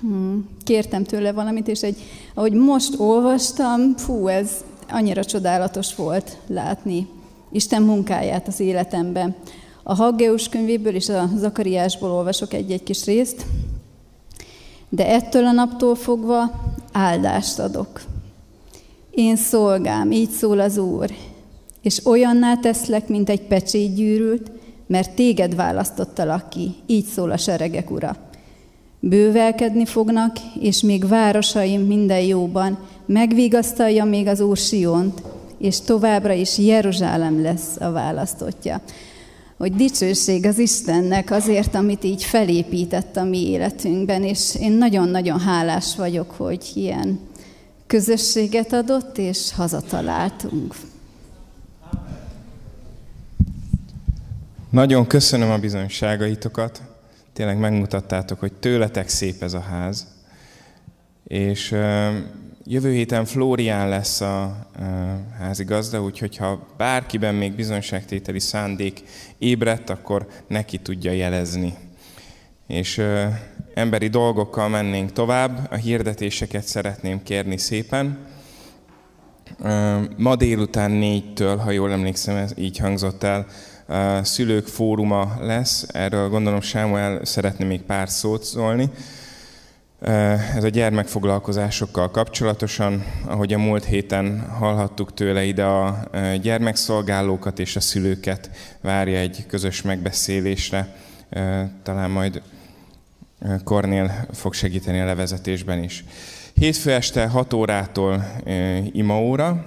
hmm, 0.00 0.48
kértem 0.62 1.04
tőle 1.04 1.32
valamit, 1.32 1.68
és 1.68 1.82
egy, 1.82 1.96
ahogy 2.34 2.52
most 2.52 3.00
olvastam, 3.00 3.96
fú, 3.96 4.26
ez 4.26 4.50
annyira 4.90 5.24
csodálatos 5.24 5.94
volt 5.94 6.38
látni 6.46 7.06
Isten 7.52 7.82
munkáját 7.82 8.46
az 8.48 8.60
életemben. 8.60 9.34
A 9.82 9.94
Haggeus 9.94 10.48
könyvéből 10.48 10.94
és 10.94 11.08
a 11.08 11.30
Zakariásból 11.36 12.10
olvasok 12.10 12.52
egy-egy 12.52 12.82
kis 12.82 13.04
részt, 13.04 13.46
de 14.94 15.08
ettől 15.08 15.44
a 15.44 15.52
naptól 15.52 15.94
fogva 15.94 16.50
áldást 16.92 17.58
adok. 17.58 18.00
Én 19.10 19.36
szolgám, 19.36 20.10
így 20.12 20.30
szól 20.30 20.60
az 20.60 20.78
Úr, 20.78 21.10
és 21.82 22.06
olyanná 22.06 22.56
teszlek, 22.56 23.08
mint 23.08 23.28
egy 23.28 23.42
pecsétgyűrült, 23.42 24.50
mert 24.86 25.14
téged 25.14 25.54
választottalak 25.54 26.48
ki, 26.48 26.74
így 26.86 27.04
szól 27.04 27.30
a 27.30 27.36
seregek 27.36 27.90
ura. 27.90 28.16
Bővelkedni 29.00 29.84
fognak, 29.84 30.36
és 30.60 30.80
még 30.80 31.08
városaim 31.08 31.80
minden 31.80 32.20
jóban, 32.20 32.78
megvigasztalja 33.06 34.04
még 34.04 34.26
az 34.26 34.40
Úr 34.40 34.56
Siont, 34.56 35.22
és 35.58 35.80
továbbra 35.80 36.32
is 36.32 36.58
Jeruzsálem 36.58 37.42
lesz 37.42 37.80
a 37.80 37.90
választotja. 37.90 38.80
Hogy 39.56 39.74
dicsőség 39.74 40.46
az 40.46 40.58
Istennek 40.58 41.30
azért, 41.30 41.74
amit 41.74 42.04
így 42.04 42.24
felépített 42.24 43.16
a 43.16 43.24
mi 43.24 43.50
életünkben, 43.50 44.22
és 44.22 44.54
én 44.54 44.72
nagyon-nagyon 44.72 45.40
hálás 45.40 45.96
vagyok, 45.96 46.30
hogy 46.30 46.70
ilyen 46.74 47.20
közösséget 47.86 48.72
adott, 48.72 49.18
és 49.18 49.52
hazataláltunk. 49.52 50.74
Nagyon 54.70 55.06
köszönöm 55.06 55.50
a 55.50 55.58
bizonyságaitokat. 55.58 56.82
Tényleg 57.32 57.58
megmutattátok, 57.58 58.40
hogy 58.40 58.52
tőletek 58.52 59.08
szép 59.08 59.42
ez 59.42 59.52
a 59.52 59.60
ház. 59.60 60.06
És 61.24 61.74
jövő 62.64 62.92
héten 62.92 63.24
Flórián 63.24 63.88
lesz 63.88 64.20
a 64.20 64.66
házigazda, 65.38 66.02
úgyhogy 66.02 66.36
ha 66.36 66.66
bárkiben 66.76 67.34
még 67.34 67.52
bizonyságtételi 67.52 68.40
szándék 68.40 69.02
ébredt, 69.38 69.90
akkor 69.90 70.26
neki 70.48 70.78
tudja 70.78 71.12
jelezni. 71.12 71.74
És 72.66 73.02
emberi 73.74 74.08
dolgokkal 74.08 74.68
mennénk 74.68 75.12
tovább. 75.12 75.68
A 75.70 75.74
hirdetéseket 75.74 76.64
szeretném 76.64 77.22
kérni 77.22 77.56
szépen. 77.56 78.18
Ma 80.16 80.36
délután 80.36 80.90
négytől, 80.90 81.56
ha 81.56 81.70
jól 81.70 81.92
emlékszem, 81.92 82.36
ez 82.36 82.52
így 82.56 82.78
hangzott 82.78 83.22
el, 83.22 83.46
szülők 84.22 84.66
fóruma 84.66 85.36
lesz. 85.40 85.86
Erről 85.92 86.28
gondolom 86.28 86.60
Sámuel 86.60 87.24
szeretne 87.24 87.64
még 87.64 87.82
pár 87.82 88.08
szót 88.08 88.42
szólni. 88.42 88.90
Ez 90.56 90.64
a 90.64 90.68
gyermekfoglalkozásokkal 90.68 92.10
kapcsolatosan, 92.10 93.04
ahogy 93.24 93.52
a 93.52 93.58
múlt 93.58 93.84
héten 93.84 94.46
hallhattuk 94.48 95.14
tőle 95.14 95.44
ide 95.44 95.64
a 95.64 96.08
gyermekszolgálókat 96.42 97.58
és 97.58 97.76
a 97.76 97.80
szülőket 97.80 98.50
várja 98.80 99.18
egy 99.18 99.44
közös 99.46 99.82
megbeszélésre. 99.82 100.96
Talán 101.82 102.10
majd 102.10 102.42
Kornél 103.64 104.26
fog 104.32 104.54
segíteni 104.54 105.00
a 105.00 105.04
levezetésben 105.04 105.82
is. 105.82 106.04
Hétfő 106.54 106.92
este 106.92 107.26
6 107.26 107.52
órától 107.52 108.24
imaóra. 108.92 109.64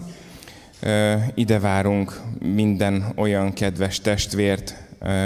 Ide 1.34 1.60
várunk 1.60 2.22
minden 2.40 3.06
olyan 3.16 3.54
kedves 3.54 4.02
testvért, 4.02 4.76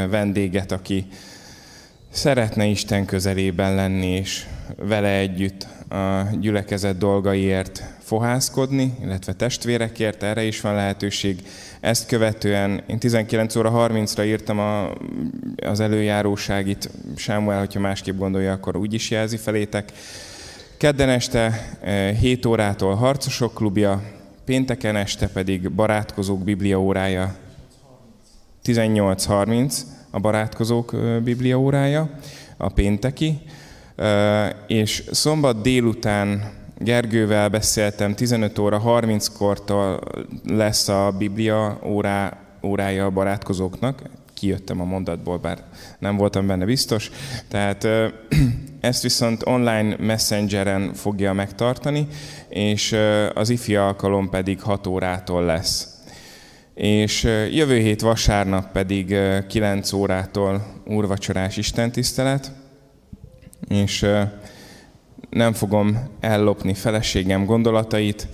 vendéget, 0.09 0.71
aki 0.71 1.07
szeretne 2.11 2.65
Isten 2.65 3.05
közelében 3.05 3.75
lenni, 3.75 4.07
és 4.07 4.45
vele 4.77 5.18
együtt 5.18 5.68
a 5.89 6.27
gyülekezet 6.39 6.98
dolgaiért 6.98 7.84
fohászkodni, 7.99 8.93
illetve 9.03 9.34
testvérekért, 9.34 10.23
erre 10.23 10.43
is 10.43 10.61
van 10.61 10.76
lehetőség. 10.76 11.43
Ezt 11.80 12.07
követően 12.07 12.84
én 12.88 12.99
19 12.99 13.56
óra 13.56 13.72
30-ra 13.76 14.26
írtam 14.26 14.60
a, 14.60 14.89
az 15.56 15.80
előjáróságit, 15.80 16.89
Sámuel, 17.15 17.60
hogyha 17.60 17.80
másképp 17.80 18.18
gondolja, 18.18 18.52
akkor 18.52 18.76
úgy 18.76 18.93
is 18.93 19.10
jelzi 19.10 19.38
felétek. 19.38 19.91
Kedden 20.77 21.10
este 21.10 21.68
7 22.19 22.45
eh, 22.45 22.52
órától 22.52 22.95
Harcosok 22.95 23.53
klubja, 23.53 24.02
pénteken 24.45 24.95
este 24.95 25.27
pedig 25.27 25.69
Barátkozók 25.69 26.43
Biblia 26.43 26.81
órája 26.81 27.35
18.30 28.65 29.76
a 30.11 30.19
Barátkozók 30.19 30.93
eh, 30.93 31.19
Biblia 31.19 31.60
órája, 31.60 32.10
a 32.57 32.69
pénteki, 32.69 33.41
és 34.68 35.03
szombat 35.11 35.61
délután 35.61 36.59
Gergővel 36.84 37.49
beszéltem, 37.49 38.15
15 38.15 38.59
óra 38.59 38.81
30-kortól 38.85 40.01
lesz 40.45 40.88
a 40.88 41.13
Biblia 41.18 41.80
órá, 41.85 42.38
órája 42.63 43.05
a 43.05 43.09
barátkozóknak. 43.09 44.01
Kijöttem 44.34 44.81
a 44.81 44.84
mondatból, 44.84 45.38
bár 45.38 45.63
nem 45.99 46.18
voltam 46.18 46.47
benne 46.47 46.65
biztos. 46.65 47.11
Tehát 47.47 47.88
ezt 48.80 49.01
viszont 49.01 49.45
online 49.45 49.95
messengeren 49.99 50.93
fogja 50.93 51.34
megtartani, 51.34 52.07
és 52.49 52.95
az 53.34 53.49
ifi 53.49 53.76
alkalom 53.76 54.30
pedig 54.30 54.61
6 54.61 54.88
órától 54.88 55.43
lesz. 55.45 55.88
És 56.73 57.23
jövő 57.51 57.77
hét 57.77 58.01
vasárnap 58.01 58.72
pedig 58.72 59.15
9 59.47 59.93
órától 59.93 60.65
úrvacsorás 60.85 61.57
istentisztelet, 61.57 62.51
és 63.72 64.06
nem 65.30 65.53
fogom 65.53 66.10
ellopni 66.19 66.73
feleségem 66.73 67.45
gondolatait, 67.45 68.27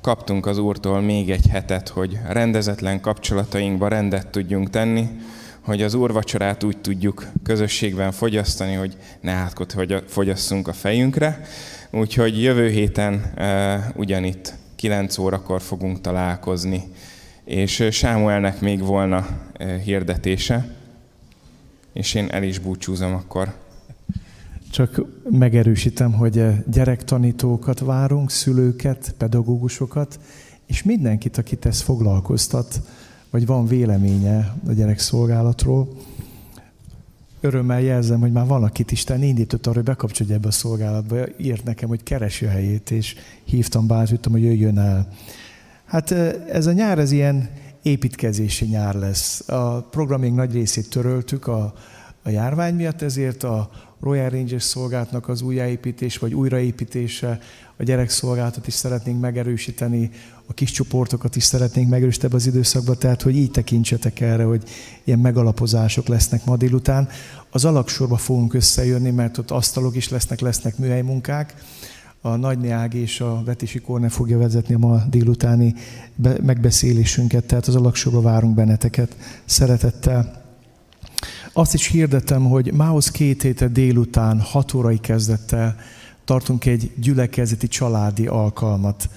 kaptunk 0.00 0.46
az 0.46 0.58
Úrtól 0.58 1.00
még 1.00 1.30
egy 1.30 1.46
hetet, 1.50 1.88
hogy 1.88 2.18
rendezetlen 2.28 3.00
kapcsolatainkba 3.00 3.88
rendet 3.88 4.26
tudjunk 4.26 4.70
tenni, 4.70 5.08
hogy 5.60 5.82
az 5.82 5.94
úrvacsorát 5.94 6.62
úgy 6.62 6.78
tudjuk 6.78 7.26
közösségben 7.42 8.12
fogyasztani, 8.12 8.74
hogy 8.74 8.96
ne 9.20 9.32
átkot 9.32 9.74
fogyasszunk 10.06 10.68
a 10.68 10.72
fejünkre. 10.72 11.40
Úgyhogy 11.90 12.42
jövő 12.42 12.68
héten 12.68 13.34
ugyanitt 13.96 14.54
9 14.76 15.18
órakor 15.18 15.62
fogunk 15.62 16.00
találkozni. 16.00 16.82
És 17.44 17.86
Sámuelnek 17.90 18.60
még 18.60 18.80
volna 18.80 19.26
hirdetése, 19.84 20.68
és 21.92 22.14
én 22.14 22.28
el 22.30 22.42
is 22.42 22.58
búcsúzom 22.58 23.14
akkor. 23.14 23.54
Csak 24.74 25.02
megerősítem, 25.30 26.12
hogy 26.12 26.42
gyerektanítókat 26.70 27.78
várunk, 27.78 28.30
szülőket, 28.30 29.14
pedagógusokat, 29.18 30.20
és 30.66 30.82
mindenkit, 30.82 31.38
akit 31.38 31.66
ez 31.66 31.80
foglalkoztat, 31.80 32.80
vagy 33.30 33.46
van 33.46 33.66
véleménye 33.66 34.54
a 34.66 34.72
gyerekszolgálatról. 34.72 35.88
Örömmel 37.40 37.80
jelzem, 37.80 38.20
hogy 38.20 38.32
már 38.32 38.46
van, 38.46 38.64
akit 38.64 38.90
Isten 38.90 39.22
indított 39.22 39.66
arra, 39.66 39.74
hogy 39.74 39.84
bekapcsolja 39.84 40.34
ebbe 40.34 40.48
a 40.48 40.50
szolgálatba. 40.50 41.16
Írt 41.36 41.64
nekem, 41.64 41.88
hogy 41.88 42.02
keresi 42.02 42.44
a 42.44 42.50
helyét, 42.50 42.90
és 42.90 43.14
hívtam, 43.44 43.86
bátorítottam, 43.86 44.32
hogy 44.32 44.42
jöjjön 44.42 44.78
el. 44.78 45.08
Hát 45.84 46.10
ez 46.50 46.66
a 46.66 46.72
nyár, 46.72 46.98
ez 46.98 47.10
ilyen 47.10 47.50
építkezési 47.82 48.64
nyár 48.64 48.94
lesz. 48.94 49.48
A 49.48 49.86
programjaink 49.90 50.36
nagy 50.36 50.52
részét 50.52 50.90
töröltük, 50.90 51.46
a 51.46 51.74
a 52.26 52.30
járvány 52.30 52.74
miatt, 52.74 53.02
ezért 53.02 53.42
a 53.42 53.70
Royal 54.04 54.28
Rangers 54.28 54.62
szolgálatnak 54.62 55.28
az 55.28 55.42
újjáépítés 55.42 56.18
vagy 56.18 56.34
újraépítése, 56.34 57.38
a 57.76 57.82
gyerekszolgálatot 57.82 58.66
is 58.66 58.74
szeretnénk 58.74 59.20
megerősíteni, 59.20 60.10
a 60.46 60.52
kis 60.52 60.70
csoportokat 60.70 61.36
is 61.36 61.44
szeretnénk 61.44 61.88
megerősíteni 61.88 62.34
az 62.34 62.46
időszakban, 62.46 62.98
tehát 62.98 63.22
hogy 63.22 63.36
így 63.36 63.50
tekintsetek 63.50 64.20
erre, 64.20 64.44
hogy 64.44 64.62
ilyen 65.04 65.18
megalapozások 65.18 66.06
lesznek 66.06 66.44
ma 66.44 66.56
délután. 66.56 67.08
Az 67.50 67.64
alaksorba 67.64 68.16
fogunk 68.16 68.54
összejönni, 68.54 69.10
mert 69.10 69.38
ott 69.38 69.50
asztalok 69.50 69.96
is 69.96 70.08
lesznek, 70.08 70.40
lesznek 70.40 70.78
műhely 70.78 71.02
munkák. 71.02 71.54
A 72.20 72.36
Nagyné 72.36 72.70
Ági 72.70 72.98
és 72.98 73.20
a 73.20 73.42
Vetési 73.44 73.78
Korne 73.78 74.08
fogja 74.08 74.38
vezetni 74.38 74.74
a 74.74 74.78
ma 74.78 75.02
délutáni 75.10 75.74
megbeszélésünket, 76.42 77.44
tehát 77.44 77.66
az 77.66 77.74
alaksorba 77.74 78.20
várunk 78.20 78.54
benneteket 78.54 79.16
szeretettel. 79.44 80.43
Azt 81.56 81.74
is 81.74 81.86
hirdetem, 81.86 82.44
hogy 82.44 82.72
mához 82.72 83.10
két 83.10 83.42
héte 83.42 83.68
délután, 83.68 84.40
hat 84.40 84.74
órai 84.74 84.98
kezdettel 85.00 85.76
tartunk 86.24 86.64
egy 86.64 86.92
gyülekezeti 86.96 87.68
családi 87.68 88.26
alkalmat, 88.26 89.08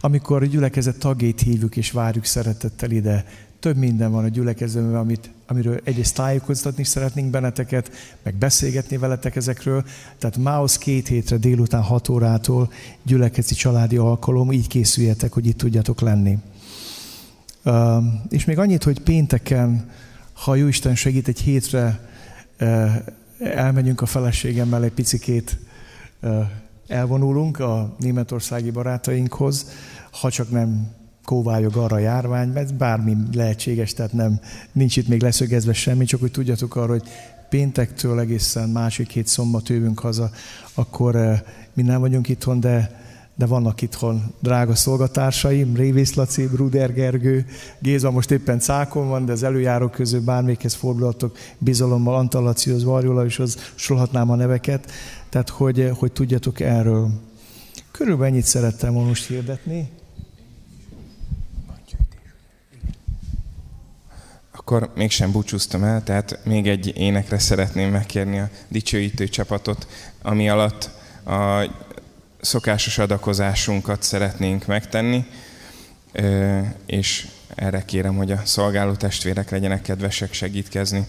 amikor 0.00 0.42
a 0.42 0.46
gyülekezet 0.46 0.98
tagjait 0.98 1.40
hívjuk 1.40 1.76
és 1.76 1.90
várjuk 1.90 2.24
szeretettel 2.24 2.90
ide. 2.90 3.24
Több 3.60 3.76
minden 3.76 4.10
van 4.10 4.24
a 4.24 4.28
gyülekezetben, 4.28 4.94
amit, 4.94 5.30
amiről 5.46 5.80
egyrészt 5.84 6.14
tájékoztatni 6.14 6.84
szeretnénk 6.84 7.30
benneteket, 7.30 7.90
meg 8.22 8.34
beszélgetni 8.34 8.96
veletek 8.96 9.36
ezekről. 9.36 9.84
Tehát 10.18 10.36
mához 10.36 10.78
két 10.78 11.08
hétre 11.08 11.36
délután 11.36 11.82
6 11.82 12.08
órától 12.08 12.72
gyülekezeti 13.02 13.54
családi 13.54 13.96
alkalom, 13.96 14.52
így 14.52 14.66
készüljetek, 14.66 15.32
hogy 15.32 15.46
itt 15.46 15.58
tudjatok 15.58 16.00
lenni. 16.00 16.38
Uh, 17.64 18.04
és 18.28 18.44
még 18.44 18.58
annyit, 18.58 18.82
hogy 18.82 19.00
pénteken, 19.00 19.90
ha 20.44 20.54
Jóisten 20.54 20.94
segít, 20.94 21.28
egy 21.28 21.40
hétre 21.40 22.00
uh, 22.60 22.94
elmegyünk 23.38 24.00
a 24.00 24.06
feleségemmel 24.06 24.84
egy 24.84 24.92
picikét 24.92 25.58
elvonulunk 26.88 27.58
a 27.58 27.96
németországi 27.98 28.70
barátainkhoz, 28.70 29.70
ha 30.10 30.30
csak 30.30 30.50
nem 30.50 30.94
kóvályog 31.24 31.76
arra 31.76 31.96
a 31.96 31.98
járvány, 31.98 32.48
mert 32.48 32.74
bármi 32.74 33.16
lehetséges, 33.32 33.92
tehát 33.92 34.12
nem, 34.12 34.40
nincs 34.72 34.96
itt 34.96 35.08
még 35.08 35.22
leszögezve 35.22 35.72
semmi, 35.72 36.04
csak 36.04 36.20
hogy 36.20 36.30
tudjatok 36.30 36.76
arra, 36.76 36.92
hogy 36.92 37.08
péntektől 37.48 38.20
egészen 38.20 38.68
másik 38.68 39.10
hét 39.10 39.26
szombat 39.26 39.68
jövünk 39.68 39.98
haza, 39.98 40.30
akkor 40.74 41.42
mi 41.74 41.82
nem 41.82 42.00
vagyunk 42.00 42.28
itthon, 42.28 42.60
de, 42.60 43.04
de 43.36 43.46
vannak 43.46 43.82
itthon 43.82 44.34
drága 44.40 44.74
szolgatársaim, 44.74 45.74
Révész 45.74 46.14
Laci, 46.14 46.46
Bruder 46.46 46.92
Gergő, 46.92 47.46
Géza 47.78 48.10
most 48.10 48.30
éppen 48.30 48.58
cákon 48.58 49.08
van, 49.08 49.24
de 49.24 49.32
az 49.32 49.42
előjárók 49.42 49.90
közül 49.90 50.20
bármelyikhez 50.20 50.74
fordulatok 50.74 51.36
bizalommal, 51.58 52.14
Antal 52.14 52.42
Lacihoz, 52.42 52.84
Varjola, 52.84 53.24
és 53.24 53.38
az 53.38 53.72
sorolhatnám 53.74 54.30
a 54.30 54.34
neveket, 54.34 54.90
tehát 55.28 55.48
hogy, 55.48 55.90
hogy 55.98 56.12
tudjatok 56.12 56.60
erről. 56.60 57.10
Körülbelül 57.90 58.32
ennyit 58.32 58.46
szerettem 58.46 58.92
volna 58.92 59.08
most 59.08 59.26
hirdetni. 59.26 59.88
Akkor 64.52 64.90
mégsem 64.94 65.32
búcsúztam 65.32 65.84
el, 65.84 66.02
tehát 66.02 66.38
még 66.44 66.68
egy 66.68 66.96
énekre 66.96 67.38
szeretném 67.38 67.90
megkérni 67.90 68.38
a 68.38 68.50
dicsőítő 68.68 69.28
csapatot, 69.28 69.86
ami 70.22 70.48
alatt 70.48 70.90
a 71.24 71.70
szokásos 72.46 72.98
adakozásunkat 72.98 74.02
szeretnénk 74.02 74.66
megtenni, 74.66 75.24
és 76.86 77.26
erre 77.54 77.84
kérem, 77.84 78.16
hogy 78.16 78.32
a 78.32 78.40
szolgáló 78.44 78.94
testvérek 78.94 79.50
legyenek 79.50 79.82
kedvesek 79.82 80.32
segítkezni. 80.32 81.06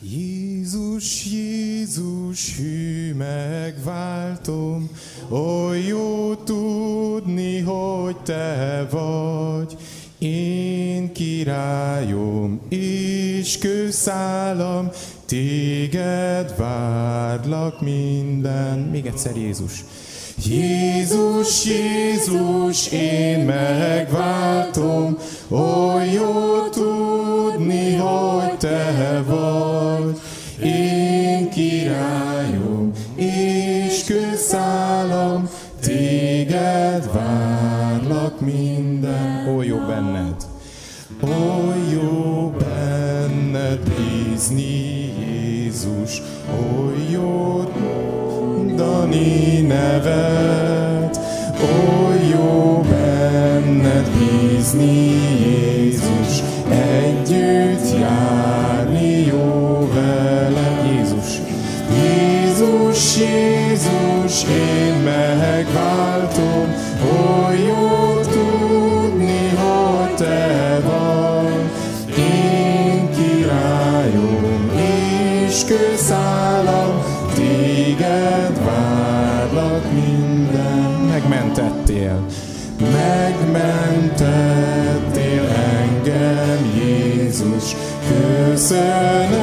Jézus, 0.00 1.24
Jézus, 1.24 2.56
hű 2.56 3.14
megváltom, 3.14 4.90
oly 5.28 5.80
jó 5.80 6.34
tudni, 6.34 7.60
hogy 7.60 8.16
Te 8.16 8.86
vagy. 8.90 9.76
Én 10.24 11.12
királyom 11.12 12.60
és 12.68 13.58
kőszálam, 13.58 14.90
Téged 15.26 16.54
várlak 16.56 17.80
minden. 17.80 18.78
Még 18.78 19.06
egyszer 19.06 19.36
Jézus. 19.36 19.84
Jézus, 20.46 21.64
Jézus, 21.64 22.92
én 22.92 23.38
megváltom, 23.38 25.18
oly 25.48 26.10
jó 26.12 26.68
tudni, 26.68 27.94
hogy 27.94 28.58
Te 28.58 29.22
vagy. 29.26 30.20
Én 30.62 31.50
királyom 31.50 32.92
és 33.16 34.04
közállam, 34.04 35.48
Téged 35.80 37.12
várlak 37.12 38.40
minden. 38.40 39.33
Ó, 39.48 39.62
jó 39.62 39.76
benned! 39.76 40.36
Oly 41.22 41.92
jó 41.92 42.52
benned 42.58 43.78
bízni, 43.78 45.12
Jézus, 45.18 46.22
oly 46.50 47.10
jó 47.10 47.62
mondani 47.80 49.60
nevet, 49.60 51.20
oly 51.60 52.28
jó 52.28 52.80
benned 52.88 54.08
bízni, 54.18 55.03
köszönöm, 88.64 89.33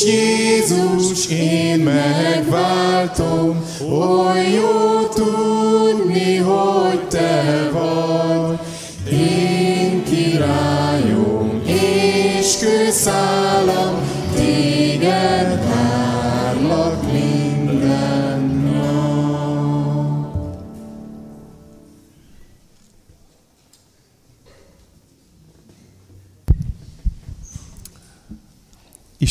Jézus, 0.00 0.04
Jézus, 0.04 1.28
én 1.28 1.78
megváltom, 1.78 3.64
oly 3.90 4.50
jó 4.54 5.02
tudni, 5.14 6.36
hogy 6.36 7.08
Te 7.08 7.70
vagy. 7.72 8.01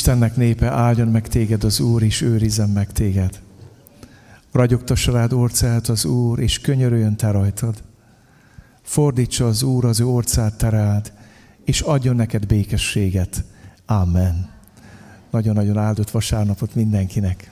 Istennek 0.02 0.36
népe, 0.36 0.68
áldjon 0.68 1.08
meg 1.08 1.28
téged 1.28 1.64
az 1.64 1.80
Úr, 1.80 2.04
és 2.04 2.22
őrizzen 2.22 2.70
meg 2.70 2.92
téged. 2.92 3.40
Ragyogtassa 4.52 5.12
rád 5.12 5.34
orcát 5.34 5.88
az 5.88 6.06
Úr, 6.06 6.40
és 6.40 6.60
könyörüljön 6.60 7.16
te 7.16 7.32
rajtad. 7.32 7.84
Fordítsa 8.82 9.48
az 9.48 9.64
Úr 9.64 9.86
az 9.86 10.00
ő 10.00 10.06
orcát 10.06 10.58
te 10.58 10.70
rád, 10.70 11.14
és 11.66 11.82
adjon 11.82 12.16
neked 12.16 12.46
békességet. 12.46 13.44
Amen. 13.86 14.50
Nagyon-nagyon 15.32 15.78
áldott 15.78 16.12
vasárnapot 16.12 16.76
mindenkinek. 16.76 17.52